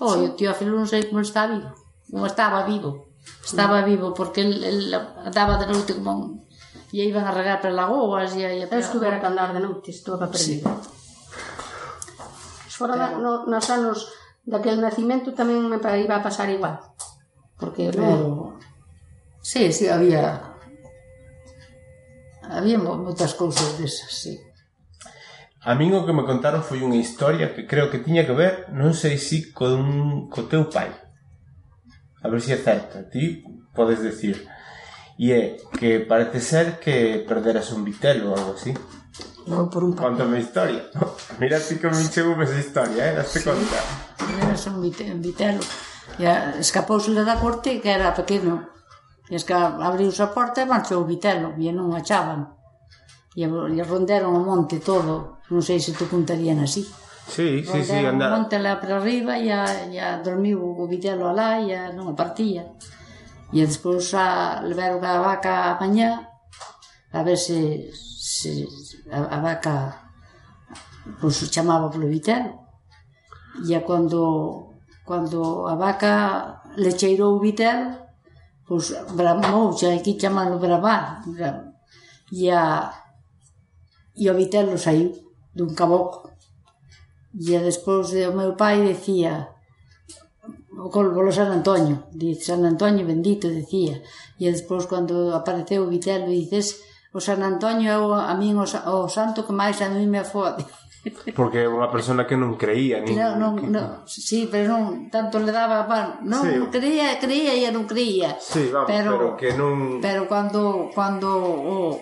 Oh, 0.00 0.14
sí. 0.14 0.20
o 0.24 0.34
tío 0.34 0.50
Afilo 0.50 0.74
non 0.74 0.88
sei 0.88 1.06
como 1.06 1.20
está 1.22 1.46
vivo. 1.46 1.70
Non 2.10 2.26
estaba 2.26 2.64
vivo. 2.66 3.12
Estaba 3.44 3.84
mm. 3.84 3.86
vivo 3.86 4.06
porque 4.16 4.40
el, 4.42 4.64
el 4.64 4.94
andaba 4.96 5.60
de 5.60 5.68
noite 5.70 5.94
como 5.94 6.10
un... 6.16 6.24
E 6.90 7.06
iban 7.06 7.22
a 7.22 7.30
regar 7.30 7.62
para 7.62 7.70
lagoas 7.70 8.34
e... 8.34 8.42
e 8.42 8.66
Eu 8.66 8.82
estuvera 8.82 9.22
que 9.22 9.28
andar 9.30 9.54
de 9.54 9.62
noite, 9.62 9.94
estaba 9.94 10.26
perdido. 10.26 10.66
Sí. 10.66 10.98
Fora 12.80 12.96
Pero... 12.96 13.22
no, 13.22 13.32
nos 13.46 13.66
anos 13.70 14.10
daquel 14.42 14.82
nacimento 14.82 15.30
tamén 15.36 15.62
me 15.70 15.78
iba 15.78 16.16
a 16.18 16.24
pasar 16.24 16.50
igual. 16.50 16.82
Porque 17.54 17.94
no... 17.94 18.02
Pero... 18.02 18.58
Sí, 19.44 19.70
sí, 19.70 19.86
había 19.86 20.49
había 22.50 22.78
moitas 22.78 23.32
cousas 23.38 23.78
desas, 23.78 24.10
sí. 24.10 24.34
A 25.60 25.76
min 25.76 25.92
o 25.92 26.08
que 26.08 26.16
me 26.16 26.24
contaron 26.24 26.64
foi 26.64 26.80
unha 26.80 26.96
historia 26.96 27.52
que 27.52 27.68
creo 27.68 27.92
que 27.92 28.00
tiña 28.00 28.24
que 28.24 28.32
ver, 28.32 28.72
non 28.72 28.96
sei 28.96 29.20
si 29.20 29.52
con 29.52 30.26
co 30.32 30.48
teu 30.48 30.72
pai. 30.72 30.88
A 32.24 32.26
ver 32.32 32.40
se 32.40 32.52
si 32.52 32.52
é 32.56 32.58
certa. 32.58 33.04
ti 33.12 33.44
podes 33.76 34.00
decir. 34.00 34.40
E 35.20 35.36
é 35.36 35.60
que 35.76 36.00
parece 36.00 36.40
ser 36.40 36.80
que 36.80 37.28
perderas 37.28 37.76
un 37.76 37.84
vitelo 37.84 38.32
ou 38.32 38.40
algo 38.40 38.56
así. 38.56 38.72
Non 39.44 39.68
por 39.68 39.84
un 39.84 39.92
papel. 39.92 40.16
Contame 40.16 40.40
historia. 40.40 40.88
Mira 41.40 41.60
ti 41.60 41.76
que 41.76 41.92
me 41.92 42.08
chegou 42.08 42.40
esa 42.40 42.56
historia, 42.56 43.12
eh? 43.12 43.20
Daste 43.20 43.40
sí. 43.40 43.44
conta. 43.44 43.78
Perderas 44.16 44.64
un 44.64 44.80
vitelo. 44.80 45.20
vitelo. 45.20 45.62
E 46.16 46.24
escapouse 46.56 47.12
da 47.12 47.36
corte 47.36 47.84
que 47.84 47.92
era 47.92 48.16
pequeno 48.16 48.79
Tes 49.30 49.46
que 49.46 49.54
abriuse 49.54 50.26
a 50.26 50.34
porta 50.34 50.58
e 50.58 50.66
marchou 50.66 51.06
o 51.06 51.06
vitelo, 51.06 51.54
e 51.54 51.70
non 51.70 51.94
achaban. 51.94 52.50
E 53.38 53.46
lle 53.46 53.84
ronderon 53.86 54.34
o 54.34 54.42
monte 54.42 54.82
todo, 54.82 55.38
non 55.54 55.62
sei 55.62 55.78
se 55.78 55.94
te 55.94 56.10
contarían 56.10 56.58
así. 56.58 56.82
Sí, 57.30 57.62
sí, 57.62 57.78
sí, 57.86 58.02
andaba. 58.02 58.42
Monte 58.42 58.58
lá 58.58 58.82
para 58.82 58.98
arriba 58.98 59.38
e 59.38 59.54
a, 59.54 59.86
e 59.86 60.02
a 60.02 60.18
dormiu 60.18 60.58
o 60.58 60.82
vitelo 60.90 61.30
alá 61.30 61.62
e 61.62 61.70
a, 61.70 61.94
non 61.94 62.10
a 62.10 62.18
partía. 62.18 62.74
E 63.54 63.62
despois 63.62 64.10
a 64.18 64.58
levaron 64.66 64.98
a 65.06 65.22
vaca 65.22 65.70
a 65.70 65.78
mañá 65.78 66.26
a 67.14 67.22
ver 67.22 67.38
se, 67.38 67.94
se 67.94 68.66
a, 69.14 69.30
a 69.30 69.38
vaca 69.38 70.10
pois, 71.22 71.38
chamaba 71.54 71.86
polo 71.86 72.10
vitelo. 72.10 72.66
E 73.62 73.78
a, 73.78 73.86
cando, 73.86 74.74
cando 75.06 75.70
a 75.70 75.78
vaca 75.78 76.66
le 76.74 76.90
cheirou 76.98 77.38
o 77.38 77.42
vitelo, 77.42 78.09
pois 78.70 78.94
bramou, 79.18 79.74
xa 79.74 79.90
aquí 79.90 80.14
chamalo 80.14 80.62
bramar, 80.62 81.26
e 82.30 82.46
a, 82.54 82.86
e 84.14 84.30
o 84.30 84.34
vitelo 84.38 84.78
saiu 84.78 85.10
dun 85.56 85.74
caboco. 85.74 86.30
E 87.34 87.58
despois 87.58 88.14
o 88.14 88.30
meu 88.38 88.54
pai 88.54 88.78
decía, 88.86 89.50
o 90.78 90.86
colbolo 90.94 91.34
San 91.34 91.50
Antonio, 91.50 91.96
dice 92.14 92.54
San 92.54 92.62
Antonio 92.62 93.02
bendito, 93.02 93.50
decía. 93.50 94.06
E 94.38 94.46
despois 94.54 94.86
cando 94.86 95.34
apareceu 95.34 95.82
o 95.82 95.90
vitelo, 95.90 96.30
dices, 96.30 96.78
o 97.10 97.18
San 97.18 97.42
Antonio 97.42 97.90
é 97.90 97.98
o, 97.98 98.14
a 98.14 98.38
min 98.38 98.54
o, 98.54 98.66
o 98.66 99.10
santo 99.10 99.42
que 99.42 99.58
máis 99.60 99.82
a 99.82 99.90
mí 99.90 100.06
me 100.06 100.22
afode. 100.22 100.62
Porque 101.34 101.64
é 101.64 101.68
unha 101.68 101.88
persona 101.88 102.28
que 102.28 102.36
non 102.36 102.60
creía 102.60 103.00
nin, 103.00 103.16
claro, 103.16 103.40
non, 103.40 103.52
que... 103.56 103.72
non, 103.72 104.04
ah. 104.04 104.04
sí, 104.04 104.52
pero 104.52 104.76
non 104.76 105.08
tanto 105.08 105.40
le 105.40 105.48
daba 105.48 105.88
pan 105.88 106.20
non 106.28 106.44
sí. 106.44 106.60
creía, 106.68 107.16
creía 107.16 107.56
e 107.56 107.72
non 107.72 107.88
creía. 107.88 108.36
Sí, 108.36 108.68
vamos, 108.68 108.84
pero, 108.84 109.16
pero 109.16 109.28
que 109.40 109.50
non 109.56 109.96
pero 110.04 110.28
cando, 110.28 110.92
cando 110.92 111.32
o, 111.40 111.96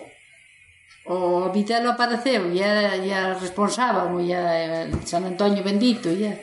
o 1.07 1.17
Vitelo 1.55 1.95
apareceu 1.95 2.51
e 2.51 2.59
era, 2.59 2.99
e 2.99 3.07
era 3.07 3.39
responsable 3.39 4.19
e 4.19 4.35
eh, 4.35 4.91
era 4.91 4.91
San 5.07 5.23
Antonio 5.23 5.63
bendito 5.63 6.11
e, 6.11 6.35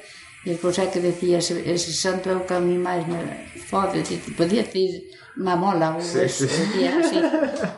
e 0.49 0.57
pois 0.57 0.81
é 0.81 0.89
que 0.89 1.05
decía 1.05 1.45
ese, 1.45 1.61
ese 1.61 1.93
santo 1.93 2.33
é 2.33 2.41
o 2.41 2.49
que 2.49 2.57
a 2.57 2.65
mí 2.65 2.81
máis 2.81 3.05
me 3.05 3.21
fode 3.69 4.01
podía 4.33 4.65
decir 4.65 5.05
mamola 5.37 5.93
ou 5.93 6.01
sí, 6.01 6.25
eso, 6.25 6.49
sí. 6.49 6.57
decía 6.57 6.97
así. 7.05 7.21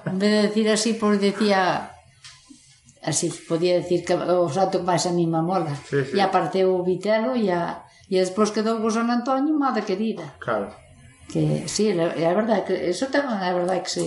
En 0.07 0.23
vez 0.23 0.31
de 0.31 0.41
decir 0.47 0.67
así, 0.71 0.95
pois 0.95 1.19
pues, 1.19 1.35
decía 1.35 1.98
así 3.03 3.31
podía 3.49 3.75
decir 3.77 4.05
que 4.05 4.15
o 4.15 4.49
santo 4.51 4.83
máis 4.83 5.07
a 5.07 5.13
mí 5.13 5.27
mamola. 5.27 5.75
Sí, 5.87 6.05
sí. 6.05 6.15
E 6.17 6.21
apareceu 6.23 6.75
o 6.75 6.85
vitelo 6.85 7.35
e, 7.35 7.51
a, 7.51 7.85
e 8.11 8.19
despois 8.19 8.51
quedou 8.51 8.81
con 8.83 8.91
San 8.91 9.09
Antonio, 9.11 9.55
madre 9.55 9.85
querida. 9.85 10.37
Claro. 10.39 10.73
Que, 11.29 11.69
sí, 11.69 11.93
é 11.93 12.31
verdade, 12.33 12.65
que 12.65 12.75
eso 12.89 13.13
tamén 13.13 13.39
é 13.45 13.53
verdade 13.53 13.85
que 13.85 13.93
se, 13.93 14.05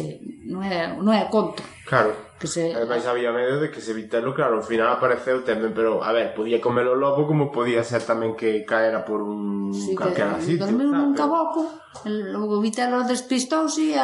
non, 0.49 0.65
é, 0.65 0.89
non 0.97 1.13
é 1.13 1.29
conto. 1.29 1.61
Claro. 1.85 2.17
Que 2.41 2.49
se... 2.49 2.73
E 2.73 2.85
máis 2.89 3.05
había 3.05 3.29
medo 3.29 3.61
de 3.61 3.69
que 3.69 3.77
se 3.77 3.93
vitelo, 3.93 4.33
claro, 4.33 4.57
ao 4.57 4.65
final 4.65 4.89
apareceu 4.89 5.45
tamén, 5.45 5.77
pero, 5.77 6.01
a 6.01 6.09
ver, 6.09 6.33
podía 6.33 6.57
comer 6.57 6.89
o 6.89 6.97
lobo 6.97 7.29
como 7.29 7.53
podía 7.53 7.85
ser 7.85 8.01
tamén 8.01 8.33
que 8.33 8.65
caera 8.65 9.05
por 9.05 9.21
un 9.21 9.69
sí, 9.69 9.93
calquera 9.93 10.41
sitio. 10.41 10.65
Dormiu 10.65 10.89
nun 10.89 11.13
caboco, 11.13 11.69
el, 12.01 12.33
o 12.33 12.57
vitelo 12.57 13.05
despistouse 13.05 13.93
e, 13.93 14.01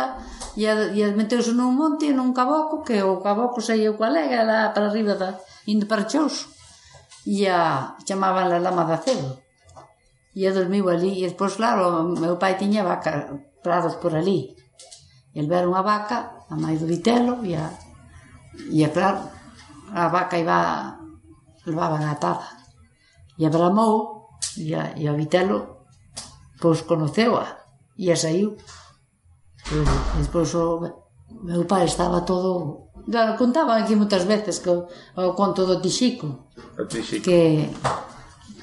e, 0.54 0.70
e 0.70 1.06
meteuse 1.18 1.50
nun 1.58 1.74
monte, 1.74 2.14
nun 2.14 2.30
caboco, 2.30 2.86
que 2.86 3.02
o 3.02 3.18
caboco 3.18 3.58
sei 3.58 3.90
o 3.90 3.98
cual 3.98 4.14
é, 4.14 4.30
era 4.30 4.70
para 4.70 4.94
arriba 4.94 5.18
da, 5.18 5.42
indo 5.66 5.90
para 5.90 6.06
Chous. 6.06 6.54
E 7.26 7.50
a, 7.50 7.98
chamaban 8.06 8.54
a 8.54 8.62
lama 8.62 8.86
da 8.86 9.02
cedo. 9.02 9.42
E 10.38 10.46
a 10.46 10.54
dormiu 10.54 10.94
ali, 10.94 11.26
e 11.26 11.26
despois, 11.26 11.58
claro, 11.58 12.06
meu 12.06 12.38
pai 12.38 12.54
tiña 12.54 12.86
vaca, 12.86 13.34
prados 13.66 13.98
por 13.98 14.14
ali. 14.14 14.54
E 15.34 15.42
el 15.42 15.50
ver 15.50 15.66
unha 15.66 15.82
vaca, 15.82 16.46
a 16.46 16.54
máis 16.54 16.78
do 16.78 16.86
vitelo, 16.86 17.42
e 17.42 17.58
a 17.58 17.66
E 18.72 18.88
claro, 18.90 19.30
a 19.94 20.10
vaca 20.10 20.38
iba, 20.38 20.98
levaban 21.66 22.04
atada. 22.06 22.48
E 23.38 23.46
a 23.46 23.50
bramou, 23.50 24.34
e 24.58 24.74
a, 24.74 24.98
e 24.98 25.08
a 25.08 25.14
vitelo, 25.14 25.88
pois 26.60 26.82
conoceu-a, 26.84 27.46
e 27.98 28.12
a 28.12 28.16
saiu. 28.16 28.58
Pois, 29.68 29.90
despois 30.18 30.50
o 30.56 30.82
meu 31.44 31.66
pai 31.66 31.86
estaba 31.86 32.22
todo... 32.22 32.90
Claro, 33.08 33.40
contaban 33.40 33.80
aquí 33.80 33.96
moitas 33.96 34.28
veces 34.28 34.60
que 34.60 34.72
o, 34.74 34.88
o 35.16 35.32
conto 35.32 35.64
do 35.64 35.80
Tixico. 35.80 36.52
O 36.76 36.84
Tixico. 36.92 37.24
Que, 37.24 37.72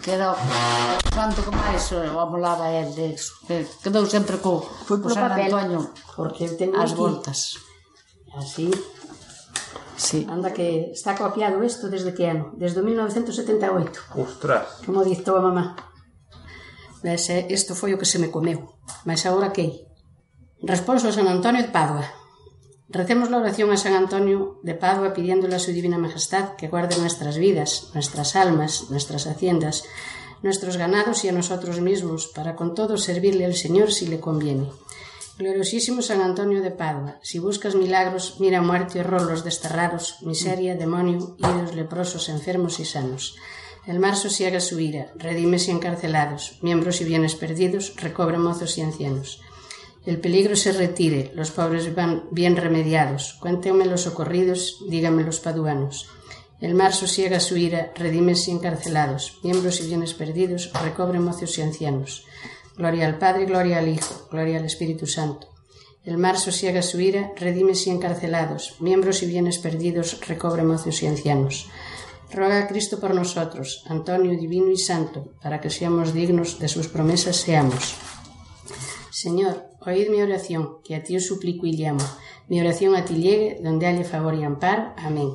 que 0.05 0.11
era 0.11 0.33
o 0.33 1.15
santo 1.15 1.41
que 1.41 1.53
máis 1.57 1.81
o 1.97 2.21
amolaba 2.21 2.69
el 2.69 2.93
de, 2.93 3.17
que 3.49 3.65
quedou 3.81 4.05
sempre 4.05 4.37
co, 4.37 4.61
Foi 4.61 5.01
co 5.01 5.09
San 5.09 5.33
papel, 5.33 5.49
Antonio 5.49 5.81
porque 6.13 6.45
as 6.77 6.93
voltas 6.93 7.57
así 8.37 8.69
Sí. 9.97 10.27
Anda 10.29 10.53
que 10.53 10.91
está 10.93 11.15
copiado 11.15 11.63
isto 11.63 11.89
desde 11.89 12.15
que 12.15 12.27
ano? 12.27 12.53
Desde 12.57 12.83
1978. 12.83 14.01
Ostras. 14.17 14.83
Como 14.87 15.05
dictou 15.05 15.37
a 15.39 15.43
mamá. 15.43 15.77
Mas 17.05 17.29
isto 17.29 17.73
eh, 17.75 17.79
foi 17.79 17.91
o 17.95 18.01
que 18.01 18.09
se 18.09 18.19
me 18.19 18.33
comeu. 18.33 18.75
Mas 19.05 19.27
agora 19.27 19.53
que? 19.53 19.87
Responso 20.65 21.09
a 21.09 21.17
San 21.17 21.29
Antonio 21.29 21.63
de 21.63 21.69
Padua. 21.69 22.05
Recemos 22.89 23.29
la 23.31 23.39
oración 23.39 23.71
a 23.71 23.77
San 23.77 23.95
Antonio 23.95 24.61
de 24.63 24.75
Padua 24.75 25.13
pidiéndole 25.13 25.57
a 25.57 25.63
su 25.63 25.73
Divina 25.73 25.99
Majestad 25.99 26.57
que 26.57 26.69
guarde 26.69 26.97
nuestras 26.97 27.37
vidas, 27.37 27.91
nuestras 27.93 28.37
almas, 28.37 28.91
nuestras 28.91 29.27
haciendas, 29.27 29.85
nuestros 30.43 30.77
ganados 30.77 31.25
y 31.25 31.29
a 31.29 31.33
nosotros 31.33 31.81
mismos, 31.81 32.29
para 32.29 32.57
con 32.57 32.75
todo 32.75 32.97
servirle 32.97 33.45
al 33.45 33.55
Señor 33.55 33.91
si 33.93 34.07
le 34.07 34.21
conviene. 34.21 34.71
Gloriosísimo 35.37 36.01
San 36.01 36.21
Antonio 36.21 36.63
de 36.63 36.71
Padua, 36.71 37.19
si 37.21 37.41
buscas 37.41 37.75
milagros, 37.75 38.37
mira 38.39 38.63
muerte 38.63 38.99
y 38.99 39.01
horror 39.01 39.23
los 39.23 39.43
desterrados, 39.43 40.19
miseria, 40.23 40.77
demonio, 40.77 41.37
idos, 41.39 41.75
leprosos, 41.75 42.29
enfermos 42.29 42.79
y 42.79 42.85
sanos. 42.85 43.35
El 43.85 43.99
mar 43.99 44.15
sosiega 44.15 44.61
su 44.61 44.79
ira, 44.79 45.13
redimes 45.17 45.67
y 45.67 45.73
encarcelados, 45.73 46.61
miembros 46.63 47.01
y 47.01 47.05
bienes 47.05 47.35
perdidos, 47.35 47.95
recobre 47.97 48.39
mozos 48.39 48.79
y 48.79 48.83
ancianos. 48.83 49.41
El 50.07 50.21
peligro 50.21 50.55
se 50.55 50.71
retire, 50.71 51.33
los 51.35 51.51
pobres 51.51 51.93
van 51.97 52.29
bien 52.31 52.57
remediados, 52.57 53.35
cuéntenme 53.41 53.87
los 53.87 54.03
socorridos, 54.03 54.85
díganme 54.89 55.25
los 55.25 55.41
paduanos. 55.41 56.07
El 56.61 56.75
mar 56.75 56.95
sosiega 56.95 57.41
su 57.41 57.57
ira, 57.57 57.93
redimes 57.97 58.47
y 58.47 58.53
encarcelados, 58.53 59.41
miembros 59.43 59.81
y 59.81 59.89
bienes 59.89 60.15
perdidos, 60.15 60.71
recobre 60.81 61.19
mozos 61.19 61.59
y 61.59 61.63
ancianos. 61.63 62.25
Gloria 62.77 63.07
al 63.07 63.19
Padre, 63.19 63.47
gloria 63.47 63.79
al 63.79 63.89
Hijo, 63.89 64.29
gloria 64.31 64.59
al 64.59 64.65
Espíritu 64.65 65.07
Santo. 65.07 65.49
El 66.05 66.19
mar 66.19 66.39
sosiega 66.39 66.83
su 66.83 67.01
ira, 67.01 67.33
redimes 67.37 67.87
y 67.87 67.91
encarcelados, 67.91 68.77
miembros 68.81 69.23
y 69.23 69.27
bienes 69.27 69.59
perdidos, 69.59 70.21
recobre 70.27 70.63
mozos 70.63 71.03
y 71.03 71.07
ancianos. 71.07 71.69
Roga 72.31 72.59
a 72.59 72.67
Cristo 72.67 72.99
por 72.99 73.15
nosotros, 73.15 73.85
Antonio 73.87 74.39
divino 74.39 74.71
y 74.71 74.77
santo, 74.77 75.33
para 75.41 75.61
que 75.61 75.71
seamos 75.71 76.13
dignos 76.13 76.59
de 76.59 76.69
sus 76.69 76.89
promesas 76.89 77.37
seamos. 77.37 77.95
Señor, 79.11 79.65
oíd 79.81 80.09
mi 80.11 80.21
oración, 80.21 80.81
que 80.85 80.97
a 80.97 81.03
ti 81.03 81.17
os 81.17 81.27
suplico 81.27 81.67
y 81.67 81.73
llamo. 81.73 82.05
Mi 82.49 82.61
oración 82.61 82.97
a 82.97 83.05
ti 83.05 83.15
llegue, 83.15 83.61
donde 83.63 83.87
haya 83.87 84.05
favor 84.05 84.35
y 84.35 84.43
amparo. 84.43 84.93
Amén. 84.97 85.31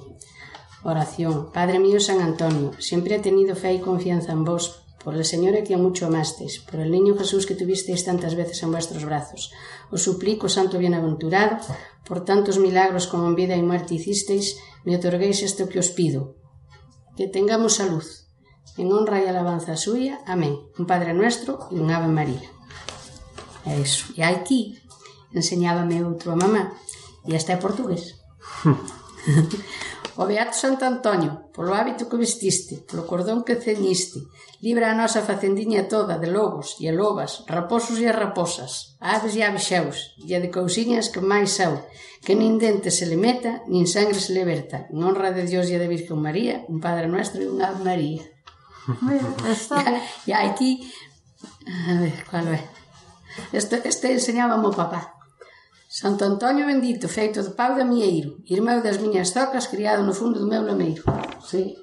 Oración. 0.83 1.51
Padre 1.51 1.79
mío 1.79 1.99
San 1.99 2.21
Antonio, 2.21 2.73
siempre 2.79 3.15
he 3.15 3.19
tenido 3.19 3.55
fe 3.55 3.73
y 3.73 3.79
confianza 3.79 4.33
en 4.33 4.43
vos, 4.43 4.83
por 5.09 5.17
el 5.17 5.25
Señor 5.25 5.57
a 5.57 5.63
quien 5.63 5.81
mucho 5.81 6.05
amasteis, 6.05 6.59
por 6.59 6.79
el 6.79 6.91
niño 6.91 7.17
Jesús 7.17 7.47
que 7.47 7.55
tuvisteis 7.55 8.05
tantas 8.05 8.35
veces 8.35 8.61
en 8.61 8.69
vuestros 8.69 9.05
brazos. 9.05 9.51
Os 9.89 10.03
suplico, 10.03 10.47
Santo 10.47 10.77
Bienaventurado, 10.77 11.57
por 12.05 12.23
tantos 12.25 12.59
milagros 12.59 13.07
como 13.07 13.25
en 13.25 13.33
vida 13.33 13.55
y 13.55 13.63
muerte 13.63 13.95
hicisteis, 13.95 14.57
me 14.85 14.95
otorguéis 14.95 15.41
esto 15.41 15.67
que 15.67 15.79
os 15.79 15.89
pido. 15.89 16.35
Que 17.17 17.27
tengamos 17.27 17.73
salud. 17.81 18.05
En 18.77 18.93
honra 18.93 19.19
y 19.23 19.25
alabanza 19.25 19.77
suya. 19.77 20.21
Amén. 20.27 20.59
Un 20.77 20.85
Padre 20.85 21.15
nuestro 21.15 21.57
y 21.71 21.79
un 21.79 21.89
Ave 21.89 22.05
María. 22.05 22.45
É 23.65 23.73
iso. 23.81 24.13
E 24.13 24.21
aquí 24.21 24.77
enseñábame 25.33 26.05
outro 26.05 26.29
a 26.29 26.37
mamá 26.37 26.77
e 27.25 27.33
este 27.33 27.49
é 27.49 27.57
portugués. 27.57 28.21
O 30.19 30.27
Beato 30.27 30.51
Santo 30.51 30.83
Antonio, 30.83 31.47
polo 31.55 31.71
hábito 31.71 32.11
que 32.11 32.19
vestiste, 32.19 32.83
polo 32.83 33.07
cordón 33.07 33.47
que 33.47 33.55
ceñiste, 33.55 34.19
libra 34.59 34.91
a 34.91 34.97
nosa 34.99 35.23
facendiña 35.23 35.87
toda 35.87 36.19
de 36.19 36.27
lobos 36.27 36.75
e 36.83 36.91
a 36.91 36.93
lobas, 36.93 37.47
raposos 37.47 38.03
e 38.03 38.05
a 38.11 38.11
raposas, 38.11 38.99
aves 38.99 39.39
e 39.39 39.47
abexeus, 39.47 40.19
e 40.19 40.35
a 40.35 40.43
de 40.43 40.51
cousiñas 40.51 41.07
que 41.07 41.23
máis 41.23 41.55
sau, 41.55 41.87
que 42.19 42.35
nin 42.35 42.59
dente 42.59 42.91
se 42.91 43.07
le 43.07 43.15
meta, 43.15 43.63
nin 43.71 43.87
sangre 43.87 44.19
se 44.19 44.35
le 44.35 44.43
verta, 44.43 44.91
en 44.91 44.99
honra 45.07 45.31
de 45.31 45.47
Dios 45.47 45.71
e 45.71 45.79
de 45.79 45.87
Virgen 45.87 46.19
María, 46.19 46.67
un 46.67 46.83
Padre 46.83 47.07
Nuestro 47.07 47.39
e 47.39 47.47
unha 47.47 47.71
Ave 47.71 47.87
María. 47.87 48.27
Está... 49.47 49.79
E, 49.87 50.03
e 50.27 50.31
aí 50.35 50.51
ti... 50.59 50.83
A 51.87 51.95
ver, 51.95 52.27
cual 52.27 52.51
é? 52.51 52.59
Este, 53.55 53.79
este 53.87 54.11
enseñaba 54.11 54.59
o 54.59 54.75
papá. 54.75 55.18
Santo 55.99 56.23
Antonio 56.23 56.65
bendito, 56.65 57.09
feito 57.09 57.43
do 57.43 57.51
pau 57.59 57.75
da 57.75 57.83
Mieiro, 57.83 58.39
irmão 58.47 58.79
das 58.79 58.95
miñas 59.03 59.35
zocas, 59.35 59.67
criado 59.67 60.01
no 60.07 60.13
fundo 60.13 60.39
do 60.39 60.47
meu 60.47 60.63
lameiro. 60.63 61.03
Sí. 61.43 61.75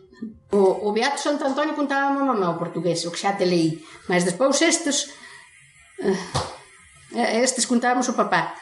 O, 0.50 0.88
o 0.88 0.92
Beato 0.96 1.20
Santo 1.20 1.44
Antonio 1.44 1.76
contaba 1.76 2.08
mamá 2.08 2.48
o 2.48 2.56
portugués, 2.56 3.04
o 3.04 3.12
que 3.12 3.20
xa 3.20 3.36
te 3.36 3.44
leí. 3.44 3.84
Mas 4.08 4.24
despois 4.24 4.56
estes... 4.62 5.12
Eh, 6.00 6.16
eh, 7.12 7.44
estes 7.44 7.68
contábamos 7.68 8.08
o 8.08 8.16
papá. 8.16 8.56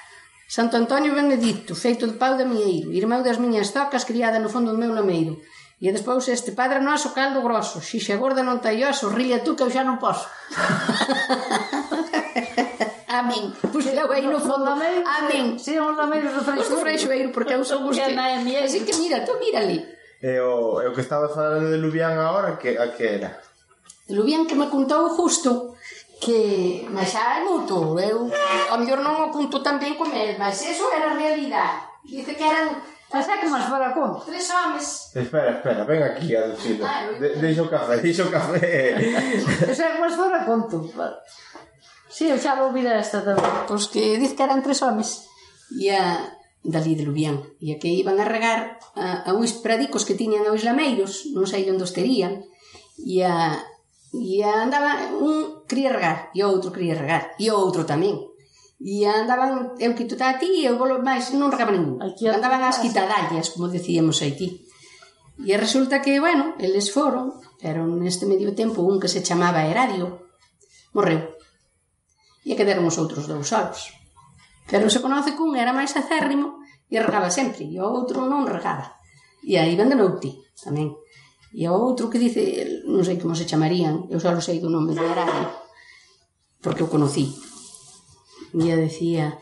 Santo 0.49 0.77
Antonio 0.77 1.15
Benedicto, 1.15 1.79
feito 1.79 2.09
do 2.09 2.19
pau 2.19 2.35
da 2.35 2.45
Mieiro, 2.45 2.91
irmão 2.91 3.23
das 3.23 3.39
miñas 3.39 3.71
zocas, 3.71 4.03
criada 4.03 4.43
no 4.43 4.51
fundo 4.51 4.73
do 4.73 4.79
meu 4.83 4.91
lameiro. 4.91 5.39
E 5.79 5.87
despois 5.95 6.27
este 6.27 6.51
padre 6.51 6.83
noso 6.83 7.15
caldo 7.15 7.47
grosso, 7.47 7.79
xixa 7.79 8.19
gorda 8.19 8.43
non 8.43 8.59
taioso, 8.59 9.07
rilla 9.07 9.47
tú 9.47 9.55
que 9.55 9.63
eu 9.63 9.71
xa 9.71 9.87
non 9.87 10.03
posso. 10.03 10.27
Amén. 13.15 13.55
Pusera 13.71 14.03
aí 14.11 14.27
no 14.27 14.41
fondo. 14.43 14.75
Amén. 14.75 15.55
Si, 15.55 15.79
os 15.79 15.95
lameiros 15.95 16.35
do 16.35 16.43
freixoeiro. 16.43 16.67
Os 16.67 16.71
do 16.75 16.79
freixoeiro, 16.83 17.29
porque 17.31 17.55
eu 17.55 17.63
sou 17.63 17.87
os 17.87 17.95
que... 17.95 18.11
Así 18.11 18.83
que 18.83 18.95
mira, 18.99 19.23
tú 19.23 19.39
mira 19.39 19.63
ali. 19.63 19.79
E 20.19 20.41
o, 20.41 20.83
e 20.83 20.87
o 20.89 20.93
que 20.95 21.05
estaba 21.07 21.29
falando 21.29 21.71
de 21.71 21.79
Lubián 21.79 22.19
agora, 22.19 22.59
que, 22.59 22.75
a 22.75 22.91
que 22.91 23.07
era? 23.07 23.39
Lubián 24.11 24.47
que 24.49 24.59
me 24.59 24.67
contou 24.67 25.15
justo 25.15 25.77
que, 26.19 26.89
mas 26.91 27.13
xa 27.13 27.39
é 27.39 27.45
moito, 27.45 27.77
eu 28.01 28.33
ao 28.73 28.79
mellor 28.81 29.01
non 29.05 29.29
o 29.29 29.33
conto 29.33 29.61
tan 29.61 29.77
ben 29.77 29.95
como 30.01 30.17
el, 30.17 30.41
mas 30.41 30.65
eso 30.65 30.89
era 30.91 31.13
realidade. 31.13 32.01
Dice 32.05 32.35
que 32.35 32.45
eran 32.45 32.81
Mas 33.15 33.29
é 33.29 33.39
que 33.39 33.47
máis 33.47 33.65
fora 33.71 33.95
con? 33.95 34.19
Tres 34.27 34.51
homes. 34.51 35.15
Espera, 35.15 35.63
espera, 35.63 35.85
ven 35.87 36.03
aquí 36.03 36.35
a 36.35 36.51
decirlo. 36.51 36.83
Ah, 36.83 37.07
de, 37.15 37.39
deixa 37.39 37.63
o 37.63 37.71
café, 37.71 38.03
deixa 38.03 38.25
o 38.27 38.31
café. 38.31 38.99
Mas 39.69 39.79
é 39.79 39.93
que 39.93 40.01
máis 40.03 40.15
fora 40.19 40.43
conto. 40.43 40.91
Sí, 42.15 42.31
eu 42.31 42.39
xa 42.39 42.55
vou 42.55 42.71
vir 42.71 42.87
esta 42.87 43.27
tamén. 43.27 43.67
Pois 43.67 43.91
que 43.91 44.15
diz 44.23 44.39
que 44.39 44.47
eran 44.47 44.63
tres 44.63 44.87
homes. 44.87 45.27
E 45.75 45.91
a 45.91 46.31
dali 46.63 46.95
de 46.95 47.03
Lubián. 47.03 47.43
E 47.59 47.75
a 47.75 47.77
que 47.83 47.91
iban 47.91 48.23
a 48.23 48.27
regar 48.31 48.79
a, 48.95 49.27
a 49.27 49.31
uns 49.35 49.51
pradicos 49.59 50.07
que 50.07 50.15
tiñan 50.15 50.47
aos 50.47 50.63
lameiros, 50.63 51.27
non 51.35 51.51
sei 51.51 51.67
onde 51.67 51.83
os 51.83 51.91
terían, 51.91 52.47
e 53.03 53.27
a, 53.27 53.59
e 54.15 54.47
a 54.47 54.63
andaba 54.63 55.11
un 55.19 55.67
cría 55.67 55.91
regar, 55.91 56.31
e 56.31 56.47
outro 56.47 56.71
cría 56.71 56.95
regar, 56.95 57.35
e 57.35 57.51
outro 57.51 57.83
tamén. 57.83 58.31
E 58.79 59.03
andaban, 59.11 59.75
eu 59.83 59.99
quito 59.99 60.15
a 60.23 60.39
ti, 60.39 60.63
e 60.63 60.71
eu 60.71 60.79
volo 60.79 61.03
máis, 61.03 61.35
non 61.35 61.51
regaba 61.51 61.75
ningún. 61.75 61.99
Aquí 61.99 62.31
andaban 62.31 62.63
as 62.63 62.79
quitadallas, 62.79 63.51
como 63.51 63.67
decíamos 63.67 64.23
aquí. 64.23 64.63
E 65.43 65.59
resulta 65.59 65.99
que, 65.99 66.23
bueno, 66.23 66.55
eles 66.63 66.95
foron, 66.95 67.43
pero 67.59 67.83
neste 67.91 68.23
medio 68.23 68.55
tempo 68.55 68.87
un 68.87 69.03
que 69.03 69.11
se 69.11 69.27
chamaba 69.27 69.67
Heradio, 69.67 70.31
morreu 70.95 71.34
e 72.45 72.53
quedaron 72.53 72.57
que 72.57 72.69
deron 72.69 72.85
os 72.93 73.01
outros 73.01 73.25
dous 73.25 73.49
solos. 73.49 73.97
Pero 74.69 74.93
se 74.93 75.01
conoce 75.01 75.33
cun 75.33 75.57
era 75.57 75.73
máis 75.73 75.97
acérrimo 75.97 76.61
e 76.93 77.01
regaba 77.01 77.33
sempre, 77.33 77.65
e 77.65 77.81
o 77.81 77.89
outro 77.89 78.29
non 78.29 78.45
regaba. 78.45 79.01
E 79.41 79.57
aí 79.57 79.73
van 79.77 79.93
o 79.97 80.21
ti, 80.21 80.37
tamén. 80.61 80.93
E 81.55 81.65
o 81.69 81.73
outro 81.73 82.11
que 82.13 82.21
dice, 82.21 82.85
non 82.85 83.05
sei 83.05 83.17
como 83.17 83.33
se 83.33 83.49
chamarían, 83.49 84.09
eu 84.13 84.21
só 84.21 84.33
sei 84.41 84.61
do 84.61 84.69
nome 84.69 84.93
de 84.93 85.05
Arario, 85.05 85.49
porque 86.61 86.85
o 86.85 86.93
conocí. 86.93 87.33
E 88.53 88.71
ela 88.71 88.85
decía, 88.85 89.41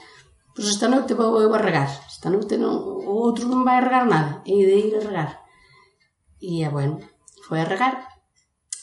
pois 0.54 0.68
esta 0.70 0.90
noite 0.90 1.18
vou 1.18 1.40
eu 1.42 1.50
a 1.54 1.60
regar, 1.60 1.90
esta 2.06 2.28
noite 2.30 2.54
non, 2.58 2.78
o 2.82 3.14
outro 3.18 3.50
non 3.50 3.66
vai 3.66 3.80
regar 3.82 4.06
nada, 4.06 4.44
e 4.46 4.54
de 4.62 4.76
ir 4.78 4.94
a 4.98 5.02
regar. 5.02 5.30
E, 6.42 6.66
bueno, 6.68 6.98
foi 7.46 7.62
a 7.62 7.68
regar, 7.68 8.10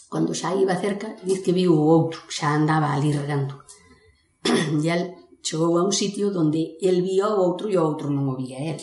cando 0.10 0.34
xa 0.34 0.56
iba 0.56 0.80
cerca, 0.80 1.14
diz 1.22 1.40
que 1.44 1.54
viu 1.54 1.76
o 1.76 1.86
outro, 1.86 2.26
xa 2.32 2.56
andaba 2.56 2.96
ali 2.96 3.12
regando. 3.12 3.62
e 4.84 4.88
el 4.90 5.04
chegou 5.42 5.78
a 5.78 5.84
un 5.84 5.94
sitio 5.94 6.32
onde 6.36 6.78
el 6.82 7.02
vía 7.02 7.28
o 7.32 7.40
outro 7.42 7.68
e 7.70 7.76
o 7.78 7.84
outro 7.84 8.08
non 8.12 8.28
o 8.28 8.36
vía 8.36 8.60
el. 8.72 8.80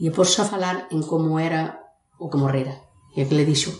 E 0.00 0.08
pôs 0.10 0.32
a 0.40 0.48
falar 0.48 0.88
en 0.94 1.04
como 1.04 1.36
era 1.36 1.84
o 2.16 2.28
que 2.32 2.40
morrera. 2.40 2.74
E 3.12 3.28
que 3.28 3.36
le 3.36 3.44
dixo, 3.44 3.72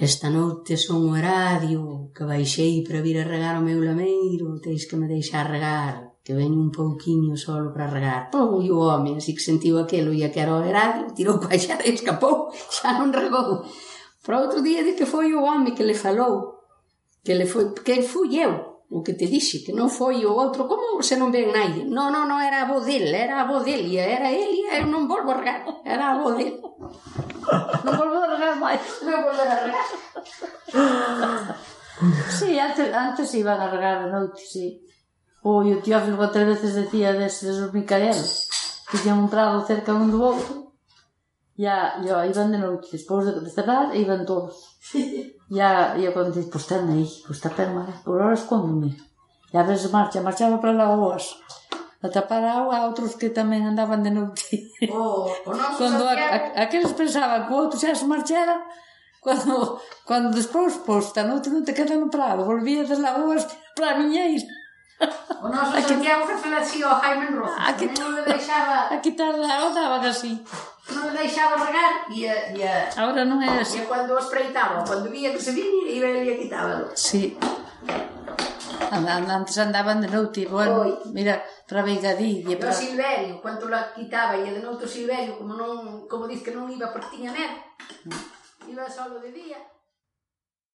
esta 0.00 0.32
noite 0.32 0.80
son 0.80 1.04
o 1.06 1.14
eradio 1.14 2.10
que 2.16 2.24
baixei 2.24 2.82
para 2.82 3.04
vir 3.04 3.20
a 3.20 3.28
regar 3.28 3.60
o 3.60 3.66
meu 3.66 3.78
lameiro, 3.78 4.58
teis 4.64 4.88
que 4.88 4.96
me 4.96 5.06
deixar 5.06 5.46
regar, 5.46 6.18
que 6.24 6.34
ven 6.34 6.56
un 6.56 6.70
pouquiño 6.72 7.36
solo 7.36 7.70
para 7.70 7.86
regar. 7.86 8.32
Pum, 8.32 8.58
e 8.64 8.72
o 8.72 8.80
home, 8.80 9.20
así 9.20 9.36
que 9.36 9.44
sentiu 9.44 9.78
aquelo 9.78 10.10
e 10.10 10.24
que 10.32 10.40
era 10.40 10.56
o 10.56 10.64
eradio, 10.64 11.12
tirou 11.14 11.36
para 11.38 11.60
xa 11.60 11.76
e 11.84 11.92
escapou, 11.92 12.50
xa 12.50 12.96
non 12.96 13.12
regou. 13.12 13.62
Para 14.24 14.40
outro 14.40 14.58
día 14.64 14.80
de 14.82 14.96
que 14.96 15.04
foi 15.04 15.34
o 15.36 15.44
home 15.44 15.76
que 15.76 15.84
le 15.84 15.94
falou, 15.94 16.64
que 17.20 17.36
le 17.36 17.44
foi, 17.44 17.76
que 17.84 18.02
fui 18.02 18.40
eu, 18.40 18.71
o 18.92 19.02
que 19.02 19.14
te 19.16 19.26
dixe, 19.26 19.64
que 19.64 19.72
non 19.72 19.88
foi 19.88 20.20
o 20.28 20.36
outro, 20.36 20.68
como 20.68 21.00
se 21.00 21.16
non 21.16 21.32
ven 21.32 21.48
naide? 21.48 21.88
Non, 21.88 22.12
non, 22.12 22.28
non, 22.28 22.44
era 22.44 22.68
a 22.68 22.68
voz 22.68 22.84
del, 22.84 23.08
era 23.08 23.40
a 23.40 23.48
voz 23.48 23.64
del, 23.64 23.88
era 23.96 24.28
ele, 24.28 24.68
eu 24.68 24.84
non 24.84 25.08
volvo 25.08 25.32
a 25.32 25.40
regar, 25.40 25.64
era 25.80 26.12
a 26.12 26.20
voz 26.20 26.36
del. 26.36 26.60
Non 27.88 27.94
volvo 27.96 28.20
a 28.20 28.28
regar 28.36 28.54
máis, 28.60 28.84
non 29.00 29.24
volvo 29.24 29.40
a 29.40 29.56
regar. 29.64 29.88
sí, 32.28 32.60
antes, 32.60 32.92
antes 32.92 33.32
iban 33.32 33.56
a 33.64 33.72
regar 33.72 34.04
a 34.04 34.12
noite, 34.12 34.44
sí. 34.44 34.84
O, 35.40 35.64
e 35.64 35.72
o 35.72 35.80
Teófilo 35.80 36.28
tres 36.28 36.46
veces 36.52 36.76
decía 36.76 37.16
deses 37.16 37.56
os 37.64 37.72
Micael, 37.72 38.20
que 38.92 39.00
tiñan 39.00 39.24
un 39.24 39.32
prado 39.32 39.64
cerca 39.64 39.96
un 39.96 40.12
do 40.12 40.20
outro, 40.20 40.76
e, 41.56 41.64
a, 41.64 41.96
e 42.04 42.12
a, 42.12 42.28
iban 42.28 42.52
de 42.52 42.60
noite, 42.60 42.92
despois 42.92 43.24
de, 43.24 43.40
de 43.40 43.48
cerrar, 43.48 43.96
iban 43.96 44.28
todos 44.28 44.76
ya, 45.52 45.96
ya 46.00 46.12
cuando 46.12 46.32
dices, 46.32 46.50
pues 46.50 46.66
ten 46.66 46.88
aí, 46.88 47.04
pues 47.26 47.40
tapen, 47.40 47.76
vale, 47.76 47.92
eh". 47.92 48.00
por 48.04 48.22
ahora 48.22 48.34
escóndome. 48.34 48.96
E 49.52 49.58
a 49.60 49.62
veces 49.68 49.92
marcha, 49.92 50.24
marchaba 50.24 50.56
para 50.56 50.72
Lagoas, 50.72 51.36
a 52.00 52.08
tapar 52.08 52.40
a 52.40 52.64
agua 52.64 52.80
a 52.80 52.88
outros 52.88 53.20
que 53.20 53.28
tamén 53.28 53.68
andaban 53.68 54.00
de 54.00 54.16
noite. 54.16 54.72
Oh, 54.88 55.28
o 55.28 55.52
noso 55.52 55.76
Cando 55.76 56.08
a, 56.08 56.16
a, 56.16 56.64
aqueles 56.64 56.96
pensaban 56.96 57.44
que 57.44 57.52
o 57.52 57.60
outro 57.60 57.76
xa 57.76 57.92
se 57.92 58.08
marchara, 58.08 58.64
cando, 59.20 59.76
cando 60.08 60.32
despois, 60.32 60.80
pois, 60.88 61.12
da 61.12 61.28
noite 61.28 61.52
non 61.52 61.68
te 61.68 61.76
queda 61.76 62.00
no 62.00 62.08
prado, 62.08 62.48
volvía 62.48 62.88
das 62.88 62.96
Lagoas 62.96 63.44
para 63.76 63.92
a 63.92 63.98
miñeira. 64.00 64.48
O 65.42 65.48
noso 65.50 65.74
aquí, 65.74 65.94
Santiago 65.94 66.26
que 66.26 66.36
fala 66.38 66.58
así 66.62 66.78
Jaime 66.82 67.26
Rojo. 67.34 67.56
Aquí, 67.58 67.90
non 67.98 68.14
le 68.14 68.22
deixaba... 68.22 68.86
Aquí 68.94 69.10
tardaba, 69.18 69.74
daba 69.74 69.98
así. 70.06 70.38
Non 70.94 71.10
le 71.10 71.26
deixaba 71.26 71.58
regar 71.58 72.06
e 72.14 72.30
a, 72.30 72.34
e 72.54 72.62
a... 72.62 72.74
Ahora 72.98 73.26
non 73.26 73.42
é 73.42 73.50
así. 73.58 73.82
E 73.82 73.86
cando 73.90 74.14
espreitaba, 74.14 74.86
cando 74.86 75.10
vía 75.10 75.34
que 75.34 75.42
se 75.42 75.50
vinha, 75.50 75.90
iba 75.90 76.06
e 76.06 76.38
quitábalo. 76.46 76.94
Sí. 76.94 77.34
Antes 78.92 79.56
andaban 79.58 80.00
de 80.04 80.08
noite, 80.08 80.46
bueno, 80.46 80.82
Oi. 80.82 80.94
mira, 81.16 81.42
para 81.66 81.82
Veigadilla. 81.82 82.58
Para... 82.58 82.72
Silverio, 82.72 83.40
quanto 83.40 83.68
la 83.68 83.92
quitaba, 83.94 84.36
e 84.36 84.44
de 84.44 84.60
noite 84.60 84.84
o 84.84 84.88
Silverio, 84.88 85.40
como 85.40 85.56
non, 85.56 86.04
como 86.06 86.28
diz 86.28 86.44
que 86.44 86.52
non 86.52 86.68
iba 86.68 86.92
porque 86.92 87.16
tiña 87.16 87.32
medo, 87.32 87.56
mm. 88.04 88.68
iba 88.68 88.84
solo 88.84 89.16
de 89.18 89.32
día. 89.32 89.56